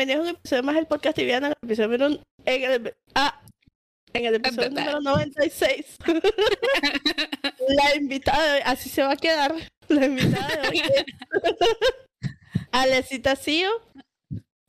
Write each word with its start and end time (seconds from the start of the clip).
Bienvenidos 0.00 0.28
a 0.28 0.30
un 0.30 0.36
episodio 0.38 0.62
más 0.62 0.74
del 0.76 0.86
podcast 0.86 1.14
Tibiana, 1.14 1.48
en 1.48 1.52
el 1.52 1.58
episodio 1.62 1.98
número, 1.98 2.22
en 2.46 2.62
el, 2.70 2.94
ah, 3.14 3.42
en 4.14 4.24
el 4.24 4.34
episodio 4.36 4.70
número 4.70 5.00
96. 5.02 5.98
la 7.68 7.96
invitada 7.96 8.42
de 8.44 8.54
hoy, 8.54 8.62
así 8.64 8.88
se 8.88 9.02
va 9.02 9.12
a 9.12 9.16
quedar. 9.16 9.54
La 9.88 10.06
invitada 10.06 10.48
de 10.56 10.68
hoy 10.68 10.78
es 10.78 11.04
Alecita 12.72 13.36
Cío. 13.36 13.68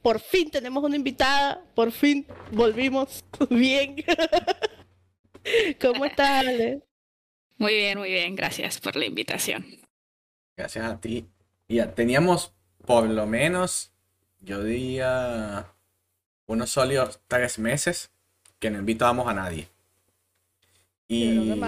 Por 0.01 0.19
fin 0.19 0.51
tenemos 0.51 0.83
una 0.83 0.97
invitada, 0.97 1.63
por 1.75 1.93
fin 1.93 2.27
volvimos 2.51 3.23
bien. 3.49 4.03
¿Cómo 5.79 6.03
estás, 6.03 6.45
Ale? 6.45 6.81
Muy 7.57 7.75
bien, 7.75 7.99
muy 7.99 8.09
bien, 8.09 8.35
gracias 8.35 8.81
por 8.81 8.97
la 8.97 9.05
invitación. 9.05 9.65
Gracias 10.57 10.83
a 10.83 10.99
ti. 10.99 11.25
Ya 11.69 11.95
teníamos 11.95 12.53
por 12.85 13.07
lo 13.07 13.25
menos, 13.27 13.90
yo 14.41 14.63
diría, 14.63 15.67
unos 16.47 16.69
sólidos 16.71 17.19
tres 17.27 17.59
meses 17.59 18.11
que 18.59 18.69
no 18.69 18.79
invitábamos 18.79 19.27
a 19.27 19.33
nadie. 19.33 19.69
Y... 21.07 21.51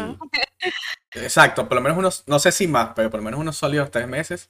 Exacto, 1.15 1.67
por 1.67 1.75
lo 1.75 1.81
menos 1.81 1.97
unos, 1.97 2.23
no 2.27 2.39
sé 2.39 2.51
si 2.51 2.67
más, 2.67 2.91
pero 2.95 3.09
por 3.09 3.19
lo 3.19 3.23
menos 3.23 3.39
unos 3.39 3.57
sólidos 3.57 3.91
tres 3.91 4.07
meses 4.07 4.49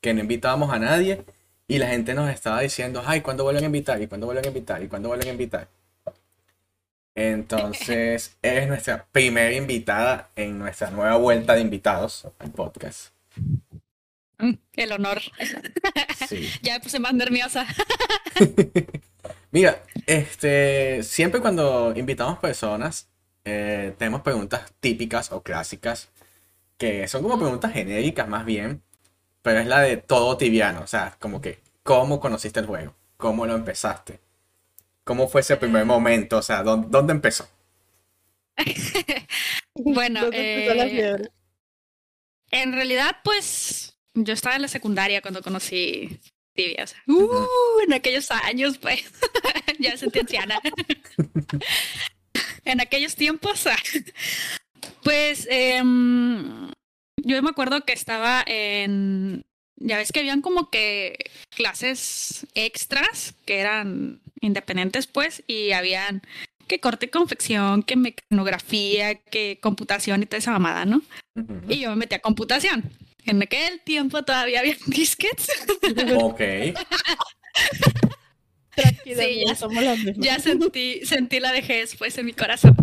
que 0.00 0.12
no 0.12 0.20
invitábamos 0.20 0.72
a 0.72 0.78
nadie 0.78 1.24
y 1.68 1.78
la 1.78 1.88
gente 1.88 2.12
nos 2.14 2.28
estaba 2.28 2.60
diciendo, 2.60 3.02
ay, 3.06 3.22
¿cuándo 3.22 3.44
vuelven 3.44 3.62
a 3.62 3.66
invitar? 3.66 4.02
¿Y 4.02 4.06
cuándo 4.08 4.26
vuelven 4.26 4.44
a 4.44 4.48
invitar? 4.48 4.82
¿Y 4.82 4.88
cuándo 4.88 5.08
vuelven 5.08 5.28
a 5.28 5.32
invitar? 5.32 5.68
Entonces, 7.14 8.36
es 8.42 8.68
nuestra 8.68 9.06
primera 9.10 9.52
invitada 9.52 10.30
en 10.36 10.58
nuestra 10.58 10.90
nueva 10.90 11.16
vuelta 11.16 11.54
de 11.54 11.60
invitados 11.60 12.28
al 12.38 12.50
podcast. 12.50 13.12
Mm, 14.42 14.54
el 14.74 14.92
honor. 14.92 15.22
Sí. 16.28 16.50
ya 16.62 16.74
me 16.74 16.80
puse 16.80 16.98
más 16.98 17.14
nerviosa. 17.14 17.66
Mira, 19.50 19.82
este, 20.06 21.02
siempre 21.02 21.40
cuando 21.40 21.92
invitamos 21.96 22.38
personas, 22.38 23.08
eh, 23.44 23.94
tenemos 23.98 24.22
preguntas 24.22 24.72
típicas 24.80 25.30
o 25.32 25.42
clásicas, 25.42 26.10
que 26.78 27.06
son 27.06 27.22
como 27.22 27.38
preguntas 27.38 27.72
genéricas 27.72 28.28
más 28.28 28.44
bien, 28.44 28.82
pero 29.42 29.60
es 29.60 29.66
la 29.66 29.80
de 29.80 29.98
todo 29.98 30.36
tibiano, 30.36 30.80
o 30.80 30.86
sea, 30.86 31.16
como 31.18 31.40
que, 31.40 31.60
¿cómo 31.82 32.18
conociste 32.18 32.60
el 32.60 32.66
juego? 32.66 32.94
¿Cómo 33.18 33.46
lo 33.46 33.54
empezaste? 33.54 34.20
¿Cómo 35.04 35.28
fue 35.28 35.42
ese 35.42 35.56
primer 35.56 35.84
momento? 35.84 36.38
O 36.38 36.42
sea, 36.42 36.62
¿dónde, 36.62 37.12
empezó? 37.12 37.48
bueno, 39.74 40.30
eh, 40.32 41.28
en 42.50 42.72
realidad, 42.72 43.16
pues, 43.22 43.91
yo 44.14 44.34
estaba 44.34 44.56
en 44.56 44.62
la 44.62 44.68
secundaria 44.68 45.22
cuando 45.22 45.42
conocí 45.42 46.20
Tibia. 46.54 46.84
uh, 47.06 47.80
en 47.86 47.92
aquellos 47.92 48.30
años, 48.30 48.78
pues, 48.78 49.04
ya 49.78 49.96
sentí 49.96 50.20
anciana. 50.20 50.60
en 52.64 52.80
aquellos 52.80 53.14
tiempos, 53.14 53.66
pues, 55.02 55.46
em, 55.50 56.70
yo 57.16 57.42
me 57.42 57.50
acuerdo 57.50 57.84
que 57.84 57.92
estaba 57.92 58.44
en, 58.46 59.44
ya 59.76 59.96
ves 59.96 60.12
que 60.12 60.20
habían 60.20 60.42
como 60.42 60.70
que 60.70 61.30
clases 61.56 62.46
extras 62.54 63.34
que 63.46 63.60
eran 63.60 64.20
independientes, 64.40 65.06
pues, 65.06 65.42
y 65.46 65.72
habían 65.72 66.22
que 66.68 66.80
corte 66.80 67.06
y 67.06 67.10
confección, 67.10 67.82
que 67.82 67.96
mecanografía, 67.96 69.14
que 69.14 69.58
computación 69.60 70.22
y 70.22 70.26
toda 70.26 70.38
esa 70.38 70.52
mamada, 70.52 70.84
¿no? 70.84 71.02
Y 71.68 71.80
yo 71.80 71.90
me 71.90 71.96
metí 71.96 72.14
a 72.14 72.20
computación. 72.20 72.90
En 73.26 73.42
aquel 73.42 73.80
tiempo 73.80 74.22
todavía 74.22 74.60
había 74.60 74.76
disquets. 74.86 75.48
Ok. 76.16 76.40
sí, 79.04 79.44
ya, 79.46 79.54
somos 79.54 79.82
las 79.82 79.98
mismas. 79.98 80.26
ya 80.26 80.38
sentí, 80.38 81.04
sentí 81.04 81.40
la 81.40 81.52
vejez 81.52 81.96
pues 81.96 82.16
en 82.18 82.26
mi 82.26 82.32
corazón. 82.32 82.76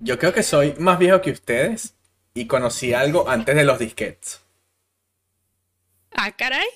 Yo 0.00 0.18
creo 0.18 0.32
que 0.32 0.42
soy 0.42 0.74
más 0.78 0.98
viejo 0.98 1.20
que 1.20 1.30
ustedes 1.30 1.94
y 2.34 2.46
conocí 2.46 2.94
algo 2.94 3.28
antes 3.28 3.54
de 3.54 3.64
los 3.64 3.78
disquets. 3.78 4.40
Ah, 6.12 6.32
caray. 6.32 6.66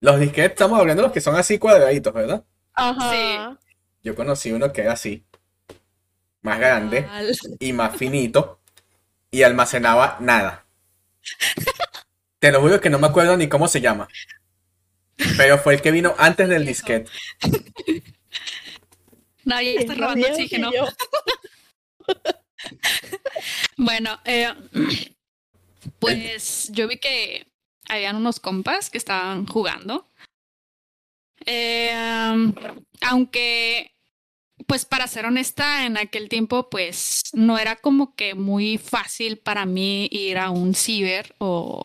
Los 0.00 0.20
disquetes, 0.20 0.50
estamos 0.52 0.78
hablando 0.78 1.02
de 1.02 1.06
los 1.08 1.12
que 1.12 1.20
son 1.20 1.34
así 1.36 1.58
cuadraditos, 1.58 2.12
¿verdad? 2.12 2.44
Ajá. 2.74 3.58
Yo 4.02 4.14
conocí 4.14 4.52
uno 4.52 4.72
que 4.72 4.82
era 4.82 4.92
así, 4.92 5.24
más 6.42 6.58
grande 6.58 7.06
y 7.58 7.72
más 7.72 7.96
finito, 7.96 8.60
y 9.30 9.42
almacenaba 9.42 10.18
nada. 10.20 10.63
Te 12.38 12.52
lo 12.52 12.60
juro 12.60 12.80
que 12.80 12.90
no 12.90 12.98
me 12.98 13.06
acuerdo 13.06 13.36
ni 13.36 13.48
cómo 13.48 13.68
se 13.68 13.80
llama. 13.80 14.08
Pero 15.36 15.58
fue 15.58 15.74
el 15.74 15.82
que 15.82 15.90
vino 15.90 16.14
antes 16.18 16.48
del 16.48 16.66
disquete. 16.66 17.10
No, 19.44 19.60
ya 19.60 19.72
está 19.72 19.94
robando 19.94 20.26
oxígeno. 20.26 20.70
bueno, 23.76 24.20
eh, 24.24 24.52
pues 25.98 26.70
yo 26.72 26.88
vi 26.88 26.98
que 26.98 27.46
habían 27.88 28.16
unos 28.16 28.40
compas 28.40 28.90
que 28.90 28.98
estaban 28.98 29.46
jugando. 29.46 30.10
Eh, 31.44 31.92
aunque, 33.02 33.93
pues 34.66 34.84
para 34.84 35.06
ser 35.06 35.26
honesta, 35.26 35.86
en 35.86 35.96
aquel 35.96 36.28
tiempo, 36.28 36.68
pues 36.70 37.22
no 37.32 37.58
era 37.58 37.76
como 37.76 38.14
que 38.14 38.34
muy 38.34 38.78
fácil 38.78 39.38
para 39.38 39.66
mí 39.66 40.08
ir 40.10 40.38
a 40.38 40.50
un 40.50 40.74
ciber 40.74 41.34
o, 41.38 41.82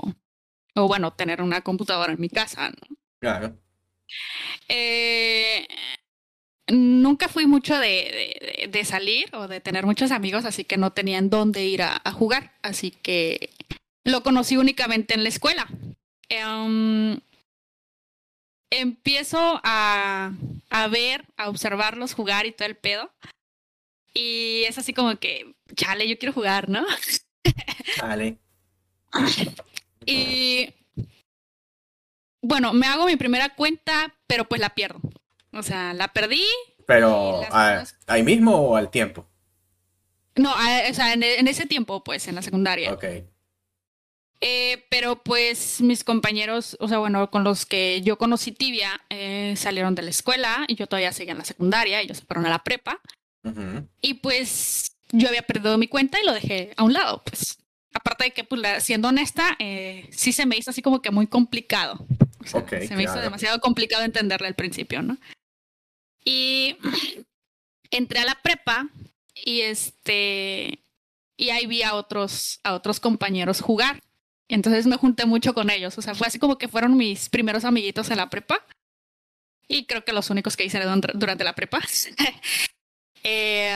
o 0.76 0.88
bueno, 0.88 1.12
tener 1.14 1.42
una 1.42 1.62
computadora 1.62 2.14
en 2.14 2.22
mi 2.22 2.30
casa, 2.30 2.70
¿no? 2.70 2.98
Claro. 3.20 3.58
Eh, 4.68 5.68
nunca 6.68 7.28
fui 7.28 7.46
mucho 7.46 7.78
de, 7.78 8.68
de, 8.72 8.86
salir 8.86 9.30
o 9.36 9.48
de 9.48 9.62
tener 9.62 9.86
muchos 9.86 10.12
amigos, 10.12 10.46
así 10.46 10.64
que 10.64 10.78
no 10.78 10.92
tenían 10.92 11.30
dónde 11.30 11.66
ir 11.66 11.82
a, 11.82 12.02
a 12.04 12.12
jugar. 12.12 12.54
Así 12.62 12.92
que 12.92 13.50
lo 14.04 14.24
conocí 14.24 14.58
únicamente 14.58 15.14
en 15.14 15.24
la 15.24 15.30
escuela. 15.30 15.68
Em, 16.30 17.20
empiezo 18.70 19.60
a, 19.64 20.32
a 20.70 20.88
ver, 20.88 21.26
a 21.38 21.50
observarlos 21.50 22.14
jugar 22.14 22.46
y 22.46 22.52
todo 22.52 22.68
el 22.68 22.76
pedo. 22.76 23.12
Y 24.14 24.64
es 24.68 24.78
así 24.78 24.94
como 24.94 25.16
que, 25.18 25.56
chale, 25.76 26.08
yo 26.08 26.18
quiero 26.18 26.34
jugar, 26.34 26.70
¿no? 26.70 26.86
Chale. 27.96 28.38
y 30.06 30.74
bueno, 32.42 32.74
me 32.74 32.88
hago 32.88 33.06
mi 33.06 33.16
primera 33.16 33.50
cuenta, 33.56 34.16
pero 34.28 34.46
pues 34.46 34.62
la 34.62 34.70
pierdo. 34.70 35.02
O 35.52 35.64
sea, 35.64 35.94
la 35.94 36.10
perdí. 36.10 36.44
Pero 36.86 37.42
ahí 38.08 38.24
mismo 38.24 38.56
o 38.56 38.76
al 38.76 38.90
tiempo? 38.90 39.28
No, 40.36 40.54
o 40.54 40.94
sea, 40.94 41.14
en, 41.14 41.24
en, 41.24 41.48
ese 41.48 41.66
tiempo, 41.66 42.04
pues, 42.04 42.28
en 42.28 42.36
la 42.36 42.42
secundaria. 42.42 42.94
Ok. 42.94 43.06
Eh, 44.42 44.86
pero 44.90 45.22
pues 45.22 45.82
mis 45.82 46.04
compañeros, 46.04 46.78
o 46.80 46.88
sea, 46.88 47.00
bueno, 47.00 47.30
con 47.30 47.44
los 47.44 47.66
que 47.66 48.02
yo 48.02 48.18
conocí 48.18 48.52
Tibia, 48.54 49.02
eh, 49.10 49.54
salieron 49.58 49.96
de 49.96 50.02
la 50.02 50.12
escuela 50.12 50.64
y 50.68 50.76
yo 50.76 50.88
todavía 50.88 51.12
seguía 51.12 51.34
en 51.34 51.40
la 51.40 51.46
secundaria, 51.46 52.00
ellos 52.00 52.20
se 52.20 52.26
fueron 52.26 52.46
a 52.46 52.50
la 52.50 52.64
prepa. 52.64 53.00
Y 54.02 54.16
pues 54.16 54.96
yo 55.12 55.28
había 55.28 55.42
perdido 55.42 55.78
mi 55.78 55.88
cuenta 55.88 56.22
y 56.22 56.26
lo 56.26 56.34
dejé 56.34 56.72
a 56.78 56.84
un 56.84 56.94
lado, 56.94 57.24
pues. 57.24 57.58
Aparte 57.94 58.26
de 58.26 58.32
que, 58.32 58.44
pues, 58.44 58.62
siendo 58.84 59.08
honesta, 59.08 59.56
eh, 59.58 60.08
sí 60.12 60.32
se 60.32 60.46
me 60.46 60.56
hizo 60.56 60.70
así 60.70 60.82
como 60.82 61.02
que 61.02 61.10
muy 61.10 61.26
complicado. 61.26 62.06
se 62.46 62.96
me 62.96 63.04
hizo 63.04 63.20
demasiado 63.20 63.60
complicado 63.60 64.04
entenderle 64.04 64.48
al 64.48 64.56
principio, 64.56 65.02
¿no? 65.02 65.18
Y 66.24 66.78
entré 67.92 68.20
a 68.20 68.26
la 68.26 68.36
prepa 68.36 68.88
y 69.34 69.62
este 69.62 70.80
y 71.38 71.50
ahí 71.50 71.66
vi 71.66 71.82
a 71.84 71.96
otros 71.96 72.60
a 72.64 72.74
otros 72.74 73.00
compañeros 73.00 73.62
jugar 73.62 74.02
entonces 74.56 74.88
me 74.88 74.98
junté 74.98 75.26
mucho 75.26 75.54
con 75.54 75.70
ellos. 75.70 75.98
O 75.98 76.02
sea, 76.02 76.16
fue 76.16 76.28
así 76.28 76.40
como 76.40 76.58
que 76.58 76.68
fueron 76.68 76.98
mis 76.98 77.30
primeros 77.30 77.66
amiguitos 77.66 78.10
en 78.10 78.18
la 78.18 78.30
prepa. 78.30 78.66
Y 79.68 79.86
creo 79.86 80.04
que 80.04 80.14
los 80.14 80.30
únicos 80.32 80.58
que 80.58 80.66
hice 80.66 80.82
durante 81.14 81.44
la 81.44 81.54
prepa. 81.54 81.80
Eh, 83.22 83.76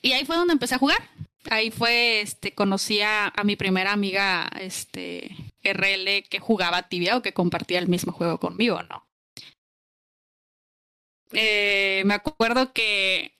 y 0.00 0.12
ahí 0.12 0.24
fue 0.24 0.36
donde 0.36 0.52
empecé 0.52 0.76
a 0.76 0.78
jugar. 0.78 1.02
Ahí 1.50 1.72
fue, 1.72 2.20
este, 2.20 2.54
conocí 2.54 3.00
a, 3.00 3.32
mi 3.42 3.56
primera 3.56 3.92
amiga, 3.92 4.48
este, 4.60 5.34
RL, 5.64 6.22
que 6.28 6.38
jugaba 6.38 6.88
tibia 6.88 7.16
o 7.16 7.22
que 7.22 7.32
compartía 7.32 7.80
el 7.80 7.88
mismo 7.88 8.12
juego 8.12 8.38
conmigo, 8.38 8.80
¿no? 8.84 9.04
Eh, 11.32 12.02
me 12.06 12.14
acuerdo 12.14 12.72
que 12.72 13.37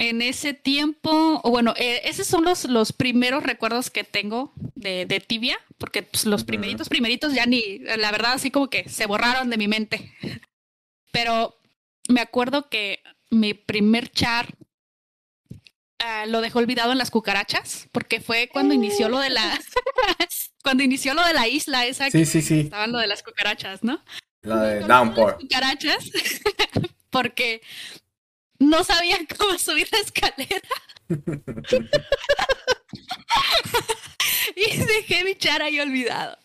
en 0.00 0.22
ese 0.22 0.54
tiempo, 0.54 1.42
o 1.44 1.50
bueno, 1.50 1.74
eh, 1.76 2.00
esos 2.04 2.26
son 2.26 2.42
los, 2.42 2.64
los 2.64 2.90
primeros 2.94 3.42
recuerdos 3.42 3.90
que 3.90 4.02
tengo 4.02 4.50
de, 4.74 5.04
de 5.04 5.20
tibia, 5.20 5.58
porque 5.76 6.02
pues, 6.02 6.24
los 6.24 6.42
primeritos, 6.42 6.88
primeritos 6.88 7.34
ya 7.34 7.44
ni, 7.44 7.80
la 7.80 8.10
verdad, 8.10 8.32
así 8.32 8.50
como 8.50 8.70
que 8.70 8.88
se 8.88 9.04
borraron 9.04 9.50
de 9.50 9.58
mi 9.58 9.68
mente. 9.68 10.10
Pero 11.12 11.54
me 12.08 12.22
acuerdo 12.22 12.70
que 12.70 13.00
mi 13.28 13.52
primer 13.52 14.10
char 14.10 14.54
ah, 15.98 16.24
lo 16.24 16.40
dejó 16.40 16.60
olvidado 16.60 16.92
en 16.92 16.98
las 16.98 17.10
cucarachas, 17.10 17.86
porque 17.92 18.22
fue 18.22 18.48
cuando 18.50 18.72
inició 18.72 19.10
lo 19.10 19.18
de 19.18 19.28
la, 19.28 19.60
cuando 20.64 20.82
inició 20.82 21.12
lo 21.12 21.22
de 21.26 21.34
la 21.34 21.46
isla 21.46 21.84
esa 21.84 22.10
sí, 22.10 22.24
sí, 22.24 22.40
sí. 22.40 22.60
estaban 22.60 22.90
lo 22.90 23.00
de 23.00 23.06
las 23.06 23.22
cucarachas, 23.22 23.84
¿no? 23.84 24.02
La 24.40 24.62
de 24.62 24.80
Downpour. 24.80 25.36
Cucarachas, 25.40 26.10
porque 27.10 27.60
no 28.60 28.84
sabía 28.84 29.18
cómo 29.36 29.58
subir 29.58 29.88
la 29.90 29.98
escalera. 29.98 30.60
y 34.54 34.76
dejé 34.76 35.24
mi 35.24 35.34
char 35.34 35.62
ahí 35.62 35.80
olvidado. 35.80 36.38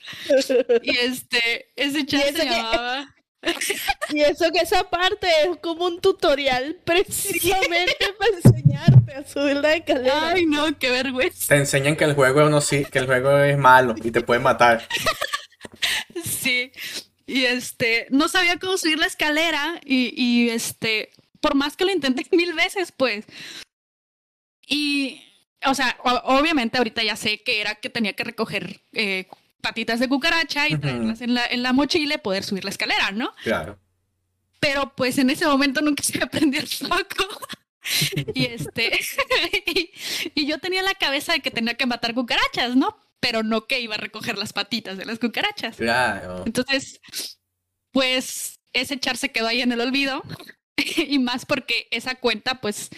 Y 0.82 0.98
este, 0.98 1.72
ese 1.76 2.04
char 2.08 2.34
se 2.36 2.46
llamaba. 2.46 3.12
y 4.10 4.22
eso 4.22 4.52
que 4.52 4.60
esa 4.60 4.90
parte 4.90 5.28
es 5.44 5.58
como 5.62 5.86
un 5.86 6.02
tutorial 6.02 6.80
precisamente 6.84 7.96
para 8.18 8.38
enseñarte 8.38 9.14
a 9.14 9.28
subir 9.28 9.58
la 9.58 9.76
escalera. 9.76 10.30
Ay, 10.30 10.48
no, 10.48 10.78
qué 10.80 10.90
vergüenza. 10.90 11.50
Te 11.50 11.58
enseñan 11.58 11.96
que 11.96 12.06
el 12.06 12.16
juego 12.16 12.50
no 12.50 12.60
sí, 12.62 12.86
que 12.86 12.98
el 12.98 13.06
juego 13.06 13.38
es 13.38 13.58
malo 13.58 13.94
y 14.04 14.10
te 14.10 14.22
pueden 14.22 14.42
matar. 14.42 14.88
Sí. 16.24 16.72
Y 17.28 17.46
este, 17.46 18.08
no 18.10 18.30
sabía 18.30 18.58
cómo 18.58 18.78
subir 18.78 18.98
la 18.98 19.08
escalera 19.08 19.80
y, 19.84 20.14
y 20.16 20.50
este, 20.50 21.12
por 21.46 21.54
más 21.54 21.78
que 21.78 21.86
lo 21.86 21.92
intenté 21.92 22.26
mil 22.36 22.54
veces, 22.54 22.92
pues. 22.92 23.24
Y, 24.66 25.22
o 25.64 25.76
sea, 25.76 25.96
obviamente 26.24 26.80
ahorita 26.80 27.04
ya 27.04 27.16
sé 27.16 27.44
que 27.44 27.62
era 27.62 27.76
que 27.76 27.92
tenía 27.92 28.14
que 28.14 28.24
recoger 28.24 28.82
eh, 28.94 29.28
patitas 29.62 30.00
de 30.00 30.10
cucaracha 30.10 30.68
y 30.68 30.76
traerlas 30.76 31.22
en 31.22 31.36
la, 31.36 31.46
en 31.46 31.62
la 31.62 31.72
mochila 31.72 32.16
y 32.16 32.18
poder 32.18 32.44
subir 32.44 32.64
la 32.64 32.72
escalera, 32.72 33.12
¿no? 33.12 33.32
Claro. 33.44 33.78
Pero 34.60 34.96
pues 34.96 35.20
en 35.20 35.30
ese 35.30 35.46
momento 35.46 35.82
nunca 35.82 36.02
se 36.02 36.18
me 36.18 36.26
prendió 36.26 36.62
el 36.62 36.68
foco. 36.68 37.28
y 38.34 38.46
este, 38.46 39.00
y, 40.34 40.48
yo 40.48 40.58
tenía 40.58 40.82
la 40.82 40.96
cabeza 40.96 41.34
de 41.34 41.42
que 41.42 41.52
tenía 41.52 41.76
que 41.76 41.86
matar 41.86 42.16
cucarachas, 42.16 42.76
¿no? 42.76 42.98
Pero 43.20 43.44
no 43.44 43.68
que 43.68 43.82
iba 43.82 43.94
a 43.94 44.00
recoger 44.00 44.40
las 44.40 44.52
patitas 44.52 44.98
de 44.98 45.06
las 45.06 45.20
cucarachas. 45.20 45.78
Claro. 45.78 46.42
Entonces, 46.48 47.00
pues 47.92 48.60
ese 48.74 49.00
char 49.00 49.18
se 49.18 49.32
quedó 49.32 49.46
ahí 49.46 49.62
en 49.62 49.72
el 49.72 49.82
olvido. 49.82 50.24
y 51.08 51.20
más 51.20 51.46
porque 51.46 51.88
esa 51.92 52.16
cuenta, 52.16 52.62
pues, 52.62 52.90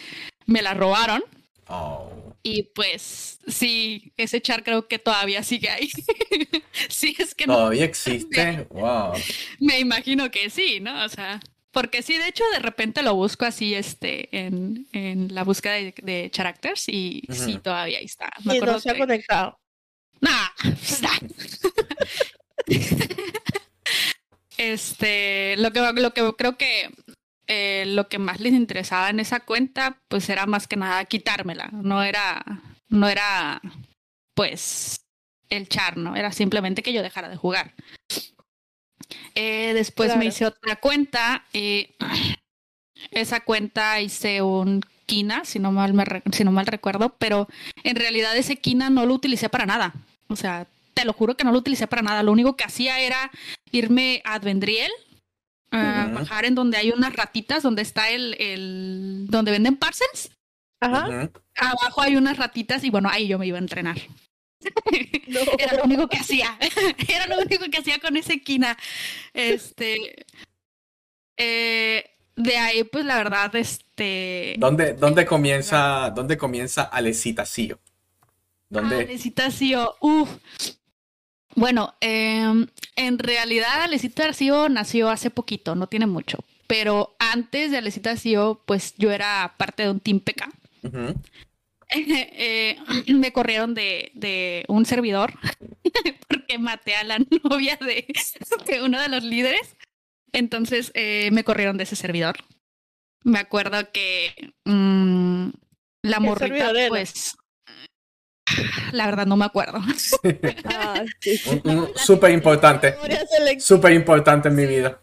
me 0.45 0.61
la 0.61 0.73
robaron. 0.73 1.23
Oh. 1.67 2.27
Y 2.43 2.63
pues 2.63 3.39
sí, 3.45 4.13
ese 4.15 4.41
char 4.41 4.63
creo 4.63 4.87
que 4.87 4.99
todavía 4.99 5.43
sigue 5.43 5.69
ahí. 5.69 5.89
sí, 6.89 7.13
es 7.19 7.35
que 7.35 7.45
todavía 7.45 7.83
existe. 7.85 8.67
wow. 8.69 9.13
Me 9.59 9.79
imagino 9.79 10.31
que 10.31 10.49
sí, 10.49 10.79
¿no? 10.79 11.03
O 11.03 11.09
sea, 11.09 11.41
porque 11.71 12.01
sí, 12.01 12.17
de 12.17 12.29
hecho, 12.29 12.45
de 12.53 12.59
repente 12.59 13.03
lo 13.03 13.15
busco 13.15 13.43
así, 13.43 13.75
este, 13.75 14.29
en, 14.31 14.87
en 14.93 15.35
la 15.35 15.43
búsqueda 15.43 15.73
de, 15.73 16.31
characters 16.33 16.87
y 16.87 17.23
sí, 17.29 17.59
todavía 17.61 17.99
ahí 17.99 18.05
está. 18.05 18.31
Me 18.45 18.57
y 18.57 18.59
no 18.61 18.79
se 18.79 18.91
ha 18.91 18.97
conectado. 18.97 19.59
Nah, 20.21 20.47
este, 24.57 25.55
lo 25.57 25.71
que, 25.71 25.81
lo 25.81 26.13
que 26.13 26.33
creo 26.35 26.57
que 26.57 26.89
eh, 27.47 27.85
lo 27.87 28.09
que 28.09 28.19
más 28.19 28.39
les 28.39 28.53
interesaba 28.53 29.09
en 29.09 29.19
esa 29.19 29.39
cuenta, 29.39 29.97
pues 30.09 30.29
era 30.29 30.45
más 30.45 30.67
que 30.67 30.75
nada 30.75 31.05
quitármela. 31.05 31.69
No 31.71 32.03
era, 32.03 32.43
no 32.89 33.07
era, 33.07 33.61
pues, 34.33 35.05
el 35.49 35.69
char, 35.69 35.97
¿no? 35.97 36.15
Era 36.15 36.31
simplemente 36.31 36.83
que 36.83 36.93
yo 36.93 37.01
dejara 37.01 37.29
de 37.29 37.37
jugar. 37.37 37.73
Eh, 39.35 39.71
después 39.73 40.15
me 40.17 40.25
hice 40.25 40.45
otra 40.45 40.75
cuenta 40.75 41.45
y 41.53 41.89
esa 43.11 43.39
cuenta 43.39 44.01
hice 44.01 44.41
un 44.41 44.83
Kina, 45.05 45.45
si 45.45 45.57
no, 45.59 45.71
mal 45.71 45.93
me 45.93 46.03
si 46.33 46.43
no 46.43 46.51
mal 46.51 46.65
recuerdo, 46.65 47.15
pero 47.17 47.47
en 47.83 47.95
realidad 47.95 48.35
ese 48.35 48.57
Kina 48.57 48.89
no 48.89 49.05
lo 49.05 49.13
utilicé 49.13 49.47
para 49.47 49.65
nada. 49.65 49.93
O 50.27 50.35
sea, 50.35 50.67
te 50.93 51.05
lo 51.05 51.13
juro 51.13 51.37
que 51.37 51.45
no 51.45 51.53
lo 51.53 51.59
utilicé 51.59 51.87
para 51.87 52.01
nada. 52.01 52.23
Lo 52.23 52.33
único 52.33 52.57
que 52.57 52.65
hacía 52.65 52.99
era 52.99 53.31
irme 53.71 54.21
a 54.25 54.33
Advendriel 54.33 54.91
bajar 55.71 56.45
en 56.45 56.55
donde 56.55 56.77
hay 56.77 56.91
unas 56.91 57.15
ratitas, 57.15 57.63
donde 57.63 57.81
está 57.81 58.09
el, 58.09 58.35
el 58.39 59.25
donde 59.29 59.51
venden 59.51 59.77
parcels. 59.77 60.31
Ajá. 60.79 61.29
Abajo 61.55 62.01
hay 62.01 62.15
unas 62.15 62.37
ratitas 62.37 62.83
y 62.83 62.89
bueno, 62.89 63.09
ahí 63.09 63.27
yo 63.27 63.39
me 63.39 63.47
iba 63.47 63.57
a 63.57 63.61
entrenar. 63.61 63.97
Era 65.59 65.77
lo 65.77 65.83
único 65.83 66.07
que 66.07 66.17
hacía. 66.17 66.57
Era 67.07 67.27
lo 67.27 67.39
único 67.39 67.65
que 67.71 67.77
hacía 67.79 67.99
con 67.99 68.17
ese 68.17 68.41
quina. 68.41 68.77
Este. 69.33 70.25
Eh, 71.37 72.03
de 72.35 72.57
ahí, 72.57 72.83
pues 72.83 73.05
la 73.05 73.17
verdad, 73.17 73.55
este. 73.55 74.55
¿Dónde, 74.57 74.93
dónde 74.93 75.25
comienza, 75.25 76.11
dónde 76.15 76.37
comienza 76.37 76.83
Alecita 76.83 77.45
Sio? 77.45 77.79
¿Dónde? 78.69 79.01
Alecita 79.01 79.49
Sio, 79.51 79.95
uff. 80.01 80.29
Bueno, 81.57 81.95
em, 82.01 82.67
en 82.95 83.17
realidad 83.17 83.81
Alecita 83.81 84.25
Arcío 84.25 84.69
nació 84.69 85.09
hace 85.09 85.31
poquito, 85.31 85.73
no 85.73 85.87
tiene 85.87 86.05
mucho. 86.05 86.37
Pero 86.67 87.15
antes 87.17 87.71
de 87.71 87.77
Alecita 87.77 88.11
Arcío, 88.11 88.61
pues 88.67 88.93
yo 88.97 89.11
era 89.11 89.55
parte 89.57 89.81
de 89.83 89.89
un 89.89 89.99
Team 89.99 90.19
PK. 90.19 90.49
Eh, 91.89 92.75
me 93.07 93.31
corrieron 93.31 93.73
de, 93.73 94.11
de 94.13 94.65
un 94.67 94.85
servidor 94.85 95.31
porque 96.27 96.59
maté 96.59 96.97
a 96.97 97.05
la 97.05 97.17
novia 97.49 97.77
de, 97.77 98.05
uno 98.83 99.01
de 99.01 99.07
los 99.07 99.23
líderes. 99.23 99.77
Entonces 100.33 100.91
eh, 100.95 101.29
me 101.31 101.45
corrieron 101.45 101.77
de 101.77 101.83
ese 101.83 101.95
servidor. 101.95 102.39
Me 103.23 103.39
acuerdo 103.39 103.89
que 103.93 104.51
mm, 104.65 105.47
la 106.01 106.19
morrita, 106.19 106.73
pues 106.89 107.37
la 108.91 109.05
verdad 109.05 109.25
no 109.25 109.37
me 109.37 109.45
acuerdo. 109.45 109.79
Ah, 110.65 111.03
súper 111.95 112.31
importante. 112.31 112.95
Súper 113.59 113.93
importante 113.93 114.49
en 114.49 114.55
mi 114.55 114.65
vida. 114.65 114.99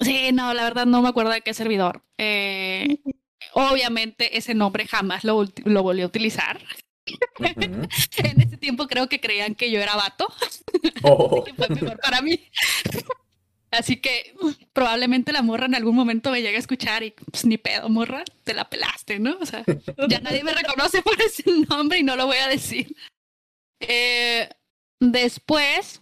Sí, 0.00 0.30
no, 0.32 0.54
la 0.54 0.64
verdad 0.64 0.86
no 0.86 1.02
me 1.02 1.08
acuerdo 1.08 1.30
de 1.32 1.42
qué 1.42 1.52
servidor. 1.54 2.02
Eh, 2.16 2.98
obviamente 3.52 4.36
ese 4.36 4.54
nombre 4.54 4.86
jamás 4.86 5.24
lo, 5.24 5.44
lo 5.64 5.82
volví 5.82 6.02
a 6.02 6.06
utilizar. 6.06 6.60
en 7.38 8.40
ese 8.40 8.56
tiempo 8.56 8.86
creo 8.86 9.08
que 9.08 9.20
creían 9.20 9.54
que 9.54 9.70
yo 9.70 9.80
era 9.80 9.96
vato. 9.96 10.26
Oh. 11.02 11.44
fue 11.56 11.68
mejor 11.70 11.98
para 11.98 12.20
mí. 12.20 12.38
Así 13.70 13.98
que 13.98 14.34
probablemente 14.72 15.32
la 15.32 15.42
morra 15.42 15.66
en 15.66 15.76
algún 15.76 15.94
momento 15.94 16.32
me 16.32 16.42
llegue 16.42 16.56
a 16.56 16.60
escuchar 16.60 17.04
y 17.04 17.12
pues 17.12 17.44
ni 17.44 17.56
pedo, 17.56 17.88
morra, 17.88 18.24
te 18.42 18.52
la 18.52 18.68
pelaste, 18.68 19.20
¿no? 19.20 19.38
O 19.38 19.46
sea, 19.46 19.64
ya 20.08 20.20
nadie 20.20 20.42
me 20.42 20.52
reconoce 20.52 21.02
por 21.02 21.20
ese 21.20 21.44
nombre 21.68 21.98
y 21.98 22.02
no 22.02 22.16
lo 22.16 22.26
voy 22.26 22.38
a 22.38 22.48
decir. 22.48 22.96
Eh, 23.80 24.48
después 24.98 26.00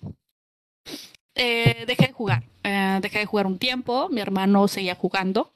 eh, 1.34 1.84
dejé 1.86 2.06
de 2.06 2.12
jugar. 2.12 2.44
Eh, 2.64 2.98
dejé 3.02 3.20
de 3.20 3.26
jugar 3.26 3.46
un 3.46 3.58
tiempo, 3.58 4.08
mi 4.08 4.20
hermano 4.20 4.66
seguía 4.66 4.94
jugando. 4.94 5.52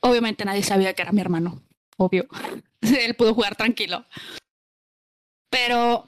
obviamente 0.00 0.44
nadie 0.44 0.62
sabía 0.62 0.94
que 0.94 1.02
era 1.02 1.12
mi 1.12 1.20
hermano, 1.20 1.62
obvio. 1.96 2.28
Él 2.80 3.14
pudo 3.16 3.34
jugar 3.34 3.56
tranquilo. 3.56 4.04
Pero 5.50 6.06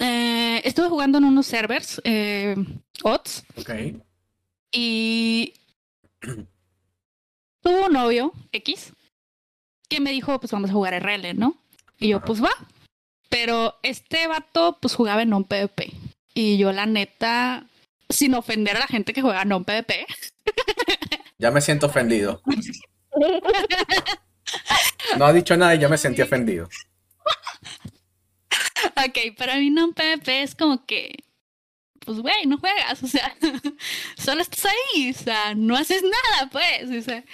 eh, 0.00 0.60
estuve 0.64 0.88
jugando 0.88 1.18
en 1.18 1.24
unos 1.24 1.46
servers, 1.46 2.00
eh, 2.04 2.56
OTS. 3.02 3.44
Ok. 3.56 3.70
Y 4.72 5.54
tuvo 7.60 7.86
un 7.86 7.92
novio, 7.92 8.32
X, 8.52 8.92
que 9.88 10.00
me 10.00 10.10
dijo, 10.10 10.38
pues 10.40 10.50
vamos 10.50 10.70
a 10.70 10.72
jugar 10.72 10.94
RL, 10.94 11.34
¿no? 11.38 11.56
Y 11.98 12.08
yo, 12.08 12.20
pues 12.22 12.42
va. 12.42 12.50
Pero 13.28 13.76
este 13.82 14.26
vato, 14.26 14.78
pues 14.80 14.94
jugaba 14.94 15.22
en 15.22 15.30
non-PvP. 15.30 15.92
Y 16.34 16.58
yo, 16.58 16.72
la 16.72 16.86
neta, 16.86 17.66
sin 18.08 18.34
ofender 18.34 18.76
a 18.76 18.80
la 18.80 18.86
gente 18.86 19.12
que 19.12 19.22
juega 19.22 19.44
non-PvP. 19.44 20.06
Ya 21.38 21.50
me 21.50 21.60
siento 21.60 21.86
ofendido. 21.86 22.42
No 25.16 25.24
ha 25.26 25.32
dicho 25.32 25.56
nada 25.56 25.74
y 25.74 25.78
ya 25.78 25.88
me 25.88 25.98
sentí 25.98 26.22
ofendido. 26.22 26.68
ok, 29.06 29.36
para 29.36 29.56
mí 29.58 29.70
no 29.70 29.92
PvP 29.92 30.42
es 30.42 30.54
como 30.54 30.84
que, 30.84 31.24
pues 32.04 32.20
güey, 32.20 32.46
no 32.46 32.58
juegas, 32.58 33.02
o 33.02 33.06
sea, 33.06 33.34
solo 34.16 34.42
estás 34.42 34.66
ahí, 34.66 35.10
o 35.10 35.14
sea, 35.14 35.54
no 35.54 35.76
haces 35.76 36.02
nada, 36.02 36.50
pues, 36.50 36.90
o 36.90 37.02
sea. 37.02 37.24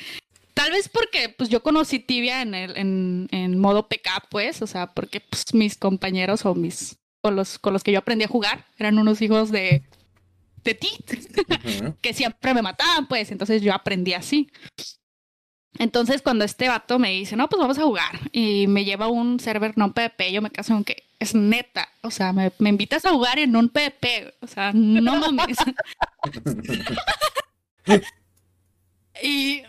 Tal 0.55 0.71
vez 0.71 0.89
porque 0.89 1.29
pues 1.29 1.51
yo 1.51 1.63
conocí 1.63 1.99
Tibia 1.99 2.41
en 2.41 2.55
el 2.55 2.79
en, 2.79 3.29
en 3.31 3.59
modo 3.59 3.89
PK, 3.89 4.29
pues, 4.31 4.63
o 4.63 4.67
sea, 4.67 4.95
porque 4.95 5.21
pues, 5.21 5.53
mis 5.53 5.77
compañeros 5.77 6.47
o 6.47 6.55
mis 6.55 6.97
o 7.23 7.31
los 7.31 7.59
con 7.59 7.75
los 7.75 7.83
que 7.83 7.93
yo 7.93 7.99
aprendí 7.99 8.25
a 8.25 8.29
jugar 8.29 8.65
eran 8.79 8.99
unos 8.99 9.21
hijos 9.21 9.51
de 9.51 9.83
de 10.65 10.75
ti 10.75 10.89
que 12.01 12.15
siempre 12.15 12.55
me 12.55 12.63
mataban, 12.63 13.07
pues, 13.07 13.31
entonces 13.31 13.63
yo 13.63 13.75
aprendí 13.75 14.15
así. 14.15 14.51
Entonces, 15.79 16.23
cuando 16.23 16.45
este 16.45 16.69
vato 16.69 16.99
me 16.99 17.11
dice, 17.11 17.37
no, 17.37 17.49
pues 17.49 17.61
vamos 17.61 17.79
a 17.79 17.83
jugar, 17.83 18.19
y 18.33 18.67
me 18.67 18.85
lleva 18.85 19.07
a 19.07 19.09
un 19.09 19.41
server 19.41 19.77
no 19.77 19.93
PvP, 19.93 20.33
yo 20.33 20.43
me 20.43 20.51
caso 20.51 20.75
con 20.75 20.85
que 20.85 21.06
es 21.19 21.35
neta, 21.35 21.89
o 22.03 22.11
sea, 22.11 22.33
me, 22.33 22.53
me 22.59 22.69
invitas 22.69 23.05
a 23.05 23.11
jugar 23.11 23.39
en 23.39 23.57
un 23.57 23.69
PvP, 23.69 24.35
o 24.41 24.47
sea, 24.47 24.73
no 24.73 25.33
mames. 25.33 25.57
y 29.23 29.63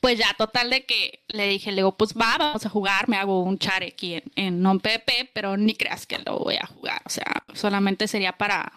pues 0.00 0.18
ya, 0.18 0.34
total 0.36 0.70
de 0.70 0.84
que 0.84 1.24
le 1.28 1.48
dije, 1.48 1.70
le 1.70 1.76
digo, 1.76 1.96
pues 1.96 2.14
va, 2.14 2.36
vamos 2.38 2.66
a 2.66 2.68
jugar, 2.68 3.08
me 3.08 3.16
hago 3.16 3.42
un 3.42 3.58
char 3.58 3.82
aquí 3.82 4.14
en, 4.14 4.24
en 4.36 4.62
non 4.62 4.80
PvP, 4.80 5.30
pero 5.32 5.56
ni 5.56 5.74
creas 5.74 6.06
que 6.06 6.18
lo 6.18 6.38
voy 6.38 6.56
a 6.56 6.66
jugar, 6.66 7.02
o 7.04 7.10
sea, 7.10 7.44
solamente 7.54 8.08
sería 8.08 8.32
para, 8.32 8.72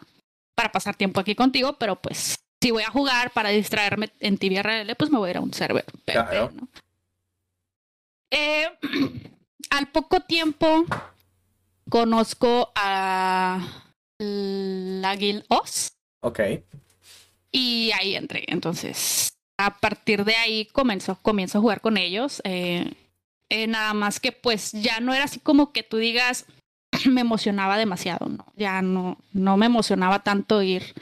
para 0.56 0.72
pasar 0.72 0.96
tiempo 0.96 1.20
aquí 1.20 1.36
contigo, 1.36 1.78
pero 1.78 1.98
pues 1.98 2.40
si 2.62 2.72
voy 2.72 2.84
a 2.84 2.92
jugar 2.92 3.32
para 3.32 3.50
distraerme 3.50 4.10
en 4.20 4.38
Tibia 4.38 4.64
RL, 4.64 4.96
pues 4.96 5.12
me 5.12 5.18
voy 5.18 5.28
a 5.28 5.32
ir 5.32 5.38
a 5.38 5.42
un 5.42 5.54
server. 5.54 5.86
Claro. 6.06 6.52
Eh, 8.32 8.68
al 9.70 9.88
poco 9.88 10.22
tiempo 10.22 10.86
conozco 11.90 12.72
a 12.76 13.60
la 14.20 15.16
Guild 15.16 15.46
Oz. 15.50 15.90
Ok. 16.22 16.40
Y 17.52 17.92
ahí 18.00 18.16
entré. 18.16 18.44
Entonces, 18.48 19.34
a 19.58 19.80
partir 19.80 20.24
de 20.24 20.36
ahí 20.36 20.66
comenzó, 20.66 21.18
comienzo 21.22 21.58
a 21.58 21.62
jugar 21.62 21.82
con 21.82 21.98
ellos. 21.98 22.42
Eh, 22.44 22.94
eh, 23.50 23.68
nada 23.68 23.94
más 23.94 24.20
que 24.20 24.32
pues 24.32 24.72
ya 24.74 25.00
no 25.00 25.14
era 25.14 25.24
así 25.24 25.40
como 25.40 25.72
que 25.72 25.84
tú 25.84 25.98
digas, 25.98 26.46
me 27.06 27.22
emocionaba 27.22 27.78
demasiado, 27.78 28.28
¿no? 28.28 28.46
Ya 28.56 28.82
no, 28.82 29.18
no 29.34 29.58
me 29.58 29.66
emocionaba 29.66 30.24
tanto 30.24 30.62
ir 30.62 30.94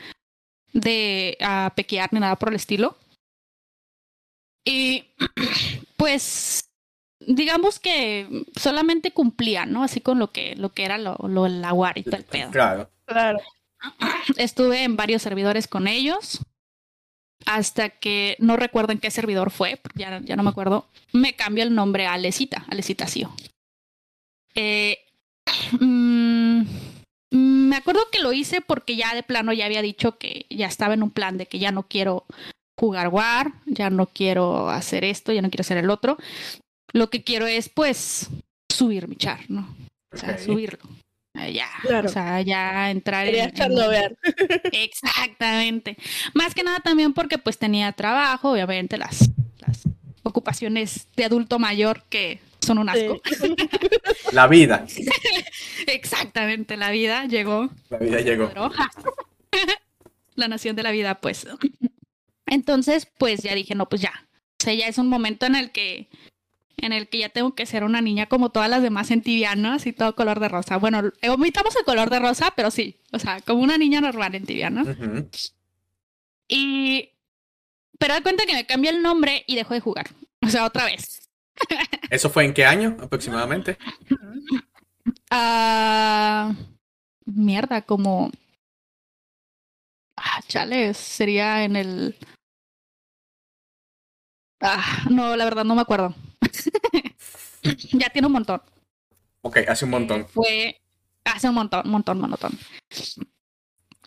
de 0.74 1.38
a 1.42 1.72
pequear 1.76 2.12
ni 2.12 2.20
nada 2.20 2.36
por 2.36 2.50
el 2.50 2.56
estilo. 2.56 2.98
Y 4.66 5.06
pues 5.98 6.70
digamos 7.20 7.80
que 7.80 8.46
solamente 8.56 9.12
cumplía, 9.12 9.66
¿no? 9.66 9.84
Así 9.84 10.02
con 10.02 10.20
lo 10.20 10.32
que, 10.32 10.56
lo 10.56 10.70
que 10.70 10.86
era 10.86 10.98
lo, 10.98 11.16
lo 11.28 11.46
el 11.46 11.64
aguar 11.64 11.98
y 11.98 12.04
todo 12.04 12.18
el 12.18 12.24
pedo. 12.24 12.52
Claro. 12.52 12.90
Claro. 13.06 13.40
Estuve 14.38 14.84
en 14.84 14.96
varios 14.96 15.22
servidores 15.22 15.68
con 15.68 15.88
ellos 15.88 16.42
hasta 17.46 17.90
que 17.90 18.36
no 18.40 18.58
recuerdo 18.58 18.92
en 18.92 19.00
qué 19.00 19.12
servidor 19.12 19.52
fue, 19.52 19.80
ya, 19.94 20.20
ya 20.24 20.36
no 20.36 20.44
me 20.44 20.50
acuerdo, 20.50 20.88
me 21.14 21.34
cambió 21.34 21.64
el 21.64 21.76
nombre 21.76 22.08
a 22.08 22.14
Alecita, 22.14 22.66
Alecita 22.70 23.08
Sio. 23.08 23.32
Eh, 24.56 25.00
mm, 25.80 26.62
me 27.32 27.76
acuerdo 27.76 28.02
que 28.12 28.22
lo 28.22 28.34
hice 28.34 28.62
porque 28.62 28.96
ya 28.96 29.14
de 29.14 29.24
plano 29.24 29.54
ya 29.54 29.66
había 29.66 29.82
dicho 29.82 30.18
que 30.18 30.46
ya 30.50 30.68
estaba 30.68 30.94
en 30.94 31.04
un 31.04 31.12
plan 31.12 31.38
de 31.38 31.46
que 31.46 31.60
ya 31.60 31.72
no 31.72 31.84
quiero 31.84 32.26
jugar 32.78 33.10
War, 33.10 33.54
ya 33.66 33.90
no 33.90 34.08
quiero 34.08 34.70
hacer 34.70 35.04
esto, 35.04 35.32
ya 35.32 35.42
no 35.42 35.50
quiero 35.50 35.62
hacer 35.62 35.78
el 35.78 35.90
otro. 35.90 36.18
Lo 36.94 37.10
que 37.10 37.24
quiero 37.24 37.48
es 37.48 37.70
pues 37.70 38.30
subir 38.70 39.08
mi 39.08 39.16
char, 39.16 39.40
¿no? 39.50 39.76
O 40.12 40.18
sea, 40.18 40.38
subirlo. 40.38 40.88
Eh, 41.34 41.54
ya, 41.54 41.70
o 42.04 42.08
sea, 42.08 42.42
ya 42.42 42.90
entrar 42.90 43.28
en, 43.28 43.52
ver. 43.90 44.18
Exactamente. 44.72 45.98
Más 46.34 46.56
que 46.56 46.64
nada 46.64 46.80
también 46.80 47.14
porque 47.14 47.38
pues 47.38 47.58
tenía 47.58 47.92
trabajo, 47.92 48.52
obviamente 48.52 48.98
las, 48.98 49.30
las 49.60 49.84
ocupaciones 50.24 51.08
de 51.16 51.26
adulto 51.26 51.60
mayor 51.60 52.04
que 52.10 52.40
son 52.66 52.78
un 52.78 52.90
asco. 52.90 53.22
La 54.32 54.48
vida. 54.48 54.86
Exactamente, 55.88 56.78
la 56.78 56.92
vida 56.92 57.26
llegó. 57.26 57.70
La 57.90 57.98
vida 57.98 58.20
llegó. 58.22 58.52
la 60.36 60.48
nación 60.48 60.76
de 60.76 60.84
la 60.84 60.92
vida, 60.92 61.16
pues. 61.22 61.48
Entonces, 62.48 63.08
pues 63.18 63.44
ya 63.44 63.54
dije, 63.56 63.76
no, 63.76 63.88
pues 63.88 64.02
ya. 64.02 64.28
O 64.60 64.64
sea, 64.64 64.74
ya 64.74 64.88
es 64.88 64.98
un 64.98 65.08
momento 65.08 65.46
en 65.46 65.56
el 65.56 65.72
que 65.72 66.10
en 66.78 66.94
el 66.94 67.08
que 67.08 67.20
ya 67.20 67.30
tengo 67.30 67.56
que 67.56 67.66
ser 67.66 67.84
una 67.84 68.02
niña 68.02 68.28
como 68.28 68.50
todas 68.50 68.70
las 68.70 68.82
demás 68.82 69.12
en 69.12 69.22
tibia, 69.22 69.56
¿no? 69.56 69.74
Así 69.74 69.94
todo 69.94 70.16
color 70.16 70.40
de 70.40 70.50
rosa. 70.50 70.78
Bueno, 70.78 71.02
omitamos 71.30 71.76
el 71.76 71.86
color 71.86 72.10
de 72.10 72.20
rosa, 72.20 72.54
pero 72.56 72.72
sí, 72.72 73.00
o 73.12 73.20
sea, 73.20 73.42
como 73.42 73.62
una 73.62 73.78
niña 73.78 74.02
normal 74.02 74.36
en 74.36 74.46
tibia, 74.46 74.70
¿no? 74.70 74.84
Y... 76.48 77.12
Pero 77.98 78.14
da 78.14 78.22
cuenta 78.22 78.46
que 78.46 78.54
me 78.54 78.66
cambié 78.66 78.92
el 78.92 79.02
nombre 79.02 79.44
y 79.48 79.56
dejó 79.56 79.74
de 79.74 79.80
jugar. 79.80 80.08
O 80.42 80.50
sea, 80.50 80.66
otra 80.66 80.86
vez. 80.86 81.30
¿Eso 82.10 82.30
fue 82.30 82.44
en 82.46 82.54
qué 82.54 82.66
año 82.66 82.98
aproximadamente? 83.00 83.78
Ah... 85.32 86.54
mierda, 87.26 87.82
como... 87.82 88.32
Ah, 90.18 90.42
chale, 90.48 90.94
sería 90.94 91.64
en 91.64 91.76
el... 91.76 92.16
Ah, 94.62 95.04
no, 95.10 95.36
la 95.36 95.46
verdad 95.46 95.64
no 95.64 95.76
me 95.76 95.82
acuerdo. 95.82 96.16
ya 97.94 98.10
tiene 98.10 98.28
un 98.28 98.34
montón. 98.34 98.62
Ok, 99.42 99.58
hace 99.68 99.86
un 99.86 99.92
montón. 99.92 100.22
Eh, 100.22 100.26
fue 100.26 100.82
hace 101.24 101.50
un 101.50 101.56
montón, 101.56 101.90
montón, 101.90 102.20
montón. 102.20 102.58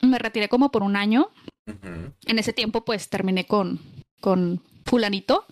Me 0.03 0.19
retiré 0.19 0.49
como 0.49 0.71
por 0.71 0.83
un 0.83 0.97
año. 0.97 1.31
En 2.27 2.39
ese 2.39 2.53
tiempo, 2.53 2.85
pues 2.85 3.09
terminé 3.09 3.47
con, 3.47 3.81
con 4.21 4.63
fulanito. 4.87 5.47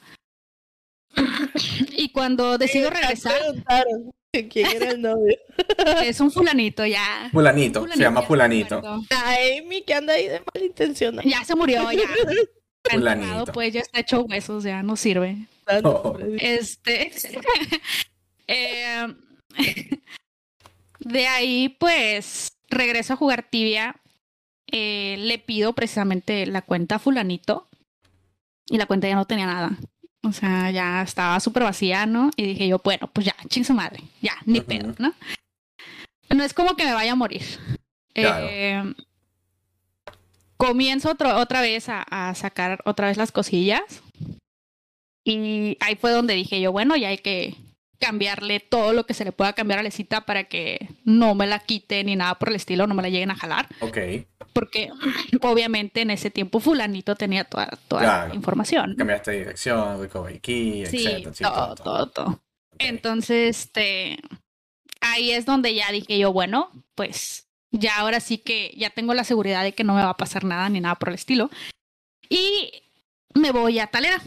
y 1.96 2.10
cuando 2.10 2.58
decido 2.58 2.90
regresar. 2.90 3.34
¿Quién 4.50 4.66
era 4.66 4.90
el 4.90 5.00
novio? 5.00 5.36
es 6.04 6.20
un 6.20 6.30
fulanito 6.30 6.84
ya. 6.84 7.28
Fulanito, 7.32 7.86
se 7.88 8.00
llama 8.00 8.22
fulanito. 8.22 8.82
A 8.84 9.34
Amy 9.58 9.82
que 9.82 9.94
anda 9.94 10.14
ahí 10.14 10.28
de 10.28 10.42
malintencionada. 10.54 11.28
Ya 11.28 11.44
se 11.44 11.54
murió, 11.54 11.90
ya. 11.92 12.08
fulanito. 12.90 13.52
pues 13.52 13.72
ya 13.72 13.80
está 13.80 14.00
hecho 14.00 14.22
huesos, 14.22 14.64
ya 14.64 14.82
no 14.82 14.96
sirve. 14.96 15.46
Este. 16.38 17.12
Eh, 18.48 19.12
de 21.00 21.26
ahí, 21.26 21.68
pues, 21.80 22.52
regreso 22.68 23.14
a 23.14 23.16
jugar 23.16 23.42
tibia. 23.42 23.96
Eh, 24.68 25.16
le 25.18 25.40
pido 25.40 25.72
precisamente 25.72 26.46
la 26.46 26.62
cuenta 26.62 27.00
fulanito. 27.00 27.66
Y 28.68 28.78
la 28.78 28.86
cuenta 28.86 29.08
ya 29.08 29.16
no 29.16 29.24
tenía 29.24 29.46
nada. 29.46 29.76
O 30.22 30.32
sea, 30.32 30.70
ya 30.70 31.02
estaba 31.02 31.40
súper 31.40 31.64
vacía, 31.64 32.06
¿no? 32.06 32.30
Y 32.36 32.46
dije 32.46 32.68
yo, 32.68 32.80
bueno, 32.84 33.10
pues 33.12 33.26
ya, 33.26 33.34
ching 33.48 33.64
su 33.64 33.74
madre. 33.74 34.04
Ya, 34.20 34.36
ni 34.44 34.60
pedo, 34.60 34.94
¿no? 34.98 35.12
No 36.34 36.44
es 36.44 36.54
como 36.54 36.76
que 36.76 36.84
me 36.84 36.94
vaya 36.94 37.12
a 37.12 37.16
morir. 37.16 37.42
Eh, 38.14 38.94
comienzo 40.56 41.10
otra 41.10 41.60
vez 41.60 41.88
a, 41.88 42.02
a, 42.02 42.34
sacar 42.34 42.80
otra 42.84 43.08
vez 43.08 43.16
las 43.16 43.30
cosillas. 43.30 44.02
Y 45.28 45.76
ahí 45.80 45.96
fue 45.96 46.12
donde 46.12 46.34
dije 46.34 46.60
yo, 46.60 46.70
bueno, 46.70 46.96
ya 46.96 47.08
hay 47.08 47.18
que 47.18 47.56
cambiarle 47.98 48.60
todo 48.60 48.92
lo 48.92 49.06
que 49.06 49.14
se 49.14 49.24
le 49.24 49.32
pueda 49.32 49.54
cambiar 49.54 49.80
a 49.80 49.82
la 49.82 49.90
cita 49.90 50.20
para 50.20 50.44
que 50.44 50.88
no 51.04 51.34
me 51.34 51.48
la 51.48 51.58
quite 51.58 52.04
ni 52.04 52.14
nada 52.14 52.36
por 52.36 52.50
el 52.50 52.54
estilo, 52.54 52.86
no 52.86 52.94
me 52.94 53.02
la 53.02 53.08
lleguen 53.08 53.32
a 53.32 53.34
jalar. 53.34 53.66
Ok. 53.80 53.98
Porque 54.52 54.88
obviamente 55.42 56.02
en 56.02 56.12
ese 56.12 56.30
tiempo 56.30 56.60
fulanito 56.60 57.16
tenía 57.16 57.42
toda, 57.42 57.66
toda 57.88 58.28
la 58.28 58.34
información. 58.36 58.94
Cambiaste 58.96 59.32
de 59.32 59.38
dirección, 59.38 60.00
recovery 60.00 60.38
key, 60.38 60.86
sí, 60.86 61.08
etcétera. 61.08 61.50
todo, 61.50 61.74
todo, 61.74 62.06
todo. 62.10 62.42
Entonces, 62.78 63.58
este, 63.58 64.18
ahí 65.00 65.32
es 65.32 65.44
donde 65.44 65.74
ya 65.74 65.90
dije 65.90 66.20
yo, 66.20 66.32
bueno, 66.32 66.70
pues 66.94 67.48
ya 67.72 67.96
ahora 67.96 68.20
sí 68.20 68.38
que 68.38 68.72
ya 68.76 68.90
tengo 68.90 69.12
la 69.12 69.24
seguridad 69.24 69.64
de 69.64 69.72
que 69.72 69.82
no 69.82 69.94
me 69.94 70.04
va 70.04 70.10
a 70.10 70.16
pasar 70.16 70.44
nada 70.44 70.68
ni 70.68 70.78
nada 70.78 70.94
por 70.94 71.08
el 71.08 71.16
estilo. 71.16 71.50
Y 72.28 72.70
me 73.34 73.50
voy 73.50 73.80
a 73.80 73.88
Talera. 73.88 74.22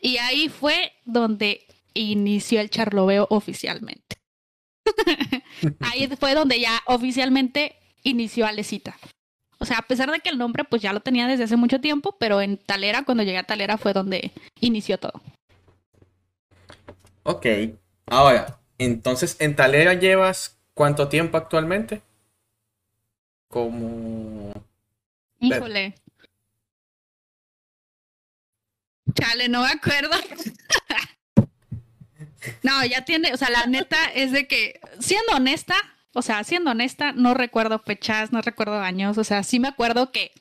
Y 0.00 0.18
ahí 0.18 0.48
fue 0.48 0.92
donde 1.04 1.66
inició 1.94 2.60
el 2.60 2.70
charloveo 2.70 3.26
oficialmente. 3.30 4.16
ahí 5.80 6.08
fue 6.18 6.34
donde 6.34 6.60
ya 6.60 6.80
oficialmente 6.86 7.76
inició 8.02 8.46
Alecita. 8.46 8.96
O 9.58 9.64
sea, 9.64 9.78
a 9.78 9.82
pesar 9.82 10.10
de 10.10 10.20
que 10.20 10.28
el 10.28 10.38
nombre 10.38 10.64
pues 10.64 10.82
ya 10.82 10.92
lo 10.92 11.00
tenía 11.00 11.26
desde 11.26 11.44
hace 11.44 11.56
mucho 11.56 11.80
tiempo, 11.80 12.16
pero 12.18 12.40
en 12.40 12.58
Talera, 12.58 13.04
cuando 13.04 13.24
llegué 13.24 13.38
a 13.38 13.42
Talera 13.42 13.76
fue 13.76 13.92
donde 13.92 14.32
inició 14.60 14.98
todo. 14.98 15.20
Ok. 17.24 17.46
Ahora, 18.06 18.60
entonces, 18.78 19.36
¿en 19.40 19.56
Talera 19.56 19.94
llevas 19.94 20.58
cuánto 20.74 21.08
tiempo 21.08 21.36
actualmente? 21.36 22.02
Como... 23.48 24.52
Híjole. 25.40 25.94
Chale, 29.14 29.48
no 29.48 29.62
me 29.62 29.70
acuerdo. 29.70 30.10
no, 32.62 32.84
ya 32.84 33.04
tiene, 33.04 33.32
o 33.32 33.36
sea, 33.36 33.50
la 33.50 33.66
neta 33.66 33.96
es 34.14 34.32
de 34.32 34.46
que, 34.46 34.80
siendo 35.00 35.34
honesta, 35.34 35.74
o 36.14 36.22
sea, 36.22 36.44
siendo 36.44 36.70
honesta, 36.70 37.12
no 37.12 37.34
recuerdo 37.34 37.78
fechas, 37.78 38.32
no 38.32 38.42
recuerdo 38.42 38.80
años, 38.80 39.18
o 39.18 39.24
sea, 39.24 39.42
sí 39.42 39.60
me 39.60 39.68
acuerdo 39.68 40.12
que... 40.12 40.32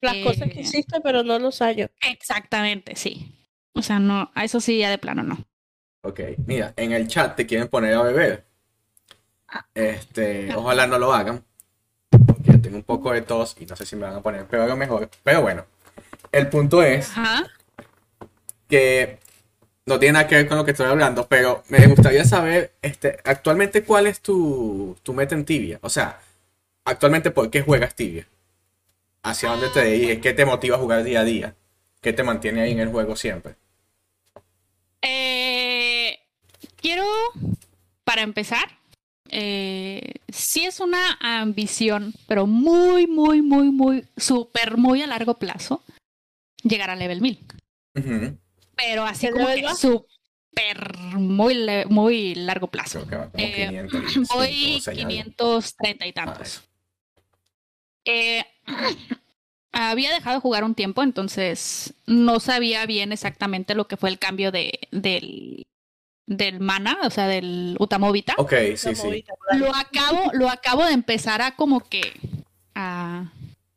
Las 0.00 0.16
cosas 0.16 0.50
que 0.50 0.62
hiciste, 0.62 1.00
pero 1.00 1.22
no 1.22 1.38
los 1.38 1.62
años. 1.62 1.90
Exactamente, 2.00 2.96
sí. 2.96 3.32
O 3.72 3.82
sea, 3.82 4.00
no, 4.00 4.32
a 4.34 4.44
eso 4.44 4.60
sí, 4.60 4.78
ya 4.78 4.90
de 4.90 4.98
plano 4.98 5.22
no. 5.22 5.38
Ok, 6.02 6.20
mira, 6.44 6.74
en 6.76 6.90
el 6.90 7.06
chat 7.06 7.36
te 7.36 7.46
quieren 7.46 7.68
poner 7.68 7.94
a 7.94 8.02
beber. 8.02 8.44
Este, 9.74 10.52
ojalá 10.56 10.88
no 10.88 10.98
lo 10.98 11.12
hagan. 11.12 11.44
Porque 12.10 12.50
yo 12.50 12.60
tengo 12.60 12.78
un 12.78 12.82
poco 12.82 13.12
de 13.12 13.22
tos 13.22 13.56
y 13.60 13.64
no 13.64 13.76
sé 13.76 13.86
si 13.86 13.94
me 13.94 14.02
van 14.02 14.16
a 14.16 14.20
poner 14.20 14.44
pero 14.48 14.64
algo 14.64 14.76
mejor. 14.76 15.08
Pero 15.22 15.42
bueno, 15.42 15.64
el 16.32 16.48
punto 16.48 16.82
es 16.82 17.16
Ajá 17.16 17.44
que 18.72 19.18
no 19.84 19.98
tiene 19.98 20.14
nada 20.14 20.26
que 20.26 20.36
ver 20.36 20.48
con 20.48 20.56
lo 20.56 20.64
que 20.64 20.70
estoy 20.70 20.86
hablando, 20.86 21.28
pero 21.28 21.62
me 21.68 21.86
gustaría 21.88 22.24
saber, 22.24 22.72
este, 22.80 23.18
actualmente, 23.22 23.84
¿cuál 23.84 24.06
es 24.06 24.22
tu, 24.22 24.96
tu 25.02 25.12
meta 25.12 25.34
en 25.34 25.44
tibia? 25.44 25.78
O 25.82 25.90
sea, 25.90 26.18
actualmente, 26.86 27.30
¿por 27.30 27.50
qué 27.50 27.60
juegas 27.60 27.94
tibia? 27.94 28.26
¿Hacia 29.24 29.50
dónde 29.50 29.68
te 29.68 29.84
diriges? 29.84 30.20
¿Qué 30.20 30.32
te 30.32 30.46
motiva 30.46 30.76
a 30.76 30.78
jugar 30.78 31.04
día 31.04 31.20
a 31.20 31.24
día? 31.24 31.54
¿Qué 32.00 32.14
te 32.14 32.22
mantiene 32.22 32.62
ahí 32.62 32.72
en 32.72 32.80
el 32.80 32.88
juego 32.88 33.14
siempre? 33.14 33.56
Eh, 35.02 36.18
quiero, 36.80 37.04
para 38.04 38.22
empezar, 38.22 38.78
eh, 39.28 40.14
sí 40.30 40.64
es 40.64 40.80
una 40.80 41.18
ambición, 41.20 42.14
pero 42.26 42.46
muy, 42.46 43.06
muy, 43.06 43.42
muy, 43.42 43.70
muy, 43.70 44.06
súper, 44.16 44.78
muy 44.78 45.02
a 45.02 45.06
largo 45.06 45.34
plazo, 45.34 45.82
llegar 46.62 46.88
a 46.88 46.96
level 46.96 47.20
1000. 47.20 47.38
Pero 48.76 49.04
así 49.04 49.30
como 49.30 49.46
que 49.46 49.68
súper, 49.74 50.96
muy, 51.14 51.66
muy 51.88 52.34
largo 52.34 52.68
plazo. 52.68 53.06
Eh, 53.34 53.86
voy 54.34 54.80
530 54.82 56.06
y 56.06 56.12
tantos. 56.12 56.62
Eh, 58.04 58.44
había 59.72 60.12
dejado 60.12 60.36
de 60.36 60.40
jugar 60.40 60.64
un 60.64 60.74
tiempo, 60.74 61.02
entonces 61.02 61.94
no 62.06 62.40
sabía 62.40 62.86
bien 62.86 63.12
exactamente 63.12 63.74
lo 63.74 63.88
que 63.88 63.96
fue 63.96 64.10
el 64.10 64.18
cambio 64.18 64.52
de, 64.52 64.88
del, 64.90 65.66
del 66.26 66.60
mana, 66.60 66.98
o 67.02 67.10
sea, 67.10 67.26
del 67.26 67.76
Utamovita. 67.78 68.34
Ok, 68.36 68.52
sí, 68.76 68.94
sí. 68.94 69.24
Lo 69.54 69.74
acabo, 69.74 70.30
lo 70.34 70.48
acabo 70.48 70.84
de 70.84 70.92
empezar 70.92 71.42
a 71.42 71.56
como 71.56 71.80
que 71.80 72.02
a, 72.74 73.30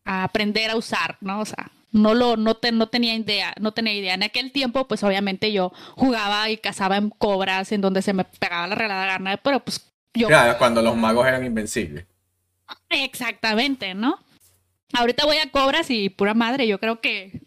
aprender 0.03 0.69
a 0.69 0.75
usar, 0.75 1.17
¿no? 1.21 1.41
O 1.41 1.45
sea, 1.45 1.71
no 1.95 2.13
lo, 2.13 2.35
no, 2.35 2.57
no 2.73 2.87
tenía 2.89 3.15
idea, 3.15 3.53
no 3.59 3.71
tenía 3.71 3.93
idea. 3.93 4.15
En 4.15 4.23
aquel 4.23 4.51
tiempo, 4.51 4.85
pues 4.85 5.01
obviamente 5.03 5.53
yo 5.53 5.71
jugaba 5.95 6.49
y 6.49 6.57
cazaba 6.57 6.97
en 6.97 7.09
cobras 7.09 7.71
en 7.71 7.79
donde 7.79 8.01
se 8.01 8.11
me 8.11 8.25
pegaba 8.25 8.67
la 8.67 8.75
regalada 8.75 9.05
gana, 9.05 9.37
pero 9.37 9.61
pues 9.61 9.93
yo. 10.13 10.27
Claro, 10.27 10.57
cuando 10.57 10.81
los 10.81 10.97
magos 10.97 11.25
eran 11.25 11.45
invencibles. 11.45 12.05
Exactamente, 12.89 13.93
¿no? 13.93 14.19
Ahorita 14.91 15.25
voy 15.25 15.37
a 15.37 15.49
cobras 15.49 15.89
y 15.89 16.09
pura 16.09 16.33
madre, 16.33 16.67
yo 16.67 16.81
creo 16.81 16.99
que 16.99 17.41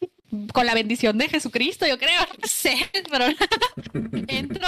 con 0.54 0.64
la 0.64 0.74
bendición 0.74 1.18
de 1.18 1.28
Jesucristo, 1.28 1.86
yo 1.86 1.98
creo, 1.98 2.20
no 2.42 2.48
sé, 2.48 2.74
pero 3.10 3.26
entro 4.28 4.66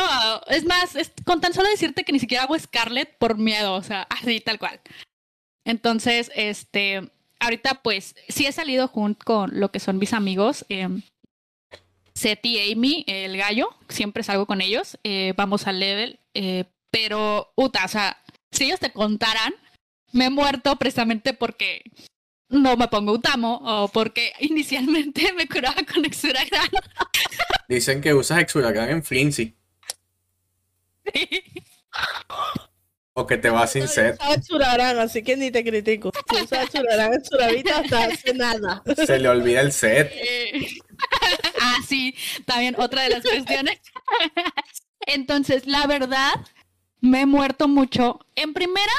Es 0.48 0.64
más, 0.66 0.94
con 1.24 1.40
tan 1.40 1.54
solo 1.54 1.70
decirte 1.70 2.04
que 2.04 2.12
ni 2.12 2.18
siquiera 2.18 2.44
hago 2.44 2.58
Scarlet 2.58 3.16
por 3.16 3.38
miedo, 3.38 3.74
o 3.74 3.82
sea, 3.82 4.02
así, 4.10 4.40
tal 4.40 4.58
cual. 4.58 4.78
Entonces, 5.64 6.30
este, 6.34 7.10
ahorita 7.40 7.80
pues 7.82 8.14
sí 8.28 8.46
he 8.46 8.52
salido 8.52 8.86
junto 8.88 9.24
con 9.24 9.58
lo 9.58 9.70
que 9.70 9.80
son 9.80 9.98
mis 9.98 10.12
amigos, 10.12 10.64
eh, 10.68 10.88
Seth 12.14 12.44
y 12.44 12.72
Amy, 12.72 13.04
el 13.06 13.36
gallo, 13.36 13.70
siempre 13.88 14.22
salgo 14.22 14.46
con 14.46 14.60
ellos, 14.60 14.98
eh, 15.04 15.32
vamos 15.36 15.66
al 15.66 15.80
level, 15.80 16.20
eh, 16.34 16.64
pero, 16.90 17.52
Uta, 17.56 17.84
o 17.84 17.88
sea, 17.88 18.22
si 18.50 18.64
ellos 18.64 18.80
te 18.80 18.92
contaran, 18.92 19.54
me 20.12 20.26
he 20.26 20.30
muerto 20.30 20.76
precisamente 20.76 21.32
porque 21.34 21.82
no 22.48 22.76
me 22.76 22.88
pongo 22.88 23.12
Utamo 23.12 23.60
o 23.64 23.88
porque 23.88 24.32
inicialmente 24.40 25.32
me 25.32 25.46
curaba 25.48 25.82
con 25.92 26.04
Exuragan. 26.04 26.68
Dicen 27.68 28.00
que 28.00 28.12
usas 28.12 28.40
Exuragan 28.40 28.90
en 28.90 29.02
Flinzy. 29.02 29.54
O 33.20 33.26
que 33.26 33.36
te 33.36 33.50
vas 33.50 33.72
sin 33.72 33.86
set. 33.86 34.18
Exuragan, 34.34 34.98
así 34.98 35.22
que 35.22 35.36
ni 35.36 35.50
te 35.50 35.62
critico. 35.62 36.10
Si 36.30 36.42
usas 36.42 36.64
Exuragan 36.64 37.12
en 37.12 37.22
Suravita 37.22 37.80
hasta 37.80 38.04
hace 38.04 38.32
nada. 38.32 38.82
Se 39.04 39.18
le 39.18 39.28
olvida 39.28 39.60
el 39.60 39.72
set. 39.72 40.10
ah, 41.60 41.76
sí, 41.86 42.14
también 42.46 42.76
otra 42.78 43.02
de 43.02 43.10
las 43.10 43.22
cuestiones. 43.22 43.78
Entonces, 45.06 45.66
la 45.66 45.86
verdad, 45.86 46.32
me 47.00 47.22
he 47.22 47.26
muerto 47.26 47.68
mucho. 47.68 48.20
En 48.36 48.54
primera, 48.54 48.92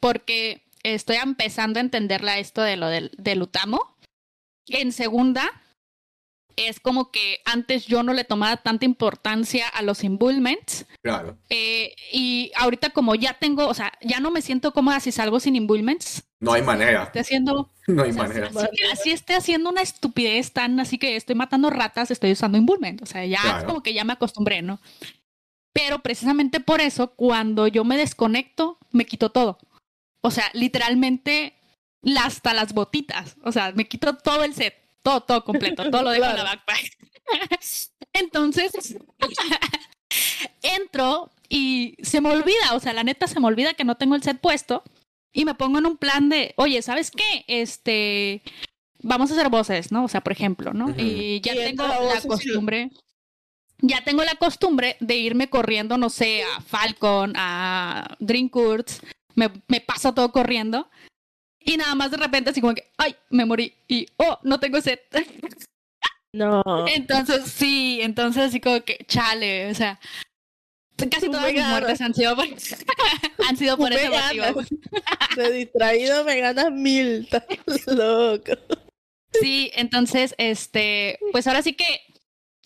porque 0.00 0.62
estoy 0.82 1.16
empezando 1.16 1.78
a 1.78 1.82
entenderla 1.82 2.38
esto 2.38 2.62
de 2.62 2.76
lo 2.76 2.88
del, 2.88 3.12
del 3.18 3.42
Utamo. 3.42 3.96
En 4.66 4.90
segunda, 4.90 5.59
es 6.56 6.80
como 6.80 7.10
que 7.10 7.40
antes 7.44 7.86
yo 7.86 8.02
no 8.02 8.12
le 8.12 8.24
tomaba 8.24 8.56
tanta 8.58 8.84
importancia 8.84 9.68
a 9.68 9.82
los 9.82 10.04
imbullments. 10.04 10.86
Claro. 11.02 11.38
Eh, 11.48 11.94
y 12.12 12.52
ahorita 12.56 12.90
como 12.90 13.14
ya 13.14 13.34
tengo, 13.34 13.66
o 13.66 13.74
sea, 13.74 13.92
ya 14.00 14.20
no 14.20 14.30
me 14.30 14.42
siento 14.42 14.72
cómoda 14.72 15.00
si 15.00 15.12
salgo 15.12 15.40
sin 15.40 15.56
imbullments. 15.56 16.24
No 16.40 16.52
hay 16.52 16.62
manera. 16.62 17.04
Estoy 17.04 17.20
haciendo... 17.20 17.70
No 17.86 18.04
hay 18.04 18.12
manera. 18.12 18.50
Así, 18.92 19.10
esté 19.10 19.34
haciendo 19.34 19.68
una 19.68 19.82
estupidez 19.82 20.52
tan 20.52 20.78
así 20.78 20.96
que 20.96 21.16
estoy 21.16 21.34
matando 21.34 21.70
ratas, 21.70 22.12
estoy 22.12 22.30
usando 22.30 22.56
imbullment. 22.56 23.02
O 23.02 23.06
sea, 23.06 23.26
ya 23.26 23.58
es 23.58 23.64
como 23.64 23.82
que 23.82 23.92
ya 23.92 24.04
me 24.04 24.12
acostumbré, 24.12 24.62
¿no? 24.62 24.78
Pero 25.72 25.98
precisamente 25.98 26.60
por 26.60 26.80
eso, 26.80 27.08
cuando 27.16 27.66
yo 27.66 27.82
me 27.82 27.96
desconecto, 27.96 28.78
me 28.92 29.06
quito 29.06 29.30
todo. 29.30 29.58
O 30.20 30.30
sea, 30.30 30.44
literalmente 30.52 31.54
hasta 32.18 32.54
las 32.54 32.72
botitas. 32.72 33.36
O 33.44 33.52
sea, 33.52 33.72
me 33.72 33.86
quito 33.86 34.16
todo 34.16 34.44
el 34.44 34.54
set, 34.54 34.74
todo, 35.02 35.22
todo 35.22 35.44
completo, 35.44 35.90
todo 35.90 36.02
lo 36.02 36.10
dejo 36.10 36.26
en 36.26 36.36
la 36.36 36.44
backpack. 36.44 36.98
Entonces, 38.12 38.96
entro 40.62 41.30
y 41.48 41.96
se 42.02 42.20
me 42.20 42.30
olvida, 42.30 42.74
o 42.74 42.80
sea, 42.80 42.92
la 42.92 43.04
neta 43.04 43.26
se 43.26 43.40
me 43.40 43.46
olvida 43.46 43.74
que 43.74 43.84
no 43.84 43.96
tengo 43.96 44.14
el 44.14 44.22
set 44.22 44.40
puesto 44.40 44.82
y 45.32 45.44
me 45.44 45.54
pongo 45.54 45.78
en 45.78 45.86
un 45.86 45.96
plan 45.96 46.28
de, 46.28 46.54
oye, 46.56 46.82
¿sabes 46.82 47.10
qué? 47.10 47.44
Este, 47.46 48.42
vamos 49.02 49.30
a 49.30 49.34
hacer 49.34 49.48
voces, 49.48 49.92
¿no? 49.92 50.04
O 50.04 50.08
sea, 50.08 50.20
por 50.20 50.32
ejemplo, 50.32 50.72
¿no? 50.72 50.94
Y 50.96 51.40
ya 51.40 51.54
tengo 51.54 51.86
la 51.86 52.20
costumbre. 52.26 52.90
Ya 53.82 54.04
tengo 54.04 54.22
la 54.24 54.34
costumbre 54.34 54.96
de 55.00 55.16
irme 55.16 55.48
corriendo, 55.48 55.96
no 55.96 56.10
sé, 56.10 56.42
a 56.42 56.60
Falcon, 56.60 57.32
a 57.34 58.14
Dreamcourts, 58.18 59.00
me, 59.34 59.50
me 59.68 59.80
paso 59.80 60.12
todo 60.12 60.32
corriendo. 60.32 60.90
Y 61.62 61.76
nada 61.76 61.94
más 61.94 62.10
de 62.10 62.16
repente 62.16 62.50
así 62.50 62.60
como 62.60 62.74
que, 62.74 62.90
ay, 62.96 63.14
me 63.30 63.44
morí. 63.44 63.74
Y, 63.86 64.06
oh, 64.16 64.38
no 64.42 64.58
tengo 64.60 64.80
sed. 64.80 64.98
No. 66.32 66.62
Entonces, 66.86 67.50
sí, 67.50 67.98
entonces 68.02 68.44
así 68.44 68.60
como 68.60 68.80
que, 68.82 69.04
chale, 69.08 69.68
o 69.68 69.74
sea, 69.74 69.98
casi 71.10 71.26
todas 71.28 71.52
mis 71.52 71.66
muertes 71.66 72.00
han 72.00 72.14
sido 72.14 72.36
por, 72.36 72.46
han 73.48 73.56
sido 73.56 73.76
por 73.76 73.92
ese 73.92 74.10
motivo. 74.10 74.62
De 75.36 75.50
distraído 75.50 76.24
me 76.24 76.40
ganas 76.40 76.70
mil, 76.70 77.28
loco. 77.86 78.52
Sí, 79.40 79.70
entonces, 79.74 80.34
este, 80.38 81.18
pues 81.32 81.46
ahora 81.46 81.62
sí 81.62 81.72
que 81.72 82.00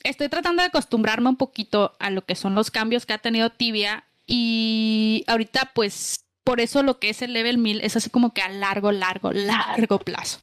estoy 0.02 0.28
tratando 0.28 0.62
de 0.62 0.68
acostumbrarme 0.68 1.28
un 1.28 1.36
poquito 1.36 1.96
a 1.98 2.10
lo 2.10 2.24
que 2.24 2.34
son 2.34 2.54
los 2.54 2.70
cambios 2.70 3.06
que 3.06 3.12
ha 3.12 3.18
tenido 3.18 3.50
Tibia 3.50 4.04
y 4.26 5.24
ahorita 5.26 5.72
pues 5.74 6.23
por 6.44 6.60
eso 6.60 6.82
lo 6.82 6.98
que 6.98 7.10
es 7.10 7.22
el 7.22 7.32
level 7.32 7.58
1000 7.58 7.80
es 7.80 7.96
así 7.96 8.10
como 8.10 8.32
que 8.34 8.42
a 8.42 8.48
largo, 8.48 8.92
largo, 8.92 9.32
largo 9.32 9.98
plazo. 9.98 10.40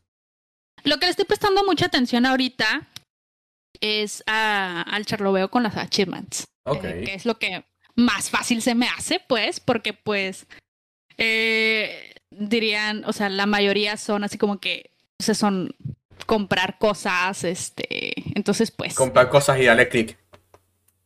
Lo 0.84 0.98
que 0.98 1.06
le 1.06 1.12
estoy 1.12 1.26
prestando 1.26 1.64
mucha 1.64 1.86
atención 1.86 2.26
ahorita 2.26 2.88
es 3.80 4.24
al 4.26 5.06
charloveo 5.06 5.50
con 5.50 5.64
las 5.64 5.78
achievements. 5.78 6.48
Eh, 6.66 7.04
que 7.06 7.14
es 7.14 7.26
lo 7.26 7.38
que 7.40 7.66
más 7.96 8.30
fácil 8.30 8.62
se 8.62 8.76
me 8.76 8.88
hace, 8.88 9.20
pues, 9.20 9.60
porque 9.60 9.94
pues 9.94 10.48
eh, 11.18 12.16
dirían, 12.30 13.04
o 13.06 13.14
sea, 13.14 13.30
la 13.30 13.46
mayoría 13.46 13.98
son 13.98 14.24
así 14.24 14.38
como 14.38 14.60
que, 14.60 14.92
o 15.20 15.24
sea, 15.24 15.36
son 15.36 15.76
comprar 16.26 16.78
cosas, 16.78 17.44
este, 17.44 18.14
entonces 18.36 18.72
pues... 18.72 18.94
Comprar 18.94 19.30
cosas 19.30 19.60
y 19.60 19.66
darle 19.66 19.90
clic. 19.90 20.18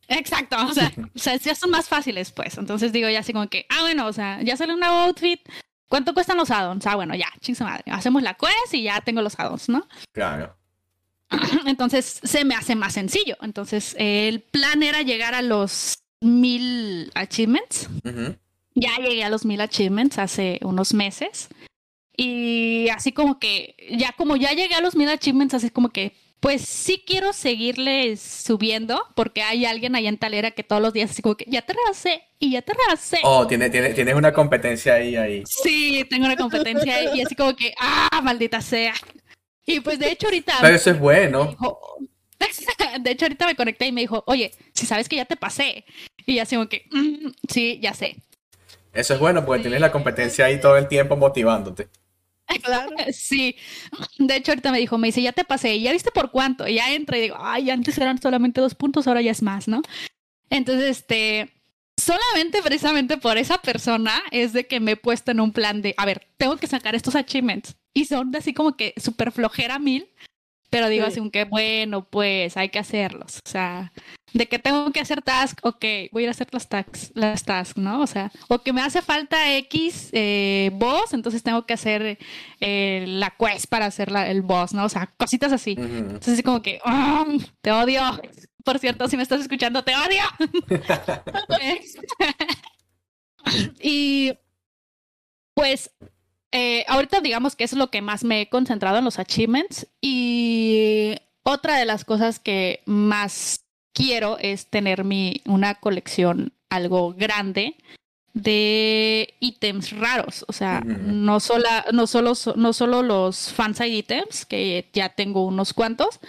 Exacto, 0.08 0.56
o 0.64 0.72
sea, 0.72 0.92
o 1.14 1.18
sea, 1.18 1.36
ya 1.36 1.54
son 1.54 1.70
más 1.70 1.88
fáciles, 1.88 2.32
pues. 2.32 2.58
Entonces 2.58 2.92
digo 2.92 3.08
ya 3.08 3.20
así 3.20 3.32
como 3.32 3.48
que, 3.48 3.66
ah, 3.68 3.82
bueno, 3.82 4.06
o 4.06 4.12
sea, 4.12 4.40
ya 4.42 4.56
sale 4.56 4.74
un 4.74 4.80
nuevo 4.80 4.96
outfit. 4.96 5.40
¿Cuánto 5.88 6.14
cuestan 6.14 6.36
los 6.36 6.50
addons? 6.50 6.86
Ah, 6.86 6.96
bueno, 6.96 7.14
ya, 7.14 7.28
chingada 7.40 7.70
madre. 7.70 7.84
Hacemos 7.92 8.22
la 8.22 8.34
quest 8.34 8.74
y 8.74 8.82
ya 8.82 9.00
tengo 9.00 9.22
los 9.22 9.38
addons, 9.38 9.68
¿no? 9.68 9.86
Claro. 10.12 10.56
Entonces 11.66 12.20
se 12.22 12.44
me 12.44 12.54
hace 12.54 12.74
más 12.74 12.94
sencillo. 12.94 13.36
Entonces 13.40 13.94
el 13.98 14.40
plan 14.40 14.82
era 14.82 15.02
llegar 15.02 15.34
a 15.34 15.42
los 15.42 15.98
mil 16.20 17.10
achievements. 17.14 17.88
Ya 18.74 18.96
llegué 18.98 19.24
a 19.24 19.30
los 19.30 19.44
mil 19.44 19.60
achievements 19.60 20.18
hace 20.18 20.58
unos 20.62 20.92
meses. 20.92 21.48
Y 22.16 22.88
así 22.88 23.12
como 23.12 23.38
que, 23.38 23.76
ya 23.98 24.12
como 24.12 24.36
ya 24.36 24.52
llegué 24.52 24.74
a 24.74 24.80
los 24.80 24.96
mil 24.96 25.08
achievements, 25.08 25.54
así 25.54 25.70
como 25.70 25.90
que 25.90 26.14
pues 26.40 26.62
sí 26.62 27.02
quiero 27.06 27.32
seguirle 27.32 28.16
subiendo 28.16 29.02
porque 29.14 29.42
hay 29.42 29.64
alguien 29.64 29.96
allá 29.96 30.08
en 30.08 30.18
Talera 30.18 30.50
que 30.50 30.62
todos 30.62 30.82
los 30.82 30.92
días 30.92 31.10
así 31.10 31.22
como 31.22 31.36
que 31.36 31.46
ya 31.48 31.62
te 31.62 31.72
rebasé 31.72 32.22
y 32.38 32.52
ya 32.52 32.62
te 32.62 32.72
rebasé. 32.72 33.18
Oh, 33.22 33.46
tiene, 33.46 33.70
tiene, 33.70 33.94
tienes 33.94 34.14
una 34.14 34.32
competencia 34.32 34.94
ahí, 34.94 35.16
ahí. 35.16 35.42
Sí, 35.46 36.06
tengo 36.08 36.26
una 36.26 36.36
competencia 36.36 36.96
ahí 36.96 37.08
y 37.14 37.22
así 37.22 37.34
como 37.34 37.56
que, 37.56 37.74
ah, 37.80 38.20
maldita 38.22 38.60
sea. 38.60 38.94
Y 39.64 39.80
pues 39.80 39.98
de 39.98 40.12
hecho 40.12 40.26
ahorita... 40.26 40.54
Pero 40.60 40.76
eso 40.76 40.90
es 40.90 40.98
bueno. 40.98 41.56
de 43.00 43.10
hecho 43.10 43.24
ahorita 43.24 43.46
me 43.46 43.56
conecté 43.56 43.86
y 43.86 43.92
me 43.92 44.02
dijo, 44.02 44.22
oye, 44.26 44.52
si 44.74 44.86
sabes 44.86 45.08
que 45.08 45.16
ya 45.16 45.24
te 45.24 45.36
pasé. 45.36 45.84
Y 46.26 46.38
así 46.38 46.56
como 46.56 46.68
que, 46.68 46.86
mm, 46.90 47.28
sí, 47.48 47.78
ya 47.82 47.94
sé. 47.94 48.16
Eso 48.92 49.14
es 49.14 49.20
bueno 49.20 49.44
porque 49.44 49.62
tienes 49.62 49.80
la 49.80 49.92
competencia 49.92 50.46
ahí 50.46 50.60
todo 50.60 50.76
el 50.76 50.88
tiempo 50.88 51.16
motivándote. 51.16 51.88
Sí, 53.12 53.56
de 54.18 54.36
hecho 54.36 54.52
ahorita 54.52 54.72
me 54.72 54.78
dijo, 54.78 54.98
me 54.98 55.08
dice, 55.08 55.22
ya 55.22 55.32
te 55.32 55.44
pasé, 55.44 55.80
ya 55.80 55.92
viste 55.92 56.10
por 56.10 56.30
cuánto, 56.30 56.66
y 56.68 56.74
ya 56.74 56.92
entra 56.94 57.18
y 57.18 57.22
digo, 57.22 57.36
ay, 57.40 57.70
antes 57.70 57.98
eran 57.98 58.20
solamente 58.20 58.60
dos 58.60 58.74
puntos, 58.74 59.06
ahora 59.06 59.22
ya 59.22 59.30
es 59.32 59.42
más, 59.42 59.68
¿no? 59.68 59.82
Entonces, 60.50 60.98
este, 60.98 61.52
solamente 61.96 62.62
precisamente 62.62 63.18
por 63.18 63.38
esa 63.38 63.58
persona 63.58 64.22
es 64.30 64.52
de 64.52 64.66
que 64.66 64.80
me 64.80 64.92
he 64.92 64.96
puesto 64.96 65.32
en 65.32 65.40
un 65.40 65.52
plan 65.52 65.82
de, 65.82 65.94
a 65.96 66.06
ver, 66.06 66.28
tengo 66.36 66.56
que 66.56 66.66
sacar 66.66 66.94
estos 66.94 67.16
achievements, 67.16 67.76
y 67.94 68.06
son 68.06 68.34
así 68.36 68.54
como 68.54 68.76
que 68.76 68.94
súper 68.96 69.32
flojera 69.32 69.78
mil, 69.78 70.08
pero 70.76 70.90
digo 70.90 71.06
así 71.06 71.30
que 71.30 71.44
bueno, 71.44 72.04
pues 72.04 72.58
hay 72.58 72.68
que 72.68 72.78
hacerlos. 72.78 73.38
O 73.38 73.48
sea, 73.48 73.94
de 74.34 74.46
que 74.46 74.58
tengo 74.58 74.92
que 74.92 75.00
hacer 75.00 75.22
task, 75.22 75.58
ok, 75.62 75.82
voy 76.12 76.20
a 76.20 76.24
ir 76.24 76.28
a 76.28 76.32
hacer 76.32 76.48
las 76.52 76.68
tasks, 76.68 77.12
las 77.14 77.44
tasks, 77.44 77.78
¿no? 77.78 78.02
O 78.02 78.06
sea, 78.06 78.30
o 78.48 78.58
que 78.58 78.74
me 78.74 78.82
hace 78.82 79.00
falta 79.00 79.56
X 79.56 80.10
eh, 80.12 80.70
boss, 80.74 81.14
entonces 81.14 81.42
tengo 81.42 81.64
que 81.64 81.72
hacer 81.72 82.18
eh, 82.60 83.04
la 83.08 83.34
quest 83.38 83.68
para 83.70 83.86
hacer 83.86 84.12
el 84.14 84.42
boss, 84.42 84.74
¿no? 84.74 84.84
O 84.84 84.90
sea, 84.90 85.06
cositas 85.16 85.50
así. 85.50 85.76
Entonces 85.78 86.34
así 86.34 86.42
como 86.42 86.60
que, 86.60 86.78
oh, 86.84 87.24
te 87.62 87.72
odio. 87.72 88.02
Por 88.62 88.78
cierto, 88.78 89.08
si 89.08 89.16
me 89.16 89.22
estás 89.22 89.40
escuchando, 89.40 89.82
te 89.82 89.94
odio. 89.96 90.24
y 93.80 94.34
pues 95.54 95.90
eh, 96.52 96.84
ahorita 96.88 97.20
digamos 97.20 97.56
que 97.56 97.64
es 97.64 97.72
lo 97.72 97.90
que 97.90 98.02
más 98.02 98.24
me 98.24 98.42
he 98.42 98.48
concentrado 98.48 98.98
en 98.98 99.04
los 99.04 99.18
achievements 99.18 99.86
y 100.00 101.16
otra 101.42 101.76
de 101.76 101.84
las 101.84 102.04
cosas 102.04 102.38
que 102.38 102.82
más 102.86 103.64
quiero 103.92 104.38
es 104.38 104.66
tener 104.66 105.04
mi, 105.04 105.42
una 105.46 105.76
colección 105.76 106.52
algo 106.70 107.14
grande 107.14 107.76
de 108.34 109.34
ítems 109.40 109.92
raros, 109.92 110.44
o 110.46 110.52
sea, 110.52 110.82
no, 110.84 111.40
sola, 111.40 111.86
no, 111.92 112.06
solo, 112.06 112.34
no 112.56 112.72
solo 112.74 113.02
los 113.02 113.50
fanside 113.50 113.96
ítems, 113.96 114.44
que 114.44 114.90
ya 114.92 115.08
tengo 115.08 115.46
unos 115.46 115.72
cuantos, 115.72 116.20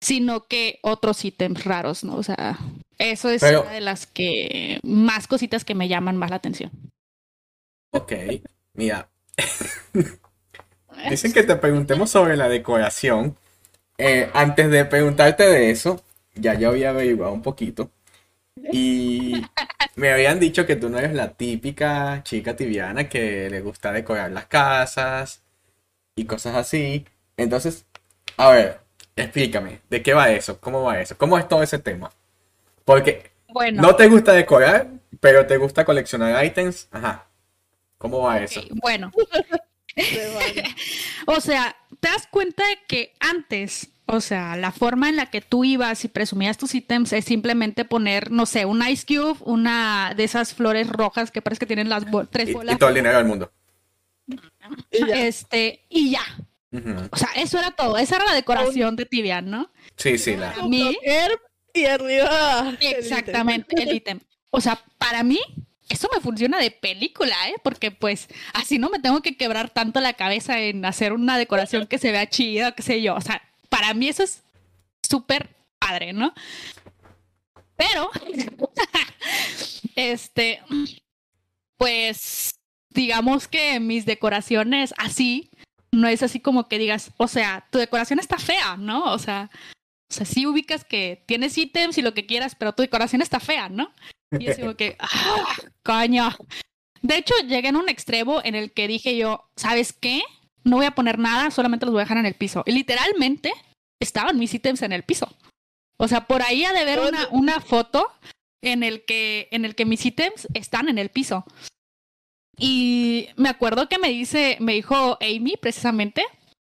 sino 0.00 0.48
que 0.48 0.80
otros 0.82 1.24
ítems 1.24 1.64
raros, 1.64 2.02
¿no? 2.02 2.16
O 2.16 2.24
sea, 2.24 2.58
eso 2.98 3.30
es 3.30 3.40
una 3.42 3.70
de 3.70 3.80
las 3.80 4.06
que 4.06 4.80
más 4.82 5.28
cositas 5.28 5.64
que 5.64 5.76
me 5.76 5.86
llaman 5.86 6.16
más 6.16 6.30
la 6.30 6.36
atención. 6.36 6.72
Ok, 7.92 8.12
mira, 8.74 9.08
dicen 11.10 11.32
que 11.32 11.42
te 11.42 11.56
preguntemos 11.56 12.10
sobre 12.10 12.36
la 12.36 12.48
decoración. 12.48 13.36
Eh, 13.98 14.30
antes 14.34 14.70
de 14.70 14.84
preguntarte 14.84 15.44
de 15.44 15.70
eso, 15.70 16.02
ya 16.34 16.54
yo 16.54 16.70
había 16.70 16.90
averiguado 16.90 17.32
un 17.32 17.42
poquito. 17.42 17.90
Y 18.72 19.42
me 19.96 20.12
habían 20.12 20.38
dicho 20.40 20.66
que 20.66 20.76
tú 20.76 20.88
no 20.88 20.98
eres 20.98 21.14
la 21.14 21.32
típica 21.34 22.22
chica 22.22 22.56
tibiana 22.56 23.08
que 23.08 23.48
le 23.50 23.60
gusta 23.60 23.92
decorar 23.92 24.30
las 24.30 24.46
casas 24.46 25.42
y 26.16 26.24
cosas 26.24 26.56
así. 26.56 27.06
Entonces, 27.36 27.86
a 28.36 28.50
ver, 28.50 28.80
explícame, 29.16 29.80
¿de 29.88 30.02
qué 30.02 30.14
va 30.14 30.30
eso? 30.30 30.60
¿Cómo 30.60 30.82
va 30.82 31.00
eso? 31.00 31.16
¿Cómo 31.16 31.38
es 31.38 31.48
todo 31.48 31.62
ese 31.62 31.78
tema? 31.78 32.10
Porque 32.84 33.30
no 33.72 33.96
te 33.96 34.08
gusta 34.08 34.32
decorar, 34.32 34.88
pero 35.20 35.46
te 35.46 35.56
gusta 35.56 35.84
coleccionar 35.84 36.44
ítems. 36.44 36.88
Ajá. 36.90 37.26
¿Cómo 38.02 38.22
va 38.22 38.42
eso? 38.42 38.60
Bueno. 38.82 39.12
o 41.26 41.40
sea, 41.40 41.76
te 42.00 42.08
das 42.08 42.26
cuenta 42.26 42.66
de 42.66 42.78
que 42.88 43.14
antes 43.20 43.92
o 44.06 44.20
sea, 44.20 44.56
la 44.56 44.72
forma 44.72 45.08
en 45.08 45.14
la 45.14 45.26
que 45.26 45.40
tú 45.40 45.62
ibas 45.62 46.04
y 46.04 46.08
presumías 46.08 46.58
tus 46.58 46.74
ítems 46.74 47.12
es 47.12 47.24
simplemente 47.24 47.84
poner, 47.84 48.32
no 48.32 48.44
sé, 48.44 48.64
un 48.66 48.86
ice 48.86 49.06
cube, 49.06 49.38
una 49.44 50.14
de 50.16 50.24
esas 50.24 50.52
flores 50.52 50.88
rojas 50.88 51.30
que 51.30 51.40
parece 51.40 51.60
que 51.60 51.66
tienen 51.66 51.88
las 51.88 52.04
tres 52.30 52.52
bolas. 52.52 52.74
Y, 52.74 52.78
todo 52.78 52.88
el 52.88 52.96
dinero 52.96 53.18
del 53.18 53.26
mundo. 53.26 53.52
Este, 54.90 55.86
y 55.88 56.10
ya. 56.10 56.24
O 57.10 57.16
sea, 57.16 57.28
eso 57.36 57.60
era 57.60 57.70
todo. 57.70 57.96
Esa 57.96 58.16
era 58.16 58.26
la 58.26 58.34
decoración 58.34 58.96
de 58.96 59.06
Tibian, 59.06 59.48
¿no? 59.48 59.70
Sí, 59.96 60.18
sí, 60.18 60.36
la. 60.36 60.52
Mí. 60.68 60.98
Y 61.72 61.84
arriba. 61.86 62.76
Exactamente, 62.80 63.80
el 63.80 63.94
ítem. 63.94 64.20
O 64.50 64.60
sea, 64.60 64.82
para 64.98 65.22
mí, 65.22 65.40
eso 65.88 66.08
me 66.14 66.20
funciona 66.20 66.58
de 66.58 66.70
película, 66.70 67.34
¿eh? 67.48 67.54
Porque 67.62 67.90
pues 67.90 68.28
así 68.54 68.78
no 68.78 68.90
me 68.90 68.98
tengo 68.98 69.20
que 69.20 69.36
quebrar 69.36 69.70
tanto 69.70 70.00
la 70.00 70.14
cabeza 70.14 70.60
en 70.60 70.84
hacer 70.84 71.12
una 71.12 71.38
decoración 71.38 71.86
que 71.86 71.98
se 71.98 72.12
vea 72.12 72.28
chida, 72.28 72.72
qué 72.72 72.82
sé 72.82 73.02
yo. 73.02 73.14
O 73.14 73.20
sea, 73.20 73.42
para 73.68 73.92
mí 73.94 74.08
eso 74.08 74.22
es 74.22 74.42
súper 75.02 75.54
padre, 75.78 76.12
¿no? 76.12 76.32
Pero, 77.76 78.10
este, 79.96 80.62
pues, 81.76 82.54
digamos 82.90 83.48
que 83.48 83.80
mis 83.80 84.06
decoraciones 84.06 84.94
así, 84.98 85.50
no 85.90 86.08
es 86.08 86.22
así 86.22 86.40
como 86.40 86.68
que 86.68 86.78
digas, 86.78 87.10
o 87.16 87.28
sea, 87.28 87.66
tu 87.70 87.78
decoración 87.78 88.18
está 88.18 88.38
fea, 88.38 88.76
¿no? 88.76 89.12
O 89.12 89.18
sea, 89.18 89.50
o 90.10 90.14
sea, 90.14 90.26
sí 90.26 90.46
ubicas 90.46 90.84
que 90.84 91.22
tienes 91.26 91.56
ítems 91.56 91.98
y 91.98 92.02
lo 92.02 92.14
que 92.14 92.26
quieras, 92.26 92.54
pero 92.54 92.74
tu 92.74 92.82
decoración 92.82 93.22
está 93.22 93.40
fea, 93.40 93.68
¿no? 93.68 93.92
Y 94.38 94.48
es 94.48 94.58
como 94.58 94.74
que, 94.74 94.96
¡ah, 94.98 95.54
coño! 95.84 96.30
De 97.02 97.16
hecho, 97.16 97.34
llegué 97.46 97.68
en 97.68 97.76
un 97.76 97.88
extremo 97.88 98.40
en 98.44 98.54
el 98.54 98.72
que 98.72 98.88
dije 98.88 99.16
yo, 99.16 99.48
¿sabes 99.56 99.92
qué? 99.92 100.22
no 100.64 100.76
voy 100.76 100.86
a 100.86 100.94
poner 100.94 101.18
nada, 101.18 101.50
solamente 101.50 101.86
los 101.86 101.92
voy 101.92 102.00
a 102.00 102.04
dejar 102.04 102.18
en 102.18 102.26
el 102.26 102.34
piso. 102.34 102.62
Y 102.66 102.72
literalmente 102.72 103.52
estaban 104.00 104.38
mis 104.38 104.54
ítems 104.54 104.82
en 104.82 104.92
el 104.92 105.02
piso. 105.02 105.28
O 105.98 106.08
sea, 106.08 106.26
por 106.26 106.42
ahí 106.42 106.64
ha 106.64 106.72
de 106.72 106.84
ver 106.84 107.00
una, 107.00 107.28
una 107.30 107.60
foto 107.60 108.08
en 108.62 108.82
el, 108.82 109.04
que, 109.04 109.48
en 109.50 109.64
el 109.64 109.74
que 109.74 109.84
mis 109.84 110.04
ítems 110.04 110.48
están 110.54 110.88
en 110.88 110.98
el 110.98 111.10
piso. 111.10 111.44
Y 112.56 113.28
me 113.36 113.48
acuerdo 113.48 113.88
que 113.88 113.98
me 113.98 114.08
dice, 114.08 114.56
me 114.60 114.74
dijo 114.74 115.18
Amy 115.20 115.56
precisamente, 115.60 116.24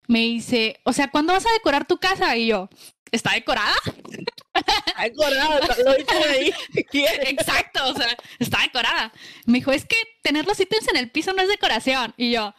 me 0.07 0.21
dice, 0.21 0.81
o 0.85 0.93
sea, 0.93 1.11
¿cuándo 1.11 1.33
vas 1.33 1.47
a 1.47 1.53
decorar 1.53 1.87
tu 1.87 1.99
casa? 1.99 2.37
Y 2.37 2.49
yo, 2.49 2.69
¿está 3.13 3.33
decorada? 3.33 3.75
Está 4.97 5.03
decorada, 5.03 5.61
lo 5.85 5.99
hice 5.99 6.29
ahí. 6.29 6.55
Exacto, 7.27 7.81
o 7.89 7.95
sea, 7.95 8.17
está 8.39 8.63
decorada. 8.63 9.13
Me 9.47 9.59
dijo, 9.59 9.73
es 9.73 9.85
que 9.85 9.97
tener 10.23 10.47
los 10.47 10.59
ítems 10.61 10.89
en 10.89 10.97
el 10.97 11.11
piso 11.11 11.33
no 11.33 11.43
es 11.43 11.49
decoración. 11.49 12.15
Y 12.17 12.33
yo, 12.33 12.55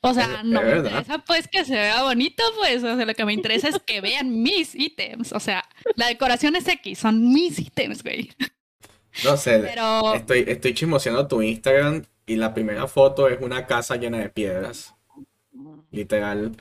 o 0.00 0.14
sea, 0.14 0.42
no 0.44 0.62
me 0.62 0.76
interesa 0.76 1.18
pues 1.18 1.48
que 1.48 1.64
se 1.64 1.74
vea 1.74 2.02
bonito, 2.02 2.42
pues, 2.56 2.82
o 2.84 2.96
sea, 2.96 3.04
lo 3.04 3.14
que 3.14 3.24
me 3.24 3.32
interesa 3.32 3.68
es 3.68 3.78
que 3.80 4.00
vean 4.00 4.42
mis 4.42 4.74
ítems. 4.74 5.32
O 5.32 5.40
sea, 5.40 5.64
la 5.96 6.06
decoración 6.06 6.56
es 6.56 6.66
X, 6.66 6.98
son 6.98 7.32
mis 7.32 7.58
ítems, 7.58 8.02
güey. 8.02 8.30
No 9.24 9.36
sé, 9.36 9.58
Pero... 9.58 10.14
estoy, 10.14 10.44
estoy 10.46 10.74
chismoseando 10.74 11.26
tu 11.26 11.42
Instagram 11.42 12.04
y 12.26 12.36
la 12.36 12.52
primera 12.54 12.86
foto 12.86 13.28
es 13.28 13.40
una 13.40 13.66
casa 13.66 13.96
llena 13.96 14.18
de 14.18 14.28
piedras. 14.28 14.94
Literal. 15.90 16.54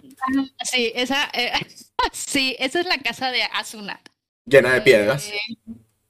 Sí, 0.63 0.91
esa, 0.95 1.29
eh, 1.33 1.51
sí, 2.11 2.55
esa 2.59 2.79
es 2.79 2.85
la 2.85 2.97
casa 2.97 3.31
de 3.31 3.43
Asuna. 3.43 4.01
Llena 4.45 4.73
de 4.73 4.81
piedras. 4.81 5.29
Eh, 5.29 5.55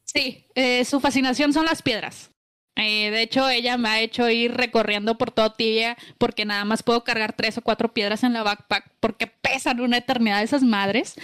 sí, 0.04 0.46
eh, 0.56 0.84
su 0.86 1.00
fascinación 1.00 1.54
son 1.54 1.66
las 1.66 1.82
piedras. 1.82 2.32
Eh, 2.76 3.10
de 3.10 3.22
hecho, 3.22 3.48
ella 3.50 3.78
me 3.78 3.88
ha 3.88 4.02
hecho 4.02 4.30
ir 4.30 4.54
recorriendo 4.54 5.18
por 5.18 5.32
todo 5.32 5.54
Tibia 5.54 5.98
porque 6.18 6.44
nada 6.44 6.66
más 6.66 6.84
puedo 6.84 7.06
cargar 7.06 7.34
tres 7.34 7.58
o 7.58 7.62
cuatro 7.62 7.94
piedras 7.94 8.24
en 8.24 8.34
la 8.34 8.44
backpack 8.44 8.92
porque 9.00 9.28
pesan 9.28 9.80
una 9.80 9.98
eternidad 9.98 10.44
esas 10.44 10.64
madres. 10.64 11.16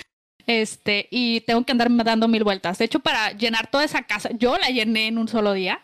Este, 0.47 1.08
y 1.12 1.41
tengo 1.41 1.63
que 1.65 1.74
andar 1.74 1.89
dando 2.04 2.28
mil 2.28 2.43
vueltas. 2.43 2.78
De 2.78 2.86
hecho, 2.86 3.00
para 3.00 3.32
llenar 3.34 3.69
toda 3.69 3.84
esa 3.84 4.04
casa, 4.04 4.30
yo 4.34 4.58
la 4.58 4.69
llené 4.69 5.08
en 5.08 5.17
un 5.17 5.28
solo 5.28 5.54
día. 5.54 5.82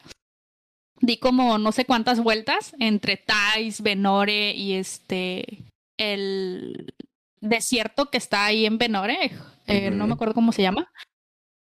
Di 0.99 1.17
como 1.17 1.57
no 1.57 1.71
sé 1.73 1.85
cuántas 1.85 2.21
vueltas 2.21 2.73
entre 2.79 3.17
Thais, 3.17 3.81
Benore 3.81 4.51
y 4.55 4.73
este, 4.73 5.63
el 5.97 6.93
desierto 7.39 8.09
que 8.09 8.17
está 8.17 8.45
ahí 8.45 8.65
en 8.65 8.77
Benore. 8.77 9.31
Eh, 9.67 9.91
no 9.91 10.07
me 10.07 10.13
acuerdo 10.13 10.33
cómo 10.33 10.53
se 10.53 10.63
llama 10.63 10.89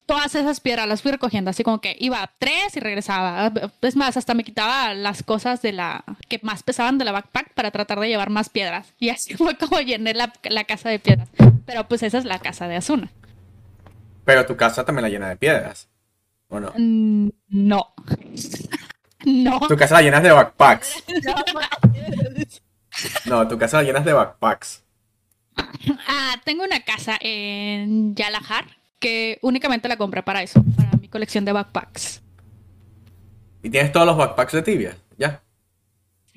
todas 0.05 0.35
esas 0.35 0.59
piedras 0.59 0.87
las 0.87 1.01
fui 1.01 1.11
recogiendo, 1.11 1.49
así 1.49 1.63
como 1.63 1.81
que 1.81 1.95
iba 1.99 2.21
a 2.21 2.31
tres 2.37 2.75
y 2.75 2.79
regresaba. 2.79 3.51
Es 3.81 3.95
más, 3.95 4.17
hasta 4.17 4.33
me 4.33 4.43
quitaba 4.43 4.93
las 4.93 5.23
cosas 5.23 5.61
de 5.61 5.71
la 5.71 6.03
que 6.27 6.39
más 6.43 6.63
pesaban 6.63 6.97
de 6.97 7.05
la 7.05 7.11
backpack 7.11 7.53
para 7.53 7.71
tratar 7.71 7.99
de 7.99 8.07
llevar 8.07 8.29
más 8.29 8.49
piedras. 8.49 8.93
Y 8.99 9.09
así 9.09 9.33
fue 9.37 9.57
como 9.57 9.79
llené 9.79 10.13
la, 10.13 10.31
casa 10.65 10.89
de 10.89 10.99
piedras. 10.99 11.29
Pero 11.65 11.87
pues 11.87 12.03
esa 12.03 12.17
es 12.17 12.25
la 12.25 12.39
casa 12.39 12.67
de 12.67 12.75
Asuna. 12.75 13.09
Pero 14.23 14.45
tu 14.45 14.55
casa 14.55 14.85
también 14.85 15.03
la 15.03 15.09
llena 15.09 15.29
de 15.29 15.37
piedras, 15.37 15.89
¿o 16.47 16.59
no? 16.59 16.73
Mm, 16.75 17.29
no. 17.49 17.93
no. 19.25 19.59
Tu 19.67 19.77
casa 19.77 19.95
la 19.95 20.01
llenas 20.01 20.23
de 20.23 20.31
backpacks. 20.31 21.03
no, 23.25 23.47
tu 23.47 23.57
casa 23.57 23.77
la 23.77 23.83
llenas 23.83 24.05
de 24.05 24.13
backpacks. 24.13 24.83
Ah, 26.07 26.35
tengo 26.43 26.63
una 26.63 26.81
casa 26.81 27.17
en 27.21 28.13
Yalahar 28.13 28.65
que 29.05 29.37
únicamente 29.43 29.87
la 29.87 29.97
compré 29.97 30.23
para 30.23 30.41
eso, 30.41 30.63
para 30.75 30.97
mi 30.97 31.07
colección 31.07 31.45
de 31.45 31.51
backpacks. 31.51 32.23
¿Y 33.61 33.69
tienes 33.69 33.91
todos 33.91 34.07
los 34.07 34.17
backpacks 34.17 34.53
de 34.53 34.63
Tibia? 34.63 34.97
¿Ya? 35.15 35.43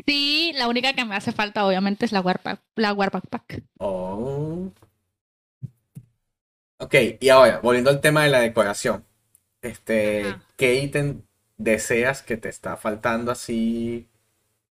Sí, 0.04 0.52
la 0.54 0.68
única 0.68 0.92
que 0.92 1.06
me 1.06 1.16
hace 1.16 1.32
falta 1.32 1.66
obviamente 1.66 2.04
es 2.04 2.12
la 2.12 2.20
War, 2.20 2.42
la 2.76 2.92
Backpack. 2.92 3.62
Oh. 3.78 4.70
Ok, 6.76 6.94
y 7.18 7.30
ahora, 7.30 7.60
volviendo 7.60 7.88
al 7.88 8.02
tema 8.02 8.24
de 8.24 8.28
la 8.28 8.40
decoración. 8.40 9.02
Este, 9.62 10.36
¿qué 10.58 10.74
ítem 10.74 11.22
deseas 11.56 12.20
que 12.20 12.36
te 12.36 12.50
está 12.50 12.76
faltando 12.76 13.32
así? 13.32 14.08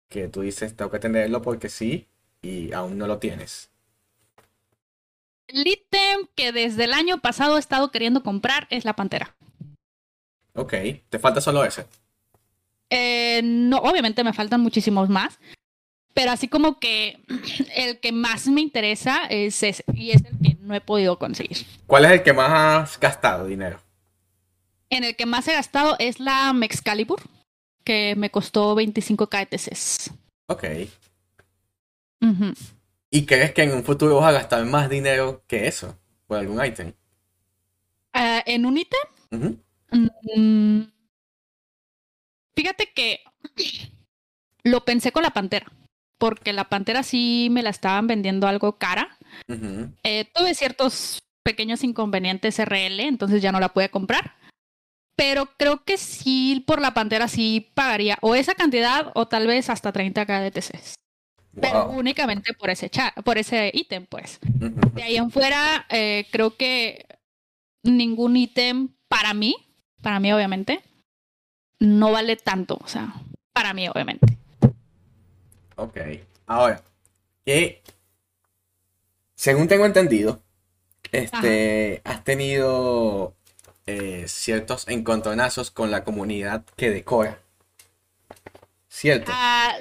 Que 0.09 0.29
tú 0.29 0.41
dices, 0.41 0.75
tengo 0.75 0.91
que 0.91 0.99
tenerlo 0.99 1.43
porque 1.43 1.69
sí, 1.69 2.09
y 2.41 2.73
aún 2.73 2.97
no 2.97 3.07
lo 3.07 3.19
tienes. 3.19 3.71
El 5.47 5.67
ítem 5.67 6.27
que 6.35 6.53
desde 6.53 6.85
el 6.85 6.93
año 6.93 7.21
pasado 7.21 7.57
he 7.57 7.61
estado 7.61 7.91
queriendo 7.91 8.23
comprar 8.23 8.67
es 8.71 8.85
la 8.85 8.95
pantera. 8.95 9.35
Ok, 10.55 10.75
¿te 11.09 11.19
falta 11.19 11.41
solo 11.41 11.65
ese? 11.65 11.87
Eh, 12.91 13.41
no, 13.43 13.79
obviamente 13.79 14.23
me 14.23 14.33
faltan 14.33 14.61
muchísimos 14.61 15.09
más. 15.09 15.39
Pero 16.15 16.31
así 16.31 16.49
como 16.49 16.79
que 16.79 17.23
el 17.77 18.01
que 18.01 18.13
más 18.13 18.47
me 18.47 18.61
interesa 18.61 19.23
es 19.31 19.63
ese. 19.63 19.85
Y 19.95 20.11
es 20.11 20.23
el 20.25 20.39
que 20.43 20.57
no 20.61 20.75
he 20.75 20.81
podido 20.81 21.19
conseguir. 21.19 21.67
¿Cuál 21.87 22.05
es 22.05 22.13
el 22.13 22.23
que 22.23 22.33
más 22.33 22.51
has 22.51 23.01
gastado 23.01 23.47
dinero? 23.47 23.81
En 24.91 25.05
el 25.05 25.17
que 25.17 25.25
más 25.25 25.49
he 25.49 25.55
gastado 25.55 25.97
es 25.99 26.21
la 26.21 26.53
Mexcalibur, 26.53 27.23
que 27.83 28.15
me 28.15 28.31
costó 28.31 28.75
25 28.75 29.27
KTCs. 29.29 30.13
Ok. 30.49 30.65
¿Y 33.15 33.27
crees 33.27 33.53
que 33.53 33.63
en 33.63 33.75
un 33.75 33.85
futuro 33.85 34.17
vas 34.17 34.31
a 34.31 34.33
gastar 34.33 34.65
más 34.65 34.89
dinero 34.89 35.45
que 35.47 35.69
eso 35.69 35.99
por 36.27 36.39
algún 36.39 36.65
ítem? 36.65 36.95
Ah, 38.15 38.43
¿En 38.47 38.65
un 38.65 38.79
ítem? 38.79 39.59
Mm, 40.35 40.85
fíjate 42.57 42.91
que 42.95 43.21
lo 44.65 44.87
pensé 44.87 45.13
con 45.13 45.23
la 45.23 45.35
pantera, 45.35 45.71
porque 46.17 46.55
la 46.55 46.71
pantera 46.71 47.03
sí 47.03 47.49
me 47.51 47.63
la 47.63 47.69
estaban 47.69 48.07
vendiendo 48.07 48.49
algo 48.49 48.79
cara. 48.79 49.19
Eh, 50.05 50.31
tuve 50.35 50.55
ciertos 50.55 51.19
pequeños 51.43 51.85
inconvenientes 51.85 52.59
RL, 52.59 53.01
entonces 53.01 53.43
ya 53.43 53.53
no 53.53 53.61
la 53.61 53.75
pude 53.75 53.91
comprar. 53.91 54.37
Pero 55.17 55.51
creo 55.59 55.85
que 55.85 55.99
sí, 55.99 56.65
por 56.67 56.81
la 56.81 56.95
pantera 56.95 57.29
sí 57.29 57.73
pagaría 57.75 58.17
o 58.23 58.35
esa 58.35 58.55
cantidad 58.55 59.13
o 59.15 59.29
tal 59.29 59.47
vez 59.47 59.69
hasta 59.69 59.93
30 59.93 60.25
KDTCs. 60.25 60.95
Pero 61.61 61.91
únicamente 61.91 62.55
por 62.55 62.71
ese 62.71 62.91
por 63.25 63.39
ese 63.39 63.71
ítem, 63.75 64.07
pues. 64.07 64.39
De 64.43 65.03
ahí 65.03 65.17
en 65.17 65.31
fuera, 65.31 65.87
eh, 65.91 66.27
creo 66.31 66.57
que 66.57 67.07
ningún 67.83 68.37
ítem 68.37 68.89
para 69.09 69.35
mí, 69.35 69.57
para 70.01 70.19
mí 70.19 70.33
obviamente, 70.33 70.83
no 71.79 72.11
vale 72.13 72.37
tanto. 72.37 72.79
O 72.83 72.89
sea, 72.89 73.13
para 73.53 73.75
mí 73.75 73.89
obviamente. 73.89 74.39
Ok. 75.77 75.99
Ahora, 76.47 76.83
que 77.45 77.83
según 79.35 79.69
tengo 79.69 79.85
entendido, 79.87 80.41
este, 81.11 82.01
has 82.05 82.25
tenido 82.25 83.35
eh, 83.87 84.25
ciertos 84.29 84.87
encontronazos 84.89 85.71
con 85.71 85.91
la 85.91 86.05
comunidad 86.05 86.65
que 86.77 86.91
decora. 86.91 87.41
¿Cierto? 88.89 89.33
Ah, 89.35 89.75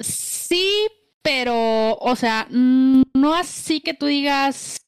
sí, 0.00 0.88
pero, 1.22 1.96
o 1.96 2.16
sea, 2.16 2.46
no 2.50 3.34
así 3.34 3.80
que 3.80 3.94
tú 3.94 4.06
digas. 4.06 4.78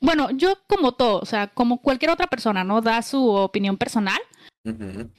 Bueno, 0.00 0.30
yo 0.30 0.58
como 0.68 0.92
todo, 0.92 1.18
o 1.20 1.26
sea, 1.26 1.48
como 1.48 1.80
cualquier 1.80 2.10
otra 2.10 2.26
persona, 2.26 2.62
¿no? 2.62 2.80
Da 2.80 3.02
su 3.02 3.28
opinión 3.30 3.76
personal. 3.76 4.20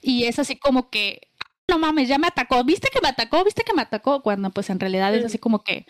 Y 0.01 0.23
es 0.23 0.39
así 0.39 0.57
como 0.57 0.89
que, 0.89 1.21
no 1.69 1.77
mames, 1.77 2.07
ya 2.07 2.17
me 2.17 2.27
atacó, 2.27 2.63
viste 2.63 2.89
que 2.91 3.01
me 3.01 3.09
atacó, 3.09 3.43
viste 3.43 3.63
que 3.63 3.73
me 3.73 3.83
atacó, 3.83 4.23
cuando 4.23 4.49
pues 4.49 4.69
en 4.69 4.79
realidad 4.79 5.13
es 5.13 5.25
así 5.25 5.37
como 5.37 5.63
que, 5.63 5.85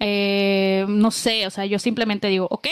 eh, 0.00 0.86
no 0.88 1.12
sé, 1.12 1.46
o 1.46 1.50
sea, 1.50 1.66
yo 1.66 1.78
simplemente 1.78 2.26
digo, 2.28 2.48
ok, 2.50 2.68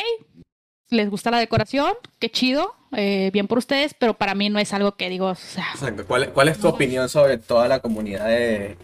les 0.90 1.08
gusta 1.08 1.30
la 1.30 1.38
decoración, 1.38 1.92
qué 2.18 2.30
chido, 2.30 2.74
eh, 2.96 3.30
bien 3.32 3.46
por 3.46 3.58
ustedes, 3.58 3.94
pero 3.94 4.14
para 4.14 4.34
mí 4.34 4.48
no 4.50 4.58
es 4.58 4.72
algo 4.72 4.96
que 4.96 5.08
digo, 5.08 5.26
o 5.26 5.34
sea... 5.36 5.66
¿Cuál, 6.08 6.32
¿Cuál, 6.32 6.48
es 6.48 6.58
tu 6.58 6.66
opinión 6.66 7.08
sobre 7.08 7.38
toda 7.38 7.68
la 7.68 7.78
comunidad 7.80 8.26
de, 8.26 8.76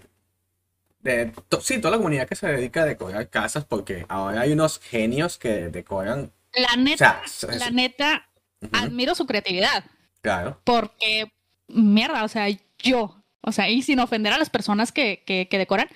de, 1.04 1.32
sí, 1.60 1.78
toda 1.78 1.92
la 1.92 1.96
comunidad 1.98 2.26
que 2.26 2.34
se 2.34 2.46
dedica 2.46 2.82
a 2.82 2.86
decorar 2.86 3.28
casas, 3.28 3.66
porque 3.66 4.06
ahora 4.08 4.40
hay 4.40 4.52
unos 4.52 4.80
genios 4.80 5.36
que 5.36 5.68
decoran. 5.68 6.32
La 6.54 6.76
neta, 6.76 7.22
la 7.58 7.70
neta, 7.70 8.28
admiro 8.72 9.14
su 9.14 9.26
creatividad. 9.26 9.84
Claro. 10.22 10.58
Porque, 10.64 11.30
mierda, 11.68 12.24
o 12.24 12.28
sea, 12.28 12.46
yo, 12.78 13.22
o 13.42 13.52
sea, 13.52 13.68
y 13.68 13.82
sin 13.82 14.00
ofender 14.00 14.32
a 14.32 14.38
las 14.38 14.48
personas 14.48 14.92
que, 14.92 15.22
que, 15.26 15.58
decoran, 15.58 15.88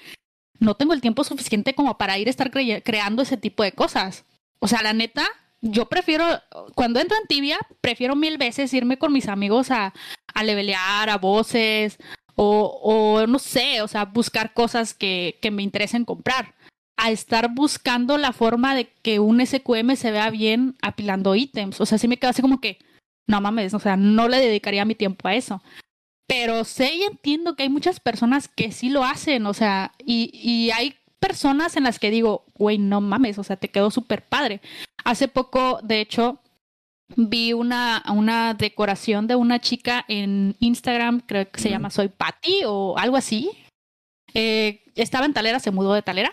no 0.61 0.75
tengo 0.75 0.92
el 0.92 1.01
tiempo 1.01 1.25
suficiente 1.25 1.75
como 1.75 1.97
para 1.97 2.18
ir 2.18 2.27
a 2.27 2.31
estar 2.31 2.51
creando 2.51 3.23
ese 3.23 3.38
tipo 3.38 3.62
de 3.62 3.73
cosas. 3.73 4.27
O 4.59 4.68
sea, 4.68 4.83
la 4.83 4.92
neta, 4.92 5.27
yo 5.62 5.88
prefiero, 5.88 6.27
cuando 6.75 7.01
entro 7.01 7.16
en 7.18 7.27
tibia, 7.27 7.59
prefiero 7.81 8.14
mil 8.14 8.37
veces 8.37 8.75
irme 8.75 8.99
con 8.99 9.12
mis 9.12 9.29
amigos 9.29 9.71
a, 9.71 9.94
a 10.35 10.44
levelear, 10.44 11.09
a 11.09 11.16
voces, 11.16 11.99
o, 12.40 12.81
o 12.85 13.27
no 13.27 13.40
sé, 13.40 13.83
o 13.83 13.88
sea, 13.88 14.05
buscar 14.05 14.55
cosas 14.55 14.94
que, 14.94 15.38
que 15.42 15.51
me 15.51 15.64
interesen 15.64 16.05
comprar, 16.05 16.55
a 16.96 17.11
estar 17.11 17.53
buscando 17.53 18.16
la 18.16 18.33
forma 18.33 18.77
de 18.77 18.88
que 19.03 19.18
un 19.18 19.44
SQM 19.44 19.96
se 19.96 20.12
vea 20.12 20.31
bien 20.31 20.77
apilando 20.81 21.35
ítems. 21.35 21.81
O 21.81 21.87
sea, 21.87 21.98
sí 21.98 22.07
me 22.07 22.16
quedo 22.16 22.31
así 22.31 22.40
como 22.40 22.61
que, 22.61 22.79
no 23.27 23.40
mames, 23.40 23.74
o 23.74 23.81
sea, 23.81 23.96
no 23.96 24.29
le 24.29 24.38
dedicaría 24.38 24.85
mi 24.85 24.94
tiempo 24.94 25.27
a 25.27 25.35
eso. 25.35 25.61
Pero 26.29 26.62
sé 26.62 26.94
y 26.94 27.03
entiendo 27.03 27.57
que 27.57 27.64
hay 27.64 27.70
muchas 27.70 27.98
personas 27.98 28.46
que 28.46 28.70
sí 28.70 28.88
lo 28.88 29.03
hacen, 29.03 29.44
o 29.44 29.53
sea, 29.53 29.92
y, 29.98 30.31
y 30.33 30.70
hay 30.70 30.94
personas 31.18 31.77
en 31.77 31.83
las 31.83 31.98
que 31.98 32.12
digo, 32.12 32.44
güey, 32.55 32.79
no 32.79 33.01
mames, 33.01 33.38
o 33.38 33.44
sea, 33.44 33.57
te 33.57 33.68
quedó 33.68 33.90
súper 33.90 34.24
padre. 34.24 34.61
Hace 35.05 35.27
poco, 35.27 35.81
de 35.83 36.01
hecho, 36.01 36.40
vi 37.16 37.53
una, 37.53 38.03
una 38.09 38.55
decoración 38.55 39.27
de 39.27 39.37
una 39.37 39.59
chica 39.59 40.05
en 40.09 40.57
Instagram, 40.61 41.21
creo 41.21 41.51
que 41.51 41.61
se 41.61 41.71
llama 41.71 41.90
Soy 41.90 42.09
Patty 42.09 42.62
o 42.66 42.97
algo 42.99 43.16
así. 43.16 43.51
Eh, 44.35 44.83
estaba 44.94 45.27
en 45.27 45.35
Talera, 45.35 45.61
se 45.61 45.71
mudó 45.71 45.94
de 45.94 46.03
Talera. 46.03 46.33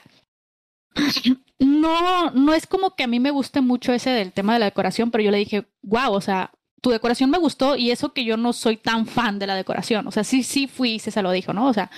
No, 1.58 2.32
no 2.32 2.54
es 2.54 2.68
como 2.68 2.96
que 2.96 3.04
a 3.04 3.08
mí 3.08 3.22
me 3.22 3.32
guste 3.32 3.62
mucho 3.62 3.94
ese 3.94 4.10
del 4.10 4.34
tema 4.34 4.54
de 4.54 4.60
la 4.60 4.66
decoración, 4.66 5.10
pero 5.10 5.24
yo 5.24 5.32
le 5.32 5.38
dije, 5.38 5.66
wow, 5.84 6.12
o 6.12 6.20
sea, 6.20 6.52
tu 6.82 6.90
decoración 6.90 7.30
me 7.30 7.38
gustó 7.38 7.78
y 7.78 7.92
eso 7.92 8.14
que 8.14 8.26
yo 8.26 8.36
no 8.36 8.52
soy 8.52 8.76
tan 8.76 9.08
fan 9.08 9.40
de 9.40 9.48
la 9.48 9.56
decoración. 9.56 10.06
O 10.06 10.12
sea, 10.12 10.26
sí, 10.26 10.44
sí 10.44 10.68
fui, 10.68 11.00
se 11.00 11.12
se 11.12 11.22
lo 11.22 11.32
dijo, 11.32 11.54
¿no? 11.54 11.68
O 11.68 11.74
sea, 11.74 11.90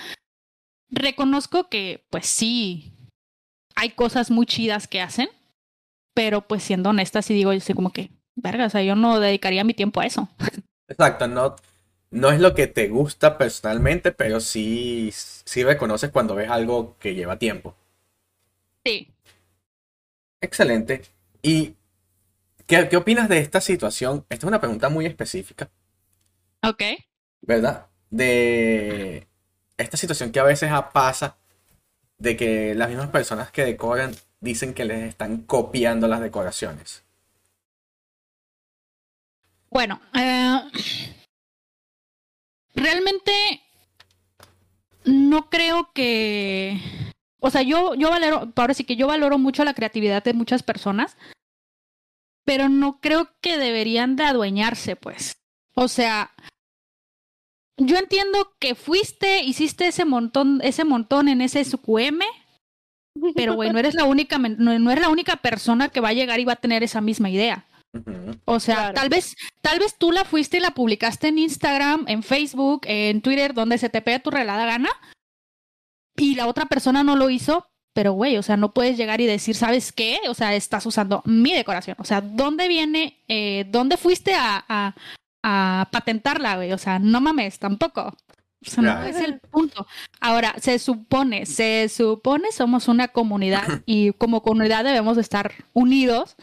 reconozco 0.90 1.68
que, 1.68 2.06
pues 2.08 2.26
sí, 2.26 2.92
hay 3.74 3.90
cosas 3.90 4.30
muy 4.30 4.46
chidas 4.46 4.86
que 4.86 5.00
hacen, 5.00 5.28
pero 6.14 6.46
pues 6.46 6.62
siendo 6.62 6.90
honesta, 6.90 7.20
sí 7.20 7.34
digo, 7.34 7.52
yo 7.52 7.60
sé 7.60 7.74
como 7.74 7.92
que, 7.92 8.10
verga, 8.38 8.66
o 8.66 8.70
sea, 8.70 8.82
yo 8.82 8.94
no 8.94 9.20
dedicaría 9.20 9.64
mi 9.64 9.74
tiempo 9.74 10.00
a 10.00 10.06
eso. 10.06 10.28
Exacto, 10.88 11.28
no, 11.28 11.56
no 12.10 12.30
es 12.30 12.40
lo 12.40 12.54
que 12.54 12.66
te 12.66 12.88
gusta 12.88 13.36
personalmente, 13.36 14.12
pero 14.12 14.40
sí, 14.40 15.10
sí 15.12 15.64
reconoces 15.64 16.10
cuando 16.10 16.34
ves 16.34 16.50
algo 16.50 16.96
que 16.98 17.14
lleva 17.14 17.38
tiempo. 17.38 17.74
Sí. 18.84 19.08
Excelente. 20.40 21.02
¿Y 21.42 21.74
qué, 22.66 22.88
qué 22.88 22.96
opinas 22.96 23.28
de 23.28 23.38
esta 23.38 23.60
situación? 23.60 24.24
Esta 24.28 24.46
es 24.46 24.48
una 24.48 24.60
pregunta 24.60 24.88
muy 24.88 25.04
específica. 25.04 25.68
Ok. 26.62 26.82
¿Verdad? 27.42 27.86
De 28.10 29.26
esta 29.76 29.96
situación 29.96 30.32
que 30.32 30.40
a 30.40 30.44
veces 30.44 30.70
pasa 30.92 31.36
de 32.18 32.36
que 32.36 32.74
las 32.74 32.88
mismas 32.88 33.10
personas 33.10 33.50
que 33.50 33.64
decoran 33.64 34.14
dicen 34.40 34.74
que 34.74 34.84
les 34.84 35.02
están 35.02 35.42
copiando 35.42 36.08
las 36.08 36.20
decoraciones. 36.20 37.04
Bueno, 39.70 40.00
eh, 40.14 40.60
realmente 42.74 43.32
no 45.04 45.50
creo 45.50 45.92
que, 45.92 46.80
o 47.40 47.50
sea, 47.50 47.62
yo 47.62 47.94
yo 47.94 48.10
valoro, 48.10 48.52
ahora 48.56 48.74
sí 48.74 48.84
que 48.84 48.96
yo 48.96 49.06
valoro 49.06 49.38
mucho 49.38 49.64
la 49.64 49.74
creatividad 49.74 50.22
de 50.24 50.32
muchas 50.32 50.62
personas, 50.62 51.16
pero 52.44 52.68
no 52.68 53.00
creo 53.00 53.28
que 53.42 53.58
deberían 53.58 54.16
de 54.16 54.24
adueñarse, 54.24 54.96
pues. 54.96 55.36
O 55.74 55.86
sea, 55.86 56.32
yo 57.76 57.96
entiendo 57.96 58.54
que 58.58 58.74
fuiste, 58.74 59.44
hiciste 59.44 59.86
ese 59.86 60.04
montón, 60.04 60.60
ese 60.64 60.84
montón 60.84 61.28
en 61.28 61.42
ese 61.42 61.62
SQM, 61.62 62.20
pero 63.34 63.54
bueno, 63.54 63.74
no 63.74 63.78
eres 63.78 63.94
la 63.94 64.04
única, 64.04 64.38
no, 64.38 64.78
no 64.78 64.90
eres 64.90 65.02
la 65.02 65.10
única 65.10 65.36
persona 65.36 65.88
que 65.88 66.00
va 66.00 66.08
a 66.08 66.14
llegar 66.14 66.40
y 66.40 66.44
va 66.44 66.54
a 66.54 66.56
tener 66.56 66.82
esa 66.82 67.00
misma 67.00 67.30
idea. 67.30 67.67
O 68.44 68.60
sea, 68.60 68.92
tal 68.92 69.08
vez, 69.08 69.34
tal 69.60 69.78
vez 69.78 69.96
tú 69.96 70.12
la 70.12 70.24
fuiste 70.24 70.58
y 70.58 70.60
la 70.60 70.72
publicaste 70.72 71.28
en 71.28 71.38
Instagram, 71.38 72.04
en 72.06 72.22
Facebook, 72.22 72.82
en 72.84 73.22
Twitter, 73.22 73.54
donde 73.54 73.78
se 73.78 73.88
te 73.88 74.02
pega 74.02 74.18
tu 74.18 74.30
relada 74.30 74.66
gana, 74.66 74.90
y 76.16 76.34
la 76.34 76.46
otra 76.46 76.66
persona 76.66 77.02
no 77.02 77.16
lo 77.16 77.30
hizo, 77.30 77.66
pero 77.94 78.12
güey, 78.12 78.36
o 78.36 78.42
sea, 78.42 78.56
no 78.56 78.72
puedes 78.72 78.96
llegar 78.96 79.20
y 79.20 79.26
decir, 79.26 79.54
¿sabes 79.54 79.92
qué? 79.92 80.20
O 80.28 80.34
sea, 80.34 80.54
estás 80.54 80.84
usando 80.86 81.22
mi 81.24 81.52
decoración. 81.52 81.96
O 82.00 82.04
sea, 82.04 82.20
¿dónde 82.20 82.68
viene, 82.68 83.22
eh, 83.28 83.66
dónde 83.68 83.96
fuiste 83.96 84.34
a, 84.34 84.64
a, 84.68 84.94
a 85.42 85.88
patentarla, 85.90 86.56
güey? 86.56 86.72
O 86.72 86.78
sea, 86.78 86.98
no 86.98 87.20
mames, 87.20 87.58
tampoco. 87.58 88.14
O 88.66 88.70
sea, 88.70 88.82
no 88.82 89.02
es 89.04 89.16
el 89.16 89.38
punto. 89.38 89.86
Ahora, 90.20 90.54
se 90.60 90.80
supone, 90.80 91.46
se 91.46 91.88
supone 91.88 92.50
somos 92.50 92.88
una 92.88 93.08
comunidad 93.08 93.82
y 93.86 94.12
como 94.12 94.42
comunidad 94.42 94.84
debemos 94.84 95.16
estar 95.16 95.52
unidos 95.72 96.36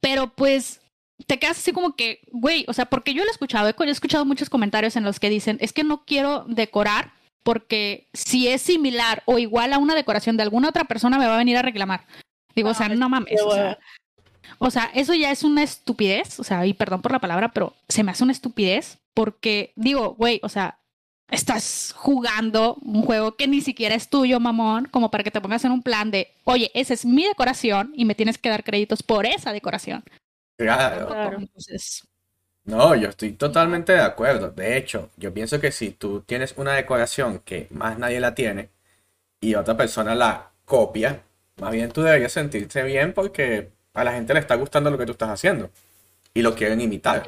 pero 0.00 0.34
pues 0.34 0.80
te 1.26 1.38
quedas 1.38 1.58
así 1.58 1.72
como 1.72 1.96
que, 1.96 2.20
güey, 2.32 2.64
o 2.68 2.72
sea, 2.72 2.86
porque 2.86 3.14
yo 3.14 3.22
lo 3.22 3.30
he 3.30 3.32
escuchado, 3.32 3.68
he 3.68 3.90
escuchado 3.90 4.24
muchos 4.24 4.50
comentarios 4.50 4.96
en 4.96 5.04
los 5.04 5.20
que 5.20 5.30
dicen, 5.30 5.58
es 5.60 5.72
que 5.72 5.84
no 5.84 6.04
quiero 6.04 6.44
decorar 6.48 7.12
porque 7.42 8.08
si 8.12 8.48
es 8.48 8.62
similar 8.62 9.22
o 9.26 9.38
igual 9.38 9.72
a 9.72 9.78
una 9.78 9.94
decoración 9.94 10.36
de 10.36 10.42
alguna 10.42 10.68
otra 10.68 10.84
persona 10.84 11.18
me 11.18 11.26
va 11.26 11.34
a 11.34 11.38
venir 11.38 11.56
a 11.56 11.62
reclamar. 11.62 12.06
Digo, 12.54 12.70
o 12.70 12.74
sea, 12.74 12.88
no 12.88 13.08
mames. 13.08 13.40
O 13.42 13.54
sea, 13.54 13.78
o 14.58 14.70
sea, 14.70 14.90
eso 14.94 15.14
ya 15.14 15.30
es 15.30 15.44
una 15.44 15.62
estupidez, 15.62 16.40
o 16.40 16.44
sea, 16.44 16.66
y 16.66 16.74
perdón 16.74 17.00
por 17.00 17.12
la 17.12 17.20
palabra, 17.20 17.52
pero 17.52 17.74
se 17.88 18.02
me 18.02 18.10
hace 18.10 18.24
una 18.24 18.32
estupidez 18.32 18.98
porque 19.14 19.72
digo, 19.76 20.14
güey, 20.14 20.40
o 20.42 20.48
sea, 20.48 20.79
estás 21.30 21.94
jugando 21.96 22.76
un 22.82 23.02
juego 23.02 23.36
que 23.36 23.48
ni 23.48 23.60
siquiera 23.60 23.94
es 23.94 24.08
tuyo, 24.08 24.40
mamón, 24.40 24.86
como 24.86 25.10
para 25.10 25.24
que 25.24 25.30
te 25.30 25.40
pongas 25.40 25.64
en 25.64 25.72
un 25.72 25.82
plan 25.82 26.10
de, 26.10 26.32
oye, 26.44 26.70
esa 26.74 26.94
es 26.94 27.04
mi 27.04 27.24
decoración 27.24 27.92
y 27.94 28.04
me 28.04 28.14
tienes 28.14 28.38
que 28.38 28.48
dar 28.48 28.64
créditos 28.64 29.02
por 29.02 29.26
esa 29.26 29.52
decoración. 29.52 30.04
Claro. 30.56 31.08
No, 32.64 32.94
yo 32.94 33.08
estoy 33.08 33.32
totalmente 33.32 33.92
de 33.92 34.00
acuerdo. 34.00 34.50
De 34.50 34.76
hecho, 34.76 35.10
yo 35.16 35.32
pienso 35.32 35.60
que 35.60 35.72
si 35.72 35.90
tú 35.90 36.20
tienes 36.22 36.54
una 36.56 36.74
decoración 36.74 37.40
que 37.40 37.66
más 37.70 37.98
nadie 37.98 38.20
la 38.20 38.34
tiene 38.34 38.68
y 39.40 39.54
otra 39.54 39.76
persona 39.76 40.14
la 40.14 40.50
copia, 40.64 41.22
más 41.56 41.72
bien 41.72 41.90
tú 41.90 42.02
deberías 42.02 42.32
sentirte 42.32 42.82
bien 42.82 43.12
porque 43.12 43.70
a 43.94 44.04
la 44.04 44.12
gente 44.12 44.34
le 44.34 44.40
está 44.40 44.54
gustando 44.56 44.90
lo 44.90 44.98
que 44.98 45.06
tú 45.06 45.12
estás 45.12 45.30
haciendo 45.30 45.70
y 46.34 46.42
lo 46.42 46.54
quieren 46.54 46.80
imitar. 46.80 47.26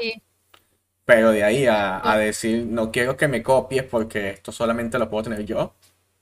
Pero 1.04 1.32
de 1.32 1.42
ahí 1.42 1.66
a, 1.68 2.16
decir, 2.16 2.64
no 2.66 2.92
quiero 2.92 3.16
que 3.16 3.28
me 3.28 3.42
copies 3.42 3.84
porque 3.84 4.30
esto 4.30 4.52
solamente 4.52 4.98
lo 4.98 5.10
puedo 5.10 5.24
tener 5.24 5.44
yo, 5.44 5.74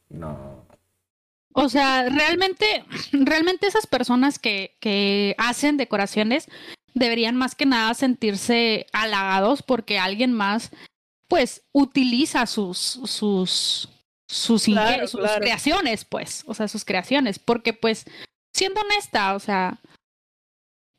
no. 0.09 0.65
O 1.53 1.69
sea, 1.69 2.09
realmente, 2.09 2.85
realmente 3.13 3.67
esas 3.67 3.87
personas 3.87 4.39
que, 4.39 4.77
que 4.81 5.35
hacen 5.37 5.77
decoraciones 5.77 6.49
deberían 6.95 7.37
más 7.37 7.55
que 7.55 7.67
nada 7.67 7.93
sentirse 7.95 8.87
halagados 8.93 9.63
porque 9.63 9.99
alguien 9.99 10.33
más, 10.33 10.71
pues, 11.29 11.63
utiliza 11.73 12.47
sus, 12.47 12.79
sus, 12.79 13.89
sus, 14.27 14.67
sus 15.07 15.21
creaciones, 15.39 16.05
pues, 16.05 16.43
o 16.47 16.55
sea, 16.55 16.69
sus 16.69 16.85
creaciones, 16.85 17.39
porque, 17.39 17.73
pues, 17.73 18.07
siendo 18.53 18.81
honesta, 18.81 19.35
o 19.35 19.41
sea, 19.41 19.79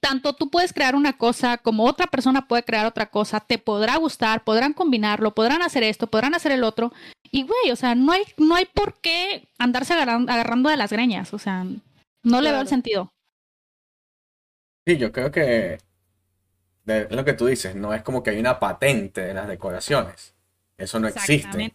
tanto 0.01 0.33
tú 0.33 0.49
puedes 0.49 0.73
crear 0.73 0.95
una 0.95 1.13
cosa 1.13 1.57
como 1.57 1.85
otra 1.85 2.07
persona 2.07 2.47
puede 2.47 2.63
crear 2.63 2.85
otra 2.85 3.05
cosa, 3.05 3.39
te 3.39 3.57
podrá 3.57 3.95
gustar, 3.97 4.43
podrán 4.43 4.73
combinarlo, 4.73 5.33
podrán 5.33 5.61
hacer 5.61 5.83
esto, 5.83 6.07
podrán 6.07 6.33
hacer 6.33 6.51
el 6.51 6.63
otro. 6.63 6.91
Y 7.31 7.43
güey, 7.43 7.71
o 7.71 7.75
sea, 7.75 7.95
no 7.95 8.11
hay, 8.11 8.23
no 8.37 8.55
hay 8.55 8.65
por 8.65 8.99
qué 8.99 9.47
andarse 9.59 9.93
agarrando, 9.93 10.69
de 10.69 10.77
las 10.77 10.91
greñas, 10.91 11.33
o 11.33 11.39
sea, 11.39 11.65
no 12.23 12.41
le 12.41 12.51
veo 12.51 12.61
el 12.61 12.67
sentido. 12.67 13.13
Sí, 14.85 14.97
yo 14.97 15.11
creo 15.11 15.31
que 15.31 15.77
es 16.87 17.11
lo 17.11 17.23
que 17.23 17.33
tú 17.33 17.45
dices, 17.45 17.75
no 17.75 17.93
es 17.93 18.01
como 18.01 18.23
que 18.23 18.31
hay 18.31 18.39
una 18.39 18.59
patente 18.59 19.21
de 19.21 19.33
las 19.35 19.47
decoraciones. 19.47 20.33
Eso 20.77 20.99
no 20.99 21.07
existe. 21.07 21.73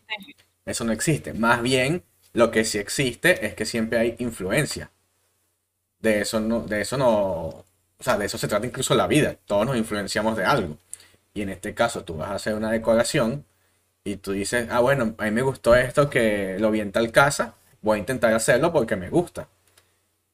Eso 0.65 0.85
no 0.85 0.93
existe. 0.93 1.33
Más 1.33 1.63
bien, 1.63 2.03
lo 2.33 2.51
que 2.51 2.65
sí 2.65 2.79
existe 2.79 3.47
es 3.47 3.55
que 3.55 3.65
siempre 3.65 4.01
hay 4.01 4.17
influencia. 4.19 4.91
De 6.01 6.23
eso 6.23 6.41
no, 6.41 6.63
de 6.63 6.81
eso 6.81 6.97
no, 6.99 7.65
o 7.99 8.05
sea, 8.05 8.19
de 8.19 8.27
eso 8.27 8.39
se 8.39 8.49
trata 8.49 8.67
incluso 8.67 8.95
la 8.95 9.07
vida. 9.07 9.37
Todos 9.47 9.67
nos 9.67 9.77
influenciamos 9.77 10.37
de 10.37 10.45
algo. 10.45 10.77
Y 11.35 11.43
en 11.43 11.51
este 11.51 11.75
caso, 11.75 12.05
tú 12.05 12.17
vas 12.17 12.31
a 12.31 12.35
hacer 12.35 12.55
una 12.55 12.71
decoración 12.71 13.45
y 14.05 14.17
tú 14.17 14.33
dices, 14.33 14.69
ah, 14.71 14.81
bueno, 14.81 15.15
a 15.19 15.25
mí 15.25 15.31
me 15.31 15.43
gustó 15.43 15.75
esto 15.75 16.09
que 16.09 16.59
lo 16.59 16.71
vi 16.71 16.81
en 16.81 16.93
tal 16.93 17.11
casa, 17.13 17.55
voy 17.83 17.97
a 17.97 18.01
intentar 18.01 18.33
hacerlo 18.35 18.73
porque 18.73 18.97
me 18.97 19.11
gusta. 19.11 19.49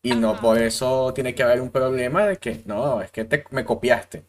Y 0.02 0.14
no 0.14 0.40
por 0.40 0.58
eso 0.58 1.14
tiene 1.14 1.34
que 1.34 1.42
haber 1.42 1.60
un 1.60 1.70
problema 1.70 2.26
de 2.26 2.36
que, 2.36 2.62
no, 2.66 3.00
es 3.00 3.10
que 3.10 3.24
te, 3.24 3.44
me 3.50 3.64
copiaste. 3.64 4.24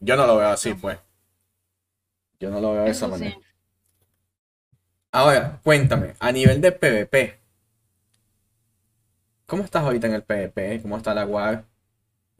Yo 0.00 0.16
no 0.16 0.26
lo 0.26 0.36
veo 0.36 0.48
así, 0.48 0.74
pues. 0.74 0.98
Yo 2.40 2.50
no 2.50 2.60
lo 2.60 2.72
veo 2.72 2.84
de 2.84 2.90
esa 2.90 3.08
manera. 3.08 3.38
Ahora, 5.12 5.60
cuéntame, 5.62 6.14
a 6.18 6.32
nivel 6.32 6.60
de 6.60 6.72
PvP, 6.72 7.38
¿cómo 9.46 9.62
estás 9.62 9.84
ahorita 9.84 10.08
en 10.08 10.14
el 10.14 10.24
PvP? 10.24 10.82
¿Cómo 10.82 10.96
está 10.96 11.14
la 11.14 11.24
WAR? 11.24 11.64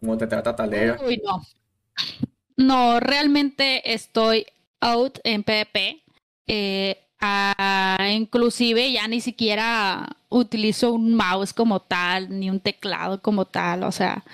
¿Cómo 0.01 0.19
te 0.19 0.27
trata 0.27 0.55
Talera? 0.55 0.99
Uy, 1.07 1.21
no. 1.25 1.43
No, 2.57 3.01
realmente 3.01 3.93
estoy 3.93 4.47
out 4.81 5.19
en 5.25 5.43
PvP. 5.43 6.03
Eh, 6.47 7.01
inclusive 8.11 8.93
ya 8.93 9.09
ni 9.09 9.21
siquiera 9.21 10.17
utilizo 10.29 10.93
un 10.93 11.15
mouse 11.15 11.55
como 11.55 11.81
tal, 11.81 12.39
ni 12.39 12.51
un 12.51 12.61
teclado 12.61 13.23
como 13.23 13.47
tal. 13.47 13.83
O 13.83 13.93
sea, 13.93 14.25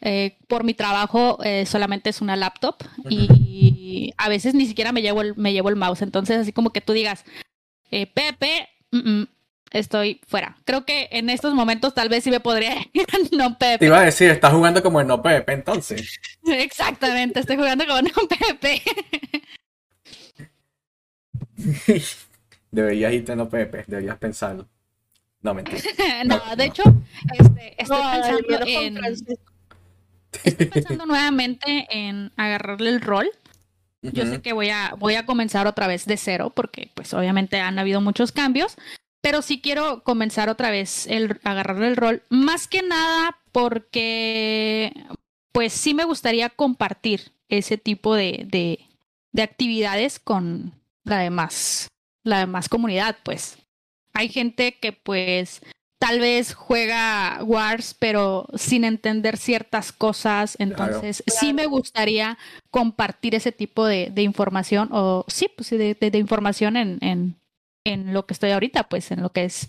eh, 0.00 0.36
por 0.46 0.64
mi 0.64 0.74
trabajo 0.74 1.38
eh, 1.42 1.64
solamente 1.66 2.10
es 2.10 2.20
una 2.20 2.36
laptop 2.36 2.76
y, 3.08 4.12
a 4.18 4.28
veces 4.28 4.54
ni 4.54 4.66
siquiera 4.66 4.92
me 4.92 5.02
llevo 5.02 5.22
el, 5.22 5.34
me 5.36 5.52
llevo 5.52 5.70
el 5.70 5.76
mouse. 5.76 6.02
Entonces, 6.02 6.38
así 6.38 6.52
como 6.52 6.70
que 6.70 6.80
tú 6.80 6.92
digas, 6.92 7.24
Pepe, 7.90 8.68
estoy 9.74 10.20
fuera. 10.26 10.56
Creo 10.64 10.86
que 10.86 11.08
en 11.10 11.28
estos 11.28 11.52
momentos 11.52 11.92
tal 11.94 12.08
vez 12.08 12.24
sí 12.24 12.30
me 12.30 12.40
podría 12.40 12.76
ir 12.92 13.06
no 13.32 13.58
Pepe. 13.58 13.78
Te 13.78 13.86
iba 13.86 13.98
a 13.98 14.04
decir, 14.04 14.30
estás 14.30 14.52
jugando 14.52 14.82
como 14.82 15.00
en 15.00 15.08
no 15.08 15.20
Pepe 15.22 15.52
entonces. 15.52 16.18
Exactamente, 16.46 17.40
estoy 17.40 17.56
jugando 17.56 17.84
como 17.86 18.00
no 18.00 18.10
Pepe. 18.28 18.82
deberías 22.70 23.12
irte 23.12 23.32
en 23.32 23.38
no 23.38 23.48
Pepe, 23.48 23.84
deberías 23.86 24.16
pensarlo. 24.16 24.68
No, 25.42 25.52
mentira. 25.52 25.78
no, 26.24 26.40
de 26.56 26.64
hecho, 26.64 26.82
este, 27.38 27.74
estoy 27.76 28.00
pensando 28.00 28.66
en... 28.66 28.98
Estoy 30.42 30.66
pensando 30.66 31.06
nuevamente 31.06 31.86
en 31.90 32.32
agarrarle 32.36 32.90
el 32.90 33.00
rol. 33.00 33.30
Yo 34.00 34.26
sé 34.26 34.42
que 34.42 34.52
voy 34.52 34.70
a, 34.70 34.94
voy 34.98 35.14
a 35.14 35.24
comenzar 35.24 35.66
otra 35.66 35.86
vez 35.86 36.04
de 36.04 36.16
cero 36.16 36.52
porque 36.54 36.90
pues 36.94 37.14
obviamente 37.14 37.60
han 37.60 37.78
habido 37.78 38.02
muchos 38.02 38.32
cambios, 38.32 38.76
pero 39.24 39.40
sí 39.40 39.62
quiero 39.62 40.04
comenzar 40.04 40.50
otra 40.50 40.70
vez 40.70 41.06
el 41.06 41.40
agarrarle 41.44 41.88
el 41.88 41.96
rol, 41.96 42.22
más 42.28 42.68
que 42.68 42.82
nada 42.82 43.38
porque 43.52 44.92
pues 45.50 45.72
sí 45.72 45.94
me 45.94 46.04
gustaría 46.04 46.50
compartir 46.50 47.32
ese 47.48 47.78
tipo 47.78 48.14
de, 48.14 48.44
de, 48.46 48.80
de 49.32 49.42
actividades 49.42 50.18
con 50.18 50.74
la 51.04 51.20
demás, 51.20 51.88
la 52.22 52.40
demás 52.40 52.68
comunidad, 52.68 53.16
pues. 53.22 53.56
Hay 54.12 54.28
gente 54.28 54.78
que 54.78 54.92
pues 54.92 55.62
tal 55.98 56.20
vez 56.20 56.52
juega 56.52 57.38
Wars, 57.44 57.96
pero 57.98 58.46
sin 58.56 58.84
entender 58.84 59.38
ciertas 59.38 59.90
cosas. 59.90 60.54
Entonces, 60.58 61.24
sí 61.26 61.54
me 61.54 61.64
gustaría 61.64 62.36
compartir 62.70 63.34
ese 63.34 63.52
tipo 63.52 63.86
de, 63.86 64.10
de 64.10 64.20
información, 64.20 64.90
o 64.92 65.24
sí, 65.28 65.48
pues 65.56 65.70
de, 65.70 65.94
de, 65.94 66.10
de 66.10 66.18
información 66.18 66.76
en, 66.76 66.98
en, 67.00 67.36
en 67.84 68.14
lo 68.14 68.24
que 68.26 68.32
estoy 68.32 68.50
ahorita, 68.50 68.84
pues 68.84 69.10
en 69.10 69.22
lo 69.22 69.30
que 69.30 69.44
es 69.44 69.68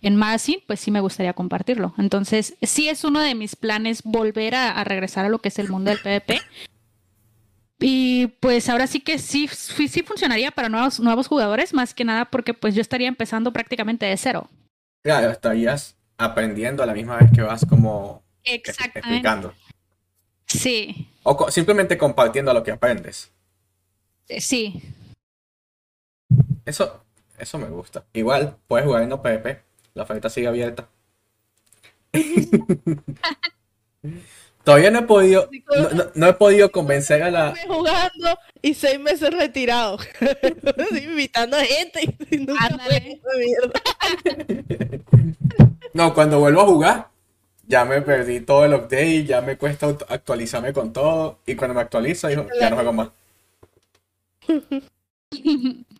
en 0.00 0.16
Magazine, 0.16 0.62
pues 0.66 0.80
sí 0.80 0.90
me 0.90 1.00
gustaría 1.00 1.34
compartirlo. 1.34 1.94
Entonces, 1.98 2.56
sí 2.62 2.88
es 2.88 3.04
uno 3.04 3.20
de 3.20 3.34
mis 3.34 3.54
planes 3.54 4.02
volver 4.02 4.54
a, 4.54 4.82
regresar 4.82 5.26
a 5.26 5.28
lo 5.28 5.40
que 5.40 5.48
es 5.48 5.58
el 5.58 5.68
mundo 5.68 5.90
del 5.90 6.00
PvP. 6.00 6.40
Y 7.78 8.28
pues 8.40 8.68
ahora 8.68 8.86
sí 8.86 9.00
que 9.00 9.18
sí, 9.18 9.48
sí 9.48 10.02
funcionaría 10.02 10.50
para 10.50 10.68
nuevos, 10.68 11.00
nuevos 11.00 11.28
jugadores, 11.28 11.72
más 11.72 11.94
que 11.94 12.04
nada 12.04 12.26
porque 12.26 12.54
pues 12.54 12.74
yo 12.74 12.80
estaría 12.80 13.08
empezando 13.08 13.52
prácticamente 13.52 14.06
de 14.06 14.16
cero. 14.16 14.48
Claro, 15.02 15.30
estarías 15.30 15.96
aprendiendo 16.18 16.82
a 16.82 16.86
la 16.86 16.92
misma 16.92 17.16
vez 17.16 17.30
que 17.34 17.42
vas 17.42 17.64
como 17.64 18.22
explicando. 18.44 19.54
Sí. 20.46 21.08
O 21.22 21.50
simplemente 21.50 21.96
compartiendo 21.96 22.52
lo 22.52 22.62
que 22.62 22.72
aprendes. 22.72 23.30
Sí. 24.38 24.82
Eso, 26.66 27.02
eso 27.40 27.58
me 27.58 27.68
gusta. 27.68 28.04
Igual, 28.12 28.56
puedes 28.68 28.86
jugar 28.86 29.02
en 29.02 29.12
OPP. 29.12 29.46
La 29.94 30.04
oferta 30.04 30.30
sigue 30.30 30.46
abierta. 30.48 30.88
Todavía 34.64 34.90
no 34.90 35.00
he 35.00 35.02
podido, 35.02 35.50
no, 36.14 36.26
he 36.26 36.32
podido 36.34 36.70
convencer 36.70 37.22
a 37.22 37.30
la. 37.30 37.54
Jugando 37.66 38.38
y 38.60 38.74
seis 38.74 39.00
meses 39.00 39.30
retirado. 39.30 39.96
invitando 40.90 41.56
a 41.56 41.64
gente. 41.64 42.14
no, 45.94 46.12
cuando 46.12 46.40
vuelvo 46.40 46.60
a 46.60 46.66
jugar, 46.66 47.08
ya 47.66 47.86
me 47.86 48.02
perdí 48.02 48.40
todo 48.40 48.66
el 48.66 48.74
update, 48.74 49.24
ya 49.24 49.40
me 49.40 49.56
cuesta 49.56 49.96
actualizarme 50.08 50.74
con 50.74 50.92
todo. 50.92 51.38
Y 51.46 51.54
cuando 51.54 51.74
me 51.74 51.80
actualizo, 51.80 52.28
digo, 52.28 52.46
ya 52.60 52.68
no 52.68 52.76
juego 52.76 52.92
más. 52.92 53.08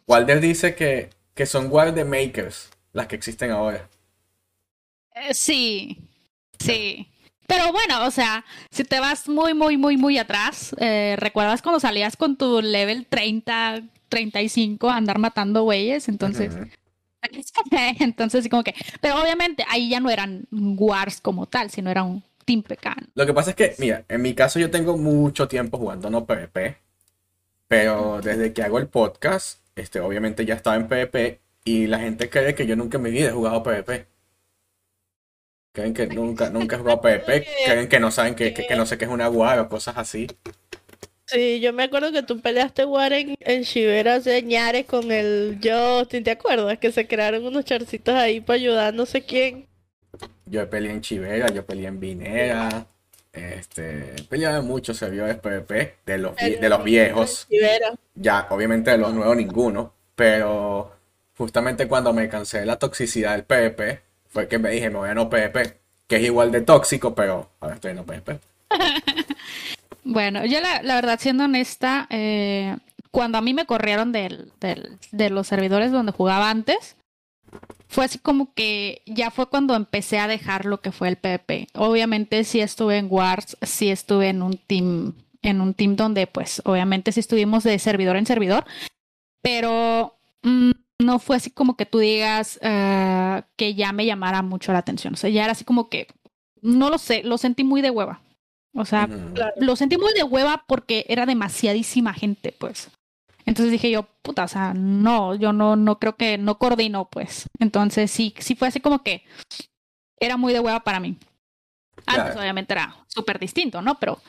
Walder 0.06 0.40
dice 0.40 0.74
que 0.74 1.08
que 1.34 1.46
son 1.46 1.70
de 1.94 2.04
makers, 2.04 2.70
las 2.92 3.06
que 3.06 3.16
existen 3.16 3.50
ahora. 3.50 3.88
Eh, 5.14 5.34
sí, 5.34 5.98
sí. 6.58 7.08
Pero 7.46 7.72
bueno, 7.72 8.06
o 8.06 8.10
sea, 8.12 8.44
si 8.70 8.84
te 8.84 9.00
vas 9.00 9.28
muy, 9.28 9.54
muy, 9.54 9.76
muy, 9.76 9.96
muy 9.96 10.18
atrás, 10.18 10.74
eh, 10.78 11.16
¿recuerdas 11.18 11.62
cuando 11.62 11.80
salías 11.80 12.16
con 12.16 12.36
tu 12.36 12.62
level 12.62 13.06
30, 13.06 13.82
35 14.08 14.88
a 14.88 14.96
andar 14.96 15.18
matando 15.18 15.64
güeyes? 15.64 16.08
Entonces, 16.08 16.54
entonces 17.98 18.48
como 18.48 18.62
que, 18.62 18.74
pero 19.00 19.20
obviamente 19.20 19.64
ahí 19.68 19.90
ya 19.90 19.98
no 19.98 20.10
eran 20.10 20.46
wars 20.52 21.20
como 21.20 21.46
tal, 21.46 21.70
sino 21.70 21.90
era 21.90 22.04
un 22.04 22.22
team 22.44 22.62
pecan. 22.62 23.08
Lo 23.14 23.26
que 23.26 23.34
pasa 23.34 23.50
es 23.50 23.56
que, 23.56 23.74
mira, 23.78 24.04
en 24.08 24.22
mi 24.22 24.34
caso 24.34 24.60
yo 24.60 24.70
tengo 24.70 24.96
mucho 24.96 25.48
tiempo 25.48 25.76
jugando 25.76 26.08
no 26.08 26.26
PvP, 26.26 26.76
pero 27.66 28.20
desde 28.22 28.52
que 28.52 28.62
hago 28.62 28.78
el 28.78 28.86
podcast, 28.86 29.58
este, 29.80 30.00
obviamente 30.00 30.44
ya 30.44 30.54
estaba 30.54 30.76
en 30.76 30.88
PvP 30.88 31.40
y 31.64 31.86
la 31.86 31.98
gente 31.98 32.30
cree 32.30 32.54
que 32.54 32.66
yo 32.66 32.76
nunca 32.76 32.98
en 32.98 33.02
mi 33.02 33.10
vida 33.10 33.28
he 33.28 33.32
jugado 33.32 33.62
PvP. 33.62 34.06
Creen 35.72 35.94
que 35.94 36.06
nunca, 36.06 36.50
nunca 36.50 36.76
he 36.76 36.78
jugado 36.78 37.00
PvP, 37.02 37.46
creen 37.66 37.88
que 37.88 38.00
no 38.00 38.10
saben 38.10 38.34
que, 38.34 38.52
que, 38.52 38.76
no 38.76 38.86
sé 38.86 38.98
qué 38.98 39.04
es 39.04 39.10
una 39.10 39.28
guarda 39.28 39.62
o 39.62 39.68
cosas 39.68 39.96
así. 39.98 40.26
Sí, 41.26 41.60
yo 41.60 41.72
me 41.72 41.84
acuerdo 41.84 42.10
que 42.10 42.24
tú 42.24 42.40
peleaste 42.40 42.84
War 42.84 43.12
en, 43.12 43.36
en 43.38 43.62
Shiveras 43.62 44.24
de 44.24 44.42
Ñares 44.42 44.86
con 44.86 45.12
el 45.12 45.60
Justin, 45.62 46.24
¿te 46.24 46.32
acuerdas? 46.32 46.78
Que 46.78 46.90
se 46.90 47.06
crearon 47.06 47.46
unos 47.46 47.64
charcitos 47.64 48.14
ahí 48.14 48.40
para 48.40 48.56
ayudar 48.56 48.94
no 48.94 49.06
sé 49.06 49.22
quién. 49.22 49.68
Yo 50.46 50.68
peleé 50.68 50.90
en 50.90 51.00
Chivera, 51.00 51.48
yo 51.48 51.64
peleé 51.64 51.86
en 51.86 52.00
Vinera. 52.00 52.86
Este, 53.32 54.16
peleado 54.28 54.62
muchos 54.62 54.96
servidores 54.96 55.36
PvP 55.36 55.98
de 56.04 56.18
los, 56.18 56.36
de 56.36 56.68
los 56.68 56.82
viejos. 56.82 57.46
Ya, 58.14 58.46
obviamente 58.50 58.90
de 58.90 58.98
los 58.98 59.14
nuevos 59.14 59.36
ninguno. 59.36 59.94
Pero 60.14 60.92
justamente 61.36 61.88
cuando 61.88 62.12
me 62.12 62.28
cansé 62.28 62.60
de 62.60 62.66
la 62.66 62.78
toxicidad 62.78 63.32
del 63.32 63.44
PvP, 63.44 64.00
fue 64.28 64.48
que 64.48 64.58
me 64.58 64.70
dije, 64.70 64.90
me 64.90 64.98
voy 64.98 65.10
a 65.10 65.14
no 65.14 65.30
PvP. 65.30 65.78
Que 66.06 66.16
es 66.16 66.22
igual 66.22 66.50
de 66.50 66.62
tóxico, 66.62 67.14
pero 67.14 67.50
ahora 67.60 67.76
estoy 67.76 67.92
en 67.92 67.96
no 67.98 68.04
PvP. 68.04 68.40
Bueno, 70.02 70.44
yo 70.44 70.58
la, 70.60 70.94
verdad, 70.94 71.18
siendo 71.20 71.44
honesta, 71.44 72.06
eh, 72.10 72.76
cuando 73.10 73.38
a 73.38 73.42
mí 73.42 73.54
me 73.54 73.66
corrieron 73.66 74.12
del, 74.12 74.50
de 75.12 75.30
los 75.30 75.46
servidores 75.46 75.92
donde 75.92 76.12
jugaba 76.12 76.50
antes, 76.50 76.96
fue 77.90 78.04
así 78.04 78.20
como 78.20 78.54
que 78.54 79.02
ya 79.04 79.32
fue 79.32 79.46
cuando 79.46 79.74
empecé 79.74 80.20
a 80.20 80.28
dejar 80.28 80.64
lo 80.64 80.80
que 80.80 80.92
fue 80.92 81.08
el 81.08 81.16
PvP. 81.16 81.66
Obviamente 81.74 82.44
sí 82.44 82.60
estuve 82.60 82.98
en 82.98 83.08
Wars, 83.10 83.56
sí 83.62 83.90
estuve 83.90 84.28
en 84.28 84.42
un 84.42 84.58
team, 84.58 85.14
en 85.42 85.60
un 85.60 85.74
team 85.74 85.96
donde 85.96 86.28
pues 86.28 86.62
obviamente 86.64 87.10
sí 87.10 87.18
estuvimos 87.18 87.64
de 87.64 87.76
servidor 87.80 88.16
en 88.16 88.26
servidor, 88.26 88.64
pero 89.42 90.14
mm, 90.44 90.70
no 91.00 91.18
fue 91.18 91.36
así 91.36 91.50
como 91.50 91.76
que 91.76 91.84
tú 91.84 91.98
digas 91.98 92.60
uh, 92.62 93.42
que 93.56 93.74
ya 93.74 93.92
me 93.92 94.06
llamara 94.06 94.42
mucho 94.42 94.72
la 94.72 94.78
atención. 94.78 95.14
O 95.14 95.16
sea, 95.16 95.28
ya 95.28 95.42
era 95.42 95.52
así 95.52 95.64
como 95.64 95.88
que, 95.88 96.06
no 96.62 96.90
lo 96.90 96.98
sé, 96.98 97.24
lo 97.24 97.38
sentí 97.38 97.64
muy 97.64 97.82
de 97.82 97.90
hueva. 97.90 98.20
O 98.72 98.84
sea, 98.84 99.08
lo 99.56 99.74
sentí 99.74 99.96
muy 99.96 100.14
de 100.14 100.22
hueva 100.22 100.62
porque 100.68 101.04
era 101.08 101.26
demasiadísima 101.26 102.14
gente, 102.14 102.54
pues. 102.56 102.88
Entonces 103.50 103.72
dije 103.72 103.90
yo, 103.90 104.04
puta, 104.22 104.44
o 104.44 104.48
sea, 104.48 104.74
no, 104.74 105.34
yo 105.34 105.52
no, 105.52 105.74
no 105.74 105.98
creo 105.98 106.14
que 106.14 106.38
no 106.38 106.56
coordino, 106.56 107.06
pues. 107.06 107.48
Entonces 107.58 108.08
sí, 108.08 108.32
sí 108.38 108.54
fue 108.54 108.68
así 108.68 108.78
como 108.78 109.02
que 109.02 109.24
era 110.20 110.36
muy 110.36 110.52
de 110.52 110.60
hueva 110.60 110.84
para 110.84 111.00
mí. 111.00 111.16
Antes 112.06 112.36
obviamente 112.36 112.74
era 112.74 113.04
súper 113.08 113.40
distinto, 113.40 113.82
¿no? 113.82 113.98
Pero 113.98 114.20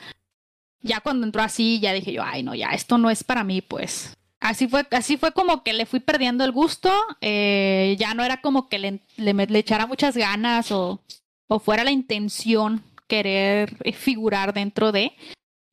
ya 0.80 0.98
cuando 1.02 1.24
entró 1.24 1.40
así, 1.40 1.78
ya 1.78 1.92
dije 1.92 2.12
yo, 2.12 2.24
ay, 2.24 2.42
no, 2.42 2.56
ya, 2.56 2.70
esto 2.70 2.98
no 2.98 3.10
es 3.10 3.22
para 3.22 3.44
mí, 3.44 3.62
pues. 3.62 4.12
Así 4.40 4.66
fue, 4.66 4.88
así 4.90 5.16
fue 5.16 5.30
como 5.30 5.62
que 5.62 5.72
le 5.72 5.86
fui 5.86 6.00
perdiendo 6.00 6.44
el 6.44 6.50
gusto, 6.50 6.92
eh, 7.20 7.94
ya 8.00 8.14
no 8.14 8.24
era 8.24 8.40
como 8.40 8.68
que 8.68 8.80
le, 8.80 9.02
le, 9.18 9.58
echara 9.60 9.86
muchas 9.86 10.16
ganas 10.16 10.72
o, 10.72 11.00
o 11.46 11.60
fuera 11.60 11.84
la 11.84 11.92
intención 11.92 12.82
querer 13.06 13.76
figurar 13.94 14.52
dentro 14.52 14.90
de, 14.90 15.12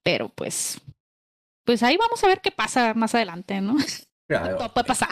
pero 0.04 0.30
pues, 0.30 0.80
pues 1.70 1.84
ahí 1.84 1.98
vamos 1.98 2.24
a 2.24 2.28
ver 2.28 2.42
qué 2.42 2.50
pasa 2.50 2.96
más 2.96 3.14
adelante, 3.14 3.62
¿no? 3.62 3.78
Todo 4.28 4.74
puede 4.74 4.88
pasar. 4.88 5.10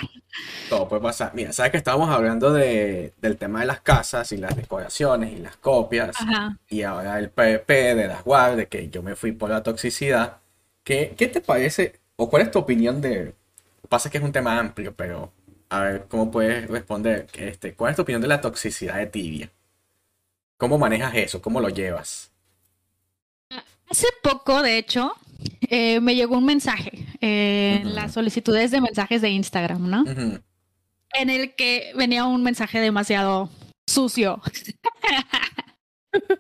Todo 0.68 0.90
puede 0.90 1.04
pasar. 1.04 1.32
Mira, 1.36 1.54
sabes 1.54 1.72
que 1.72 1.78
estábamos 1.78 2.10
hablando 2.10 2.52
de, 2.52 3.14
del 3.22 3.38
tema 3.38 3.60
de 3.60 3.68
las 3.68 3.82
casas 3.82 4.32
y 4.32 4.38
las 4.38 4.56
decoraciones 4.56 5.34
y 5.34 5.36
las 5.36 5.56
copias. 5.58 6.18
Y 6.68 6.82
ahora 6.82 7.20
el 7.20 7.30
PvP 7.30 7.94
de 7.94 8.08
las 8.08 8.24
guardias, 8.24 8.58
de 8.58 8.68
que 8.70 8.90
yo 8.90 9.04
me 9.04 9.16
fui 9.16 9.34
por 9.34 9.52
la 9.52 9.62
toxicidad. 9.62 10.38
¿Qué, 10.84 11.14
¿Qué 11.16 11.28
te 11.28 11.42
parece 11.42 12.00
o 12.16 12.28
cuál 12.28 12.42
es 12.42 12.50
tu 12.50 12.58
opinión 12.58 13.02
de... 13.02 13.36
Pasa 13.88 14.10
que 14.10 14.18
es 14.18 14.24
un 14.24 14.32
tema 14.32 14.58
amplio, 14.58 14.96
pero 14.96 15.32
a 15.70 15.82
ver 15.82 16.08
cómo 16.10 16.32
puedes 16.32 16.68
responder. 16.68 17.28
Este, 17.34 17.76
¿Cuál 17.76 17.92
es 17.92 17.98
tu 17.98 18.02
opinión 18.02 18.24
de 18.24 18.30
la 18.30 18.42
toxicidad 18.42 18.96
de 18.96 19.06
tibia? 19.06 19.52
¿Cómo 20.58 20.80
manejas 20.80 21.14
eso? 21.14 21.40
¿Cómo 21.40 21.62
lo 21.62 21.70
llevas? 21.70 22.32
Hace 23.88 24.08
poco, 24.24 24.64
de 24.64 24.80
hecho, 24.80 25.14
eh, 25.70 26.00
me 26.00 26.16
llegó 26.16 26.38
un 26.38 26.46
mensaje 26.46 27.06
en 27.22 27.96
las 27.96 28.14
solicitudes 28.14 28.72
de 28.72 28.82
mensajes 28.82 29.22
de 29.22 29.30
Instagram, 29.30 29.90
¿no? 29.90 30.06
En 31.14 31.30
el 31.30 31.56
que 31.56 31.92
venía 31.96 32.26
un 32.26 32.44
mensaje 32.44 32.80
demasiado 32.80 33.50
sucio. 33.88 34.42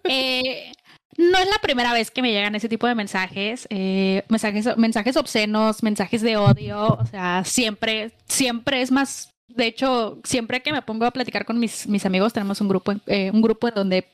Eh, 0.05 0.71
no 1.17 1.37
es 1.37 1.47
la 1.47 1.59
primera 1.61 1.93
vez 1.93 2.09
que 2.09 2.23
me 2.23 2.31
llegan 2.31 2.55
ese 2.55 2.69
tipo 2.69 2.87
de 2.87 2.95
mensajes, 2.95 3.67
eh, 3.69 4.23
mensajes, 4.29 4.75
mensajes 4.77 5.17
obscenos, 5.17 5.83
mensajes 5.83 6.21
de 6.23 6.37
odio, 6.37 6.87
o 6.87 7.05
sea, 7.05 7.43
siempre, 7.43 8.11
siempre 8.27 8.81
es 8.81 8.89
más 8.89 9.29
de 9.47 9.65
hecho, 9.65 10.19
siempre 10.23 10.61
que 10.61 10.71
me 10.71 10.81
pongo 10.81 11.05
a 11.05 11.11
platicar 11.11 11.45
con 11.45 11.59
mis, 11.59 11.87
mis 11.87 12.05
amigos, 12.05 12.33
tenemos 12.33 12.61
un 12.61 12.67
grupo, 12.67 12.93
eh, 13.07 13.31
un 13.33 13.41
grupo 13.41 13.67
en 13.67 13.73
donde 13.73 14.07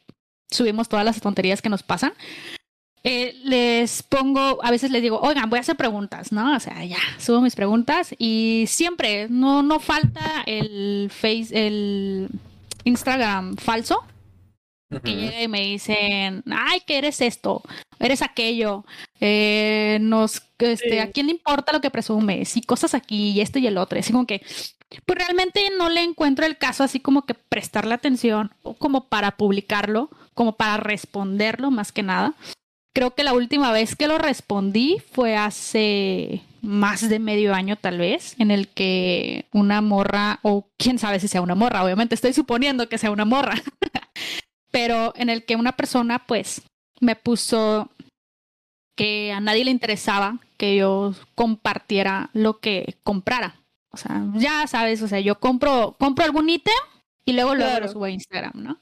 subimos 0.49 0.87
todas 0.87 1.05
las 1.05 1.19
tonterías 1.19 1.61
que 1.61 1.69
nos 1.69 1.83
pasan. 1.83 2.13
Eh, 3.05 3.35
les 3.43 4.01
pongo, 4.03 4.63
a 4.63 4.71
veces 4.71 4.89
les 4.89 5.01
digo, 5.01 5.19
oigan, 5.19 5.49
voy 5.49 5.57
a 5.57 5.61
hacer 5.61 5.75
preguntas, 5.75 6.31
¿no? 6.31 6.55
O 6.55 6.59
sea, 6.59 6.85
ya, 6.85 6.99
subo 7.17 7.41
mis 7.41 7.55
preguntas 7.55 8.15
y 8.17 8.63
siempre, 8.67 9.27
no, 9.29 9.61
no 9.61 9.81
falta 9.81 10.43
el 10.45 11.09
face, 11.11 11.49
el 11.51 12.29
Instagram 12.85 13.57
falso 13.57 14.05
que 15.03 15.15
llega 15.15 15.41
y 15.41 15.47
me 15.47 15.61
dicen, 15.61 16.43
ay, 16.51 16.81
que 16.85 16.97
eres 16.97 17.19
esto, 17.21 17.61
eres 17.99 18.21
aquello, 18.21 18.85
eh, 19.19 19.97
nos, 20.01 20.43
este, 20.59 21.01
¿a 21.01 21.11
quién 21.11 21.27
le 21.27 21.33
importa 21.33 21.73
lo 21.73 21.81
que 21.81 21.89
presumes? 21.89 22.55
Y 22.57 22.61
cosas 22.61 22.93
aquí, 22.93 23.31
y 23.31 23.41
esto 23.41 23.59
y 23.59 23.67
el 23.67 23.77
otro. 23.77 23.99
Así 23.99 24.11
como 24.11 24.27
que, 24.27 24.41
pues 25.05 25.17
realmente 25.17 25.67
no 25.77 25.89
le 25.89 26.03
encuentro 26.03 26.45
el 26.45 26.57
caso 26.57 26.83
así 26.83 26.99
como 26.99 27.25
que 27.25 27.33
prestarle 27.33 27.95
atención, 27.95 28.53
o 28.61 28.75
como 28.75 29.09
para 29.09 29.31
publicarlo, 29.31 30.09
como 30.33 30.55
para 30.55 30.77
responderlo 30.77 31.71
más 31.71 31.91
que 31.91 32.03
nada. 32.03 32.35
Creo 32.93 33.15
que 33.15 33.23
la 33.23 33.33
última 33.33 33.71
vez 33.71 33.95
que 33.95 34.07
lo 34.07 34.19
respondí 34.19 35.01
fue 35.11 35.35
hace 35.35 36.43
más 36.61 37.09
de 37.09 37.19
medio 37.19 37.53
año 37.53 37.75
tal 37.75 37.97
vez, 37.97 38.35
en 38.39 38.51
el 38.51 38.67
que 38.67 39.47
una 39.51 39.81
morra, 39.81 40.39
o 40.43 40.67
quién 40.77 40.99
sabe 40.99 41.19
si 41.19 41.27
sea 41.27 41.41
una 41.41 41.55
morra, 41.55 41.83
obviamente 41.83 42.15
estoy 42.15 42.33
suponiendo 42.33 42.87
que 42.87 42.97
sea 42.97 43.11
una 43.11 43.25
morra, 43.25 43.55
pero 44.71 45.13
en 45.15 45.29
el 45.29 45.43
que 45.43 45.55
una 45.55 45.73
persona 45.73 46.19
pues 46.25 46.61
me 46.99 47.15
puso 47.15 47.89
que 48.95 49.31
a 49.31 49.39
nadie 49.39 49.65
le 49.65 49.71
interesaba 49.71 50.39
que 50.57 50.75
yo 50.75 51.15
compartiera 51.35 52.29
lo 52.33 52.59
que 52.59 52.95
comprara. 53.03 53.55
O 53.91 53.97
sea, 53.97 54.23
ya 54.35 54.65
sabes, 54.67 55.01
o 55.01 55.07
sea, 55.07 55.19
yo 55.19 55.39
compro, 55.39 55.95
compro 55.99 56.25
algún 56.25 56.49
ítem 56.49 56.73
y 57.25 57.33
luego 57.33 57.55
luego 57.55 57.79
lo 57.79 57.87
subo 57.87 58.05
a 58.05 58.09
Instagram, 58.09 58.53
¿no? 58.55 58.79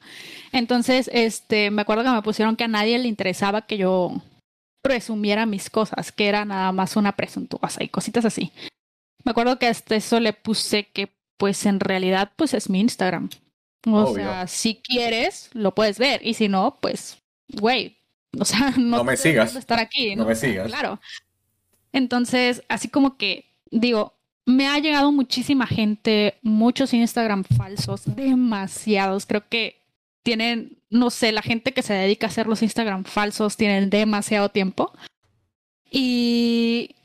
Entonces, 0.51 1.09
este, 1.13 1.71
me 1.71 1.83
acuerdo 1.83 2.03
que 2.03 2.09
me 2.09 2.21
pusieron 2.21 2.55
que 2.55 2.63
a 2.63 2.67
nadie 2.67 2.97
le 2.97 3.07
interesaba 3.07 3.63
que 3.63 3.77
yo 3.77 4.21
presumiera 4.81 5.45
mis 5.45 5.69
cosas, 5.69 6.11
que 6.11 6.27
era 6.27 6.43
nada 6.45 6.71
más 6.71 6.95
una 6.95 7.15
presuntuosa 7.15 7.83
y 7.83 7.89
cositas 7.89 8.25
así. 8.25 8.51
Me 9.23 9.31
acuerdo 9.31 9.59
que 9.59 9.67
hasta 9.67 9.95
eso 9.95 10.19
le 10.19 10.33
puse 10.33 10.85
que, 10.85 11.09
pues 11.37 11.65
en 11.65 11.79
realidad, 11.79 12.31
pues 12.35 12.53
es 12.53 12.69
mi 12.69 12.79
Instagram. 12.79 13.29
O 13.87 14.13
sea, 14.13 14.47
si 14.47 14.75
quieres, 14.75 15.49
lo 15.53 15.73
puedes 15.73 15.97
ver. 15.97 16.25
Y 16.25 16.33
si 16.35 16.47
no, 16.47 16.77
pues, 16.81 17.17
güey, 17.47 17.97
o 18.39 18.45
sea, 18.45 18.71
no, 18.77 19.03
me 19.03 19.17
sigas. 19.17 19.55
Estar 19.55 19.79
aquí, 19.79 20.15
¿no? 20.15 20.25
me 20.25 20.35
sigas. 20.35 20.67
Claro. 20.67 20.99
Entonces, 21.93 22.63
así 22.69 22.87
como 22.87 23.17
que, 23.17 23.45
digo, 23.69 24.15
me 24.51 24.67
ha 24.67 24.77
llegado 24.79 25.11
muchísima 25.11 25.65
gente, 25.65 26.35
muchos 26.41 26.93
Instagram 26.93 27.43
falsos, 27.43 28.03
demasiados. 28.05 29.25
Creo 29.25 29.47
que 29.47 29.81
tienen, 30.23 30.77
no 30.89 31.09
sé, 31.09 31.31
la 31.31 31.41
gente 31.41 31.73
que 31.73 31.81
se 31.81 31.93
dedica 31.93 32.27
a 32.27 32.29
hacer 32.29 32.47
los 32.47 32.61
Instagram 32.61 33.03
falsos 33.05 33.57
tienen 33.57 33.89
demasiado 33.89 34.49
tiempo. 34.49 34.93
Y 35.89 36.95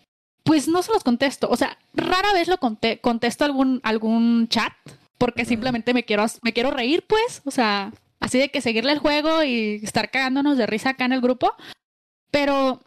pues 0.43 0.69
no 0.69 0.83
se 0.83 0.93
los 0.93 1.05
contesto. 1.05 1.49
O 1.51 1.57
sea, 1.57 1.79
rara 1.95 2.33
vez 2.33 2.49
lo 2.49 2.59
contesto 2.59 3.45
algún, 3.45 3.81
algún 3.83 4.49
chat 4.49 4.73
porque 5.19 5.45
simplemente 5.45 5.95
me 5.95 6.05
quiero, 6.05 6.25
me 6.43 6.53
quiero 6.53 6.71
reír, 6.71 7.05
pues, 7.07 7.43
o 7.45 7.51
sea, 7.51 7.93
así 8.21 8.39
de 8.39 8.51
que 8.51 8.61
seguirle 8.61 8.93
el 8.93 8.99
juego 8.99 9.43
y 9.43 9.81
estar 9.83 10.11
cagándonos 10.11 10.59
de 10.59 10.67
risa 10.67 10.91
acá 10.91 11.07
en 11.07 11.13
el 11.13 11.21
grupo. 11.21 11.55
Pero, 12.31 12.81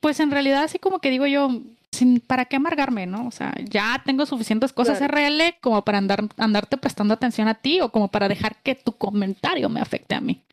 pues 0.00 0.20
en 0.20 0.30
realidad 0.30 0.64
así 0.64 0.78
como 0.78 0.98
que 0.98 1.10
digo 1.10 1.26
yo, 1.26 1.62
sin, 1.92 2.20
¿para 2.20 2.44
qué 2.44 2.56
amargarme, 2.56 3.06
no? 3.06 3.26
O 3.26 3.30
sea, 3.30 3.54
ya 3.64 4.02
tengo 4.04 4.26
suficientes 4.26 4.72
cosas 4.72 5.00
RL 5.00 5.56
como 5.60 5.84
para 5.84 5.98
andar, 5.98 6.24
andarte 6.36 6.76
prestando 6.76 7.14
atención 7.14 7.48
a 7.48 7.54
ti 7.54 7.80
o 7.80 7.90
como 7.90 8.08
para 8.08 8.28
dejar 8.28 8.56
que 8.62 8.74
tu 8.74 8.92
comentario 8.92 9.68
me 9.68 9.80
afecte 9.80 10.14
a 10.14 10.20
mí. 10.20 10.44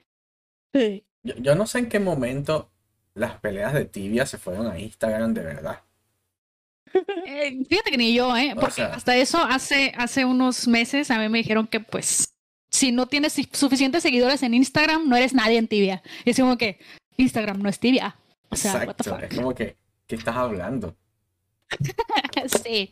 Sí. 0.74 1.06
Yo, 1.24 1.36
yo 1.38 1.56
no 1.56 1.68
sé 1.68 1.80
en 1.80 1.90
qué 1.90 2.00
momento 2.00 2.72
las 3.14 3.40
peleas 3.40 3.74
de 3.74 3.86
tibia 3.86 4.26
se 4.26 4.38
fueron 4.38 4.68
a 4.68 4.80
Instagram 4.80 5.34
de 5.34 5.44
verdad. 5.44 5.82
Eh, 7.28 7.64
fíjate 7.68 7.92
que 7.92 7.98
ni 7.98 8.14
yo, 8.14 8.36
¿eh? 8.38 8.56
Porque 8.58 8.82
hasta 8.82 9.16
eso 9.18 9.38
hace, 9.40 9.94
hace 9.98 10.24
unos 10.24 10.68
meses 10.68 11.12
a 11.12 11.20
mí 11.20 11.28
me 11.28 11.40
dijeron 11.40 11.68
que 11.68 11.82
pues 11.82 12.34
si 12.70 12.92
no 12.92 13.08
tienes 13.08 13.36
suficientes 13.52 14.04
seguidores 14.04 14.42
en 14.44 14.54
Instagram, 14.54 15.08
no 15.08 15.16
eres 15.16 15.34
nadie 15.34 15.58
en 15.58 15.68
tibia. 15.68 16.02
es 16.26 16.40
como 16.40 16.58
que 16.58 16.80
Instagram 17.18 17.62
no 17.62 17.70
es 17.70 17.80
tibia. 17.80 18.16
O 18.50 18.56
sea, 18.56 18.84
Exacto. 18.84 19.18
Es 19.20 19.36
como 19.36 19.54
que, 19.54 19.76
¿qué 20.08 20.16
estás 20.16 20.36
hablando? 20.36 20.96
sí. 22.64 22.92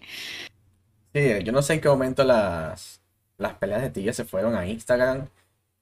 Sí, 1.14 1.44
yo 1.44 1.52
no 1.52 1.62
sé 1.62 1.76
en 1.76 1.82
qué 1.82 1.88
momento 1.88 2.24
las, 2.24 3.02
las 3.38 3.54
peleas 3.54 3.82
de 3.82 3.90
tibia 3.90 4.14
se 4.14 4.26
fueron 4.26 4.56
a 4.56 4.68
Instagram. 4.68 5.30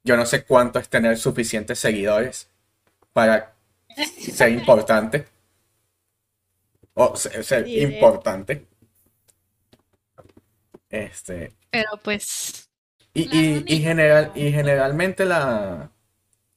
Yo 0.03 0.17
no 0.17 0.25
sé 0.25 0.43
cuánto 0.43 0.79
es 0.79 0.89
tener 0.89 1.17
suficientes 1.17 1.79
seguidores 1.79 2.49
para 3.13 3.55
ser 4.19 4.49
importante. 4.51 5.25
O 6.95 7.15
ser, 7.15 7.67
importante. 7.67 8.67
Este. 10.89 11.53
Pero 11.71 11.89
pues. 12.03 12.69
Y, 13.15 13.63
y, 13.73 13.81
general, 13.81 14.31
y 14.35 14.51
generalmente 14.51 15.25
la. 15.25 15.91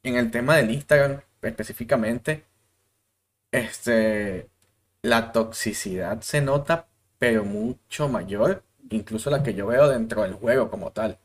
En 0.03 0.17
el 0.17 0.31
tema 0.31 0.57
del 0.57 0.71
Instagram, 0.71 1.23
específicamente. 1.41 2.45
Este. 3.51 4.51
La 5.07 5.31
toxicidad 5.31 6.21
se 6.23 6.41
nota, 6.41 6.89
pero 7.21 7.45
mucho 7.45 8.09
mayor. 8.09 8.65
Incluso 8.91 9.31
la 9.31 9.41
que 9.41 9.55
yo 9.55 9.69
veo 9.69 9.89
dentro 9.89 10.23
del 10.23 10.35
juego 10.35 10.69
como 10.69 10.91
tal. 10.91 11.17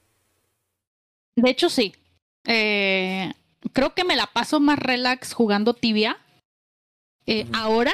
De 1.36 1.50
hecho, 1.50 1.68
sí. 1.68 1.96
Eh, 2.46 3.34
creo 3.74 3.96
que 3.96 4.04
me 4.04 4.16
la 4.16 4.28
paso 4.28 4.60
más 4.60 4.78
relax 4.78 5.34
jugando 5.34 5.74
tibia 5.74 6.20
eh, 7.26 7.48
ahora 7.54 7.94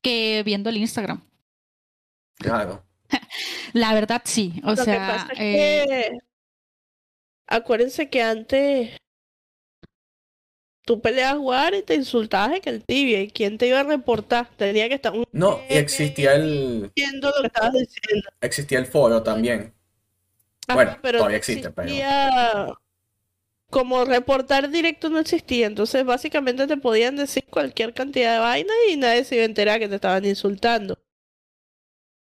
que 0.00 0.42
viendo 0.42 0.70
el 0.70 0.78
Instagram. 0.78 1.20
Claro. 2.36 2.82
la 3.74 3.92
verdad 3.92 4.22
sí. 4.24 4.62
O 4.64 4.74
sea, 4.74 5.28
eh, 5.36 6.12
acuérdense 7.46 8.08
que 8.08 8.22
antes 8.22 9.01
tú 10.84 11.00
peleas 11.00 11.36
jugar 11.36 11.74
y 11.74 11.82
te 11.82 11.94
insultabas 11.94 12.58
en 12.62 12.74
el 12.74 12.84
tibia. 12.84 13.22
¿Y 13.22 13.30
quién 13.30 13.58
te 13.58 13.66
iba 13.66 13.80
a 13.80 13.84
reportar? 13.84 14.48
Tenía 14.56 14.88
que 14.88 14.94
estar 14.94 15.12
un. 15.12 15.24
No, 15.32 15.60
y 15.68 15.74
existía 15.74 16.34
el. 16.34 16.82
Lo 16.82 16.90
que 16.92 17.46
estabas 17.46 17.72
diciendo. 17.72 18.30
Existía 18.40 18.78
el 18.78 18.86
foro 18.86 19.22
también. 19.22 19.72
bueno, 20.72 20.96
pero 21.02 21.18
todavía 21.18 21.38
existe, 21.38 21.70
pero 21.70 22.78
como 23.72 24.04
reportar 24.04 24.68
directo 24.68 25.08
no 25.08 25.18
existía, 25.18 25.66
entonces 25.66 26.04
básicamente 26.04 26.66
te 26.66 26.76
podían 26.76 27.16
decir 27.16 27.46
cualquier 27.48 27.94
cantidad 27.94 28.34
de 28.34 28.38
vaina 28.38 28.72
y 28.90 28.98
nadie 28.98 29.24
se 29.24 29.36
iba 29.36 29.44
a 29.44 29.46
enterar 29.46 29.80
que 29.80 29.88
te 29.88 29.94
estaban 29.94 30.26
insultando. 30.26 30.98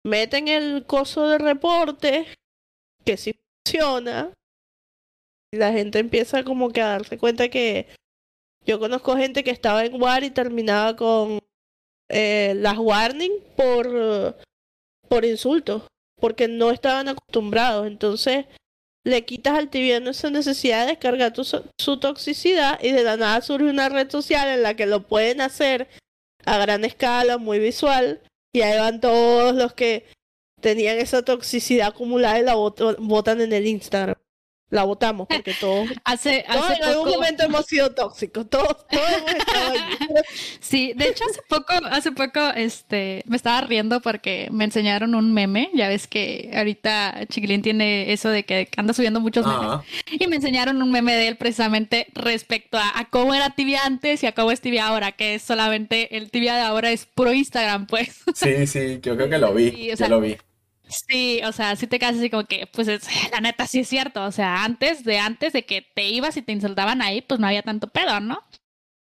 Meten 0.05 0.47
el 0.49 0.85
coso 0.85 1.27
de 1.27 1.39
reporte, 1.39 2.27
que 3.03 3.17
sí 3.17 3.35
funciona, 3.65 4.31
y 5.51 5.57
la 5.57 5.73
gente 5.73 6.01
empieza 6.01 6.45
como 6.45 6.69
que 6.69 6.83
a 6.83 6.89
darse 6.89 7.17
cuenta 7.17 7.49
que 7.49 7.89
yo 8.69 8.79
conozco 8.79 9.17
gente 9.17 9.43
que 9.43 9.51
estaba 9.51 9.85
en 9.85 10.01
War 10.01 10.23
y 10.25 10.31
terminaba 10.31 10.95
con 10.95 11.41
eh, 12.11 12.55
las 12.57 12.77
warning 12.77 13.33
por, 13.57 14.37
por 15.09 15.25
insultos, 15.25 15.85
porque 16.21 16.49
no 16.49 16.71
estaban 16.71 17.09
acostumbrados, 17.09 17.87
entonces 17.87 18.45
le 19.07 19.25
quitas 19.25 19.57
al 19.57 19.71
tibiano 19.71 20.11
esa 20.11 20.29
necesidad 20.29 20.83
de 20.83 20.93
descargar 20.93 21.33
su 21.35 21.99
toxicidad 21.99 22.79
y 22.83 22.93
de 22.93 23.05
la 23.05 23.17
nada 23.17 23.41
surge 23.41 23.71
una 23.71 23.89
red 23.89 24.11
social 24.11 24.49
en 24.49 24.63
la 24.63 24.75
que 24.75 24.85
lo 24.85 25.07
pueden 25.07 25.41
hacer 25.41 25.89
a 26.45 26.59
gran 26.59 26.85
escala, 26.85 27.39
muy 27.39 27.59
visual, 27.59 28.21
y 28.55 28.61
ahí 28.61 28.79
van 28.79 29.01
todos 29.01 29.55
los 29.55 29.73
que 29.73 30.05
tenían 30.61 30.99
esa 30.99 31.25
toxicidad 31.25 31.89
acumulada 31.89 32.39
y 32.39 32.43
la 32.43 32.55
votan 32.55 33.41
en 33.41 33.53
el 33.55 33.67
Instagram 33.67 34.17
la 34.71 34.85
votamos 34.85 35.27
porque 35.29 35.55
todos, 35.55 35.89
hace, 36.05 36.45
hace 36.47 36.75
en 36.75 36.85
algún 36.85 37.09
momento 37.11 37.45
hemos 37.45 37.67
sido 37.67 37.95
tóxicos, 37.95 38.49
todos, 38.49 38.87
todos 38.89 39.09
hemos 39.17 39.35
estado 39.35 39.73
Sí, 40.61 40.93
de 40.95 41.09
hecho 41.09 41.25
hace 41.31 41.41
poco, 41.49 41.73
hace 41.91 42.13
poco, 42.13 42.41
este, 42.55 43.23
me 43.27 43.37
estaba 43.37 43.61
riendo 43.63 44.01
porque 44.01 44.49
me 44.51 44.65
enseñaron 44.65 45.15
un 45.15 45.33
meme, 45.33 45.71
ya 45.75 45.89
ves 45.89 46.07
que 46.07 46.51
ahorita 46.55 47.27
Chiquilín 47.29 47.63
tiene 47.63 48.13
eso 48.13 48.29
de 48.29 48.45
que 48.45 48.69
anda 48.77 48.93
subiendo 48.93 49.21
muchos 49.21 49.47
memes, 49.47 49.81
y 50.11 50.27
me 50.27 50.37
enseñaron 50.37 50.83
un 50.83 50.91
meme 50.91 51.15
de 51.15 51.29
él 51.29 51.37
precisamente 51.37 52.07
respecto 52.15 52.79
a, 52.79 53.07
cómo 53.11 53.35
era 53.35 53.51
tibia 53.51 53.85
antes 53.85 54.23
y 54.23 54.27
a 54.27 54.33
cómo 54.33 54.51
es 54.51 54.61
tibia 54.61 54.87
ahora, 54.87 55.13
que 55.13 55.37
es 55.37 55.43
solamente, 55.43 56.17
el 56.17 56.31
tibia 56.31 56.55
de 56.55 56.63
ahora 56.63 56.91
es 56.91 57.07
puro 57.07 57.33
Instagram, 57.33 57.87
pues. 57.87 58.21
Sí, 58.35 58.67
sí, 58.67 59.01
yo 59.03 59.17
creo 59.17 59.29
que 59.29 59.39
lo 59.39 59.55
vi, 59.55 59.91
yo 59.99 60.09
lo 60.09 60.21
vi. 60.21 60.37
Sí, 60.89 61.41
o 61.45 61.53
sea, 61.53 61.77
si 61.77 61.87
te 61.87 61.99
quedas 61.99 62.17
así 62.17 62.31
como 62.31 62.45
que, 62.45 62.67
pues 62.67 62.89
la 63.31 63.41
neta 63.41 63.67
sí 63.67 63.81
es 63.81 63.89
cierto. 63.89 64.25
O 64.25 64.33
sea, 64.33 64.65
antes 64.65 65.05
de 65.05 65.19
antes 65.19 65.53
de 65.53 65.65
que 65.65 65.83
te 65.83 66.09
ibas 66.09 66.37
y 66.37 66.43
te 66.43 66.53
insultaban 66.53 67.03
ahí, 67.03 67.21
pues 67.23 67.39
no 67.39 67.47
había 67.47 67.63
tanto 67.63 67.89
pedo, 67.89 68.21
¿no? 68.21 68.43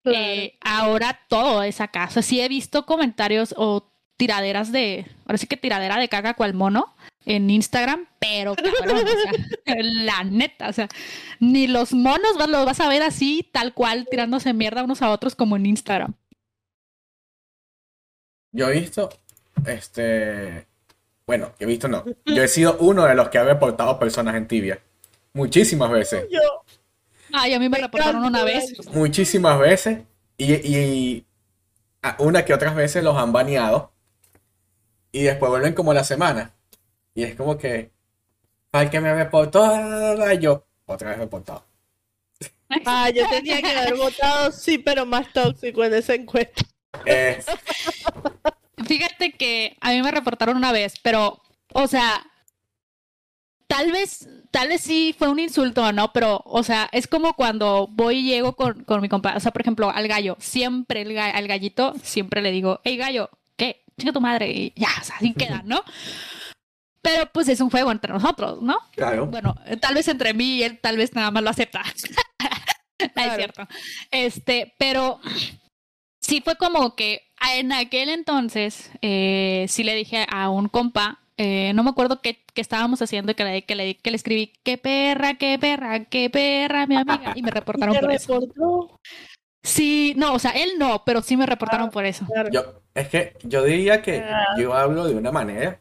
Eh, 0.05 0.59
ahora 0.61 1.21
todo 1.29 1.63
es 1.63 1.81
acá. 1.81 2.07
O 2.09 2.11
sea, 2.11 2.23
sí 2.23 2.41
he 2.41 2.49
visto 2.49 2.87
comentarios 2.87 3.55
o 3.57 3.93
tiraderas 4.17 4.71
de, 4.73 5.07
ahora 5.27 5.39
sí 5.39 5.47
que 5.47 5.57
tiradera 5.57 5.97
de 5.97 6.09
caga 6.09 6.35
cual 6.35 6.55
mono 6.55 6.95
en 7.25 7.51
Instagram, 7.51 8.07
pero 8.19 8.55
cabrón, 8.55 9.05
o 9.05 9.09
sea, 9.09 9.75
la 9.83 10.25
neta, 10.25 10.69
o 10.69 10.73
sea, 10.73 10.89
ni 11.41 11.67
los 11.67 11.93
monos 11.93 12.37
los 12.37 12.67
vas 12.67 12.81
a 12.81 12.89
ver 12.89 13.03
así, 13.03 13.49
tal 13.53 13.75
cual, 13.75 14.07
tirándose 14.11 14.53
mierda 14.53 14.85
unos 14.85 15.03
a 15.03 15.11
otros 15.11 15.35
como 15.35 15.57
en 15.57 15.67
Instagram. 15.67 16.15
Yo 18.53 18.69
he 18.69 18.81
visto, 18.81 19.09
este, 19.67 20.67
bueno, 21.33 21.55
he 21.59 21.65
visto 21.65 21.89
no. 21.89 22.05
Yo 22.27 22.43
he 22.43 22.49
sido 22.49 22.77
uno 22.81 23.07
de 23.07 23.15
los 23.15 23.31
que 23.31 23.39
ha 23.39 23.45
reportado 23.45 23.99
personas 23.99 24.35
en 24.35 24.47
tibia. 24.47 24.83
Muchísimas 25.33 25.91
veces. 25.91 26.27
Yo. 26.31 26.41
Ay, 27.33 27.55
a 27.55 27.59
mí 27.59 27.71
me 27.71 27.79
reportaron 27.79 28.23
una 28.23 28.45
vez. 28.45 28.75
Muchísimas 28.93 29.59
veces. 29.59 30.01
Y, 30.37 30.53
y 30.53 31.27
una 32.19 32.45
que 32.45 32.53
otras 32.53 32.75
veces 32.75 33.03
los 33.03 33.17
han 33.17 33.33
baneado. 33.33 33.93
Y 35.11 35.23
después 35.23 35.49
vuelven 35.49 35.73
como 35.73 35.95
la 35.95 36.05
semana. 36.05 36.53
Y 37.15 37.23
es 37.23 37.35
como 37.35 37.57
que. 37.57 37.91
Al 38.73 38.91
que 38.91 39.01
me 39.01 39.15
reportó, 39.15 39.65
yo 40.39 40.67
otra 40.85 41.09
vez 41.09 41.19
reportado. 41.19 41.65
Ah, 42.85 43.09
yo 43.09 43.27
tenía 43.31 43.63
que 43.63 43.75
haber 43.75 43.97
votado 43.97 44.53
sí, 44.53 44.77
pero 44.77 45.07
más 45.07 45.33
tóxico 45.33 45.83
en 45.83 45.95
esa 45.95 46.13
encuesta. 46.13 46.63
Es... 47.07 47.47
Fíjate 48.85 49.33
que 49.33 49.77
a 49.81 49.91
mí 49.91 50.03
me 50.03 50.11
reportaron 50.11 50.57
una 50.57 50.73
vez, 50.73 50.95
pero, 51.03 51.41
o 51.73 51.87
sea, 51.87 52.25
tal 53.67 53.91
vez, 53.91 54.29
tal 54.51 54.69
vez 54.69 54.83
sí 54.83 55.15
fue 55.19 55.29
un 55.29 55.39
insulto, 55.39 55.93
¿no? 55.93 56.13
Pero, 56.13 56.43
o 56.45 56.63
sea, 56.63 56.89
es 56.93 57.07
como 57.07 57.35
cuando 57.35 57.89
voy 57.91 58.19
y 58.19 58.25
llego 58.25 58.55
con, 58.55 58.85
con 58.85 59.01
mi 59.01 59.09
compa, 59.09 59.35
o 59.37 59.41
sea, 59.41 59.53
por 59.53 59.63
ejemplo, 59.63 59.91
al 59.91 60.09
gallo, 60.09 60.37
siempre 60.39 61.03
el 61.03 61.19
al 61.19 61.49
gallito, 61.49 61.95
siempre 62.03 62.43
le 62.43 62.51
digo, 62.51 62.81
hey 62.85 62.97
gallo, 62.97 63.31
¿qué? 63.57 63.85
Chica 63.99 64.13
tu 64.13 64.21
madre, 64.21 64.51
y 64.51 64.73
ya, 64.77 64.89
o 65.01 65.05
sea, 65.05 65.17
así 65.17 65.33
queda, 65.35 65.63
¿no? 65.65 65.83
Pero 67.03 67.27
pues 67.33 67.49
es 67.49 67.61
un 67.61 67.71
juego 67.71 67.91
entre 67.91 68.13
nosotros, 68.13 68.63
¿no? 68.63 68.79
Claro. 68.93 69.27
Bueno, 69.27 69.55
tal 69.81 69.95
vez 69.95 70.07
entre 70.07 70.35
mí 70.35 70.57
y 70.57 70.63
él 70.63 70.79
tal 70.81 70.97
vez 70.97 71.15
nada 71.15 71.31
más 71.31 71.43
lo 71.43 71.51
acepta. 71.51 71.83
Es 73.17 73.35
cierto. 73.35 73.67
Este, 74.13 74.75
pero 74.79 75.19
sí 76.23 76.41
fue 76.41 76.57
como 76.57 76.97
que 76.97 77.23
en 77.57 77.73
aquel 77.73 78.09
entonces 78.09 78.91
eh, 79.03 79.67
sí 79.69 79.85
le 79.85 79.95
dije 79.95 80.27
a 80.31 80.49
un 80.49 80.69
compa, 80.69 81.21
eh, 81.37 81.73
no 81.75 81.83
me 81.83 81.91
acuerdo 81.91 82.21
qué, 82.23 82.43
estábamos 82.55 83.03
haciendo, 83.03 83.35
que 83.35 83.45
le, 83.45 83.65
que, 83.65 83.75
le, 83.75 83.97
que 83.99 84.11
le 84.11 84.17
escribí, 84.17 84.53
qué 84.63 84.79
perra, 84.79 85.35
qué 85.35 85.59
perra, 85.59 86.05
qué 86.05 86.31
perra, 86.31 86.87
mi 86.87 86.97
amiga, 86.97 87.33
y 87.35 87.43
me 87.43 87.51
reportaron 87.51 87.97
por 87.99 88.13
eso. 88.13 88.41
Sí, 89.65 90.15
no, 90.17 90.35
o 90.35 90.39
sea, 90.39 90.53
él 90.53 90.73
no, 90.79 91.05
pero 91.05 91.23
sí 91.23 91.37
me 91.37 91.47
reportaron 91.47 91.89
ah, 91.89 91.91
por 91.91 92.05
eso. 92.05 92.27
Yo, 92.51 92.83
es 92.95 93.09
que 93.09 93.37
yo 93.43 93.63
diría 93.63 94.03
que 94.03 94.19
ah. 94.21 94.57
yo 94.59 94.75
hablo 94.75 95.05
de 95.05 95.15
una 95.15 95.31
manera 95.31 95.81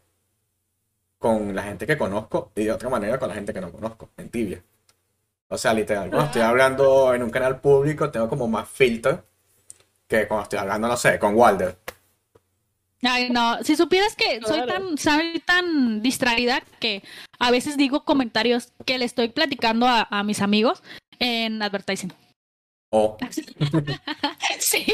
con 1.18 1.56
la 1.56 1.64
gente 1.64 1.88
que 1.88 1.98
conozco 1.98 2.52
y 2.56 2.66
de 2.66 2.72
otra 2.72 2.90
manera 2.90 3.18
con 3.18 3.30
la 3.30 3.36
gente 3.36 3.54
que 3.54 3.62
no 3.62 3.72
conozco, 3.72 4.10
en 4.18 4.30
tibia. 4.30 4.64
O 5.48 5.58
sea, 5.58 5.74
literal, 5.74 6.10
cuando 6.10 6.28
estoy 6.28 6.42
ah. 6.44 6.50
hablando 6.50 7.14
en 7.14 7.24
un 7.24 7.30
canal 7.30 7.60
público, 7.60 8.10
tengo 8.10 8.30
como 8.30 8.48
más 8.48 8.70
filtro 8.70 9.24
que 10.12 10.28
cuando 10.28 10.44
estoy 10.44 10.60
hablando, 10.60 10.88
no 10.90 10.98
sé, 10.98 11.18
con 11.18 11.36
Walder. 11.36 11.78
Ay, 13.02 13.30
no, 13.30 13.64
si 13.64 13.76
supieras 13.76 14.16
que 14.16 14.42
soy 14.46 14.68
tan, 14.68 14.98
soy 14.98 15.42
tan 15.44 16.02
distraída 16.04 16.62
que 16.80 17.02
a 17.40 17.50
veces 17.50 17.78
digo 17.78 18.04
comentarios 18.04 18.74
que 18.86 19.00
le 19.00 19.06
estoy 19.06 19.30
platicando 19.30 19.88
a, 19.88 20.24
mis 20.24 20.42
amigos 20.42 20.84
en 21.18 21.64
advertising. 21.64 22.14
Oh. 22.94 23.18
sí, 24.60 24.86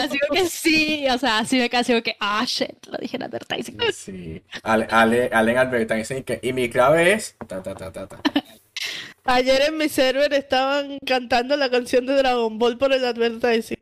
así 0.00 0.18
que 0.32 0.46
sí, 0.46 1.06
o 1.10 1.18
sea, 1.18 1.38
así 1.40 1.58
me 1.58 1.68
casi 1.68 2.00
que, 2.00 2.16
ah, 2.20 2.44
shit, 2.46 2.86
lo 2.86 2.96
dije 2.96 3.16
en 3.16 3.24
advertising. 3.24 3.76
Sí, 3.92 4.42
Ale, 4.62 4.86
Ale, 4.88 5.28
Ale 5.32 5.50
en 5.50 5.58
advertising, 5.58 6.22
que, 6.22 6.38
y 6.40 6.52
mi 6.52 6.70
clave 6.70 7.12
es, 7.12 7.36
ta, 7.46 7.60
ta, 7.60 7.74
ta, 7.74 7.92
ta, 7.92 8.06
ta. 8.06 8.22
Ayer 9.24 9.62
en 9.68 9.76
mi 9.76 9.90
server 9.90 10.32
estaban 10.32 10.98
cantando 11.04 11.56
la 11.56 11.68
canción 11.68 12.06
de 12.06 12.14
Dragon 12.14 12.58
Ball 12.58 12.78
por 12.78 12.94
el 12.94 13.04
advertising. 13.04 13.77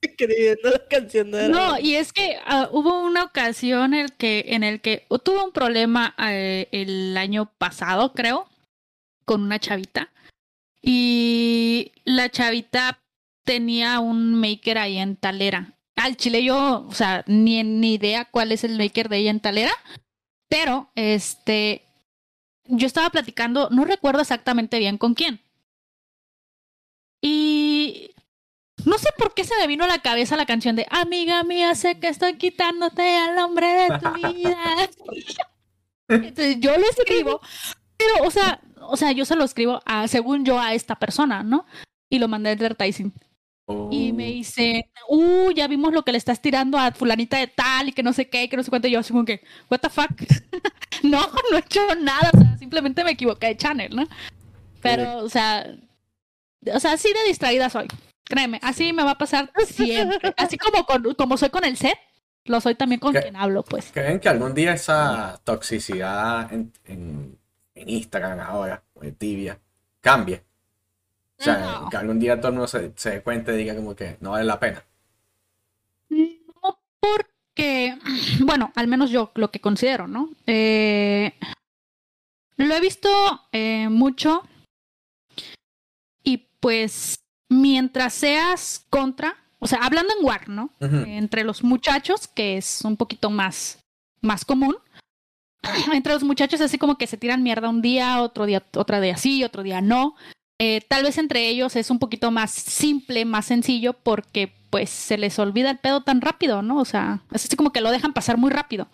Escribiendo 0.00 0.70
la 0.70 0.86
canción 0.88 1.30
de 1.30 1.48
No, 1.48 1.78
y 1.78 1.94
es 1.94 2.12
que 2.12 2.36
ah, 2.46 2.68
hubo 2.72 3.02
una 3.02 3.24
ocasión 3.24 3.94
en 3.94 4.00
el 4.00 4.12
que, 4.12 4.44
en 4.48 4.62
el 4.62 4.80
que 4.80 5.06
tuve 5.22 5.42
un 5.42 5.52
problema 5.52 6.14
eh, 6.18 6.68
el 6.72 7.16
año 7.16 7.50
pasado, 7.58 8.12
creo, 8.12 8.48
con 9.24 9.42
una 9.42 9.58
chavita. 9.58 10.12
Y 10.82 11.92
la 12.04 12.28
chavita 12.28 13.00
tenía 13.44 14.00
un 14.00 14.34
maker 14.34 14.78
ahí 14.78 14.98
en 14.98 15.16
Talera. 15.16 15.72
Al 15.96 16.16
chile 16.16 16.44
yo, 16.44 16.86
o 16.88 16.92
sea, 16.92 17.24
ni, 17.26 17.62
ni 17.62 17.94
idea 17.94 18.24
cuál 18.26 18.52
es 18.52 18.64
el 18.64 18.76
maker 18.76 19.08
de 19.08 19.18
ella 19.18 19.30
en 19.30 19.40
Talera. 19.40 19.72
Pero, 20.48 20.90
este, 20.94 21.82
yo 22.66 22.86
estaba 22.86 23.10
platicando, 23.10 23.70
no 23.70 23.84
recuerdo 23.84 24.20
exactamente 24.20 24.78
bien 24.78 24.98
con 24.98 25.14
quién. 25.14 25.40
Y 27.20 27.73
no 28.84 28.98
sé 28.98 29.08
por 29.16 29.34
qué 29.34 29.44
se 29.44 29.56
me 29.56 29.66
vino 29.66 29.84
a 29.84 29.88
la 29.88 29.98
cabeza 29.98 30.36
la 30.36 30.46
canción 30.46 30.76
de 30.76 30.86
Amiga 30.90 31.42
mía, 31.44 31.74
sé 31.74 31.98
que 31.98 32.08
estoy 32.08 32.36
quitándote 32.36 33.16
al 33.16 33.38
hombre 33.38 33.66
de 33.66 33.98
tu 33.98 34.12
vida. 34.12 34.58
Entonces 36.08 36.56
yo 36.60 36.76
lo 36.76 36.86
escribo, 36.88 37.40
pero, 37.96 38.26
o 38.26 38.30
sea, 38.30 38.60
o 38.80 38.96
sea, 38.96 39.12
yo 39.12 39.24
se 39.24 39.36
lo 39.36 39.44
escribo 39.44 39.80
a, 39.86 40.06
según 40.08 40.44
yo, 40.44 40.58
a 40.58 40.74
esta 40.74 40.96
persona, 40.96 41.42
¿no? 41.42 41.66
Y 42.10 42.18
lo 42.18 42.28
mandé 42.28 42.50
a 42.50 42.52
advertising. 42.52 43.12
Y 43.90 44.12
me 44.12 44.28
oh. 44.28 44.32
dice, 44.32 44.90
uh, 45.08 45.50
ya 45.52 45.66
vimos 45.66 45.94
lo 45.94 46.02
que 46.02 46.12
le 46.12 46.18
estás 46.18 46.42
tirando 46.42 46.76
a 46.76 46.92
fulanita 46.92 47.38
de 47.38 47.46
tal 47.46 47.88
y 47.88 47.92
que 47.92 48.02
no 48.02 48.12
sé 48.12 48.28
qué, 48.28 48.48
que 48.50 48.58
no 48.58 48.62
sé 48.62 48.68
cuánto. 48.68 48.88
Y 48.88 48.90
yo 48.90 48.98
así 48.98 49.12
como 49.12 49.24
que, 49.24 49.42
what 49.70 49.78
the 49.78 49.88
fuck? 49.88 50.10
no, 51.02 51.20
no 51.50 51.56
he 51.56 51.60
hecho 51.60 51.80
nada, 51.94 52.30
o 52.34 52.38
sea, 52.38 52.58
simplemente 52.58 53.02
me 53.02 53.12
equivoqué 53.12 53.46
de 53.48 53.56
channel, 53.56 53.96
¿no? 53.96 54.06
Pero, 54.82 55.18
o 55.18 55.30
sea, 55.30 55.74
o 56.72 56.80
sea, 56.80 56.92
así 56.92 57.08
de 57.08 57.28
distraída 57.28 57.70
soy. 57.70 57.88
Créeme, 58.24 58.58
así 58.62 58.92
me 58.92 59.04
va 59.04 59.12
a 59.12 59.18
pasar 59.18 59.52
siempre. 59.66 60.34
Así 60.36 60.56
como, 60.56 60.86
como 61.16 61.36
soy 61.36 61.50
con 61.50 61.64
el 61.64 61.76
set, 61.76 61.98
lo 62.46 62.60
soy 62.60 62.74
también 62.74 63.00
con 63.00 63.12
quien 63.12 63.36
hablo, 63.36 63.62
pues. 63.62 63.90
¿Creen 63.92 64.20
que 64.20 64.28
algún 64.28 64.54
día 64.54 64.74
esa 64.74 65.40
toxicidad 65.44 66.52
en, 66.52 66.72
en, 66.86 67.38
Instagram 67.74 68.40
ahora, 68.40 68.82
o 68.94 69.02
en 69.04 69.14
Tibia, 69.14 69.58
cambie? 70.00 70.42
O 71.38 71.42
sea, 71.42 71.82
que 71.90 71.96
algún 71.96 72.18
día 72.18 72.36
todo 72.36 72.48
el 72.48 72.54
mundo 72.54 72.68
se, 72.68 72.92
se 72.96 73.10
dé 73.10 73.22
cuenta 73.22 73.52
y 73.52 73.58
diga 73.58 73.74
como 73.74 73.94
que 73.94 74.16
no 74.20 74.30
vale 74.30 74.44
la 74.44 74.60
pena. 74.60 74.84
No, 76.08 76.78
porque, 77.00 77.98
bueno, 78.40 78.72
al 78.74 78.88
menos 78.88 79.10
yo 79.10 79.32
lo 79.34 79.50
que 79.50 79.60
considero, 79.60 80.06
¿no? 80.06 80.30
Eh, 80.46 81.32
lo 82.56 82.74
he 82.74 82.80
visto 82.80 83.10
eh, 83.52 83.88
mucho 83.88 84.42
y 86.22 86.48
pues 86.60 87.13
mientras 87.48 88.14
seas 88.14 88.86
contra, 88.90 89.36
o 89.58 89.66
sea, 89.66 89.78
hablando 89.82 90.12
en 90.18 90.24
WAR, 90.24 90.48
¿no? 90.48 90.70
Entre 90.80 91.44
los 91.44 91.62
muchachos, 91.64 92.28
que 92.28 92.56
es 92.56 92.82
un 92.82 92.96
poquito 92.96 93.30
más, 93.30 93.78
más 94.20 94.44
común. 94.44 94.76
Entre 95.92 96.12
los 96.12 96.22
muchachos 96.22 96.60
así 96.60 96.76
como 96.76 96.98
que 96.98 97.06
se 97.06 97.16
tiran 97.16 97.42
mierda 97.42 97.70
un 97.70 97.80
día, 97.80 98.20
otro 98.20 98.44
día, 98.44 98.62
otro 98.76 99.00
día 99.00 99.16
sí, 99.16 99.44
otro 99.44 99.62
día 99.62 99.80
no. 99.80 100.14
Eh, 100.60 100.82
tal 100.88 101.02
vez 101.02 101.18
entre 101.18 101.48
ellos 101.48 101.74
es 101.74 101.90
un 101.90 101.98
poquito 101.98 102.30
más 102.30 102.50
simple, 102.52 103.24
más 103.24 103.46
sencillo, 103.46 103.92
porque 103.92 104.54
pues 104.70 104.90
se 104.90 105.18
les 105.18 105.38
olvida 105.38 105.70
el 105.70 105.78
pedo 105.78 106.02
tan 106.02 106.20
rápido, 106.20 106.62
¿no? 106.62 106.78
O 106.78 106.84
sea, 106.84 107.22
es 107.32 107.44
así 107.44 107.56
como 107.56 107.72
que 107.72 107.80
lo 107.80 107.90
dejan 107.90 108.12
pasar 108.12 108.36
muy 108.36 108.50
rápido. 108.50 108.88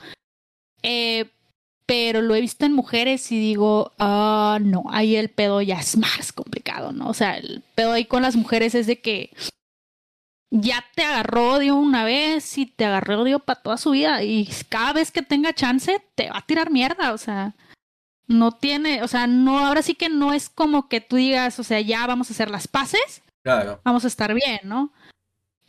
Eh, 0.83 1.31
pero 1.91 2.23
lo 2.23 2.37
he 2.37 2.41
visto 2.41 2.65
en 2.67 2.73
mujeres 2.73 3.33
y 3.33 3.41
digo, 3.41 3.91
ah, 3.99 4.61
no, 4.63 4.85
ahí 4.91 5.17
el 5.17 5.29
pedo 5.29 5.61
ya 5.61 5.81
es 5.81 5.97
más 5.97 6.33
complicado, 6.33 6.93
¿no? 6.93 7.09
O 7.09 7.15
sea, 7.15 7.37
el 7.37 7.65
pedo 7.75 7.91
ahí 7.91 8.05
con 8.05 8.23
las 8.23 8.37
mujeres 8.37 8.77
es 8.77 8.87
de 8.87 9.01
que 9.01 9.31
ya 10.53 10.85
te 10.95 11.03
agarró 11.03 11.55
odio 11.55 11.75
una 11.75 12.05
vez 12.05 12.59
y 12.59 12.67
te 12.67 12.85
agarró 12.85 13.23
odio 13.23 13.41
para 13.41 13.61
toda 13.61 13.77
su 13.77 13.91
vida 13.91 14.23
y 14.23 14.49
cada 14.69 14.93
vez 14.93 15.11
que 15.11 15.23
tenga 15.23 15.53
chance 15.53 16.01
te 16.15 16.31
va 16.31 16.39
a 16.39 16.47
tirar 16.47 16.71
mierda, 16.71 17.13
o 17.13 17.19
sea, 17.19 17.57
no 18.29 18.53
tiene, 18.53 19.03
o 19.03 19.09
sea, 19.09 19.27
no, 19.27 19.59
ahora 19.59 19.83
sí 19.83 19.97
que 19.97 20.09
no 20.09 20.33
es 20.33 20.49
como 20.49 20.89
que 20.89 21.01
tú 21.01 21.17
digas, 21.17 21.59
o 21.59 21.65
sea, 21.65 21.81
ya 21.81 22.07
vamos 22.07 22.31
a 22.31 22.35
hacer 22.35 22.53
las 22.53 22.69
paces, 22.69 23.21
claro. 23.43 23.81
vamos 23.83 24.05
a 24.05 24.09
estar 24.09 24.33
bien, 24.33 24.61
¿no? 24.63 24.93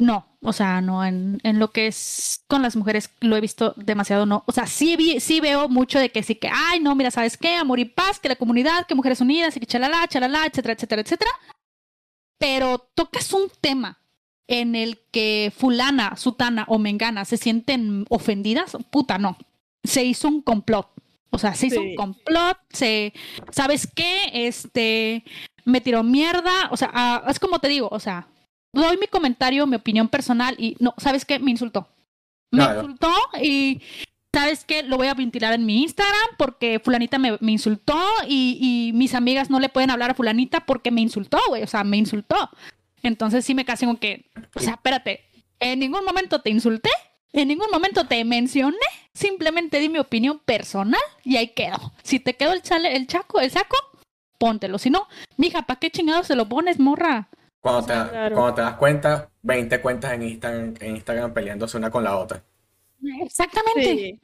No, 0.01 0.25
o 0.41 0.51
sea, 0.51 0.81
no, 0.81 1.05
en, 1.05 1.39
en, 1.43 1.59
lo 1.59 1.71
que 1.71 1.85
es 1.85 2.43
con 2.47 2.63
las 2.63 2.75
mujeres 2.75 3.11
lo 3.19 3.37
he 3.37 3.41
visto 3.41 3.75
demasiado, 3.77 4.25
no. 4.25 4.43
O 4.47 4.51
sea, 4.51 4.65
sí, 4.65 4.95
vi, 4.95 5.19
sí 5.19 5.39
veo 5.39 5.69
mucho 5.69 5.99
de 5.99 6.09
que 6.09 6.23
sí 6.23 6.33
que, 6.33 6.49
ay, 6.51 6.79
no, 6.79 6.95
mira, 6.95 7.11
¿sabes 7.11 7.37
qué? 7.37 7.55
Amor 7.55 7.77
y 7.77 7.85
paz, 7.85 8.19
que 8.19 8.27
la 8.27 8.35
comunidad, 8.35 8.87
que 8.87 8.95
mujeres 8.95 9.21
unidas, 9.21 9.55
y 9.55 9.59
que 9.59 9.67
chalala, 9.67 10.07
chalala, 10.07 10.47
etcétera, 10.47 10.73
etcétera, 10.73 11.03
etcétera. 11.03 11.29
Pero 12.39 12.79
tocas 12.95 13.31
un 13.31 13.43
tema 13.61 13.99
en 14.47 14.73
el 14.73 14.97
que 15.11 15.53
fulana, 15.55 16.15
sutana 16.17 16.65
o 16.67 16.79
mengana 16.79 17.23
se 17.23 17.37
sienten 17.37 18.07
ofendidas, 18.09 18.75
puta, 18.89 19.19
no. 19.19 19.37
Se 19.83 20.03
hizo 20.03 20.27
un 20.27 20.41
complot. 20.41 20.89
O 21.29 21.37
sea, 21.37 21.53
se 21.53 21.67
hizo 21.67 21.79
un 21.79 21.93
complot, 21.93 22.57
se, 22.71 23.13
¿sabes 23.51 23.87
qué? 23.95 24.31
Este, 24.33 25.23
me 25.63 25.79
tiró 25.79 26.01
mierda, 26.01 26.69
o 26.71 26.77
sea, 26.77 26.89
ah, 26.91 27.23
es 27.29 27.39
como 27.39 27.59
te 27.59 27.67
digo, 27.67 27.87
o 27.91 27.99
sea, 27.99 28.27
doy 28.73 28.97
mi 28.97 29.07
comentario, 29.07 29.67
mi 29.67 29.75
opinión 29.75 30.07
personal 30.07 30.55
y 30.57 30.75
no, 30.79 30.93
¿sabes 30.97 31.25
qué? 31.25 31.39
Me 31.39 31.51
insultó. 31.51 31.87
Me 32.51 32.63
insultó 32.63 33.13
y 33.41 33.81
¿sabes 34.33 34.65
qué? 34.65 34.83
Lo 34.83 34.97
voy 34.97 35.07
a 35.07 35.13
ventilar 35.13 35.53
en 35.53 35.65
mi 35.65 35.83
Instagram 35.83 36.35
porque 36.37 36.79
fulanita 36.79 37.17
me, 37.17 37.37
me 37.39 37.51
insultó 37.51 37.97
y, 38.27 38.57
y, 38.61 38.93
mis 38.93 39.13
amigas 39.13 39.49
no 39.49 39.59
le 39.59 39.69
pueden 39.69 39.89
hablar 39.89 40.11
a 40.11 40.15
fulanita 40.15 40.65
porque 40.65 40.91
me 40.91 41.01
insultó, 41.01 41.39
güey, 41.47 41.63
o 41.63 41.67
sea, 41.67 41.83
me 41.83 41.97
insultó. 41.97 42.49
Entonces 43.03 43.45
sí 43.45 43.55
me 43.55 43.65
casi 43.65 43.85
como 43.85 43.99
que, 43.99 44.29
o 44.55 44.59
sea, 44.59 44.73
espérate, 44.73 45.21
en 45.59 45.79
ningún 45.79 46.03
momento 46.05 46.41
te 46.41 46.49
insulté, 46.49 46.89
en 47.33 47.47
ningún 47.47 47.69
momento 47.71 48.05
te 48.05 48.23
mencioné, 48.25 48.77
simplemente 49.13 49.79
di 49.79 49.89
mi 49.89 49.99
opinión 49.99 50.39
personal 50.39 51.01
y 51.23 51.37
ahí 51.37 51.49
quedo. 51.49 51.93
Si 52.03 52.19
te 52.19 52.35
quedó 52.35 52.53
el, 52.53 52.61
chale, 52.61 52.95
el 52.95 53.07
chaco, 53.07 53.39
el 53.39 53.51
saco, 53.51 53.77
póntelo. 54.37 54.77
Si 54.77 54.89
no, 54.89 55.07
mija, 55.37 55.63
¿para 55.63 55.79
qué 55.79 55.89
chingados 55.89 56.27
se 56.27 56.35
lo 56.35 56.47
pones, 56.49 56.79
morra? 56.79 57.29
Cuando 57.61 57.85
te, 57.85 57.93
cuando 58.33 58.53
te 58.55 58.61
das 58.61 58.75
cuenta, 58.75 59.29
20 59.43 59.81
cuentas 59.81 60.13
en 60.13 60.23
Instagram, 60.23 60.73
en 60.79 60.95
Instagram 60.95 61.33
peleándose 61.33 61.77
una 61.77 61.91
con 61.91 62.03
la 62.03 62.17
otra. 62.17 62.43
Exactamente. 63.21 64.19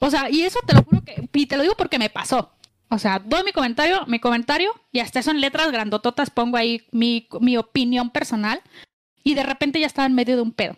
O 0.00 0.10
sea, 0.10 0.28
y 0.28 0.42
eso 0.42 0.58
te 0.66 0.74
lo 0.74 0.82
juro 0.82 1.04
que, 1.04 1.28
y 1.32 1.46
te 1.46 1.56
lo 1.56 1.62
digo 1.62 1.74
porque 1.76 1.98
me 1.98 2.10
pasó. 2.10 2.52
O 2.88 2.98
sea, 2.98 3.20
doy 3.20 3.44
mi 3.44 3.52
comentario, 3.52 4.04
mi 4.06 4.18
comentario, 4.18 4.74
y 4.90 4.98
hasta 4.98 5.20
eso 5.20 5.30
en 5.30 5.40
letras 5.40 5.70
grandototas 5.70 6.30
pongo 6.30 6.56
ahí 6.56 6.88
mi, 6.90 7.28
mi 7.40 7.56
opinión 7.56 8.10
personal, 8.10 8.60
y 9.22 9.34
de 9.34 9.44
repente 9.44 9.78
ya 9.78 9.86
estaba 9.86 10.06
en 10.06 10.14
medio 10.16 10.34
de 10.34 10.42
un 10.42 10.52
pedo. 10.52 10.74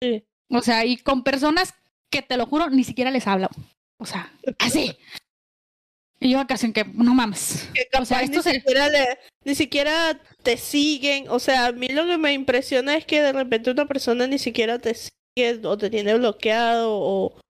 Sí. 0.00 0.24
O 0.48 0.62
sea, 0.62 0.86
y 0.86 0.96
con 0.96 1.22
personas 1.22 1.74
que 2.10 2.22
te 2.22 2.38
lo 2.38 2.46
juro, 2.46 2.70
ni 2.70 2.84
siquiera 2.84 3.10
les 3.10 3.26
hablo. 3.26 3.48
O 3.98 4.06
sea, 4.06 4.32
así. 4.58 4.96
Y 6.18 6.30
yo 6.30 6.46
casi 6.46 6.72
que, 6.72 6.84
no 6.84 7.14
mames. 7.14 7.68
o 8.00 8.04
sea, 8.04 8.22
esto 8.22 8.40
ni, 8.44 8.54
siquiera 8.54 9.18
ni 9.44 9.54
siquiera 9.54 10.20
te 10.42 10.56
siguen. 10.56 11.28
O 11.28 11.38
sea, 11.38 11.66
a 11.66 11.72
mí 11.72 11.88
lo 11.88 12.06
que 12.06 12.16
me 12.18 12.32
impresiona 12.32 12.96
es 12.96 13.04
que 13.04 13.20
de 13.20 13.32
repente 13.32 13.70
una 13.70 13.86
persona 13.86 14.26
ni 14.26 14.38
siquiera 14.38 14.78
te 14.78 14.94
sigue 14.94 15.60
o 15.64 15.76
te 15.76 15.90
tiene 15.90 16.14
bloqueado 16.14 16.90
o 16.90 17.40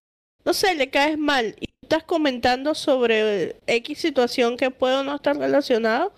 no 0.44 0.52
sé, 0.52 0.74
le 0.74 0.90
caes 0.90 1.18
mal 1.18 1.56
y 1.60 1.68
estás 1.82 2.04
comentando 2.04 2.74
sobre 2.74 3.56
X 3.66 3.98
situación 3.98 4.56
que 4.56 4.70
puede 4.70 4.96
o 4.96 5.04
no 5.04 5.14
estar 5.14 5.36
relacionado 5.36 6.12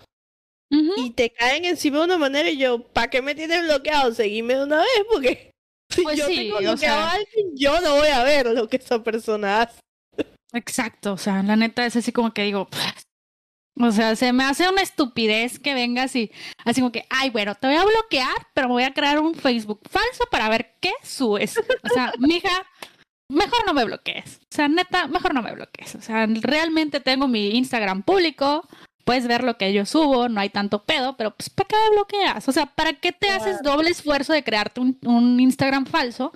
y 0.71 1.09
te 1.11 1.31
caen 1.31 1.65
encima 1.65 1.97
de 1.99 2.05
una 2.05 2.17
manera 2.19 2.49
y 2.49 2.57
yo, 2.57 2.83
¿para 2.83 3.09
qué 3.09 3.23
me 3.23 3.33
tienes 3.33 3.63
bloqueado? 3.63 4.13
Seguime 4.13 4.55
de 4.55 4.63
una 4.63 4.77
vez 4.77 5.05
porque 5.11 5.51
si 5.89 6.03
pues 6.03 6.17
yo 6.17 6.27
tengo 6.27 6.57
bloqueado 6.59 6.99
a 6.99 7.11
alguien, 7.11 7.51
yo 7.55 7.81
no 7.81 7.95
voy 7.95 8.09
a 8.09 8.23
ver 8.23 8.47
lo 8.47 8.67
que 8.67 8.77
esa 8.77 9.03
persona 9.03 9.63
hace. 9.63 9.79
Exacto, 10.53 11.13
o 11.13 11.17
sea, 11.17 11.43
la 11.43 11.55
neta 11.55 11.85
es 11.85 11.95
así 11.95 12.11
como 12.11 12.33
que 12.33 12.43
digo, 12.43 12.67
o 13.79 13.91
sea, 13.91 14.15
se 14.15 14.33
me 14.33 14.43
hace 14.43 14.67
una 14.67 14.81
estupidez 14.81 15.57
que 15.59 15.73
vengas 15.73 16.15
y 16.15 16.31
así 16.65 16.81
como 16.81 16.91
que, 16.91 17.05
ay, 17.09 17.29
bueno, 17.29 17.55
te 17.55 17.67
voy 17.67 17.77
a 17.77 17.85
bloquear, 17.85 18.35
pero 18.53 18.67
me 18.67 18.73
voy 18.73 18.83
a 18.83 18.93
crear 18.93 19.19
un 19.19 19.35
Facebook 19.35 19.81
falso 19.89 20.25
para 20.29 20.49
ver 20.49 20.75
qué 20.81 20.91
subes. 21.01 21.57
O 21.57 21.89
sea, 21.93 22.11
mija, 22.19 22.49
mejor 23.29 23.65
no 23.65 23.73
me 23.73 23.85
bloquees. 23.85 24.41
O 24.51 24.55
sea, 24.55 24.67
neta, 24.67 25.07
mejor 25.07 25.33
no 25.33 25.41
me 25.41 25.53
bloquees. 25.53 25.95
O 25.95 26.01
sea, 26.01 26.27
realmente 26.41 26.99
tengo 26.99 27.27
mi 27.27 27.51
Instagram 27.55 28.03
público, 28.03 28.67
puedes 29.05 29.27
ver 29.27 29.43
lo 29.43 29.57
que 29.57 29.71
yo 29.71 29.85
subo, 29.85 30.27
no 30.27 30.41
hay 30.41 30.49
tanto 30.49 30.83
pedo, 30.83 31.15
pero 31.15 31.31
pues 31.35 31.49
¿para 31.49 31.67
qué 31.69 31.75
me 31.75 31.95
bloqueas? 31.95 32.49
O 32.49 32.51
sea, 32.51 32.65
¿para 32.65 32.93
qué 32.93 33.13
te 33.13 33.29
haces 33.29 33.61
doble 33.63 33.91
esfuerzo 33.91 34.33
de 34.33 34.43
crearte 34.43 34.81
un, 34.81 34.99
un 35.05 35.39
Instagram 35.39 35.85
falso 35.85 36.33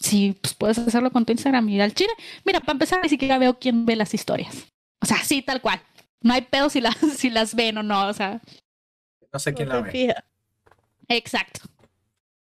si 0.00 0.32
pues, 0.40 0.54
puedes 0.54 0.78
hacerlo 0.78 1.10
con 1.12 1.24
tu 1.24 1.32
Instagram 1.32 1.68
y 1.68 1.76
ir 1.76 1.82
al 1.82 1.94
chile. 1.94 2.12
Mira, 2.44 2.60
para 2.60 2.72
empezar, 2.72 3.00
ni 3.02 3.08
siquiera 3.08 3.38
veo 3.38 3.58
quién 3.58 3.86
ve 3.86 3.96
las 3.96 4.14
historias. 4.14 4.66
O 5.00 5.06
sea, 5.06 5.18
sí, 5.18 5.42
tal 5.42 5.60
cual. 5.60 5.80
No 6.22 6.34
hay 6.34 6.42
pedo 6.42 6.68
si 6.70 6.80
las, 6.80 6.96
si 7.16 7.30
las 7.30 7.54
ven 7.54 7.78
o 7.78 7.82
no, 7.82 8.08
o 8.08 8.12
sea. 8.12 8.40
No 9.32 9.38
sé 9.38 9.54
quién 9.54 9.68
la 9.68 9.80
ve. 9.80 10.14
Exacto. 11.08 11.60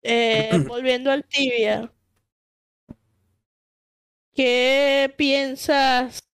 Eh, 0.02 0.50
volviendo 0.66 1.10
al 1.10 1.24
tibia. 1.24 1.90
¿Qué 4.34 5.14
piensas 5.16 6.24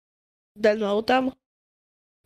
del 0.54 0.78
nuevo 0.78 1.04
Tamo? 1.04 1.36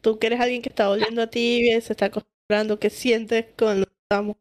Tú 0.01 0.18
que 0.18 0.28
eres 0.28 0.41
alguien 0.41 0.62
que 0.62 0.68
está 0.68 0.89
volviendo 0.89 1.22
a 1.22 1.26
tibia, 1.26 1.80
se 1.80 1.95
está 1.95 2.07
acostumbrando, 2.07 2.78
¿qué 2.78 2.91
sientes 2.91 3.47
con 3.57 3.70
el 3.70 3.76
nuevo 3.78 3.93
Tamo? 4.09 4.39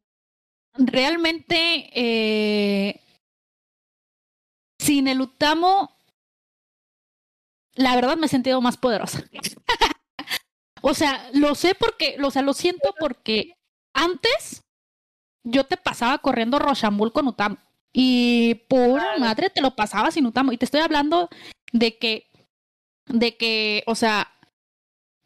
Realmente, 0.75 1.89
eh, 1.93 2.99
sin 4.83 5.07
el 5.07 5.21
Utamo, 5.21 5.95
la 7.75 7.95
verdad 7.95 8.17
me 8.17 8.25
he 8.25 8.29
sentido 8.29 8.61
más 8.61 8.77
poderosa. 8.77 9.23
o 10.81 10.93
sea, 10.93 11.29
lo 11.33 11.55
sé 11.55 11.73
porque, 11.75 12.17
o 12.21 12.31
sea, 12.31 12.41
lo 12.41 12.53
siento 12.53 12.93
porque 12.99 13.55
antes 13.93 14.61
yo 15.43 15.65
te 15.65 15.77
pasaba 15.77 16.17
corriendo 16.17 16.59
Rochambull 16.59 17.13
con 17.13 17.27
Utamo. 17.27 17.57
Y 17.93 18.55
por 18.67 19.01
madre 19.19 19.49
te 19.49 19.61
lo 19.61 19.75
pasaba 19.75 20.11
sin 20.11 20.25
Utamo. 20.25 20.51
Y 20.51 20.57
te 20.57 20.65
estoy 20.65 20.81
hablando 20.81 21.29
de 21.71 21.97
que, 21.97 22.27
de 23.07 23.37
que, 23.37 23.83
o 23.85 23.95
sea, 23.95 24.31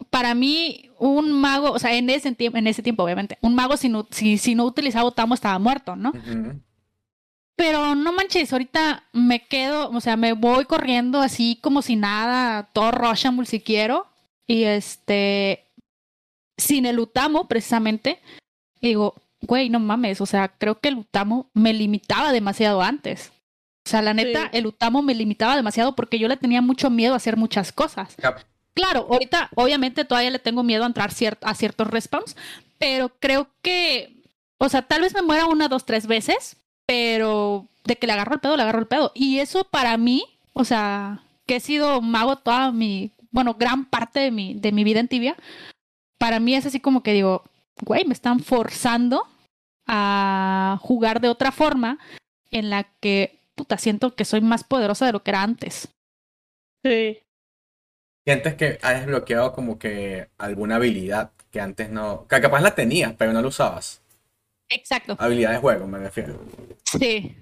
para 0.10 0.36
mí, 0.36 0.91
un 0.99 1.32
mago, 1.32 1.72
o 1.72 1.80
sea, 1.80 1.95
en 1.95 2.10
ese, 2.10 2.34
tiempo, 2.34 2.58
en 2.58 2.68
ese 2.68 2.84
tiempo, 2.84 3.03
obviamente, 3.03 3.38
un 3.41 3.55
mago 3.55 3.78
si 3.78 3.89
no, 3.89 4.08
si, 4.12 4.38
si 4.38 4.53
no 4.53 4.66
utilizaba 4.66 5.08
Utamo 5.08 5.34
estaba 5.34 5.58
muerto, 5.60 5.95
¿no? 5.95 6.12
Pero 7.58 7.95
no 7.95 8.14
manches, 8.14 8.53
ahorita 8.53 9.03
me 9.14 9.47
quedo, 9.47 9.89
o 9.89 9.99
sea, 9.99 10.16
me 10.16 10.34
voy 10.34 10.66
corriendo 10.66 11.20
así 11.20 11.58
como 11.62 11.82
si 11.82 11.95
nada, 11.95 12.70
todo 12.72 12.91
Roshamul 12.91 13.47
si 13.47 13.60
quiero. 13.62 14.08
Y 14.45 14.64
este, 14.64 15.66
sin 16.55 16.86
el 16.86 16.99
Utamo, 16.99 17.47
precisamente, 17.47 18.22
digo, 18.80 19.16
güey, 19.41 19.70
no 19.70 19.80
mames, 19.80 20.22
o 20.22 20.28
sea, 20.28 20.49
creo 20.49 20.80
que 20.80 20.89
el 20.89 20.99
Utamo 20.99 21.49
me 21.55 21.74
limitaba 21.74 22.32
demasiado 22.32 22.84
antes. 22.84 23.32
O 23.88 23.89
sea, 23.89 24.03
la 24.03 24.14
neta, 24.14 24.49
el 24.53 24.68
Utamo 24.68 25.01
me 25.01 25.16
limitaba 25.16 25.55
demasiado 25.55 25.95
porque 25.95 26.20
yo 26.20 26.28
le 26.28 26.38
tenía 26.38 26.62
mucho 26.62 26.91
miedo 26.91 27.14
a 27.14 27.18
hacer 27.18 27.38
muchas 27.38 27.72
cosas. 27.72 28.16
Claro, 28.76 29.08
ahorita, 29.10 29.49
obviamente, 29.55 30.05
todavía 30.05 30.30
le 30.30 30.38
tengo 30.38 30.62
miedo 30.62 30.84
a 30.84 30.88
entrar 30.88 31.10
a 31.41 31.55
ciertos 31.55 31.88
respawns, 31.88 32.36
pero 32.78 33.10
creo 33.20 33.49
que, 33.64 34.22
o 34.60 34.70
sea, 34.70 34.84
tal 34.84 35.01
vez 35.01 35.16
me 35.16 35.24
muera 35.24 35.47
una, 35.47 35.68
dos, 35.68 35.86
tres 35.86 36.05
veces, 36.05 36.58
pero 36.88 37.67
de 37.83 37.97
que 37.97 38.07
le 38.07 38.13
agarro 38.13 38.35
el 38.35 38.39
pedo, 38.39 38.57
le 38.57 38.63
agarro 38.63 38.79
el 38.79 38.88
pedo. 38.88 39.11
Y 39.13 39.39
eso 39.39 39.65
para 39.65 39.97
mí, 39.97 40.23
o 40.53 40.63
sea, 40.63 41.21
que 41.45 41.57
he 41.57 41.59
sido 41.59 42.01
mago 42.01 42.38
toda 42.38 42.71
mi, 42.71 43.11
bueno, 43.31 43.53
gran 43.53 43.85
parte 43.85 44.19
de 44.19 44.31
mi, 44.31 44.55
de 44.55 44.71
mi 44.71 44.83
vida 44.83 44.99
en 44.99 45.07
tibia, 45.07 45.35
para 46.17 46.39
mí 46.39 46.55
es 46.55 46.65
así 46.65 46.79
como 46.79 47.03
que 47.03 47.13
digo, 47.13 47.43
güey, 47.81 48.05
me 48.05 48.13
están 48.13 48.39
forzando 48.39 49.27
a 49.85 50.79
jugar 50.81 51.21
de 51.21 51.29
otra 51.29 51.51
forma 51.51 51.99
en 52.51 52.69
la 52.69 52.83
que, 52.99 53.39
puta, 53.55 53.77
siento 53.77 54.15
que 54.15 54.25
soy 54.25 54.41
más 54.41 54.63
poderosa 54.63 55.05
de 55.05 55.11
lo 55.11 55.23
que 55.23 55.31
era 55.31 55.43
antes. 55.43 55.89
Sí. 56.83 57.19
Sientes 58.25 58.55
que 58.55 58.79
has 58.81 58.99
desbloqueado 58.99 59.53
como 59.53 59.79
que 59.79 60.29
alguna 60.38 60.75
habilidad 60.75 61.31
que 61.51 61.61
antes 61.61 61.89
no. 61.89 62.27
Que 62.27 62.41
capaz 62.41 62.61
la 62.61 62.75
tenías, 62.75 63.13
pero 63.17 63.31
no 63.31 63.41
la 63.41 63.47
usabas. 63.47 64.01
Exacto. 64.70 65.15
Habilidad 65.20 65.51
de 65.51 65.57
juego, 65.57 65.88
me 65.88 65.99
refiero. 65.99 66.39
Sí. 66.86 67.36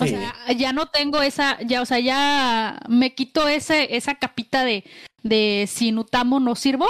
O 0.00 0.06
sea, 0.06 0.34
ya 0.56 0.72
no 0.72 0.86
tengo 0.86 1.22
esa, 1.22 1.60
ya, 1.62 1.80
o 1.80 1.86
sea, 1.86 2.00
ya 2.00 2.80
me 2.88 3.14
quito 3.14 3.46
ese, 3.46 3.96
esa 3.96 4.16
capita 4.16 4.64
de, 4.64 4.84
de 5.22 5.66
si 5.68 5.92
Nutamo 5.92 6.40
no 6.40 6.56
sirvo. 6.56 6.86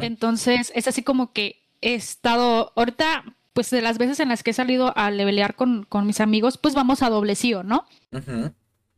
Entonces, 0.00 0.72
es 0.74 0.88
así 0.88 1.02
como 1.02 1.32
que 1.32 1.62
he 1.80 1.94
estado, 1.94 2.72
ahorita, 2.74 3.24
pues 3.52 3.70
de 3.70 3.80
las 3.80 3.98
veces 3.98 4.18
en 4.18 4.28
las 4.28 4.42
que 4.42 4.50
he 4.50 4.54
salido 4.54 4.92
a 4.96 5.10
levelear 5.10 5.54
con, 5.54 5.84
con 5.84 6.06
mis 6.06 6.20
amigos, 6.20 6.58
pues 6.58 6.74
vamos 6.74 7.02
a 7.02 7.10
doble 7.10 7.34
¿no? 7.64 7.86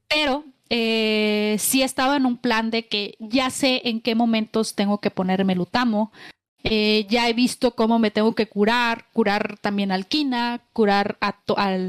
Pero 0.08 0.44
eh, 0.70 1.56
sí 1.58 1.82
estaba 1.82 2.16
en 2.16 2.26
un 2.26 2.38
plan 2.38 2.70
de 2.70 2.88
que 2.88 3.16
ya 3.20 3.50
sé 3.50 3.82
en 3.84 4.00
qué 4.00 4.14
momentos 4.14 4.74
tengo 4.74 5.00
que 5.00 5.10
ponerme 5.10 5.54
Lutamo. 5.54 6.12
Eh, 6.64 7.06
ya 7.10 7.28
he 7.28 7.34
visto 7.34 7.74
cómo 7.74 7.98
me 7.98 8.10
tengo 8.10 8.34
que 8.34 8.48
curar, 8.48 9.04
curar 9.12 9.58
también 9.58 9.92
a 9.92 9.96
Alquina, 9.96 10.62
curar 10.72 11.18
a, 11.20 11.36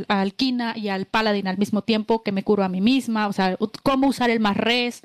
Alquina 0.10 0.74
y 0.76 0.90
al 0.90 1.06
Paladin 1.06 1.48
al 1.48 1.58
mismo 1.58 1.82
tiempo 1.82 2.24
que 2.24 2.34
me 2.34 2.44
curo 2.44 2.64
a 2.64 2.70
mí 2.70 2.82
misma, 2.82 3.28
o 3.28 3.34
sea, 3.34 3.58
cómo 3.84 4.08
usar 4.08 4.30
el 4.30 4.42
más 4.42 4.58
res, 4.58 5.02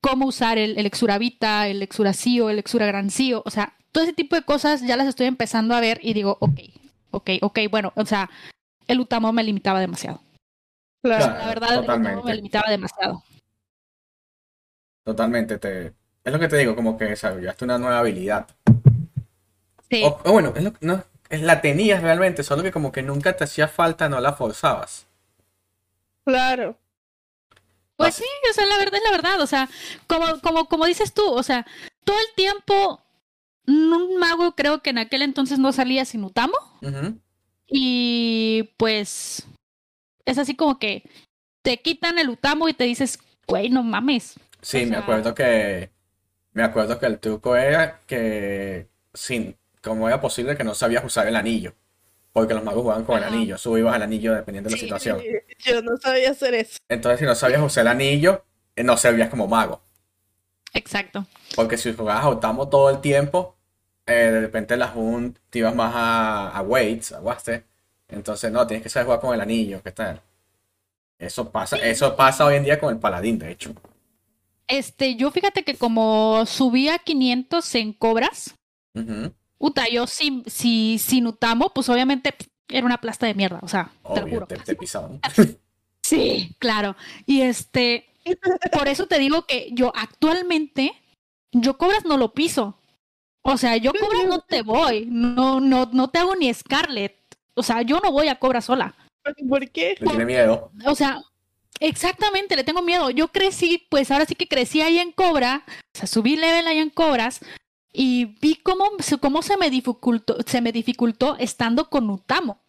cómo 0.00 0.26
usar 0.26 0.56
el, 0.56 0.78
el 0.78 0.86
Exuravita, 0.86 1.66
el 1.66 1.82
Exuracío, 1.82 2.48
el 2.48 2.60
Exuragrancío, 2.60 3.42
o 3.44 3.50
sea, 3.50 3.74
todo 3.90 4.04
ese 4.04 4.12
tipo 4.12 4.36
de 4.36 4.42
cosas 4.42 4.82
ya 4.82 4.96
las 4.96 5.08
estoy 5.08 5.26
empezando 5.26 5.74
a 5.74 5.80
ver 5.80 5.98
y 6.00 6.12
digo, 6.12 6.38
ok, 6.40 6.60
ok, 7.10 7.30
ok, 7.40 7.58
bueno, 7.68 7.92
o 7.96 8.06
sea, 8.06 8.30
el 8.86 9.00
Utamo 9.00 9.32
me 9.32 9.42
limitaba 9.42 9.80
demasiado 9.80 10.20
la 11.02 11.46
verdad, 11.46 12.22
me 12.24 12.34
limitaba 12.34 12.70
demasiado. 12.70 13.22
Totalmente, 15.04 15.58
te... 15.58 15.86
es 16.24 16.32
lo 16.32 16.38
que 16.38 16.48
te 16.48 16.56
digo, 16.56 16.76
como 16.76 16.96
que 16.96 17.06
desarrollaste 17.06 17.64
una 17.64 17.78
nueva 17.78 17.98
habilidad. 17.98 18.46
Sí. 19.92 20.02
O, 20.04 20.32
bueno, 20.32 20.54
es 20.56 20.62
lo, 20.64 20.72
no, 20.80 21.04
la 21.28 21.60
tenías 21.60 22.02
realmente, 22.02 22.42
solo 22.42 22.62
que 22.62 22.72
como 22.72 22.92
que 22.92 23.02
nunca 23.02 23.36
te 23.36 23.44
hacía 23.44 23.68
falta, 23.68 24.08
no 24.08 24.20
la 24.20 24.32
forzabas. 24.32 25.06
Claro. 26.24 26.78
Pues 27.96 28.14
sí, 28.14 28.24
o 28.50 28.54
sea, 28.54 28.64
la 28.64 28.78
verdad 28.78 28.94
es 28.94 29.02
la 29.04 29.10
verdad, 29.10 29.40
o 29.42 29.46
sea, 29.46 29.68
como, 30.06 30.40
como, 30.40 30.66
como 30.66 30.86
dices 30.86 31.12
tú, 31.12 31.30
o 31.30 31.42
sea, 31.42 31.66
todo 32.04 32.16
el 32.16 32.34
tiempo 32.34 33.02
un 33.66 34.16
mago 34.16 34.54
creo 34.54 34.80
que 34.80 34.88
en 34.88 34.98
aquel 34.98 35.20
entonces 35.20 35.58
no 35.58 35.72
salía 35.72 36.06
sin 36.06 36.24
Utamo. 36.24 36.56
Y 37.66 38.70
pues 38.78 39.46
es 40.24 40.38
así 40.38 40.54
como 40.56 40.78
que 40.78 41.04
te 41.60 41.82
quitan 41.82 42.18
el 42.18 42.30
utamo 42.30 42.68
y 42.68 42.74
te 42.74 42.84
dices, 42.84 43.18
güey, 43.46 43.68
no 43.68 43.82
mames. 43.82 44.38
Sí, 44.62 44.86
me 44.86 44.96
acuerdo 44.96 45.34
que. 45.34 45.90
Me 46.52 46.62
acuerdo 46.62 46.98
que 46.98 47.06
el 47.06 47.18
truco 47.18 47.56
era 47.56 48.00
que. 48.06 48.88
Sin, 49.14 49.56
¿Cómo 49.82 50.08
era 50.08 50.20
posible 50.20 50.56
que 50.56 50.64
no 50.64 50.74
sabías 50.74 51.04
usar 51.04 51.26
el 51.26 51.36
anillo? 51.36 51.74
Porque 52.32 52.54
los 52.54 52.64
magos 52.64 52.82
jugaban 52.82 53.04
con 53.04 53.18
el 53.18 53.24
anillo. 53.24 53.58
Subías 53.58 53.94
el 53.94 54.02
anillo 54.02 54.34
dependiendo 54.34 54.70
de 54.70 54.76
la 54.76 54.80
situación. 54.80 55.20
Yo 55.58 55.82
no 55.82 55.96
sabía 55.98 56.30
hacer 56.30 56.54
eso. 56.54 56.78
Entonces, 56.88 57.20
si 57.20 57.26
no 57.26 57.34
sabías 57.34 57.60
usar 57.60 57.82
el 57.82 57.88
anillo, 57.88 58.44
eh, 58.74 58.82
no 58.82 58.96
servías 58.96 59.28
como 59.28 59.46
mago. 59.46 59.82
Exacto. 60.72 61.26
Porque 61.54 61.76
si 61.76 61.92
jugabas 61.92 62.24
a 62.24 62.30
Utamo 62.30 62.68
todo 62.68 62.88
el 62.88 63.00
tiempo, 63.00 63.56
eh, 64.06 64.12
de 64.12 64.40
repente 64.40 64.76
las 64.76 64.96
un 64.96 65.38
te 65.50 65.58
ibas 65.58 65.74
más 65.74 65.92
a, 65.94 66.48
a 66.50 66.62
Waste, 66.62 67.64
entonces, 68.08 68.52
no, 68.52 68.66
tienes 68.66 68.82
que 68.82 68.88
saber 68.88 69.06
jugar 69.06 69.20
con 69.20 69.34
el 69.34 69.40
anillo, 69.40 69.82
¿qué 69.82 69.90
tal? 69.90 70.20
Eso 71.18 71.50
pasa, 71.50 71.76
eso 71.76 72.14
pasa 72.14 72.44
hoy 72.44 72.56
en 72.56 72.64
día 72.64 72.78
con 72.78 72.92
el 72.92 73.00
paladín, 73.00 73.38
de 73.38 73.50
hecho. 73.50 73.74
Este, 74.66 75.16
yo 75.16 75.30
fíjate 75.30 75.64
que 75.64 75.76
como 75.76 76.44
subía 76.46 76.98
500 76.98 77.74
en 77.74 77.92
cobras, 77.92 78.54
Uta, 79.62 79.88
yo 79.88 80.08
si, 80.08 80.42
si, 80.48 80.98
sin 80.98 81.28
Utamo, 81.28 81.70
pues 81.72 81.88
obviamente 81.88 82.34
era 82.68 82.84
una 82.84 83.00
plasta 83.00 83.26
de 83.26 83.34
mierda, 83.34 83.60
o 83.62 83.68
sea, 83.68 83.92
te 84.12 84.20
lo 84.20 84.26
juro. 84.26 84.46
Te, 84.48 84.74
pisaban. 84.74 85.20
sí, 86.02 86.56
claro. 86.58 86.96
Y 87.26 87.42
este, 87.42 88.08
por 88.72 88.88
eso 88.88 89.06
te 89.06 89.20
digo 89.20 89.46
que 89.46 89.68
yo 89.70 89.92
actualmente, 89.94 90.92
yo 91.52 91.78
cobras 91.78 92.04
no 92.04 92.16
lo 92.16 92.32
piso. 92.34 92.76
O 93.42 93.56
sea, 93.56 93.76
yo 93.76 93.92
cobras 93.92 94.24
no 94.26 94.40
te 94.40 94.62
voy, 94.62 95.06
no, 95.08 95.60
no, 95.60 95.88
no 95.92 96.10
te 96.10 96.18
hago 96.18 96.34
ni 96.34 96.52
Scarlet. 96.52 97.16
O 97.54 97.62
sea, 97.62 97.82
yo 97.82 98.00
no 98.02 98.10
voy 98.10 98.26
a 98.26 98.40
Cobra 98.40 98.62
sola. 98.62 98.96
¿Por 99.48 99.70
qué? 99.70 99.94
Le 100.00 100.08
tiene 100.08 100.24
miedo. 100.24 100.72
O 100.86 100.96
sea, 100.96 101.20
exactamente, 101.78 102.56
le 102.56 102.64
tengo 102.64 102.82
miedo. 102.82 103.10
Yo 103.10 103.28
crecí, 103.28 103.86
pues 103.88 104.10
ahora 104.10 104.26
sí 104.26 104.34
que 104.34 104.48
crecí 104.48 104.80
ahí 104.80 104.98
en 104.98 105.12
Cobra, 105.12 105.62
o 105.94 105.98
sea, 105.98 106.08
subí 106.08 106.34
level 106.34 106.66
ahí 106.66 106.78
en 106.78 106.90
Cobras 106.90 107.42
y 107.92 108.36
vi 108.40 108.56
cómo, 108.56 108.84
cómo 109.20 109.42
se 109.42 109.56
me 109.56 109.70
dificultó, 109.70 110.36
se 110.46 110.60
me 110.60 110.72
dificultó 110.72 111.36
estando 111.38 111.90
con 111.90 112.08
Utamo. 112.10 112.60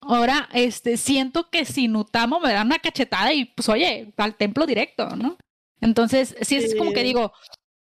Ahora, 0.00 0.48
este, 0.52 0.96
siento 0.96 1.50
que 1.50 1.64
sin 1.64 1.96
Utamo 1.96 2.40
me 2.40 2.52
dan 2.52 2.66
una 2.66 2.78
cachetada 2.78 3.32
y 3.32 3.46
pues 3.46 3.68
oye, 3.68 4.12
al 4.16 4.36
templo 4.36 4.66
directo, 4.66 5.16
¿no? 5.16 5.36
Entonces, 5.80 6.36
sí, 6.42 6.56
es 6.56 6.74
como 6.74 6.92
que 6.92 7.02
digo, 7.02 7.32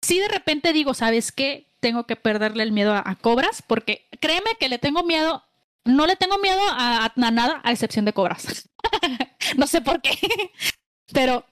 sí 0.03 0.19
de 0.19 0.29
repente 0.29 0.73
digo, 0.73 0.95
¿sabes 0.95 1.33
qué? 1.33 1.73
Tengo 1.81 2.07
que 2.07 2.17
perderle 2.17 2.63
el 2.63 2.73
miedo 2.73 2.95
a 2.95 3.17
Cobras 3.21 3.63
porque 3.63 4.09
créeme 4.21 4.57
que 4.59 4.69
le 4.69 4.79
tengo 4.79 5.03
miedo 5.03 5.43
no 5.85 6.07
le 6.07 6.17
tengo 6.17 6.39
miedo 6.39 6.61
a, 6.71 7.13
nada 7.17 7.61
a 7.63 7.73
excepción 7.73 8.05
de 8.05 8.13
cobras. 8.13 8.69
no 9.57 9.67
sé 9.67 9.81
por 9.81 10.01
qué. 10.01 10.11
Pero 11.13 11.45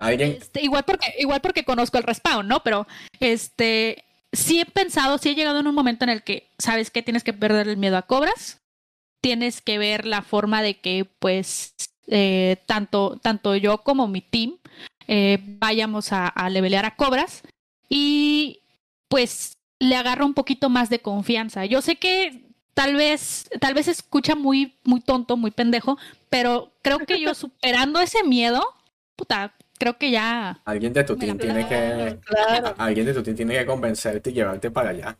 este, 0.00 0.62
igual 0.62 0.84
porque 0.84 1.14
igual 1.18 1.40
porque 1.40 1.64
conozco 1.64 1.96
el 1.96 2.04
respawn, 2.04 2.46
¿no? 2.46 2.62
Pero 2.62 2.86
este 3.18 4.04
sí 4.34 4.60
he 4.60 4.66
pensado, 4.66 5.18
sí 5.18 5.30
he 5.30 5.34
llegado 5.34 5.60
en 5.60 5.66
un 5.66 5.74
momento 5.74 6.04
en 6.04 6.10
el 6.10 6.22
que 6.22 6.50
sabes 6.58 6.90
que 6.90 7.02
tienes 7.02 7.24
que 7.24 7.32
perder 7.32 7.68
el 7.68 7.76
miedo 7.76 7.96
a 7.96 8.02
cobras. 8.02 8.60
Tienes 9.20 9.62
que 9.62 9.78
ver 9.78 10.06
la 10.06 10.22
forma 10.22 10.62
de 10.62 10.80
que 10.80 11.06
pues 11.18 11.74
eh, 12.08 12.58
tanto 12.66 13.18
tanto 13.22 13.56
yo 13.56 13.78
como 13.78 14.06
mi 14.06 14.20
team 14.20 14.58
eh, 15.06 15.38
vayamos 15.40 16.12
a, 16.12 16.28
a 16.28 16.50
levelear 16.50 16.84
a 16.84 16.96
cobras 16.96 17.42
y 17.88 18.60
pues 19.08 19.56
le 19.78 19.96
agarro 19.96 20.26
un 20.26 20.34
poquito 20.34 20.68
más 20.68 20.90
de 20.90 21.00
confianza. 21.00 21.64
Yo 21.64 21.80
sé 21.82 21.96
que 21.96 22.44
tal 22.74 22.96
vez, 22.96 23.48
tal 23.60 23.74
vez 23.74 23.88
escucha 23.88 24.34
muy, 24.34 24.74
muy 24.84 25.00
tonto, 25.00 25.36
muy 25.36 25.50
pendejo, 25.50 25.96
pero 26.28 26.72
creo 26.82 26.98
que 26.98 27.20
yo 27.20 27.34
superando 27.34 28.00
ese 28.00 28.24
miedo, 28.24 28.62
puta, 29.16 29.54
creo 29.78 29.98
que 29.98 30.10
ya. 30.10 30.60
Alguien 30.64 30.92
de 30.92 31.04
tu 31.04 31.16
team 31.16 31.38
tiene 31.38 31.66
que. 31.66 32.18
Alguien 32.78 33.06
de 33.06 33.14
tu 33.14 33.22
team 33.22 33.36
tiene 33.36 33.58
que 33.58 33.66
convencerte 33.66 34.30
y 34.30 34.34
llevarte 34.34 34.70
para 34.70 34.90
allá. 34.90 35.18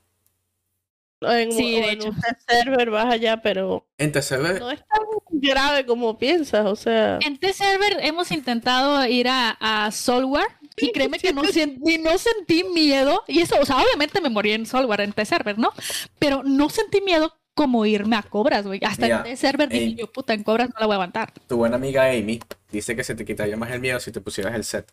En, 1.21 1.53
sí, 1.53 1.81
de 1.81 1.93
hecho. 1.93 2.09
en 2.09 2.37
server 2.47 2.91
vas 2.91 3.15
allá, 3.15 3.41
pero 3.41 3.87
en 3.99 4.23
server 4.23 4.61
no 4.61 4.71
es 4.71 4.81
tan 4.81 5.01
grave 5.31 5.87
como 5.87 6.19
piensas, 6.19 6.67
o 6.67 6.77
sea. 6.77 7.19
En 7.25 7.39
T-Server 7.39 7.99
hemos 8.01 8.31
intentado 8.31 9.07
ir 9.07 9.29
a, 9.29 9.57
a 9.61 9.91
Soulware 9.91 10.49
y 10.77 10.93
créeme 10.93 11.19
que 11.19 11.33
no 11.33 11.45
sentí, 11.45 11.99
no 11.99 12.19
sentí 12.19 12.65
miedo, 12.65 13.23
y 13.27 13.41
eso, 13.41 13.57
o 13.61 13.65
sea, 13.65 13.79
obviamente 13.79 14.21
me 14.21 14.29
morí 14.29 14.53
en 14.53 14.67
Soulware, 14.67 15.01
en 15.01 15.13
T-Server, 15.13 15.59
¿no? 15.59 15.73
Pero 16.19 16.43
no 16.43 16.69
sentí 16.69 17.01
miedo 17.01 17.33
como 17.55 17.87
irme 17.87 18.17
a 18.17 18.23
cobras, 18.23 18.67
güey. 18.67 18.81
Hasta 18.85 19.29
en 19.29 19.37
server 19.37 19.69
dije 19.69 19.95
yo, 19.95 20.13
puta, 20.13 20.35
en 20.35 20.43
cobras 20.43 20.69
no 20.69 20.75
la 20.81 20.87
voy 20.87 20.95
a 20.95 20.97
aguantar. 20.97 21.33
Tu 21.47 21.57
buena 21.57 21.77
amiga 21.77 22.11
Amy 22.11 22.41
dice 22.71 22.97
que 22.97 23.05
se 23.05 23.15
te 23.15 23.25
quitaría 23.25 23.57
más 23.57 23.71
el 23.71 23.81
miedo 23.81 24.01
si 24.01 24.13
te 24.13 24.21
pusieras 24.21 24.55
el 24.55 24.65
set. 24.65 24.93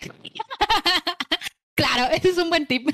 Claro, 1.78 2.12
ese 2.12 2.30
es 2.30 2.38
un 2.38 2.50
buen 2.50 2.66
tip. 2.66 2.88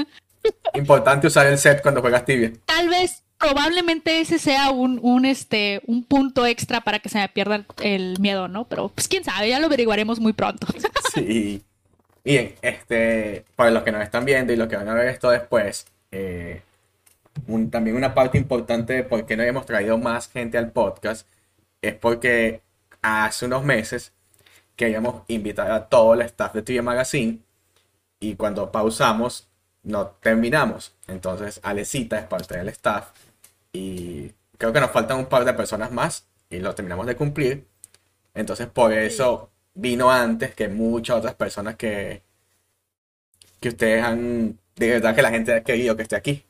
Importante 0.74 1.28
usar 1.28 1.46
el 1.46 1.56
set 1.56 1.82
cuando 1.82 2.00
juegas 2.00 2.24
tibia. 2.24 2.52
Tal 2.64 2.88
vez, 2.88 3.22
probablemente 3.38 4.20
ese 4.20 4.40
sea 4.40 4.70
un, 4.70 4.98
un, 5.02 5.24
este, 5.24 5.82
un 5.86 6.02
punto 6.02 6.44
extra 6.44 6.80
para 6.80 6.98
que 6.98 7.08
se 7.08 7.18
me 7.18 7.28
pierda 7.28 7.64
el 7.80 8.18
miedo, 8.18 8.48
¿no? 8.48 8.66
Pero 8.66 8.88
pues 8.88 9.06
quién 9.06 9.22
sabe, 9.22 9.48
ya 9.48 9.60
lo 9.60 9.66
averiguaremos 9.66 10.18
muy 10.18 10.32
pronto. 10.32 10.66
Sí. 11.14 11.62
Bien, 12.22 12.54
este, 12.60 13.44
para 13.56 13.70
los 13.70 13.82
que 13.82 13.90
nos 13.90 14.02
están 14.02 14.24
viendo 14.24 14.52
y 14.52 14.56
los 14.56 14.68
que 14.68 14.76
van 14.76 14.88
a 14.88 14.94
ver 14.94 15.08
esto 15.08 15.30
después, 15.30 15.86
eh, 16.12 16.62
también 17.70 17.96
una 17.96 18.14
parte 18.14 18.38
importante 18.38 18.94
de 18.94 19.04
por 19.04 19.26
qué 19.26 19.36
no 19.36 19.42
hemos 19.42 19.66
traído 19.66 19.98
más 19.98 20.28
gente 20.28 20.58
al 20.58 20.72
podcast 20.72 21.26
es 21.82 21.94
porque 21.94 22.62
hace 23.02 23.46
unos 23.46 23.64
meses 23.64 24.12
queríamos 24.76 25.22
invitar 25.28 25.70
a 25.70 25.88
todo 25.88 26.14
el 26.14 26.22
staff 26.22 26.54
de 26.54 26.62
TV 26.62 26.82
Magazine 26.82 27.40
y 28.20 28.36
cuando 28.36 28.70
pausamos 28.72 29.48
no 29.82 30.06
terminamos. 30.08 30.94
Entonces 31.06 31.60
Alecita 31.62 32.18
es 32.18 32.26
parte 32.26 32.56
del 32.56 32.68
staff 32.68 33.10
y 33.72 34.32
creo 34.56 34.72
que 34.72 34.80
nos 34.80 34.90
faltan 34.90 35.18
un 35.18 35.26
par 35.26 35.44
de 35.44 35.54
personas 35.54 35.92
más 35.92 36.26
y 36.50 36.58
lo 36.60 36.74
terminamos 36.74 37.06
de 37.06 37.16
cumplir. 37.16 37.66
Entonces 38.34 38.68
por 38.68 38.92
eso 38.92 39.50
vino 39.74 40.10
antes 40.10 40.54
que 40.54 40.68
muchas 40.68 41.18
otras 41.18 41.34
personas 41.34 41.76
que, 41.76 42.22
que 43.60 43.68
ustedes 43.70 44.02
han, 44.04 44.58
de 44.76 44.88
verdad 44.88 45.14
que 45.14 45.22
la 45.22 45.30
gente 45.30 45.54
ha 45.54 45.62
querido 45.62 45.96
que 45.96 46.02
esté 46.02 46.16
aquí. 46.16 46.44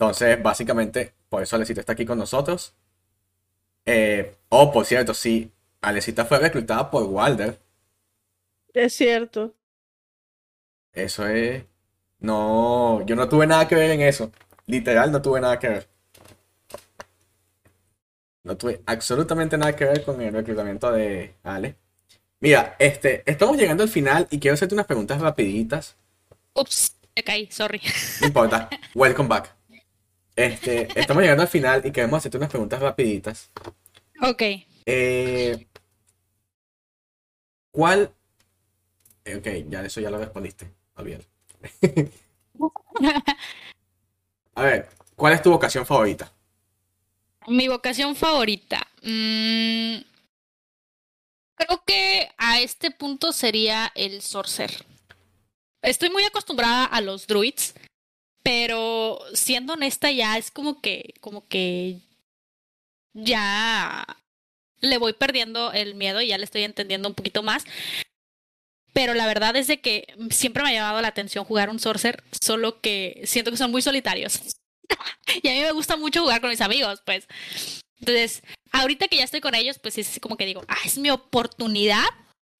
Entonces, 0.00 0.42
básicamente, 0.42 1.12
por 1.28 1.42
eso 1.42 1.56
Alecita 1.56 1.80
está 1.80 1.92
aquí 1.92 2.06
con 2.06 2.16
nosotros. 2.16 2.74
Eh, 3.84 4.34
oh, 4.48 4.72
por 4.72 4.86
cierto, 4.86 5.12
sí, 5.12 5.52
Alecita 5.82 6.24
fue 6.24 6.38
reclutada 6.38 6.90
por 6.90 7.02
Walder. 7.02 7.60
Es 8.72 8.94
cierto. 8.94 9.54
Eso 10.94 11.26
es. 11.26 11.66
No, 12.18 13.04
yo 13.04 13.14
no 13.14 13.28
tuve 13.28 13.46
nada 13.46 13.68
que 13.68 13.74
ver 13.74 13.90
en 13.90 14.00
eso. 14.00 14.32
Literal, 14.64 15.12
no 15.12 15.20
tuve 15.20 15.38
nada 15.38 15.58
que 15.58 15.68
ver. 15.68 15.88
No 18.42 18.56
tuve 18.56 18.80
absolutamente 18.86 19.58
nada 19.58 19.76
que 19.76 19.84
ver 19.84 20.02
con 20.02 20.18
el 20.22 20.32
reclutamiento 20.32 20.90
de 20.92 21.34
Ale. 21.42 21.76
Mira, 22.40 22.74
este, 22.78 23.22
estamos 23.30 23.58
llegando 23.58 23.82
al 23.82 23.90
final 23.90 24.26
y 24.30 24.40
quiero 24.40 24.54
hacerte 24.54 24.74
unas 24.74 24.86
preguntas 24.86 25.20
rapiditas. 25.20 25.94
Ups, 26.54 26.96
me 27.14 27.22
caí, 27.22 27.50
sorry. 27.50 27.82
No 28.22 28.28
importa. 28.28 28.70
Welcome 28.94 29.28
back. 29.28 29.59
Este, 30.40 30.88
estamos 30.98 31.22
llegando 31.22 31.42
al 31.42 31.50
final 31.50 31.84
y 31.84 31.92
queremos 31.92 32.16
hacerte 32.16 32.38
unas 32.38 32.48
preguntas 32.48 32.80
rapiditas. 32.80 33.50
Ok. 34.22 34.42
Eh, 34.86 35.66
¿Cuál? 37.70 38.14
Eh, 39.26 39.36
ok, 39.36 39.46
ya 39.68 39.84
eso 39.84 40.00
ya 40.00 40.08
lo 40.08 40.16
respondiste. 40.18 40.72
Olvídalo. 40.96 41.24
A 44.54 44.62
ver, 44.62 44.88
¿cuál 45.14 45.34
es 45.34 45.42
tu 45.42 45.50
vocación 45.50 45.84
favorita? 45.84 46.32
Mi 47.46 47.68
vocación 47.68 48.16
favorita. 48.16 48.80
Mm, 49.02 49.96
creo 51.54 51.84
que 51.86 52.30
a 52.38 52.60
este 52.60 52.90
punto 52.90 53.32
sería 53.32 53.92
el 53.94 54.22
sorcer. 54.22 54.86
Estoy 55.82 56.08
muy 56.08 56.24
acostumbrada 56.24 56.86
a 56.86 57.02
los 57.02 57.26
druids, 57.26 57.74
pero 58.42 59.18
siendo 59.34 59.74
honesta 59.74 60.10
ya 60.10 60.38
es 60.38 60.50
como 60.50 60.80
que, 60.80 61.14
como 61.20 61.46
que 61.46 62.00
ya 63.12 64.06
le 64.80 64.98
voy 64.98 65.12
perdiendo 65.12 65.72
el 65.72 65.94
miedo 65.94 66.20
y 66.20 66.28
ya 66.28 66.38
le 66.38 66.44
estoy 66.44 66.64
entendiendo 66.64 67.08
un 67.08 67.14
poquito 67.14 67.42
más. 67.42 67.64
Pero 68.92 69.14
la 69.14 69.26
verdad 69.26 69.54
es 69.56 69.66
de 69.66 69.80
que 69.80 70.14
siempre 70.30 70.62
me 70.62 70.70
ha 70.70 70.72
llamado 70.72 71.00
la 71.00 71.08
atención 71.08 71.44
jugar 71.44 71.70
un 71.70 71.78
sorcer, 71.78 72.24
solo 72.40 72.80
que 72.80 73.22
siento 73.24 73.50
que 73.50 73.56
son 73.56 73.70
muy 73.70 73.82
solitarios. 73.82 74.40
y 75.42 75.48
a 75.48 75.52
mí 75.52 75.60
me 75.60 75.72
gusta 75.72 75.96
mucho 75.96 76.22
jugar 76.22 76.40
con 76.40 76.50
mis 76.50 76.60
amigos, 76.60 77.00
pues. 77.04 77.28
Entonces, 78.00 78.42
ahorita 78.72 79.08
que 79.08 79.18
ya 79.18 79.24
estoy 79.24 79.40
con 79.40 79.54
ellos, 79.54 79.78
pues 79.78 79.98
es 79.98 80.18
como 80.20 80.36
que 80.36 80.46
digo, 80.46 80.64
ah, 80.66 80.78
es 80.84 80.98
mi 80.98 81.10
oportunidad, 81.10 82.08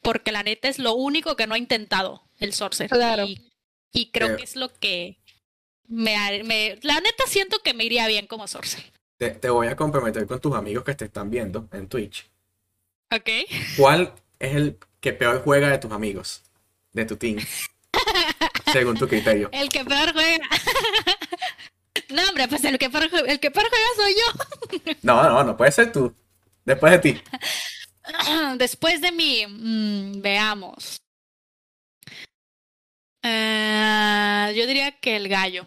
porque 0.02 0.32
la 0.32 0.42
neta 0.42 0.68
es 0.68 0.78
lo 0.78 0.94
único 0.94 1.34
que 1.34 1.46
no 1.46 1.54
ha 1.54 1.58
intentado 1.58 2.22
el 2.38 2.52
sorcer. 2.52 2.90
Claro. 2.90 3.26
Y, 3.92 4.10
creo 4.12 4.36
que 4.36 4.44
es 4.44 4.54
lo 4.54 4.72
que 4.72 5.18
me, 5.90 6.42
me, 6.44 6.78
La 6.82 6.94
neta 7.00 7.24
siento 7.26 7.58
que 7.62 7.74
me 7.74 7.84
iría 7.84 8.06
bien 8.06 8.26
como 8.26 8.46
sorcer. 8.48 8.82
Te, 9.18 9.30
te 9.30 9.50
voy 9.50 9.66
a 9.66 9.76
comprometer 9.76 10.26
con 10.26 10.40
tus 10.40 10.54
amigos 10.54 10.84
que 10.84 10.94
te 10.94 11.04
están 11.04 11.28
viendo 11.28 11.68
en 11.72 11.88
Twitch. 11.88 12.30
Ok. 13.12 13.28
¿Cuál 13.76 14.14
es 14.38 14.54
el 14.54 14.78
que 15.00 15.12
peor 15.12 15.42
juega 15.42 15.68
de 15.68 15.78
tus 15.78 15.92
amigos? 15.92 16.42
De 16.92 17.04
tu 17.04 17.16
team. 17.16 17.38
según 18.72 18.96
tu 18.96 19.08
criterio. 19.08 19.50
El 19.52 19.68
que 19.68 19.84
peor 19.84 20.12
juega. 20.12 20.48
No, 22.08 22.22
hombre, 22.28 22.48
pues 22.48 22.64
el 22.64 22.76
que 22.78 22.90
peor, 22.90 23.08
el 23.26 23.38
que 23.38 23.50
peor 23.52 23.66
juega 23.68 23.84
soy 23.96 24.14
yo. 24.14 24.94
No, 25.02 25.22
no, 25.22 25.44
no 25.44 25.56
puede 25.56 25.70
ser 25.70 25.92
tú. 25.92 26.14
Después 26.64 26.92
de 26.92 26.98
ti. 26.98 27.22
Después 28.56 29.00
de 29.00 29.12
mí, 29.12 29.46
mmm, 29.46 30.20
veamos. 30.20 31.00
Uh, 33.22 34.50
yo 34.54 34.66
diría 34.66 34.92
que 35.00 35.16
el 35.16 35.28
gallo. 35.28 35.66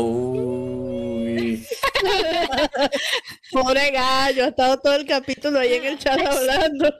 Uy. 0.00 1.66
Pobre 3.50 3.90
gallo, 3.90 4.44
ha 4.44 4.48
estado 4.48 4.78
todo 4.78 4.94
el 4.94 5.04
capítulo 5.06 5.58
ahí 5.58 5.74
en 5.74 5.84
el 5.86 5.98
chat 5.98 6.20
hablando. 6.20 6.94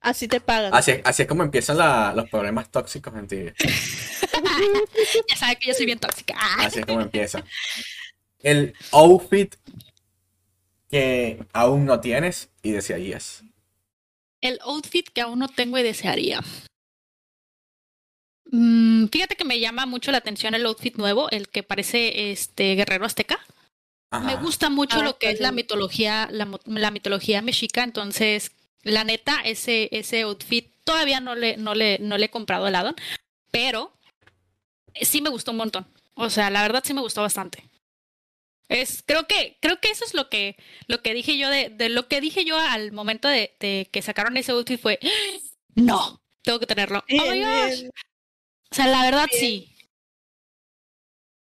Así 0.00 0.28
te 0.28 0.40
pagan. 0.40 0.74
Así, 0.74 1.00
así 1.04 1.22
es 1.22 1.28
como 1.28 1.44
empiezan 1.44 1.78
la, 1.78 2.12
los 2.14 2.28
problemas 2.28 2.70
tóxicos 2.70 3.14
en 3.14 3.26
ti. 3.26 3.44
ya 5.30 5.36
sabes 5.36 5.56
que 5.60 5.68
yo 5.68 5.74
soy 5.74 5.86
bien 5.86 5.98
tóxica. 5.98 6.36
Así 6.58 6.80
es 6.80 6.86
como 6.86 7.00
empieza. 7.00 7.42
El 8.40 8.74
outfit 8.90 9.54
que 10.90 11.42
aún 11.54 11.86
no 11.86 12.00
tienes 12.00 12.50
y 12.62 12.72
desearías. 12.72 13.44
El 14.42 14.58
outfit 14.62 15.08
que 15.08 15.22
aún 15.22 15.38
no 15.38 15.48
tengo 15.48 15.78
y 15.78 15.82
desearía. 15.82 16.40
Mm, 18.52 19.06
fíjate 19.06 19.34
que 19.34 19.46
me 19.46 19.58
llama 19.58 19.86
mucho 19.86 20.12
la 20.12 20.18
atención 20.18 20.54
el 20.54 20.66
outfit 20.66 20.96
nuevo, 20.96 21.30
el 21.30 21.48
que 21.48 21.62
parece 21.62 22.30
este 22.30 22.74
guerrero 22.74 23.06
azteca. 23.06 23.40
Ajá. 24.10 24.26
Me 24.26 24.36
gusta 24.36 24.68
mucho 24.68 24.98
ah, 25.00 25.04
lo 25.04 25.16
que 25.16 25.30
es 25.30 25.40
la 25.40 25.52
mitología, 25.52 26.28
la, 26.30 26.46
la, 26.66 26.90
mitología 26.90 27.40
mexica, 27.40 27.82
entonces 27.82 28.52
la 28.82 29.04
neta, 29.04 29.40
ese, 29.42 29.88
ese 29.90 30.20
outfit 30.22 30.70
todavía 30.84 31.20
no 31.20 31.34
le, 31.34 31.56
no 31.56 31.74
le, 31.74 31.98
no 31.98 32.18
le 32.18 32.26
he 32.26 32.30
comprado 32.30 32.68
el 32.68 32.74
addon, 32.74 32.94
pero 33.50 33.96
sí 35.00 35.22
me 35.22 35.30
gustó 35.30 35.52
un 35.52 35.56
montón. 35.56 35.86
O 36.14 36.28
sea, 36.28 36.50
la 36.50 36.60
verdad 36.60 36.82
sí 36.84 36.92
me 36.92 37.00
gustó 37.00 37.22
bastante. 37.22 37.64
Es, 38.68 39.02
creo 39.02 39.26
que, 39.26 39.56
creo 39.62 39.80
que 39.80 39.90
eso 39.90 40.04
es 40.04 40.12
lo 40.12 40.28
que, 40.28 40.56
lo 40.88 41.00
que 41.00 41.14
dije 41.14 41.38
yo 41.38 41.48
de, 41.48 41.70
de 41.70 41.88
lo 41.88 42.06
que 42.06 42.20
dije 42.20 42.44
yo 42.44 42.58
al 42.58 42.92
momento 42.92 43.28
de, 43.28 43.56
de, 43.60 43.88
que 43.90 44.02
sacaron 44.02 44.36
ese 44.36 44.52
outfit 44.52 44.78
fue 44.78 44.98
no, 45.74 46.22
tengo 46.42 46.58
que 46.58 46.66
tenerlo. 46.66 47.02
Bien, 47.08 47.22
oh 47.22 47.32
my 47.32 47.40
gosh. 47.40 47.90
O 48.72 48.74
sea, 48.74 48.86
la 48.86 49.02
verdad 49.02 49.26
sí. 49.30 49.70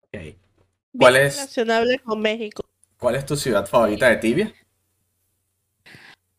Okay. 0.03 0.39
¿Cuál 0.97 1.15
bien 1.15 1.25
es 1.25 1.36
relacionable 1.36 1.99
con 1.99 2.21
México? 2.21 2.63
¿Cuál 2.97 3.15
es 3.15 3.25
tu 3.25 3.36
ciudad 3.36 3.67
favorita 3.67 4.07
de 4.07 4.15
Tibia? 4.15 4.53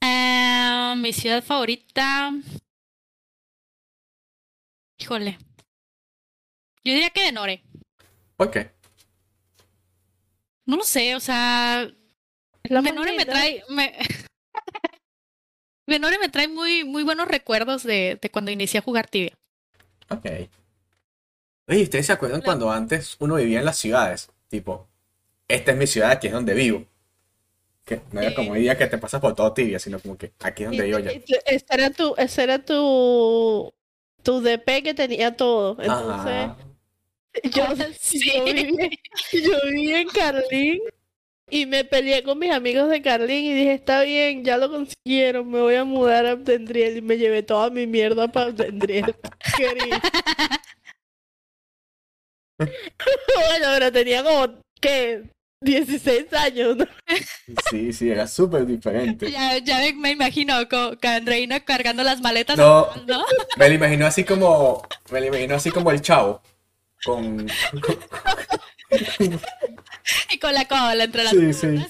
Uh, 0.01 0.97
mi 0.97 1.13
ciudad 1.13 1.45
favorita. 1.45 2.33
Híjole. 4.97 5.37
Yo 6.85 6.95
diría 6.95 7.11
que 7.11 7.25
de 7.25 7.33
Nore. 7.33 7.63
¿Por 8.39 8.51
qué? 8.51 8.71
No 10.65 10.79
lo 10.79 10.85
sé, 10.85 11.15
o 11.17 11.21
sea. 11.21 11.87
Menore 12.71 13.15
me 13.15 13.27
trae. 13.27 13.63
Me... 13.69 13.95
Menore 15.87 16.19
me 16.19 16.31
trae 16.31 16.49
muy, 16.49 16.85
muy 16.85 17.03
buenos 17.03 17.29
recuerdos 17.29 17.83
de, 17.83 18.19
de 18.23 18.31
cuando 18.31 18.51
inicié 18.51 18.79
a 18.79 18.83
jugar 18.83 19.07
tibia. 19.07 19.37
Ok. 20.09 20.49
Oye, 21.69 21.83
¿ustedes 21.83 22.07
se 22.07 22.13
acuerdan 22.13 22.41
cuando 22.41 22.71
antes 22.71 23.17
uno 23.21 23.35
vivía 23.35 23.59
en 23.59 23.67
las 23.67 23.77
ciudades? 23.77 24.31
Tipo, 24.49 24.89
esta 25.47 25.73
es 25.73 25.77
mi 25.77 25.87
ciudad, 25.87 26.13
aquí 26.13 26.29
es 26.29 26.33
donde 26.33 26.55
vivo. 26.55 26.87
Que 27.85 28.01
no 28.11 28.23
era 28.23 28.35
como 28.35 28.55
día 28.55 28.77
que 28.77 28.87
te 28.87 28.97
pasas 28.97 29.21
por 29.21 29.35
todo 29.35 29.53
tibia, 29.53 29.79
sino 29.79 30.01
como 30.01 30.17
que 30.17 30.33
aquí 30.41 30.63
es 30.63 30.71
donde 30.71 30.85
vivo 30.85 30.99
ya. 30.99 31.11
Ese 31.11 31.67
era 31.69 31.91
tu, 31.91 32.15
ese 32.17 32.43
era 32.43 32.59
tu, 32.59 33.73
tu 34.23 34.41
DP 34.41 34.83
que 34.83 34.95
tenía 34.95 35.37
todo. 35.37 35.77
Entonces, 35.79 36.33
Ajá. 36.33 36.57
yo, 37.45 37.67
sí. 38.01 38.33
yo, 38.35 38.45
viví, 38.45 39.01
yo 39.33 39.59
viví 39.71 39.95
en 39.95 40.09
Carlín 40.09 40.81
y 41.51 41.67
me 41.67 41.85
peleé 41.85 42.23
con 42.23 42.39
mis 42.39 42.51
amigos 42.51 42.89
de 42.89 43.03
Carlín 43.03 43.45
y 43.45 43.53
dije, 43.53 43.75
está 43.75 44.03
bien, 44.03 44.43
ya 44.43 44.57
lo 44.57 44.71
consiguieron, 44.71 45.51
me 45.51 45.61
voy 45.61 45.75
a 45.75 45.85
mudar 45.85 46.25
a 46.25 46.31
Abdendriel 46.31 46.97
y 46.97 47.03
me 47.03 47.19
llevé 47.19 47.43
toda 47.43 47.69
mi 47.69 47.87
mierda 47.87 48.29
para 48.29 48.47
Abdendriel. 48.47 49.15
bueno, 52.59 53.67
pero 53.75 53.93
tenía 53.93 54.23
como, 54.23 54.61
¿qué? 54.81 55.25
16 55.61 56.33
años, 56.35 56.77
¿no? 56.77 56.87
Sí, 57.71 57.93
sí, 57.93 58.11
era 58.11 58.29
súper 58.29 58.65
diferente. 58.65 59.31
Ya, 59.31 59.59
ya 59.59 59.81
me, 59.95 60.13
imagino 60.13 60.55
con, 60.69 60.99
Andreina 61.03 61.61
cargando 61.61 62.05
las 62.05 62.21
maletas. 62.21 62.57
No, 62.57 62.89
me 63.57 63.69
lo 63.69 63.75
imagino 63.75 64.07
así 64.07 64.25
como, 64.25 64.87
me 65.11 65.21
lo 65.21 65.27
imagino 65.27 65.57
así 65.57 65.71
como 65.71 65.91
el 65.91 66.01
chavo. 66.01 66.43
Con, 67.05 67.47
y 70.31 70.39
con 70.39 70.55
la 70.55 70.67
cola 70.67 71.05
entre 71.05 71.25
las 71.25 71.33
Sí, 71.33 71.53
sí. 71.53 71.87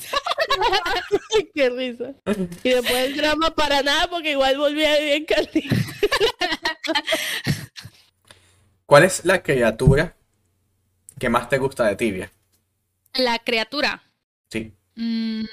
Qué 1.55 1.71
risa. 1.71 2.15
Y 2.63 2.71
después 2.71 2.95
el 2.95 3.17
drama 3.17 3.55
para 3.55 3.83
nada 3.83 4.09
porque 4.09 4.33
igual 4.33 4.59
volvía 4.59 4.93
a 4.93 4.99
vivir 4.99 5.15
en 5.15 5.25
Cali. 5.25 5.69
¿Cuál 8.87 9.05
es 9.05 9.25
la 9.25 9.43
criatura 9.43 10.18
que 11.19 11.29
más 11.29 11.49
te 11.49 11.59
gusta 11.59 11.85
de 11.85 11.97
Tibia? 11.97 12.31
La 13.15 13.39
criatura. 13.39 14.03
Sí. 14.51 14.73
Mm. 14.97 15.45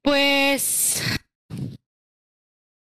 pues 0.00 1.02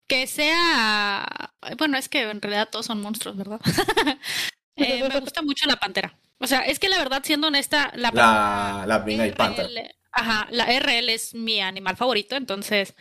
que 0.09 0.27
sea 0.27 1.53
bueno 1.77 1.97
es 1.97 2.09
que 2.09 2.23
en 2.29 2.41
realidad 2.41 2.67
todos 2.69 2.87
son 2.87 3.01
monstruos 3.01 3.37
verdad 3.37 3.61
eh, 4.75 5.07
me 5.07 5.19
gusta 5.21 5.41
mucho 5.41 5.67
la 5.67 5.77
pantera 5.77 6.17
o 6.39 6.47
sea 6.47 6.61
es 6.61 6.79
que 6.79 6.89
la 6.89 6.97
verdad 6.97 7.21
siendo 7.23 7.47
honesta 7.47 7.93
la 7.95 8.11
la, 8.11 8.83
la 8.85 9.05
RL, 9.05 9.33
Panther 9.35 9.95
ajá 10.11 10.47
la 10.51 10.65
RL 10.65 11.13
es 11.13 11.33
mi 11.33 11.61
animal 11.61 11.95
favorito 11.95 12.35
entonces 12.35 12.93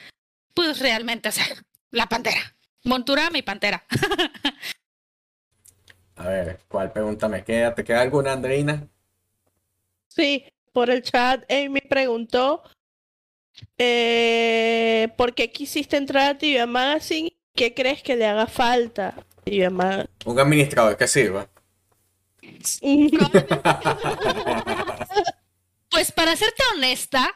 pues 0.54 0.78
realmente 0.78 1.30
o 1.30 1.32
sea 1.32 1.46
la 1.90 2.06
pantera 2.06 2.54
montura 2.84 3.30
mi 3.30 3.42
pantera 3.42 3.84
A 6.20 6.28
ver, 6.28 6.60
¿cuál 6.68 6.92
pregunta 6.92 7.28
me 7.30 7.42
queda? 7.42 7.74
¿Te 7.74 7.82
queda 7.82 8.02
alguna, 8.02 8.34
Andreina? 8.34 8.86
Sí, 10.08 10.44
por 10.70 10.90
el 10.90 11.02
chat 11.02 11.50
Amy 11.50 11.80
preguntó 11.80 12.62
eh, 13.78 15.08
¿por 15.16 15.34
qué 15.34 15.50
quisiste 15.50 15.96
entrar 15.96 16.30
a 16.30 16.36
Tibia 16.36 16.66
Magazine? 16.66 17.32
¿Qué 17.54 17.72
crees 17.72 18.02
que 18.02 18.16
le 18.16 18.26
haga 18.26 18.46
falta 18.46 19.14
Tibia 19.44 19.70
Magazine? 19.70 20.10
Un 20.26 20.38
administrador 20.38 20.98
que 20.98 21.08
sirva. 21.08 21.48
pues 25.90 26.12
para 26.12 26.36
serte 26.36 26.62
honesta, 26.74 27.32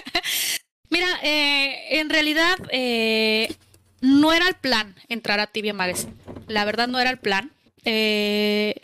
mira, 0.88 1.08
eh, 1.22 2.00
en 2.00 2.08
realidad 2.08 2.56
eh, 2.70 3.54
no 4.00 4.32
era 4.32 4.48
el 4.48 4.54
plan 4.54 4.94
entrar 5.10 5.40
a 5.40 5.48
Tibia 5.48 5.74
Magazine. 5.74 6.14
La 6.46 6.64
verdad 6.64 6.88
no 6.88 6.98
era 7.00 7.10
el 7.10 7.18
plan. 7.18 7.52
Eh, 7.84 8.74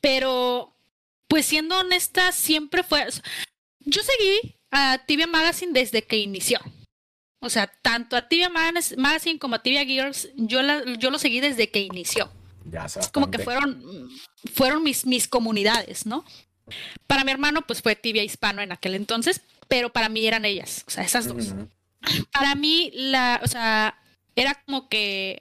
pero, 0.00 0.74
pues 1.28 1.46
siendo 1.46 1.78
honesta, 1.78 2.32
siempre 2.32 2.82
fue... 2.82 3.06
Yo 3.80 4.02
seguí 4.02 4.56
a 4.70 4.98
Tibia 5.06 5.26
Magazine 5.26 5.72
desde 5.72 6.02
que 6.02 6.18
inició. 6.18 6.58
O 7.40 7.50
sea, 7.50 7.66
tanto 7.66 8.16
a 8.16 8.26
Tibia 8.26 8.48
Magazine 8.48 9.38
como 9.38 9.56
a 9.56 9.62
Tibia 9.62 9.84
Girls, 9.84 10.30
yo, 10.36 10.60
yo 10.98 11.10
lo 11.10 11.18
seguí 11.18 11.40
desde 11.40 11.70
que 11.70 11.80
inició. 11.80 12.30
Ya 12.70 12.86
es 12.86 13.08
como 13.12 13.30
que 13.30 13.38
fueron, 13.38 14.10
fueron 14.54 14.82
mis, 14.82 15.04
mis 15.04 15.28
comunidades, 15.28 16.06
¿no? 16.06 16.24
Para 17.06 17.24
mi 17.24 17.30
hermano, 17.30 17.66
pues 17.66 17.82
fue 17.82 17.96
Tibia 17.96 18.24
Hispano 18.24 18.62
en 18.62 18.72
aquel 18.72 18.94
entonces, 18.94 19.42
pero 19.68 19.92
para 19.92 20.08
mí 20.08 20.26
eran 20.26 20.46
ellas, 20.46 20.84
o 20.86 20.90
sea, 20.90 21.04
esas 21.04 21.28
dos. 21.28 21.54
Para 22.32 22.54
mí, 22.54 22.90
la, 22.94 23.40
o 23.42 23.46
sea, 23.46 23.98
era 24.34 24.54
como 24.64 24.88
que 24.88 25.40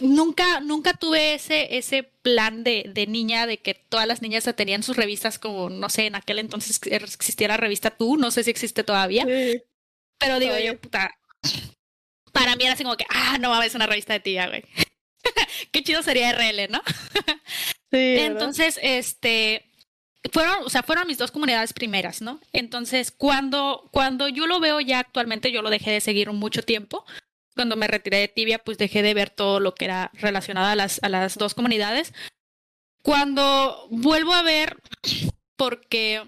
nunca, 0.00 0.60
nunca 0.60 0.92
tuve 0.94 1.34
ese, 1.34 1.76
ese 1.76 2.02
plan 2.22 2.64
de, 2.64 2.90
de, 2.92 3.06
niña 3.06 3.46
de 3.46 3.58
que 3.58 3.74
todas 3.74 4.06
las 4.06 4.22
niñas 4.22 4.48
tenían 4.56 4.82
sus 4.82 4.96
revistas 4.96 5.38
como, 5.38 5.70
no 5.70 5.88
sé, 5.88 6.06
en 6.06 6.14
aquel 6.14 6.38
entonces 6.38 6.80
existiera 6.82 7.54
la 7.54 7.58
revista 7.58 7.90
Tú, 7.90 8.16
no 8.16 8.30
sé 8.30 8.44
si 8.44 8.50
existe 8.50 8.84
todavía. 8.84 9.26
Pero 10.18 10.38
digo 10.38 10.58
yo, 10.58 10.78
puta, 10.78 11.10
para 12.32 12.56
mí 12.56 12.64
era 12.64 12.74
así 12.74 12.84
como 12.84 12.96
que, 12.96 13.06
ah, 13.08 13.38
no 13.40 13.50
mames, 13.50 13.74
una 13.74 13.86
revista 13.86 14.12
de 14.12 14.20
tía, 14.20 14.48
güey. 14.48 14.64
Qué 15.72 15.82
chido 15.82 16.02
sería 16.02 16.32
RL, 16.32 16.68
¿no? 16.70 16.82
sí. 17.90 18.16
Entonces, 18.18 18.78
este, 18.82 19.64
fueron, 20.32 20.64
o 20.64 20.70
sea, 20.70 20.82
fueron 20.82 21.06
mis 21.06 21.18
dos 21.18 21.30
comunidades 21.30 21.72
primeras, 21.72 22.20
¿no? 22.20 22.40
Entonces, 22.52 23.10
cuando, 23.10 23.88
cuando 23.92 24.28
yo 24.28 24.46
lo 24.46 24.60
veo 24.60 24.80
ya 24.80 25.00
actualmente, 25.00 25.52
yo 25.52 25.62
lo 25.62 25.70
dejé 25.70 25.92
de 25.92 26.00
seguir 26.00 26.28
un 26.28 26.36
mucho 26.36 26.62
tiempo, 26.62 27.04
cuando 27.56 27.74
me 27.74 27.88
retiré 27.88 28.18
de 28.18 28.28
Tibia, 28.28 28.58
pues 28.58 28.78
dejé 28.78 29.02
de 29.02 29.14
ver 29.14 29.30
todo 29.30 29.58
lo 29.58 29.74
que 29.74 29.86
era 29.86 30.10
relacionado 30.14 30.68
a 30.68 30.76
las, 30.76 31.02
a 31.02 31.08
las 31.08 31.36
dos 31.36 31.54
comunidades. 31.54 32.12
Cuando 33.02 33.88
vuelvo 33.90 34.34
a 34.34 34.42
ver, 34.42 34.76
porque 35.56 36.22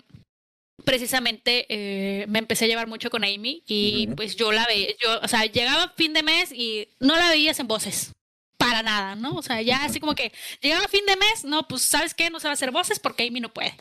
precisamente 0.84 1.66
eh, 1.68 2.26
me 2.28 2.38
empecé 2.38 2.64
a 2.64 2.68
llevar 2.68 2.86
mucho 2.86 3.10
con 3.10 3.24
Amy 3.24 3.62
y 3.66 4.08
pues 4.16 4.36
yo 4.36 4.52
la 4.52 4.64
veía, 4.66 4.88
yo, 5.02 5.20
o 5.20 5.28
sea, 5.28 5.44
llegaba 5.44 5.92
fin 5.96 6.14
de 6.14 6.22
mes 6.22 6.50
y 6.50 6.88
no 6.98 7.14
la 7.16 7.28
veías 7.28 7.60
en 7.60 7.68
voces. 7.68 8.12
Para 8.56 8.82
nada, 8.82 9.14
¿no? 9.14 9.34
O 9.34 9.42
sea, 9.42 9.62
ya 9.62 9.84
así 9.84 10.00
como 10.00 10.14
que 10.14 10.32
llegaba 10.60 10.88
fin 10.88 11.06
de 11.06 11.16
mes, 11.16 11.44
no, 11.44 11.68
pues 11.68 11.82
sabes 11.82 12.14
qué, 12.14 12.30
no 12.30 12.40
se 12.40 12.48
va 12.48 12.50
a 12.50 12.54
hacer 12.54 12.72
voces 12.72 12.98
porque 12.98 13.26
Amy 13.26 13.40
no 13.40 13.52
puede. 13.52 13.76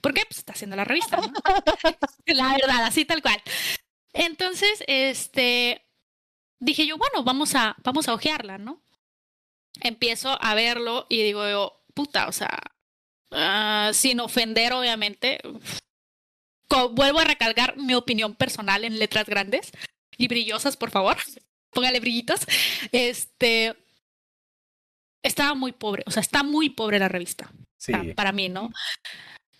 ¿Por 0.00 0.14
qué? 0.14 0.22
Pues 0.26 0.38
está 0.38 0.52
haciendo 0.52 0.76
la 0.76 0.84
revista, 0.84 1.16
¿no? 1.16 1.32
la 2.26 2.52
verdad, 2.52 2.84
así 2.84 3.04
tal 3.04 3.22
cual. 3.22 3.40
Entonces, 4.12 4.84
este, 4.86 5.86
dije 6.62 6.86
yo, 6.86 6.96
bueno, 6.96 7.24
vamos 7.24 7.54
a, 7.54 7.76
vamos 7.82 8.08
a 8.08 8.14
ojearla, 8.14 8.56
¿no? 8.56 8.80
Empiezo 9.80 10.38
a 10.40 10.54
verlo 10.54 11.06
y 11.08 11.22
digo 11.22 11.48
yo, 11.48 11.84
puta, 11.92 12.28
o 12.28 12.32
sea, 12.32 12.58
ah, 13.32 13.90
sin 13.92 14.20
ofender, 14.20 14.72
obviamente. 14.72 15.40
vuelvo 16.92 17.18
a 17.18 17.24
recalcar 17.24 17.76
mi 17.76 17.94
opinión 17.94 18.34
personal 18.34 18.84
en 18.84 18.98
letras 18.98 19.26
grandes 19.26 19.72
y 20.16 20.28
brillosas, 20.28 20.76
por 20.76 20.90
favor. 20.90 21.16
Póngale 21.70 22.00
brillitos. 22.00 22.40
Este. 22.92 23.74
Estaba 25.22 25.54
muy 25.54 25.72
pobre, 25.72 26.02
o 26.06 26.10
sea, 26.10 26.20
está 26.20 26.42
muy 26.42 26.70
pobre 26.70 26.98
la 26.98 27.08
revista. 27.08 27.50
Sí. 27.78 27.92
para 28.14 28.30
mí, 28.30 28.48
¿no? 28.48 28.70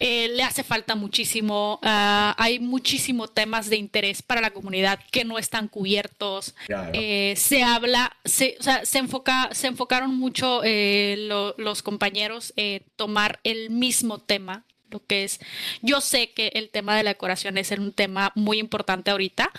Eh, 0.05 0.29
le 0.31 0.43
hace 0.43 0.65
falta 0.65 0.97
muchísimo. 0.97 1.79
Ah, 1.81 2.35
hay 2.37 2.59
muchísimos 2.59 3.33
temas 3.33 3.71
de 3.71 3.77
interés 3.77 4.21
para 4.21 4.41
la 4.41 4.51
comunidad 4.51 4.99
que 5.13 5.25
no 5.25 5.39
están 5.39 5.69
cubiertos. 5.69 6.57
Eh, 6.93 7.35
se 7.37 7.63
habla, 7.63 8.17
se, 8.25 8.57
o 8.59 8.63
sea, 8.65 8.85
se, 8.85 8.99
enfoca, 8.99 9.51
se 9.53 9.69
enfocaron 9.69 10.17
mucho 10.17 10.63
eh, 10.65 11.29
los 11.57 11.85
compañeros 11.85 12.53
en 12.57 12.83
tomar 12.97 13.39
el 13.45 13.71
mismo 13.71 14.19
tema 14.19 14.65
lo 14.91 15.07
que 15.07 15.25
es, 15.25 15.41
yo 15.81 16.03
sé 16.03 16.33
que 16.33 16.49
el 16.55 16.69
tema 16.69 16.95
de 16.95 17.03
la 17.03 17.11
decoración 17.11 17.57
es 17.57 17.71
un 17.71 17.93
tema 17.93 18.31
muy 18.35 18.59
importante 18.59 19.11
ahorita, 19.11 19.51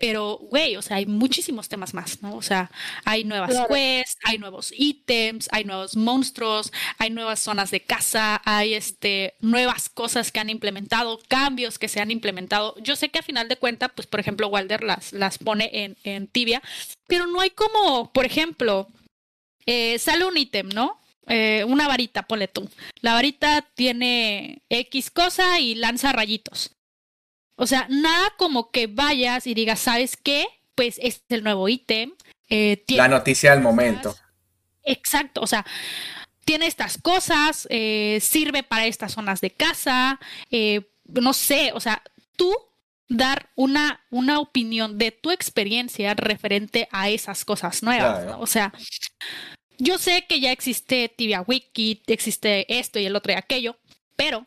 pero, 0.00 0.38
güey, 0.40 0.76
o 0.76 0.82
sea, 0.82 0.96
hay 0.96 1.04
muchísimos 1.04 1.68
temas 1.68 1.92
más, 1.92 2.22
¿no? 2.22 2.34
O 2.34 2.40
sea, 2.40 2.70
hay 3.04 3.22
nuevas 3.22 3.50
quests, 3.68 4.16
hay 4.24 4.38
nuevos 4.38 4.72
ítems, 4.74 5.46
hay 5.52 5.64
nuevos 5.64 5.94
monstruos, 5.94 6.72
hay 6.96 7.10
nuevas 7.10 7.40
zonas 7.40 7.70
de 7.70 7.82
casa, 7.82 8.40
hay 8.46 8.72
este, 8.72 9.34
nuevas 9.40 9.90
cosas 9.90 10.32
que 10.32 10.40
han 10.40 10.48
implementado, 10.48 11.20
cambios 11.28 11.78
que 11.78 11.88
se 11.88 12.00
han 12.00 12.10
implementado. 12.10 12.74
Yo 12.78 12.96
sé 12.96 13.10
que 13.10 13.18
a 13.18 13.22
final 13.22 13.48
de 13.48 13.58
cuentas, 13.58 13.90
pues, 13.94 14.06
por 14.06 14.20
ejemplo, 14.20 14.48
Walder 14.48 14.82
las, 14.82 15.12
las 15.12 15.36
pone 15.36 15.68
en, 15.70 15.98
en 16.02 16.28
tibia, 16.28 16.62
pero 17.06 17.26
no 17.26 17.42
hay 17.42 17.50
como, 17.50 18.10
por 18.10 18.24
ejemplo, 18.24 18.88
eh, 19.66 19.98
sale 19.98 20.24
un 20.24 20.38
ítem, 20.38 20.70
¿no? 20.70 20.98
Eh, 21.26 21.62
una 21.68 21.86
varita, 21.88 22.22
ponle 22.22 22.48
tú. 22.48 22.70
La 23.02 23.12
varita 23.12 23.68
tiene 23.74 24.62
X 24.70 25.10
cosa 25.10 25.60
y 25.60 25.74
lanza 25.74 26.10
rayitos. 26.12 26.70
O 27.60 27.66
sea, 27.66 27.86
nada 27.90 28.32
como 28.38 28.70
que 28.70 28.86
vayas 28.86 29.46
y 29.46 29.52
digas, 29.52 29.80
¿sabes 29.80 30.16
qué? 30.16 30.46
Pues 30.74 30.96
este 30.96 31.22
es 31.28 31.38
el 31.38 31.44
nuevo 31.44 31.68
ítem. 31.68 32.14
Eh, 32.48 32.82
la 32.88 33.06
noticia 33.06 33.50
del 33.50 33.60
momento. 33.60 34.16
Exacto, 34.82 35.42
o 35.42 35.46
sea, 35.46 35.66
tiene 36.46 36.66
estas 36.66 36.96
cosas, 36.96 37.68
eh, 37.68 38.18
sirve 38.22 38.62
para 38.62 38.86
estas 38.86 39.12
zonas 39.12 39.42
de 39.42 39.50
casa, 39.50 40.18
eh, 40.50 40.90
no 41.04 41.34
sé, 41.34 41.72
o 41.74 41.80
sea, 41.80 42.02
tú 42.34 42.56
dar 43.10 43.50
una, 43.56 44.06
una 44.10 44.40
opinión 44.40 44.96
de 44.96 45.10
tu 45.10 45.30
experiencia 45.30 46.14
referente 46.14 46.88
a 46.90 47.10
esas 47.10 47.44
cosas 47.44 47.82
nuevas, 47.82 48.36
O 48.38 48.46
sea, 48.46 48.72
yo 49.76 49.98
sé 49.98 50.24
que 50.26 50.40
ya 50.40 50.50
existe 50.50 51.10
Tibia 51.10 51.42
Wiki, 51.42 52.02
existe 52.06 52.78
esto 52.78 52.98
y 52.98 53.04
el 53.04 53.16
otro 53.16 53.32
y 53.32 53.36
aquello, 53.36 53.76
pero 54.16 54.46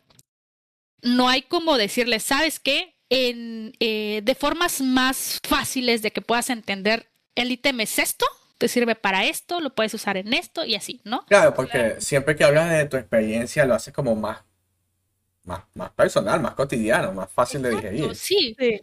no 1.00 1.28
hay 1.28 1.42
como 1.42 1.76
decirle, 1.76 2.18
¿sabes 2.18 2.58
qué? 2.58 2.93
En, 3.10 3.72
eh, 3.80 4.20
de 4.22 4.34
formas 4.34 4.80
más 4.80 5.38
fáciles 5.46 6.02
de 6.02 6.10
que 6.10 6.22
puedas 6.22 6.50
entender 6.50 7.08
el 7.34 7.50
ítem 7.50 7.80
es 7.80 7.98
esto, 7.98 8.26
te 8.58 8.68
sirve 8.68 8.94
para 8.94 9.24
esto, 9.24 9.60
lo 9.60 9.74
puedes 9.74 9.94
usar 9.94 10.16
en 10.16 10.32
esto 10.32 10.64
y 10.64 10.74
así, 10.74 11.00
¿no? 11.04 11.24
Claro, 11.26 11.54
porque 11.54 11.96
siempre 12.00 12.36
que 12.36 12.44
hablas 12.44 12.70
de 12.70 12.86
tu 12.86 12.96
experiencia 12.96 13.64
lo 13.64 13.74
haces 13.74 13.92
como 13.92 14.14
más, 14.14 14.38
más, 15.44 15.62
más 15.74 15.90
personal, 15.90 16.40
más 16.40 16.54
cotidiano, 16.54 17.12
más 17.12 17.30
fácil 17.30 17.62
de 17.62 17.70
digerir. 17.70 18.14
Sí. 18.14 18.54
sí. 18.58 18.80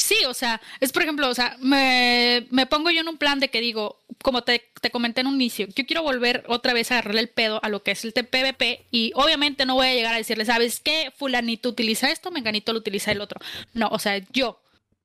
Sí, 0.00 0.16
o 0.26 0.32
sea, 0.32 0.62
es 0.80 0.92
por 0.92 1.02
ejemplo, 1.02 1.28
o 1.28 1.34
sea, 1.34 1.56
me, 1.60 2.46
me 2.50 2.64
pongo 2.64 2.90
yo 2.90 3.02
en 3.02 3.08
un 3.08 3.18
plan 3.18 3.38
de 3.38 3.50
que 3.50 3.60
digo, 3.60 4.00
como 4.22 4.42
te, 4.42 4.70
te, 4.80 4.90
comenté 4.90 5.20
en 5.20 5.26
un 5.26 5.34
inicio, 5.34 5.66
yo 5.76 5.84
quiero 5.84 6.02
volver 6.02 6.42
otra 6.48 6.72
vez 6.72 6.90
a 6.90 6.94
agarrarle 6.94 7.20
el 7.20 7.28
pedo 7.28 7.62
a 7.62 7.68
lo 7.68 7.82
que 7.82 7.90
es 7.90 8.02
el 8.06 8.12
PvP 8.14 8.86
y 8.90 9.12
obviamente 9.14 9.66
no 9.66 9.74
voy 9.74 9.88
a 9.88 9.94
llegar 9.94 10.14
a 10.14 10.16
decirle, 10.16 10.46
¿sabes 10.46 10.80
qué? 10.80 11.12
Fulanito 11.18 11.68
utiliza 11.68 12.10
esto, 12.10 12.30
Menganito 12.30 12.72
lo 12.72 12.78
utiliza 12.78 13.12
el 13.12 13.20
otro. 13.20 13.40
No, 13.74 13.88
o 13.88 13.98
sea, 13.98 14.16
yo, 14.32 14.62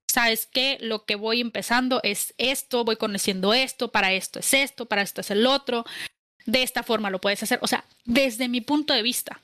¿sabes 0.08 0.48
qué? 0.50 0.78
Lo 0.80 1.04
que 1.04 1.16
voy 1.16 1.42
empezando 1.42 2.00
es 2.04 2.34
esto, 2.38 2.86
voy 2.86 2.96
conociendo 2.96 3.54
esto, 3.54 3.92
para 3.92 4.14
esto 4.14 4.40
es 4.40 4.54
esto, 4.54 4.86
para 4.86 5.02
esto 5.02 5.20
es 5.20 5.30
el 5.30 5.46
otro. 5.46 5.84
De 6.46 6.64
esta 6.64 6.84
forma 6.84 7.10
lo 7.10 7.20
puedes 7.20 7.44
hacer. 7.44 7.60
O 7.62 7.68
sea, 7.68 7.84
desde 8.06 8.48
mi 8.48 8.62
punto 8.62 8.94
de 8.94 9.02
vista, 9.02 9.42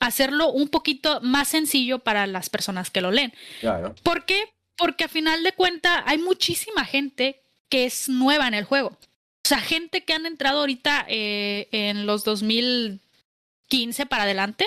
hacerlo 0.00 0.50
un 0.50 0.68
poquito 0.68 1.22
más 1.22 1.48
sencillo 1.48 2.00
para 2.00 2.26
las 2.26 2.50
personas 2.50 2.90
que 2.90 3.00
lo 3.00 3.10
leen. 3.10 3.32
Claro. 3.60 3.94
¿Por 4.02 4.26
qué? 4.26 4.52
Porque 4.82 5.04
a 5.04 5.08
final 5.08 5.44
de 5.44 5.52
cuentas 5.52 6.02
hay 6.06 6.18
muchísima 6.18 6.84
gente 6.84 7.40
que 7.68 7.84
es 7.84 8.08
nueva 8.08 8.48
en 8.48 8.54
el 8.54 8.64
juego. 8.64 8.88
O 8.88 9.48
sea, 9.48 9.60
gente 9.60 10.02
que 10.02 10.12
han 10.12 10.26
entrado 10.26 10.58
ahorita 10.58 11.06
eh, 11.06 11.68
en 11.70 12.04
los 12.04 12.24
2015 12.24 14.06
para 14.06 14.24
adelante, 14.24 14.66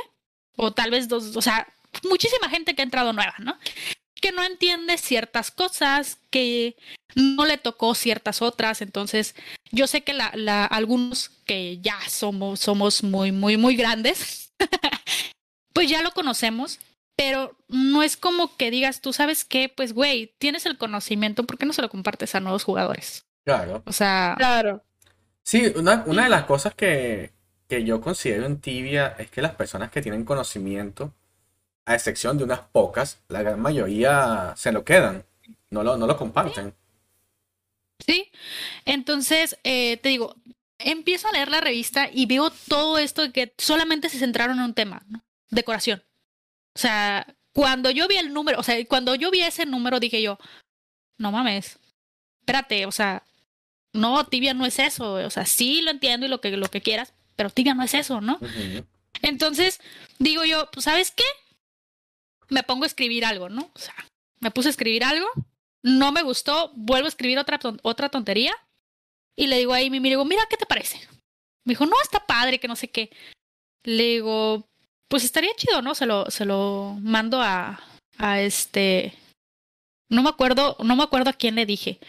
o 0.55 0.71
tal 0.71 0.91
vez 0.91 1.09
dos, 1.09 1.35
o 1.35 1.41
sea, 1.41 1.67
muchísima 2.03 2.47
gente 2.47 2.75
que 2.75 2.81
ha 2.81 2.85
entrado 2.85 3.11
nueva, 3.11 3.35
¿no? 3.39 3.57
Que 4.21 4.31
no 4.31 4.41
entiende 4.41 4.97
ciertas 4.97 5.51
cosas, 5.51 6.17
que 6.29 6.77
no 7.15 7.45
le 7.45 7.57
tocó 7.57 7.93
ciertas 7.93 8.41
otras. 8.41 8.81
Entonces, 8.81 9.35
yo 9.71 9.85
sé 9.85 10.05
que 10.05 10.13
la, 10.13 10.63
algunos 10.63 11.27
que 11.45 11.79
ya 11.81 11.99
somos, 12.07 12.61
somos 12.61 13.03
muy, 13.03 13.33
muy, 13.33 13.57
muy 13.57 13.75
grandes, 13.75 14.53
pues 15.73 15.89
ya 15.89 16.01
lo 16.01 16.11
conocemos, 16.11 16.79
pero 17.15 17.57
no 17.67 18.03
es 18.03 18.17
como 18.17 18.55
que 18.57 18.71
digas, 18.71 19.01
tú 19.01 19.13
sabes 19.13 19.45
qué, 19.45 19.69
pues 19.69 19.93
güey, 19.93 20.35
tienes 20.37 20.65
el 20.65 20.77
conocimiento, 20.77 21.45
¿por 21.45 21.57
qué 21.57 21.65
no 21.65 21.73
se 21.73 21.81
lo 21.81 21.89
compartes 21.89 22.35
a 22.35 22.39
nuevos 22.39 22.63
jugadores? 22.63 23.25
Claro. 23.45 23.83
O 23.85 23.91
sea, 23.93 24.35
Claro. 24.37 24.83
Sí, 25.43 25.71
una, 25.75 26.03
una 26.07 26.23
de 26.23 26.29
las 26.29 26.45
cosas 26.45 26.73
que, 26.75 27.31
que 27.69 27.83
yo 27.83 28.01
considero 28.01 28.45
en 28.45 28.59
Tibia 28.59 29.15
es 29.19 29.29
que 29.29 29.41
las 29.41 29.55
personas 29.55 29.91
que 29.91 30.01
tienen 30.01 30.25
conocimiento, 30.25 31.13
a 31.85 31.95
excepción 31.95 32.37
de 32.37 32.43
unas 32.43 32.61
pocas, 32.61 33.19
la 33.29 33.43
gran 33.43 33.59
mayoría 33.61 34.53
se 34.57 34.71
lo 34.71 34.83
quedan, 34.83 35.25
no 35.69 35.83
lo, 35.83 35.97
no 35.97 36.07
lo 36.07 36.17
comparten. 36.17 36.73
sí. 37.99 38.31
Entonces, 38.85 39.57
eh, 39.63 39.97
te 39.97 40.09
digo, 40.09 40.35
empiezo 40.79 41.27
a 41.27 41.31
leer 41.31 41.49
la 41.49 41.61
revista 41.61 42.09
y 42.11 42.25
veo 42.25 42.51
todo 42.67 42.97
esto 42.97 43.21
de 43.23 43.31
que 43.31 43.53
solamente 43.57 44.09
se 44.09 44.19
centraron 44.19 44.57
en 44.57 44.65
un 44.65 44.73
tema, 44.73 45.03
¿no? 45.07 45.23
Decoración. 45.49 46.03
O 46.75 46.79
sea, 46.79 47.25
cuando 47.53 47.89
yo 47.89 48.07
vi 48.07 48.17
el 48.17 48.33
número, 48.33 48.59
o 48.59 48.63
sea, 48.63 48.83
cuando 48.87 49.15
yo 49.15 49.31
vi 49.31 49.41
ese 49.41 49.65
número 49.65 49.99
dije 49.99 50.21
yo, 50.21 50.37
no 51.17 51.31
mames, 51.31 51.79
espérate, 52.41 52.85
o 52.85 52.91
sea, 52.91 53.23
no, 53.93 54.25
tibia 54.25 54.53
no 54.53 54.65
es 54.65 54.77
eso, 54.79 55.13
o 55.13 55.29
sea, 55.29 55.45
sí 55.45 55.81
lo 55.81 55.91
entiendo 55.91 56.25
y 56.25 56.29
lo 56.29 56.41
que, 56.41 56.51
lo 56.57 56.69
que 56.69 56.81
quieras, 56.81 57.13
pero 57.37 57.49
tibia 57.49 57.73
no 57.73 57.83
es 57.83 57.93
eso, 57.93 58.19
¿no? 58.21 58.39
Entonces, 59.21 59.79
digo 60.19 60.43
yo, 60.43 60.69
pues, 60.71 60.83
¿sabes 60.83 61.11
qué? 61.11 61.23
Me 62.49 62.63
pongo 62.63 62.83
a 62.83 62.87
escribir 62.87 63.23
algo, 63.25 63.47
¿no? 63.49 63.71
O 63.73 63.79
sea, 63.79 63.95
me 64.41 64.51
puse 64.51 64.67
a 64.67 64.71
escribir 64.71 65.03
algo, 65.05 65.27
no 65.81 66.11
me 66.11 66.23
gustó, 66.23 66.71
vuelvo 66.75 67.05
a 67.05 67.09
escribir 67.09 67.39
otra, 67.39 67.57
ton- 67.57 67.79
otra 67.83 68.09
tontería 68.09 68.53
y 69.37 69.47
le 69.47 69.57
digo 69.57 69.73
a 69.73 69.77
Amy, 69.77 69.99
me 70.01 70.09
digo, 70.09 70.25
mira, 70.25 70.45
¿qué 70.49 70.57
te 70.57 70.65
parece? 70.65 70.97
Me 71.63 71.71
dijo, 71.71 71.85
no, 71.85 71.95
está 72.03 72.19
padre, 72.25 72.59
que 72.59 72.67
no 72.67 72.75
sé 72.75 72.89
qué. 72.89 73.09
Le 73.83 74.03
digo, 74.03 74.67
pues 75.07 75.23
estaría 75.23 75.55
chido, 75.55 75.81
¿no? 75.81 75.95
Se 75.95 76.05
lo, 76.05 76.29
se 76.31 76.45
lo 76.45 76.97
mando 77.01 77.41
a, 77.41 77.79
a 78.17 78.41
este, 78.41 79.13
no 80.09 80.23
me 80.23 80.29
acuerdo, 80.29 80.77
no 80.83 80.95
me 80.95 81.03
acuerdo 81.03 81.29
a 81.29 81.33
quién 81.33 81.55
le 81.55 81.65
dije. 81.65 81.99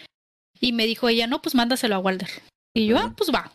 Y 0.61 0.73
me 0.73 0.87
dijo 0.87 1.09
ella, 1.09 1.27
no, 1.27 1.43
pues 1.43 1.55
mándaselo 1.55 1.97
a 1.97 1.99
Walder. 1.99 2.31
Y 2.75 2.87
yo, 2.87 2.99
ah, 2.99 3.15
pues 3.17 3.31
va. 3.31 3.53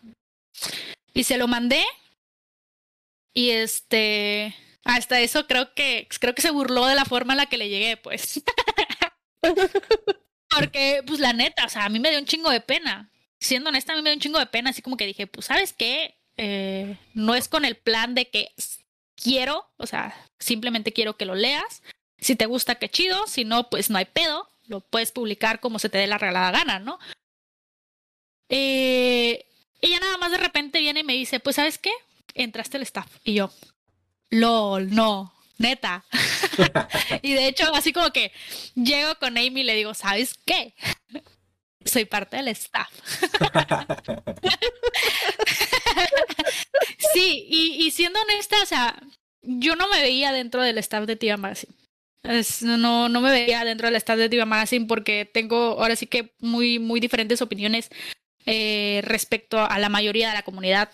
Y 1.13 1.23
se 1.23 1.37
lo 1.37 1.47
mandé. 1.47 1.83
Y 3.33 3.51
este, 3.51 4.55
hasta 4.83 5.19
eso 5.21 5.47
creo 5.47 5.73
que, 5.73 6.07
creo 6.19 6.35
que 6.35 6.41
se 6.41 6.51
burló 6.51 6.85
de 6.85 6.95
la 6.95 7.05
forma 7.05 7.33
en 7.33 7.37
la 7.37 7.45
que 7.47 7.57
le 7.57 7.69
llegué, 7.69 7.97
pues. 7.97 8.41
Porque, 10.49 11.01
pues 11.07 11.19
la 11.19 11.33
neta, 11.33 11.65
o 11.65 11.69
sea, 11.69 11.85
a 11.85 11.89
mí 11.89 11.99
me 11.99 12.09
dio 12.09 12.19
un 12.19 12.25
chingo 12.25 12.49
de 12.49 12.61
pena. 12.61 13.09
Siendo 13.39 13.69
honesta, 13.69 13.93
a 13.93 13.95
mí 13.95 14.01
me 14.01 14.09
dio 14.09 14.17
un 14.17 14.21
chingo 14.21 14.39
de 14.39 14.45
pena, 14.45 14.69
así 14.71 14.81
como 14.81 14.97
que 14.97 15.07
dije, 15.07 15.27
pues, 15.27 15.45
¿sabes 15.45 15.73
qué? 15.73 16.15
Eh, 16.37 16.97
no 17.13 17.35
es 17.35 17.47
con 17.47 17.65
el 17.65 17.77
plan 17.77 18.15
de 18.15 18.29
que 18.29 18.51
quiero, 19.21 19.65
o 19.77 19.87
sea, 19.87 20.15
simplemente 20.39 20.93
quiero 20.93 21.17
que 21.17 21.25
lo 21.25 21.35
leas. 21.35 21.83
Si 22.17 22.35
te 22.35 22.45
gusta, 22.45 22.75
qué 22.75 22.89
chido. 22.89 23.27
Si 23.27 23.45
no, 23.45 23.69
pues 23.69 23.89
no 23.89 23.97
hay 23.97 24.05
pedo. 24.05 24.49
Lo 24.67 24.81
puedes 24.81 25.11
publicar 25.11 25.59
como 25.59 25.79
se 25.79 25.89
te 25.89 25.97
dé 25.97 26.07
la 26.07 26.17
regalada 26.17 26.51
gana, 26.51 26.79
¿no? 26.79 26.99
Eh, 28.49 29.45
ella 29.81 29.99
nada 29.99 30.17
más 30.17 30.31
de 30.31 30.37
repente 30.37 30.79
viene 30.79 31.01
y 31.01 31.03
me 31.03 31.13
dice, 31.13 31.39
pues, 31.39 31.55
¿sabes 31.55 31.77
qué? 31.77 31.91
Entraste 32.33 32.77
al 32.77 32.83
staff. 32.83 33.07
Y 33.23 33.35
yo, 33.35 33.51
lol, 34.29 34.93
no, 34.93 35.33
neta. 35.57 36.03
y 37.21 37.33
de 37.33 37.47
hecho, 37.47 37.73
así 37.73 37.93
como 37.93 38.11
que 38.11 38.31
llego 38.75 39.15
con 39.15 39.37
Amy 39.37 39.61
y 39.61 39.63
le 39.63 39.75
digo, 39.75 39.93
¿sabes 39.93 40.35
qué? 40.45 40.75
Soy 41.85 42.05
parte 42.05 42.37
del 42.37 42.49
staff. 42.49 42.91
sí, 47.13 47.45
y, 47.49 47.85
y 47.85 47.91
siendo 47.91 48.19
honesta, 48.21 48.55
o 48.61 48.65
sea, 48.65 49.01
yo 49.41 49.75
no 49.75 49.87
me 49.87 50.01
veía 50.01 50.31
dentro 50.31 50.61
del 50.61 50.77
staff 50.77 51.05
de 51.05 51.15
Tiva 51.15 51.37
Magazine. 51.37 51.73
Es- 52.23 52.61
no, 52.61 53.09
no 53.09 53.21
me 53.21 53.31
veía 53.31 53.63
dentro 53.65 53.87
del 53.87 53.95
staff 53.95 54.17
de 54.17 54.29
Tiva 54.29 54.45
Magazine 54.45 54.85
porque 54.85 55.25
tengo 55.31 55.55
ahora 55.81 55.95
sí 55.95 56.05
que 56.07 56.33
muy, 56.39 56.77
muy 56.79 56.99
diferentes 56.99 57.41
opiniones 57.41 57.89
eh, 58.45 59.01
respecto 59.03 59.59
a 59.59 59.79
la 59.79 59.89
mayoría 59.89 60.29
de 60.29 60.35
la 60.35 60.43
comunidad. 60.43 60.91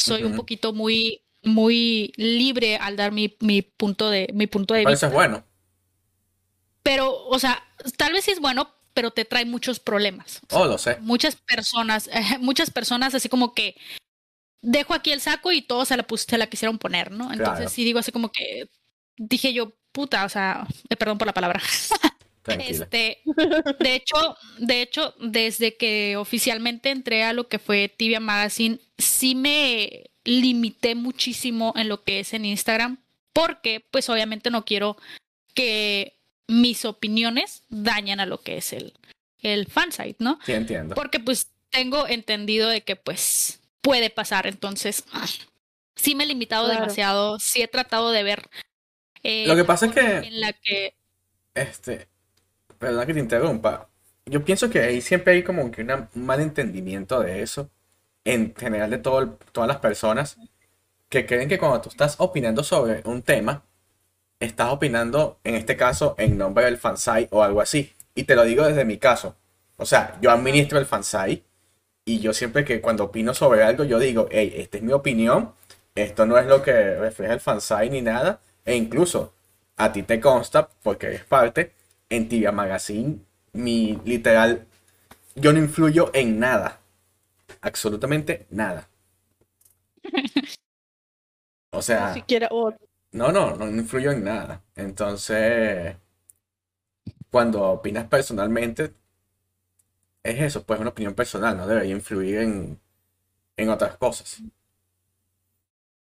Soy 0.00 0.22
un 0.24 0.36
poquito 0.36 0.72
muy, 0.72 1.22
muy 1.42 2.12
libre 2.16 2.76
al 2.76 2.96
dar 2.96 3.12
mi, 3.12 3.36
mi 3.40 3.62
punto 3.62 4.08
de, 4.10 4.28
mi 4.34 4.46
punto 4.46 4.74
de 4.74 4.80
vista. 4.80 4.92
eso 4.92 5.06
es 5.06 5.12
bueno. 5.12 5.44
Pero, 6.82 7.12
o 7.26 7.38
sea, 7.38 7.62
tal 7.96 8.12
vez 8.12 8.24
sí 8.24 8.30
es 8.30 8.40
bueno, 8.40 8.72
pero 8.94 9.10
te 9.10 9.24
trae 9.24 9.44
muchos 9.44 9.80
problemas. 9.80 10.40
O 10.48 10.50
sea, 10.50 10.60
Oh, 10.60 10.66
lo 10.66 10.78
sé. 10.78 10.98
muchas 11.00 11.36
personas, 11.36 12.08
muchas 12.40 12.70
personas 12.70 13.14
así 13.14 13.28
como 13.28 13.52
que 13.54 13.76
dejo 14.68 14.94
aquí 14.94 15.12
el 15.12 15.20
saco 15.20 15.52
y 15.52 15.62
todos 15.62 15.88
se 15.88 15.96
la, 15.96 16.06
pus- 16.06 16.26
se 16.28 16.38
la 16.38 16.48
quisieron 16.48 16.78
poner, 16.78 17.10
¿no? 17.12 17.32
Entonces 17.32 17.56
Claro. 17.56 17.68
sí 17.70 17.84
digo 17.84 17.98
así 18.00 18.10
como 18.12 18.30
que 18.30 18.68
dije 19.16 19.52
yo, 19.52 19.72
puta, 19.92 20.24
o 20.24 20.28
sea, 20.28 20.66
eh, 20.90 20.96
perdón 20.96 21.18
por 21.18 21.26
la 21.26 21.32
palabra. 21.34 21.60
Tranquila. 22.42 22.84
Este, 22.84 23.22
de 23.80 23.94
hecho, 23.94 24.36
de 24.58 24.82
hecho, 24.82 25.14
desde 25.20 25.76
que 25.76 26.16
oficialmente 26.16 26.90
entré 26.90 27.24
a 27.24 27.32
lo 27.32 27.48
que 27.48 27.58
fue 27.58 27.88
Tibia 27.88 28.20
Magazine, 28.20 28.78
sí 28.98 29.34
me 29.34 30.10
limité 30.24 30.94
muchísimo 30.94 31.72
en 31.76 31.88
lo 31.88 32.04
que 32.04 32.20
es 32.20 32.34
en 32.34 32.44
Instagram, 32.44 32.98
porque 33.32 33.84
pues 33.90 34.08
obviamente 34.10 34.50
no 34.50 34.64
quiero 34.64 34.96
que 35.54 36.14
mis 36.48 36.84
opiniones 36.84 37.62
dañen 37.68 38.20
a 38.20 38.26
lo 38.26 38.40
que 38.40 38.58
es 38.58 38.72
el, 38.72 38.92
el 39.40 39.66
fansite, 39.66 40.16
¿no? 40.20 40.38
Sí, 40.46 40.52
entiendo. 40.52 40.94
Porque 40.94 41.18
pues 41.18 41.48
tengo 41.70 42.06
entendido 42.06 42.68
de 42.68 42.82
que 42.82 42.94
pues 42.96 43.60
puede 43.86 44.10
pasar, 44.10 44.46
entonces 44.48 45.04
sí 45.94 46.14
me 46.16 46.24
he 46.24 46.26
limitado 46.26 46.66
Claro. 46.66 46.80
demasiado, 46.80 47.38
sí 47.38 47.62
he 47.62 47.68
tratado 47.68 48.10
de 48.10 48.22
ver 48.24 48.42
eh, 49.22 49.46
Lo 49.46 49.56
que 49.56 49.64
pasa 49.64 49.86
es 49.86 49.92
que- 49.92 50.18
en 50.28 50.40
la 50.40 50.52
que 50.52 50.94
Este, 51.54 52.06
perdón 52.78 53.06
que 53.06 53.14
te 53.14 53.20
interrumpa. 53.20 53.88
Yo 54.26 54.44
pienso 54.44 54.68
que 54.68 54.80
ahí 54.80 55.00
siempre 55.00 55.34
hay 55.34 55.42
como 55.42 55.70
que 55.70 55.82
una- 55.82 56.08
un 56.14 56.26
mal 56.26 56.40
entendimiento 56.40 57.20
de 57.20 57.42
eso, 57.42 57.70
en 58.24 58.54
general 58.54 58.90
de 58.90 58.98
todo 58.98 59.20
el- 59.20 59.36
todas 59.52 59.68
las 59.68 59.78
personas, 59.78 60.36
que 61.08 61.24
creen 61.26 61.48
que 61.48 61.58
cuando 61.58 61.80
tú 61.80 61.88
estás 61.88 62.16
opinando 62.18 62.62
sobre 62.64 63.00
un 63.04 63.22
tema, 63.22 63.64
estás 64.40 64.70
opinando, 64.70 65.38
en 65.44 65.54
este 65.54 65.76
caso, 65.76 66.14
en 66.18 66.36
nombre 66.36 66.64
del 66.66 66.76
fansite 66.78 67.28
o 67.30 67.42
algo 67.42 67.60
así. 67.60 67.92
Y 68.14 68.24
te 68.24 68.34
lo 68.34 68.42
digo 68.44 68.64
desde 68.66 68.84
mi 68.84 68.98
caso. 68.98 69.36
O 69.76 69.86
sea, 69.86 70.18
yo 70.20 70.30
administro 70.30 70.78
el 70.78 70.86
fansite 70.86 71.44
y 72.06 72.20
yo 72.20 72.32
siempre 72.32 72.64
que 72.64 72.80
cuando 72.80 73.04
opino 73.04 73.34
sobre 73.34 73.64
algo, 73.64 73.84
yo 73.84 73.98
digo, 73.98 74.28
hey, 74.30 74.54
esta 74.56 74.78
es 74.78 74.84
mi 74.84 74.92
opinión, 74.92 75.52
esto 75.94 76.24
no 76.24 76.38
es 76.38 76.46
lo 76.46 76.62
que 76.62 76.94
refleja 76.94 77.34
el 77.34 77.40
fansite 77.40 77.90
ni 77.90 78.00
nada. 78.00 78.40
E 78.64 78.76
incluso 78.76 79.34
a 79.76 79.92
ti 79.92 80.02
te 80.04 80.20
consta, 80.20 80.68
porque 80.82 81.08
eres 81.08 81.24
parte, 81.24 81.72
en 82.08 82.28
Tibia 82.28 82.52
Magazine, 82.52 83.18
mi 83.52 84.00
literal, 84.04 84.66
yo 85.34 85.52
no 85.52 85.58
influyo 85.58 86.10
en 86.14 86.38
nada. 86.38 86.80
Absolutamente 87.60 88.46
nada. 88.50 88.88
O 91.72 91.82
sea, 91.82 92.08
Ni 92.08 92.14
siquiera. 92.14 92.48
no, 93.12 93.32
no, 93.32 93.56
no 93.56 93.66
influyo 93.68 94.12
en 94.12 94.24
nada. 94.24 94.62
Entonces, 94.76 95.96
cuando 97.30 97.62
opinas 97.64 98.06
personalmente, 98.08 98.92
es 100.30 100.40
eso, 100.40 100.64
pues 100.64 100.80
una 100.80 100.90
opinión 100.90 101.14
personal, 101.14 101.56
no 101.56 101.66
debería 101.66 101.92
influir 101.92 102.38
en, 102.38 102.80
en 103.56 103.68
otras 103.70 103.96
cosas. 103.96 104.42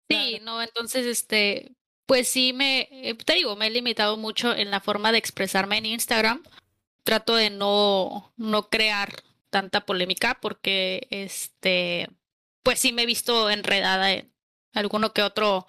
Sí, 0.09 0.39
no, 0.43 0.61
entonces, 0.61 1.05
este, 1.05 1.75
pues 2.05 2.27
sí 2.27 2.53
me, 2.53 2.87
eh, 2.91 3.15
te 3.15 3.33
digo, 3.33 3.55
me 3.55 3.67
he 3.67 3.71
limitado 3.71 4.17
mucho 4.17 4.55
en 4.55 4.71
la 4.71 4.79
forma 4.79 5.11
de 5.11 5.17
expresarme 5.17 5.77
en 5.77 5.87
Instagram, 5.87 6.43
trato 7.03 7.35
de 7.35 7.49
no, 7.49 8.33
no 8.37 8.69
crear 8.69 9.23
tanta 9.49 9.85
polémica 9.85 10.39
porque 10.41 11.07
este 11.11 12.09
pues 12.61 12.79
sí 12.79 12.91
me 12.91 13.03
he 13.03 13.05
visto 13.05 13.49
enredada 13.49 14.11
en 14.11 14.33
alguno 14.73 15.13
que 15.13 15.21
otro 15.21 15.67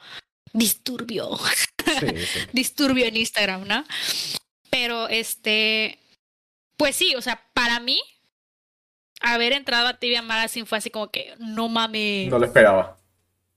disturbio. 0.53 1.39
disturbio 2.53 3.05
en 3.05 3.19
Instagram, 3.19 3.69
¿no? 3.69 3.85
Pero 4.71 5.09
este 5.09 6.01
pues 6.77 6.97
sí, 6.97 7.15
o 7.15 7.23
sea, 7.23 7.49
para 7.55 7.79
mí 7.81 8.01
haber 9.21 9.53
entrado 9.53 9.89
a 9.89 9.99
Tibia 9.99 10.23
Magazine 10.23 10.67
fue 10.67 10.79
así 10.79 10.91
como 10.91 11.11
que 11.11 11.35
no 11.39 11.69
mames. 11.69 12.29
No 12.29 12.39
lo 12.39 12.47
esperaba. 12.47 12.97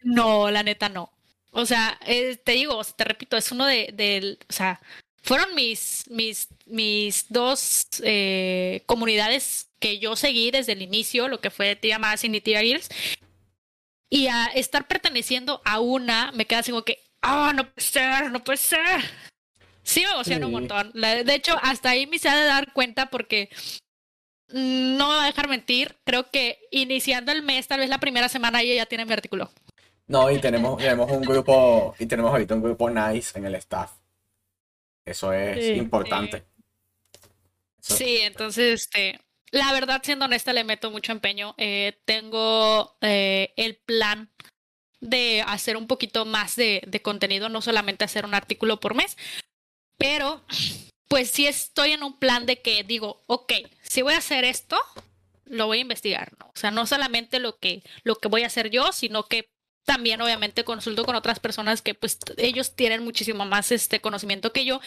No, 0.02 0.50
la 0.50 0.64
neta 0.64 0.90
no. 0.90 1.12
O 1.52 1.66
sea, 1.66 2.00
eh, 2.06 2.38
te 2.38 2.54
digo, 2.54 2.82
te 2.84 3.04
repito, 3.04 3.36
es 3.36 3.52
uno 3.52 3.66
de, 3.66 3.90
de, 3.94 4.38
o 4.48 4.54
sea, 4.54 4.80
fueron 5.24 5.56
mis, 5.56 6.06
mis, 6.10 6.48
mis 6.66 7.26
dos 7.30 7.88
eh, 8.04 8.84
comunidades 8.86 9.70
que 9.80 10.00
yo 10.00 10.16
seguí 10.16 10.52
desde 10.52 10.74
el 10.74 10.82
inicio, 10.82 11.28
lo 11.28 11.42
que 11.42 11.50
fue 11.50 11.76
Tibia 11.76 12.00
Magazine 12.00 12.38
y 12.38 12.42
Tibia 12.42 12.62
Girls. 12.62 12.90
Y 14.10 14.28
a 14.28 14.46
estar 14.48 14.88
perteneciendo 14.88 15.62
a 15.66 15.80
una, 15.80 16.32
me 16.34 16.46
queda 16.46 16.60
así 16.60 16.72
como 16.72 16.84
que, 16.84 17.00
ah, 17.22 17.54
no 17.56 17.70
puede 17.70 17.82
ser, 17.82 18.32
no 18.32 18.44
puede 18.44 18.58
ser. 18.58 19.02
Sí 19.84 20.02
me 20.02 20.12
emociona 20.12 20.46
un 20.46 20.52
montón. 20.52 20.92
De 20.94 21.34
hecho, 21.34 21.58
hasta 21.62 21.92
ahí 21.92 22.06
me 22.06 22.20
se 22.20 22.30
ha 22.30 22.36
de 22.36 22.46
dar 22.46 22.74
cuenta 22.74 23.08
porque 23.08 23.50
no 24.52 25.08
voy 25.08 25.18
a 25.20 25.26
dejar 25.26 25.48
mentir, 25.48 25.96
creo 26.04 26.30
que 26.30 26.60
iniciando 26.72 27.32
el 27.32 27.44
mes, 27.44 27.68
tal 27.68 27.80
vez 27.80 27.90
la 27.90 28.00
primera 28.00 28.30
semana, 28.30 28.62
ella 28.62 28.76
ya 28.76 28.86
tiene 28.86 29.06
mi 29.06 29.14
artículo. 29.14 29.52
No, 30.08 30.32
y 30.32 30.40
tenemos, 30.40 30.78
tenemos 30.78 31.12
un 31.12 31.22
grupo, 31.22 31.96
y 32.00 32.06
tenemos 32.06 32.32
ahorita 32.32 32.56
un 32.56 32.64
grupo 32.64 32.90
nice 32.90 33.38
en 33.38 33.46
el 33.46 33.56
staff. 33.56 33.92
Eso 35.06 35.32
es 35.34 35.78
importante. 35.78 36.46
Sí, 37.80 38.18
entonces, 38.22 38.82
este, 38.82 39.20
la 39.52 39.72
verdad, 39.74 40.02
siendo 40.04 40.26
honesta, 40.26 40.54
le 40.54 40.64
meto 40.64 40.92
mucho 40.92 41.12
empeño. 41.12 41.56
Eh, 41.58 42.00
tengo 42.06 42.98
eh, 43.02 43.54
el 43.56 43.78
plan 43.78 44.30
de 45.00 45.44
hacer 45.48 45.78
un 45.78 45.88
poquito 45.88 46.26
más 46.26 46.56
de, 46.56 46.82
de 46.86 47.02
contenido, 47.02 47.50
no 47.50 47.62
solamente 47.62 48.04
hacer 48.04 48.26
un 48.26 48.34
artículo 48.34 48.80
por 48.80 48.96
mes, 48.96 49.18
pero 49.98 50.44
pues 51.10 51.32
sí 51.32 51.48
estoy 51.48 51.92
en 51.92 52.04
un 52.04 52.18
plan 52.18 52.46
de 52.46 52.62
que 52.62 52.84
digo, 52.84 53.24
ok, 53.26 53.52
si 53.82 54.02
voy 54.02 54.14
a 54.14 54.20
hacer 54.20 54.46
esto, 54.46 54.80
lo 55.46 55.66
voy 55.66 55.80
a 55.80 55.82
investigar, 55.82 56.32
¿no? 56.40 56.46
O 56.48 56.58
sea, 56.58 56.72
no 56.72 56.86
solamente 56.86 57.40
lo 57.40 57.58
que, 57.58 57.84
lo 58.04 58.16
que 58.16 58.30
voy 58.30 58.44
a 58.44 58.48
hacer 58.48 58.70
yo, 58.70 58.94
sino 58.94 59.24
que 59.24 59.52
también 59.86 60.22
obviamente 60.22 60.64
consulto 60.64 61.04
con 61.04 61.16
otras 61.16 61.40
personas 61.40 61.82
que 61.82 61.96
pues 61.96 62.20
ellos 62.38 62.76
tienen 62.76 63.04
muchísimo 63.04 63.44
más 63.46 63.72
este 63.72 64.02
conocimiento 64.02 64.54
que 64.54 64.64
yo 64.64 64.80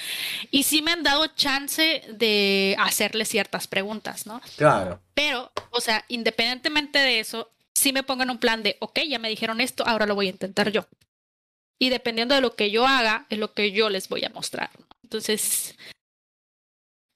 y 0.53 0.63
sí 0.63 0.81
me 0.81 0.93
han 0.93 1.03
dado 1.03 1.27
chance 1.27 2.05
de 2.09 2.77
hacerle 2.79 3.25
ciertas 3.25 3.67
preguntas, 3.67 4.27
¿no? 4.27 4.41
Claro. 4.57 5.03
Pero, 5.15 5.51
o 5.71 5.81
sea, 5.81 6.05
independientemente 6.07 7.01
de 7.01 7.19
eso, 7.19 7.51
sí 7.75 7.93
me 7.93 8.05
pongo 8.05 8.23
en 8.23 8.31
un 8.31 8.39
plan 8.39 8.63
de, 8.63 8.77
ok, 8.79 9.01
ya 9.09 9.19
me 9.19 9.29
dijeron 9.29 9.61
esto, 9.61 9.83
ahora 9.85 10.07
lo 10.07 10.15
voy 10.15 10.29
a 10.29 10.31
intentar 10.31 10.71
yo. 10.71 10.87
Y 11.81 11.89
dependiendo 11.89 12.37
de 12.37 12.41
lo 12.41 12.55
que 12.55 12.71
yo 12.71 12.87
haga, 12.87 13.27
es 13.29 13.41
lo 13.41 13.55
que 13.55 13.73
yo 13.73 13.91
les 13.91 14.09
voy 14.09 14.25
a 14.25 14.31
mostrar. 14.31 14.71
¿no? 14.79 14.87
Entonces, 15.03 15.72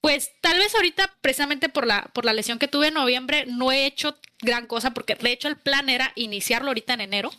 pues 0.07 0.31
tal 0.39 0.57
vez 0.57 0.73
ahorita, 0.73 1.13
precisamente 1.19 1.67
por 1.67 1.85
la, 1.85 2.09
por 2.13 2.23
la 2.23 2.31
lesión 2.31 2.59
que 2.59 2.69
tuve 2.69 2.87
en 2.87 2.93
noviembre, 2.93 3.43
no 3.45 3.73
he 3.73 3.85
hecho 3.85 4.17
gran 4.39 4.65
cosa, 4.65 4.91
porque 4.91 5.15
de 5.15 5.33
hecho 5.33 5.49
el 5.49 5.57
plan 5.57 5.89
era 5.89 6.13
iniciarlo 6.15 6.69
ahorita 6.69 6.93
en 6.93 7.01
enero. 7.01 7.29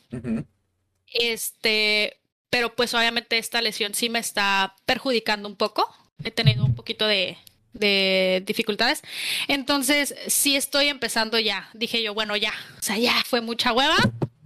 Este, 1.06 2.20
pero 2.50 2.76
pues 2.76 2.92
obviamente 2.92 3.38
esta 3.38 3.62
lesión 3.62 3.94
sí 3.94 4.10
me 4.10 4.18
está 4.18 4.76
perjudicando 4.84 5.48
un 5.48 5.56
poco. 5.56 5.88
He 6.22 6.30
tenido 6.30 6.62
un 6.62 6.74
poquito 6.74 7.06
de, 7.06 7.38
de 7.72 8.42
dificultades. 8.46 9.00
Entonces, 9.46 10.14
sí 10.26 10.54
estoy 10.54 10.88
empezando 10.88 11.38
ya. 11.38 11.70
Dije 11.72 12.02
yo, 12.02 12.12
bueno, 12.12 12.36
ya, 12.36 12.52
o 12.78 12.82
sea, 12.82 12.98
ya 12.98 13.24
fue 13.24 13.40
mucha 13.40 13.72
hueva. 13.72 13.96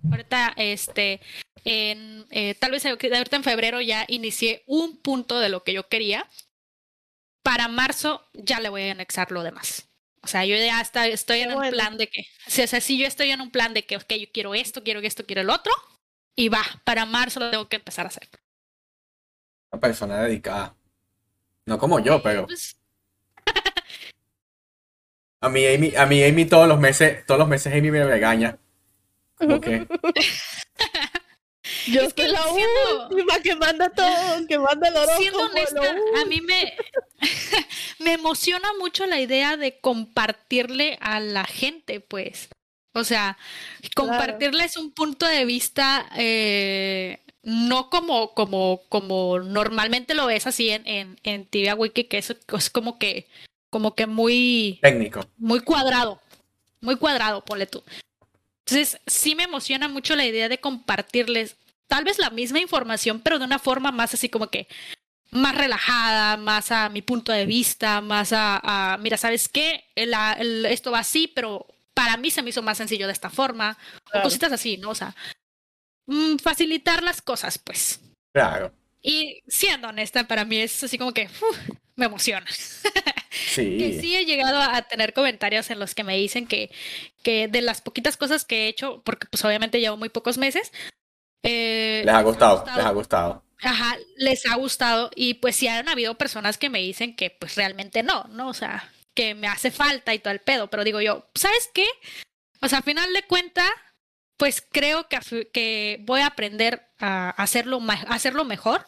Ahorita, 0.09 0.55
este, 0.59 1.21
en, 1.65 2.25
eh, 2.31 2.55
tal 2.55 2.71
vez 2.71 2.87
ahorita 2.87 3.35
en 3.35 3.43
febrero 3.43 3.81
ya 3.81 4.05
inicié 4.07 4.63
un 4.67 4.97
punto 4.97 5.41
de 5.41 5.49
lo 5.49 5.65
que 5.65 5.73
yo 5.73 5.89
quería 5.89 6.29
para 7.43 7.69
marzo 7.69 8.29
ya 8.35 8.61
le 8.61 8.69
voy 8.69 8.89
a 8.89 8.93
anexar 8.93 9.33
lo 9.33 9.43
demás. 9.43 9.89
O 10.23 10.29
sea, 10.29 10.45
yo 10.45 10.55
ya 10.55 10.81
está, 10.81 11.09
estoy 11.09 11.41
en 11.41 11.53
un 11.53 11.71
plan 11.71 11.97
de 11.97 12.09
que, 12.09 12.21
o 12.47 12.51
sea, 12.51 12.81
si 12.81 12.97
yo 12.97 13.07
estoy 13.07 13.31
en 13.31 13.41
un 13.41 13.51
plan 13.51 13.75
de 13.75 13.85
que, 13.85 13.97
ok, 13.97 14.13
yo 14.21 14.27
quiero 14.33 14.55
esto, 14.55 14.85
quiero 14.85 15.01
esto, 15.01 15.27
quiero 15.27 15.43
el 15.43 15.51
otro, 15.51 15.73
y 16.37 16.49
va, 16.49 16.63
para 16.85 17.05
marzo 17.07 17.41
lo 17.41 17.51
tengo 17.51 17.69
que 17.69 17.77
empezar 17.77 18.07
a 18.07 18.09
hacer. 18.09 18.29
Una 19.73 19.81
persona 19.81 20.23
dedicada. 20.23 20.77
No 21.67 21.79
como 21.79 21.99
yo, 21.99 22.23
pero. 22.23 22.47
Pues 22.47 22.77
a 25.41 25.49
mí, 25.49 25.67
Amy, 25.67 25.93
a 25.97 26.07
mí, 26.07 26.23
Amy, 26.23 26.45
todos 26.45 26.69
los 26.69 26.79
meses, 26.79 27.27
todos 27.27 27.41
los 27.41 27.49
meses 27.49 27.73
Amy 27.75 27.91
me 27.91 28.05
regaña. 28.05 28.59
Que. 29.61 29.89
Yo 31.87 32.03
es 32.03 32.15
que 32.15 32.29
la 32.29 32.47
última 32.47 33.41
que 33.41 33.57
manda 33.57 33.91
todo, 33.91 34.47
que 34.47 34.59
manda 34.59 34.89
el 34.89 34.97
oro. 34.97 35.17
Siendo 35.19 35.41
honesta, 35.41 35.97
a 36.21 36.25
mí 36.27 36.41
me, 36.41 36.75
me 37.99 38.13
emociona 38.13 38.73
mucho 38.79 39.07
la 39.07 39.21
idea 39.21 39.57
de 39.57 39.79
compartirle 39.79 40.99
a 41.01 41.21
la 41.21 41.45
gente, 41.45 42.01
pues. 42.01 42.49
O 42.95 43.05
sea, 43.05 43.39
compartirles 43.95 44.77
un 44.77 44.93
punto 44.93 45.27
de 45.27 45.47
vista 45.47 46.11
eh, 46.17 47.21
no 47.43 47.91
como, 47.91 48.35
como, 48.35 48.83
como 48.89 49.39
normalmente 49.41 50.15
lo 50.15 50.27
ves 50.27 50.47
así 50.47 50.71
en, 50.71 50.87
en, 50.87 51.19
en 51.23 51.47
Tibia 51.47 51.75
Wiki, 51.75 52.05
que 52.05 52.19
eso 52.19 52.35
es 52.57 52.71
como 52.71 52.99
que, 52.99 53.27
como 53.71 53.95
que 53.95 54.07
muy 54.07 54.79
técnico. 54.83 55.27
Muy 55.39 55.61
cuadrado. 55.61 56.21
Muy 56.81 56.97
cuadrado, 56.97 57.45
ponle 57.45 57.67
tú. 57.67 57.83
Entonces, 58.67 59.01
sí 59.07 59.35
me 59.35 59.45
emociona 59.45 59.89
mucho 59.89 60.15
la 60.15 60.27
idea 60.27 60.49
de 60.49 60.59
compartirles 60.59 61.57
tal 61.93 62.05
vez 62.05 62.19
la 62.19 62.31
misma 62.31 62.59
información, 62.59 63.21
pero 63.21 63.39
de 63.39 63.45
una 63.45 63.59
forma 63.59 63.93
más 63.93 64.15
así 64.15 64.31
como 64.31 64.47
que 64.47 64.67
más 65.31 65.55
relajada, 65.55 66.39
más 66.39 66.73
a 66.73 66.89
mi 66.89 67.03
punto 67.03 67.33
de 67.33 67.45
vista, 67.45 68.01
más 68.01 68.31
a, 68.35 68.97
mira, 68.99 69.19
¿sabes 69.19 69.47
qué? 69.47 69.85
esto 69.95 70.91
va 70.91 71.01
así, 71.01 71.29
pero 71.29 71.67
para 71.93 72.17
mí 72.17 72.31
se 72.31 72.43
me 72.43 72.49
hizo 72.49 72.63
más 72.63 72.79
sencillo 72.79 73.07
de 73.07 73.13
esta 73.13 73.29
forma, 73.29 73.77
o 74.15 74.23
cositas 74.23 74.51
así, 74.53 74.79
¿no? 74.79 74.89
O 74.89 74.95
sea, 74.95 75.15
mm, 76.07 76.37
facilitar 76.37 77.03
las 77.03 77.21
cosas, 77.21 77.59
pues. 77.59 78.01
Claro. 78.33 78.73
Y 79.03 79.43
siendo 79.47 79.89
honesta, 79.89 80.27
para 80.27 80.47
mí 80.47 80.57
es 80.57 80.83
así 80.83 80.97
como 80.97 81.13
que 81.13 81.29
me 81.95 82.07
emociona. 82.07 82.47
Sí. 83.55 83.79
que 83.79 83.99
sí 83.99 84.15
he 84.15 84.27
llegado 84.27 84.61
a 84.61 84.83
tener 84.83 85.15
comentarios 85.15 85.71
en 85.71 85.79
los 85.79 85.95
que 85.95 86.05
me 86.05 86.17
dicen 86.17 86.47
que, 86.47 86.71
que 87.23 87.49
de 87.49 87.63
las 87.63 87.81
poquitas 87.81 88.19
cosas 88.19 88.45
que 88.45 88.65
he 88.65 88.69
hecho, 88.69 89.03
porque 89.05 89.27
pues 89.27 89.43
obviamente 89.45 89.81
llevo 89.81 89.97
muy 89.97 90.11
pocos 90.11 90.37
meses, 90.37 90.71
eh, 91.43 92.03
les, 92.05 92.15
ha 92.15 92.23
gustado, 92.23 92.65
les 92.77 92.85
ha 92.85 92.91
gustado, 92.91 93.43
Ajá, 93.63 93.97
les 94.17 94.45
ha 94.47 94.57
gustado. 94.57 95.11
Y 95.15 95.35
pues 95.35 95.57
sí 95.57 95.69
han 95.69 95.89
habido 95.89 96.17
personas 96.17 96.59
que 96.59 96.69
me 96.69 96.81
dicen 96.81 97.15
que 97.15 97.31
pues 97.31 97.55
realmente 97.55 98.03
no, 98.03 98.25
¿no? 98.31 98.49
O 98.49 98.55
sea, 98.55 98.93
que 99.15 99.35
me 99.35 99.47
hace 99.47 99.71
falta 99.71 100.13
y 100.15 100.19
todo 100.19 100.33
el 100.33 100.41
pedo. 100.41 100.69
Pero 100.69 100.85
digo 100.85 101.01
yo, 101.01 101.27
¿sabes 101.35 101.71
qué? 101.73 101.87
O 102.61 102.69
sea, 102.69 102.79
al 102.79 102.85
final 102.85 103.13
de 103.13 103.23
cuentas, 103.23 103.71
pues 104.37 104.67
creo 104.69 105.09
que, 105.09 105.49
que 105.53 105.99
voy 106.03 106.21
a 106.21 106.27
aprender 106.27 106.89
a 106.99 107.31
hacerlo, 107.31 107.81
a 107.89 108.15
hacerlo 108.15 108.45
mejor. 108.45 108.87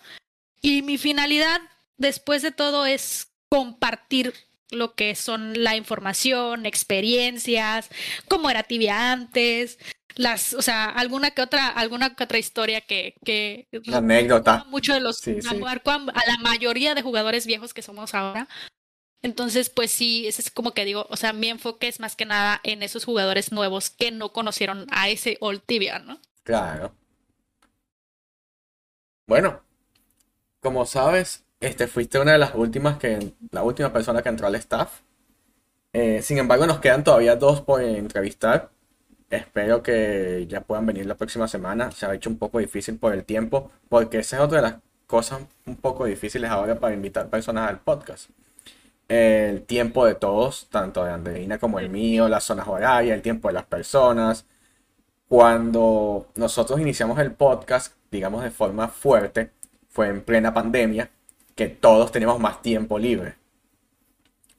Y 0.60 0.82
mi 0.82 0.98
finalidad 0.98 1.60
después 1.96 2.42
de 2.42 2.50
todo 2.50 2.86
es 2.86 3.28
compartir 3.48 4.34
lo 4.70 4.94
que 4.94 5.14
son 5.14 5.62
la 5.62 5.76
información, 5.76 6.66
experiencias, 6.66 7.90
cómo 8.26 8.50
era 8.50 8.64
tibia 8.64 9.12
antes, 9.12 9.78
las, 10.16 10.54
o 10.54 10.62
sea, 10.62 10.86
alguna 10.86 11.32
que 11.32 11.42
otra, 11.42 11.68
alguna 11.68 12.14
que 12.14 12.24
otra 12.24 12.38
historia 12.38 12.80
que, 12.80 13.16
que 13.24 13.66
anécdota. 13.92 14.64
Mucho 14.68 14.94
de 14.94 15.00
los 15.00 15.22
a 15.26 15.32
la 16.26 16.38
mayoría 16.40 16.94
de 16.94 17.02
jugadores 17.02 17.46
viejos 17.46 17.74
que 17.74 17.82
somos 17.82 18.14
ahora. 18.14 18.48
Entonces, 19.22 19.70
pues 19.70 19.90
sí, 19.90 20.26
ese 20.26 20.42
es 20.42 20.50
como 20.50 20.72
que 20.72 20.84
digo, 20.84 21.06
o 21.08 21.16
sea, 21.16 21.32
mi 21.32 21.48
enfoque 21.48 21.88
es 21.88 21.98
más 21.98 22.14
que 22.14 22.26
nada 22.26 22.60
en 22.62 22.82
esos 22.82 23.06
jugadores 23.06 23.52
nuevos 23.52 23.88
que 23.88 24.10
no 24.10 24.32
conocieron 24.32 24.86
a 24.90 25.08
ese 25.08 25.38
Old 25.40 25.62
Tibia, 25.64 25.98
¿no? 25.98 26.18
Claro. 26.42 26.94
Bueno, 29.26 29.62
como 30.60 30.84
sabes, 30.84 31.44
este 31.60 31.86
fuiste 31.86 32.18
una 32.18 32.32
de 32.32 32.38
las 32.38 32.54
últimas 32.54 32.98
que, 32.98 33.32
la 33.50 33.62
última 33.62 33.92
persona 33.92 34.22
que 34.22 34.28
entró 34.28 34.46
al 34.46 34.54
staff. 34.56 35.00
Eh, 35.94 36.20
sin 36.22 36.36
embargo, 36.36 36.66
nos 36.66 36.80
quedan 36.80 37.02
todavía 37.02 37.36
dos 37.36 37.62
por 37.62 37.82
entrevistar. 37.82 38.70
Espero 39.34 39.82
que 39.82 40.46
ya 40.48 40.60
puedan 40.60 40.86
venir 40.86 41.06
la 41.06 41.16
próxima 41.16 41.48
semana. 41.48 41.90
Se 41.90 42.06
ha 42.06 42.14
hecho 42.14 42.30
un 42.30 42.38
poco 42.38 42.60
difícil 42.60 42.98
por 42.98 43.12
el 43.12 43.24
tiempo, 43.24 43.72
porque 43.88 44.18
esa 44.20 44.36
es 44.36 44.42
otra 44.42 44.58
de 44.58 44.62
las 44.62 44.76
cosas 45.06 45.40
un 45.66 45.76
poco 45.76 46.04
difíciles 46.04 46.50
ahora 46.50 46.78
para 46.78 46.94
invitar 46.94 47.28
personas 47.28 47.68
al 47.68 47.80
podcast. 47.80 48.30
El 49.08 49.62
tiempo 49.64 50.06
de 50.06 50.14
todos, 50.14 50.68
tanto 50.70 51.04
de 51.04 51.10
Andreina 51.10 51.58
como 51.58 51.80
el 51.80 51.90
mío, 51.90 52.28
las 52.28 52.44
zonas 52.44 52.68
horarias, 52.68 53.14
el 53.14 53.22
tiempo 53.22 53.48
de 53.48 53.54
las 53.54 53.64
personas. 53.66 54.46
Cuando 55.28 56.28
nosotros 56.36 56.80
iniciamos 56.80 57.18
el 57.18 57.32
podcast, 57.32 57.94
digamos 58.10 58.44
de 58.44 58.50
forma 58.50 58.88
fuerte, 58.88 59.50
fue 59.88 60.08
en 60.08 60.22
plena 60.22 60.54
pandemia, 60.54 61.10
que 61.56 61.68
todos 61.68 62.12
teníamos 62.12 62.38
más 62.40 62.62
tiempo 62.62 62.98
libre. 63.00 63.34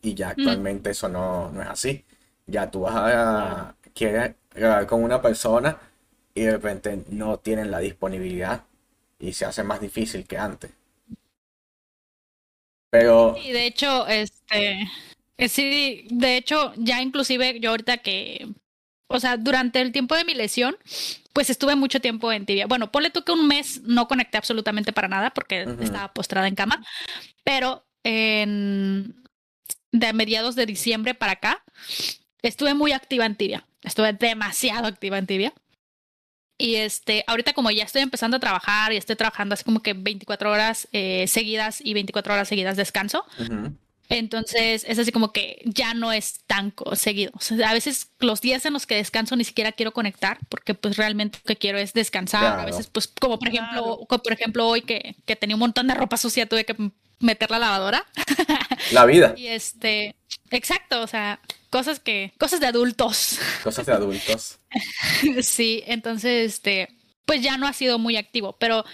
Y 0.02 0.14
ya 0.16 0.30
actualmente 0.30 0.92
eso 0.92 1.08
no, 1.10 1.50
no 1.52 1.62
es 1.62 1.70
así. 1.70 2.06
Ya 2.46 2.70
tú 2.70 2.82
vas 2.82 2.96
a 2.96 3.76
quieres 3.96 4.36
grabar 4.56 4.88
con 4.88 5.04
una 5.04 5.22
persona 5.22 5.78
y 6.34 6.42
de 6.42 6.52
repente 6.52 7.04
no 7.10 7.38
tienen 7.38 7.72
la 7.72 7.80
disponibilidad 7.80 8.64
y 9.20 9.34
se 9.34 9.46
hace 9.46 9.64
más 9.64 9.80
difícil 9.82 10.26
que 10.26 10.38
antes. 10.38 10.72
Pero... 12.90 13.36
Sí, 13.42 13.52
de 13.52 13.66
hecho, 13.66 14.08
este... 14.08 14.88
Eh, 15.38 15.50
sí, 15.50 16.08
de 16.10 16.38
hecho, 16.38 16.74
ya 16.78 17.02
inclusive 17.02 17.60
yo 17.60 17.72
ahorita 17.72 17.98
que... 17.98 18.48
O 19.08 19.20
sea, 19.20 19.38
durante 19.38 19.82
el 19.82 19.92
tiempo 19.92 20.16
de 20.16 20.26
mi 20.26 20.34
lesión, 20.34 20.78
pues 21.32 21.50
estuve 21.50 21.76
mucho 21.76 22.00
tiempo 22.00 22.32
en 22.32 22.46
tibia. 22.46 22.66
Bueno, 22.68 22.92
ponle 22.92 23.12
tú 23.12 23.24
que 23.24 23.32
un 23.32 23.48
mes 23.48 23.82
no 23.84 24.08
conecté 24.08 24.38
absolutamente 24.38 24.94
para 24.94 25.08
nada 25.08 25.30
porque 25.32 25.62
estaba 25.82 26.12
postrada 26.14 26.48
en 26.48 26.56
cama, 26.56 26.84
pero 27.44 27.86
en... 28.04 29.24
de 29.92 30.14
mediados 30.14 30.56
de 30.56 30.66
diciembre 30.66 31.14
para 31.14 31.34
acá, 31.34 31.64
estuve 32.42 32.74
muy 32.74 32.94
activa 32.94 33.26
en 33.26 33.36
tibia. 33.36 33.66
Estuve 33.86 34.14
demasiado 34.14 34.88
activa 34.88 35.18
en 35.18 35.28
tibia. 35.28 35.54
Y 36.58 36.76
este, 36.76 37.24
ahorita 37.28 37.54
como 37.54 37.70
ya 37.70 37.84
estoy 37.84 38.02
empezando 38.02 38.38
a 38.38 38.40
trabajar 38.40 38.94
y 38.94 38.98
estoy 38.98 39.16
trabajando 39.16 39.54
así 39.54 39.64
como 39.64 39.82
que 39.82 39.94
24 39.94 40.52
horas 40.52 40.88
eh, 40.94 41.28
seguidas 41.28 41.82
y 41.84 41.94
24 41.94 42.34
horas 42.34 42.48
seguidas 42.48 42.78
descanso. 42.78 43.26
Entonces 44.08 44.86
es 44.88 45.00
así 45.00 45.12
como 45.12 45.34
que 45.34 45.62
ya 45.66 45.94
no 45.94 46.12
es 46.14 46.40
tan 46.46 46.74
seguido. 46.94 47.34
a 47.66 47.74
veces 47.74 48.12
los 48.20 48.40
días 48.40 48.66
en 48.66 48.74
los 48.74 48.86
que 48.86 48.96
descanso 48.96 49.36
ni 49.36 49.44
siquiera 49.44 49.72
quiero 49.72 49.92
conectar 49.92 50.38
porque 50.48 50.76
pues 50.76 50.96
realmente 50.96 51.40
lo 51.44 51.48
que 51.48 51.58
quiero 51.58 51.78
es 51.78 51.94
descansar. 51.94 52.60
A 52.60 52.66
veces 52.66 52.88
pues 52.88 53.08
como 53.08 53.38
por 53.38 53.50
ejemplo, 53.50 54.06
como 54.08 54.24
por 54.24 54.34
ejemplo 54.34 54.68
hoy 54.68 54.82
que, 54.82 55.16
que 55.26 55.36
tenía 55.36 55.56
un 55.56 55.62
montón 55.62 55.88
de 55.88 55.96
ropa 55.96 56.18
sucia 56.18 56.48
tuve 56.48 56.66
que 56.66 56.76
meter 57.20 57.52
la 57.52 57.60
lavadora. 57.60 58.06
La 58.92 59.06
vida. 59.06 59.34
y 59.38 59.48
este, 59.48 60.16
exacto, 60.52 61.02
o 61.02 61.08
sea, 61.08 61.40
cosas 61.70 62.00
que, 62.00 62.34
cosas 62.38 62.60
de 62.60 62.68
adultos. 62.68 63.40
Cosas 63.64 63.86
de 63.86 63.94
adultos. 63.94 64.60
sí, 65.42 65.84
entonces, 65.88 66.54
este, 66.54 66.90
pues 67.26 67.42
ya 67.42 67.58
no 67.58 67.68
ha 67.68 67.74
sido 67.74 68.00
muy 68.00 68.18
activo, 68.18 68.58
pero 68.60 68.86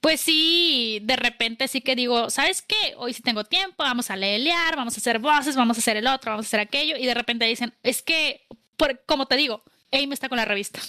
pues 0.00 0.20
sí, 0.20 1.00
de 1.02 1.16
repente 1.16 1.66
sí 1.66 1.80
que 1.80 1.96
digo, 1.96 2.30
¿sabes 2.30 2.62
qué? 2.62 2.94
Hoy 2.96 3.12
sí 3.12 3.22
tengo 3.22 3.44
tiempo, 3.44 3.82
vamos 3.82 4.10
a 4.10 4.16
leer, 4.16 4.76
vamos 4.76 4.94
a 4.94 4.98
hacer 4.98 5.18
voces, 5.18 5.56
vamos 5.56 5.76
a 5.76 5.80
hacer 5.80 5.96
el 5.96 6.06
otro, 6.06 6.32
vamos 6.32 6.46
a 6.46 6.48
hacer 6.48 6.60
aquello, 6.60 6.96
y 6.96 7.06
de 7.06 7.14
repente 7.14 7.44
dicen, 7.46 7.74
es 7.82 8.02
que, 8.02 8.46
por, 8.76 9.04
como 9.06 9.26
te 9.26 9.36
digo, 9.36 9.64
Amy 9.92 10.12
está 10.12 10.28
con 10.28 10.38
la 10.38 10.44
revista. 10.44 10.80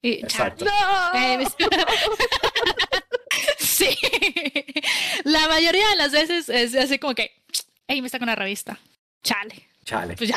Y, 0.00 0.14
Exacto. 0.14 0.64
sí. 3.58 3.96
La 5.24 5.48
mayoría 5.48 5.88
de 5.88 5.96
las 5.96 6.12
veces 6.12 6.48
es 6.48 6.74
así 6.76 6.98
como 6.98 7.14
que, 7.14 7.32
Amy 7.88 8.06
está 8.06 8.18
con 8.18 8.28
la 8.28 8.36
revista. 8.36 8.78
Chale. 9.26 9.68
Chale. 9.84 10.16
Pues 10.16 10.30
ya. 10.30 10.36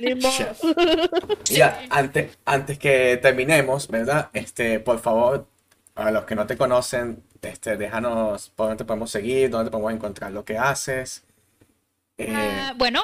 ya, 1.44 1.82
antes, 1.90 2.38
antes 2.44 2.78
que 2.78 3.18
terminemos, 3.20 3.88
¿verdad? 3.88 4.30
Este, 4.32 4.78
por 4.78 5.00
favor, 5.00 5.48
a 5.96 6.12
los 6.12 6.24
que 6.24 6.36
no 6.36 6.46
te 6.46 6.56
conocen, 6.56 7.24
este, 7.42 7.76
déjanos 7.76 8.50
por 8.50 8.68
dónde 8.68 8.78
te 8.78 8.84
podemos 8.84 9.10
seguir, 9.10 9.50
dónde 9.50 9.70
podemos 9.70 9.92
encontrar 9.92 10.30
lo 10.30 10.44
que 10.44 10.56
haces. 10.58 11.24
Eh, 12.18 12.32
ah, 12.34 12.72
bueno, 12.76 13.02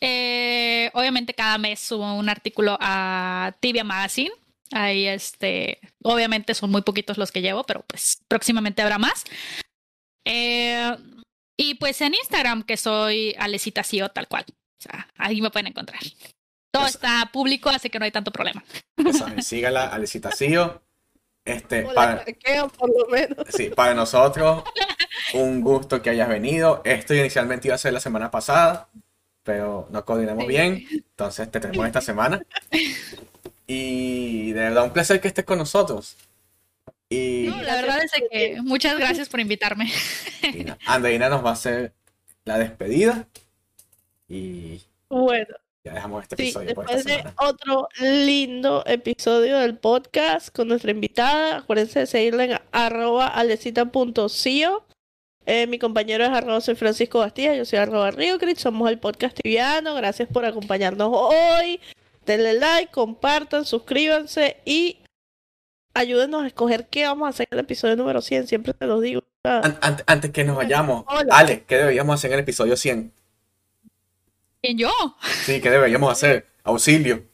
eh, 0.00 0.90
obviamente 0.92 1.32
cada 1.32 1.56
mes 1.56 1.80
subo 1.80 2.14
un 2.14 2.28
artículo 2.28 2.76
a 2.80 3.54
Tibia 3.60 3.84
Magazine. 3.84 4.32
Ahí, 4.72 5.06
este, 5.06 5.80
obviamente 6.02 6.54
son 6.54 6.70
muy 6.70 6.82
poquitos 6.82 7.16
los 7.16 7.32
que 7.32 7.40
llevo, 7.40 7.64
pero 7.64 7.84
pues 7.86 8.20
próximamente 8.28 8.82
habrá 8.82 8.98
más. 8.98 9.24
Eh, 10.26 10.94
y 11.56 11.74
pues 11.74 12.00
en 12.00 12.14
Instagram, 12.14 12.62
que 12.62 12.76
soy 12.76 13.34
Alecita 13.38 13.82
Cio, 13.82 14.08
tal 14.10 14.28
cual. 14.28 14.44
O 14.48 14.82
sea, 14.82 15.08
ahí 15.16 15.40
me 15.40 15.50
pueden 15.50 15.68
encontrar. 15.68 16.00
Todo 16.70 16.86
está 16.86 17.30
público, 17.32 17.70
así 17.70 17.88
que 17.88 17.98
no 17.98 18.04
hay 18.04 18.10
tanto 18.10 18.30
problema. 18.30 18.62
sígala, 19.42 19.86
Alecita 19.86 20.30
Cio. 20.32 20.82
Este, 21.44 21.82
para, 21.82 22.24
por 22.76 22.90
lo 22.90 23.08
menos. 23.08 23.46
Sí, 23.50 23.70
para 23.70 23.94
nosotros, 23.94 24.64
un 25.32 25.60
gusto 25.60 26.02
que 26.02 26.10
hayas 26.10 26.28
venido. 26.28 26.82
Esto 26.84 27.14
inicialmente 27.14 27.68
iba 27.68 27.76
a 27.76 27.78
ser 27.78 27.92
la 27.92 28.00
semana 28.00 28.30
pasada, 28.32 28.88
pero 29.44 29.86
no 29.90 30.04
coordinamos 30.04 30.46
bien, 30.46 30.84
entonces 30.90 31.48
te 31.50 31.60
tenemos 31.60 31.86
esta 31.86 32.00
semana. 32.00 32.42
Y 33.68 34.52
de 34.52 34.60
verdad, 34.60 34.84
un 34.84 34.92
placer 34.92 35.20
que 35.20 35.28
estés 35.28 35.44
con 35.44 35.58
nosotros. 35.58 36.16
Y... 37.08 37.46
la 37.46 37.76
verdad 37.76 37.98
es 38.02 38.12
que 38.30 38.60
muchas 38.62 38.98
gracias 38.98 39.28
por 39.28 39.40
invitarme. 39.40 39.90
Andreina 40.86 41.28
nos 41.28 41.44
va 41.44 41.50
a 41.50 41.52
hacer 41.52 41.92
la 42.44 42.58
despedida 42.58 43.28
y 44.28 44.80
bueno. 45.08 45.54
Ya 45.84 45.94
dejamos 45.94 46.24
este 46.24 46.34
episodio. 46.34 46.74
por 46.74 46.90
esta 46.90 47.16
de 47.16 47.24
otro 47.38 47.88
lindo 48.00 48.82
episodio 48.86 49.58
del 49.58 49.78
podcast 49.78 50.48
con 50.48 50.66
nuestra 50.66 50.90
invitada. 50.90 51.58
Acuérdense 51.58 52.00
de 52.00 52.06
seguirla 52.06 52.44
en 52.44 52.58
arroba 52.72 53.28
alecita.cio. 53.28 54.84
Eh, 55.46 55.68
mi 55.68 55.78
compañero 55.78 56.24
es 56.24 56.30
arroba 56.30 56.60
soy 56.60 56.74
Francisco 56.74 57.20
Bastilla, 57.20 57.54
yo 57.54 57.64
soy 57.64 57.78
arroba 57.78 58.10
Riocrit, 58.10 58.58
somos 58.58 58.90
el 58.90 58.98
podcast 58.98 59.40
tibiano. 59.40 59.94
Gracias 59.94 60.28
por 60.28 60.44
acompañarnos 60.44 61.08
hoy. 61.12 61.80
Denle 62.24 62.54
like, 62.54 62.90
compartan, 62.90 63.64
suscríbanse 63.64 64.56
y 64.64 64.98
ayúdenos 65.96 66.44
a 66.44 66.46
escoger 66.46 66.86
qué 66.88 67.06
vamos 67.06 67.26
a 67.26 67.30
hacer 67.30 67.48
en 67.50 67.58
el 67.58 67.64
episodio 67.64 67.96
número 67.96 68.20
100. 68.20 68.46
Siempre 68.46 68.74
te 68.74 68.86
lo 68.86 69.00
digo. 69.00 69.24
antes 69.42 70.30
que 70.30 70.44
nos 70.44 70.56
vayamos, 70.56 71.04
Ale, 71.30 71.64
¿qué 71.66 71.76
deberíamos 71.76 72.14
hacer 72.14 72.30
en 72.30 72.34
el 72.34 72.40
episodio 72.40 72.76
100? 72.76 73.12
¿Quién 74.62 74.78
yo? 74.78 74.92
Sí, 75.44 75.60
¿qué 75.60 75.70
deberíamos 75.70 76.12
hacer? 76.12 76.46
Auxilio. 76.64 77.24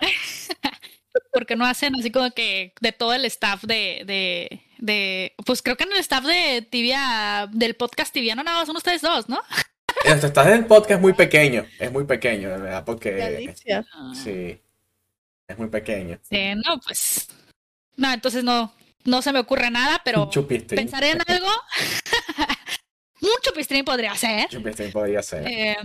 Porque 1.32 1.56
no 1.56 1.64
hacen 1.64 1.94
así 1.94 2.10
como 2.10 2.30
que 2.32 2.72
de 2.80 2.92
todo 2.92 3.14
el 3.14 3.24
staff 3.26 3.62
de, 3.62 4.02
de, 4.06 4.60
de, 4.78 5.34
pues 5.44 5.62
creo 5.62 5.76
que 5.76 5.84
en 5.84 5.92
el 5.92 5.98
staff 5.98 6.24
de 6.24 6.66
Tibia, 6.68 7.48
del 7.52 7.74
podcast 7.74 8.12
tibiano 8.12 8.42
nada 8.42 8.58
más 8.58 8.66
son 8.66 8.76
ustedes 8.76 9.02
dos, 9.02 9.28
¿no? 9.28 9.40
El 10.04 10.18
staff 10.18 10.46
del 10.46 10.64
podcast 10.66 10.92
es 10.92 11.00
muy 11.00 11.12
pequeño, 11.12 11.66
es 11.78 11.90
muy 11.90 12.04
pequeño, 12.04 12.50
de 12.50 12.58
verdad, 12.58 12.84
porque... 12.84 13.52
Sí, 14.14 14.60
es 15.48 15.58
muy 15.58 15.68
pequeño. 15.68 16.20
Sí, 16.22 16.54
no, 16.54 16.78
pues 16.86 17.28
no, 17.98 18.12
entonces 18.12 18.44
no, 18.44 18.72
no 19.04 19.22
se 19.22 19.32
me 19.32 19.40
ocurre 19.40 19.70
nada, 19.70 20.00
pero 20.04 20.30
pensaré 20.68 21.10
en 21.10 21.20
algo. 21.26 21.48
Un 23.20 23.28
chupistrín 23.42 23.84
podría 23.84 24.14
ser. 24.14 24.48
Chupistrín 24.48 24.92
podría 24.92 25.20
ser. 25.20 25.46
Eh, 25.48 25.76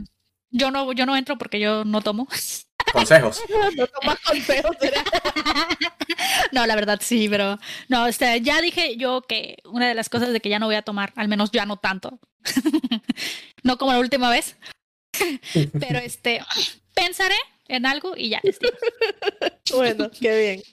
yo 0.51 0.69
no, 0.69 0.93
yo 0.93 1.07
no 1.07 1.17
entro 1.17 1.37
porque 1.39 1.59
yo 1.59 1.83
no 1.83 2.01
tomo. 2.01 2.27
Consejos. 2.93 3.41
no 3.77 3.87
tomas 3.87 4.19
consejos, 4.19 4.77
No, 6.51 6.67
la 6.67 6.75
verdad 6.75 6.99
sí, 7.01 7.27
pero 7.27 7.57
no, 7.87 8.05
este, 8.05 8.39
ya 8.41 8.61
dije 8.61 8.97
yo 8.97 9.23
que 9.23 9.57
una 9.65 9.87
de 9.87 9.95
las 9.95 10.09
cosas 10.09 10.31
de 10.31 10.39
que 10.39 10.49
ya 10.49 10.59
no 10.59 10.67
voy 10.67 10.75
a 10.75 10.83
tomar, 10.83 11.11
al 11.15 11.27
menos 11.27 11.49
ya 11.51 11.65
no 11.65 11.77
tanto. 11.77 12.19
no 13.63 13.79
como 13.79 13.93
la 13.93 13.99
última 13.99 14.29
vez. 14.29 14.57
pero 15.79 15.97
este, 15.97 16.41
pensaré 16.93 17.37
en 17.67 17.87
algo 17.87 18.13
y 18.15 18.29
ya 18.29 18.41
bueno, 19.73 20.11
qué 20.11 20.37
bien. 20.37 20.63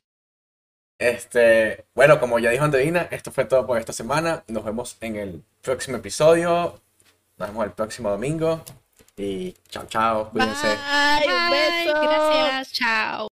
Este, 1.01 1.87
bueno, 1.95 2.21
como 2.21 2.39
ya 2.39 2.51
dijo 2.51 2.63
Andreina, 2.63 3.09
esto 3.11 3.33
fue 3.33 3.47
todo 3.47 3.67
por 3.67 3.79
esta 3.79 3.95
semana. 3.95 4.45
Nos 4.49 4.65
vemos 4.65 4.99
en 5.01 5.17
el 5.17 5.43
próximo 5.63 5.97
episodio. 5.97 6.79
Nos 7.39 7.49
vemos 7.49 7.65
el 7.65 7.73
próximo 7.73 8.11
domingo. 8.11 8.63
Y 9.17 9.55
chao, 9.71 9.87
chao. 9.87 10.31
Cuídense. 10.31 10.67
Bye, 10.67 11.27
un 11.27 11.51
beso. 11.51 12.01
Gracias. 12.03 12.73
Chao. 12.73 13.29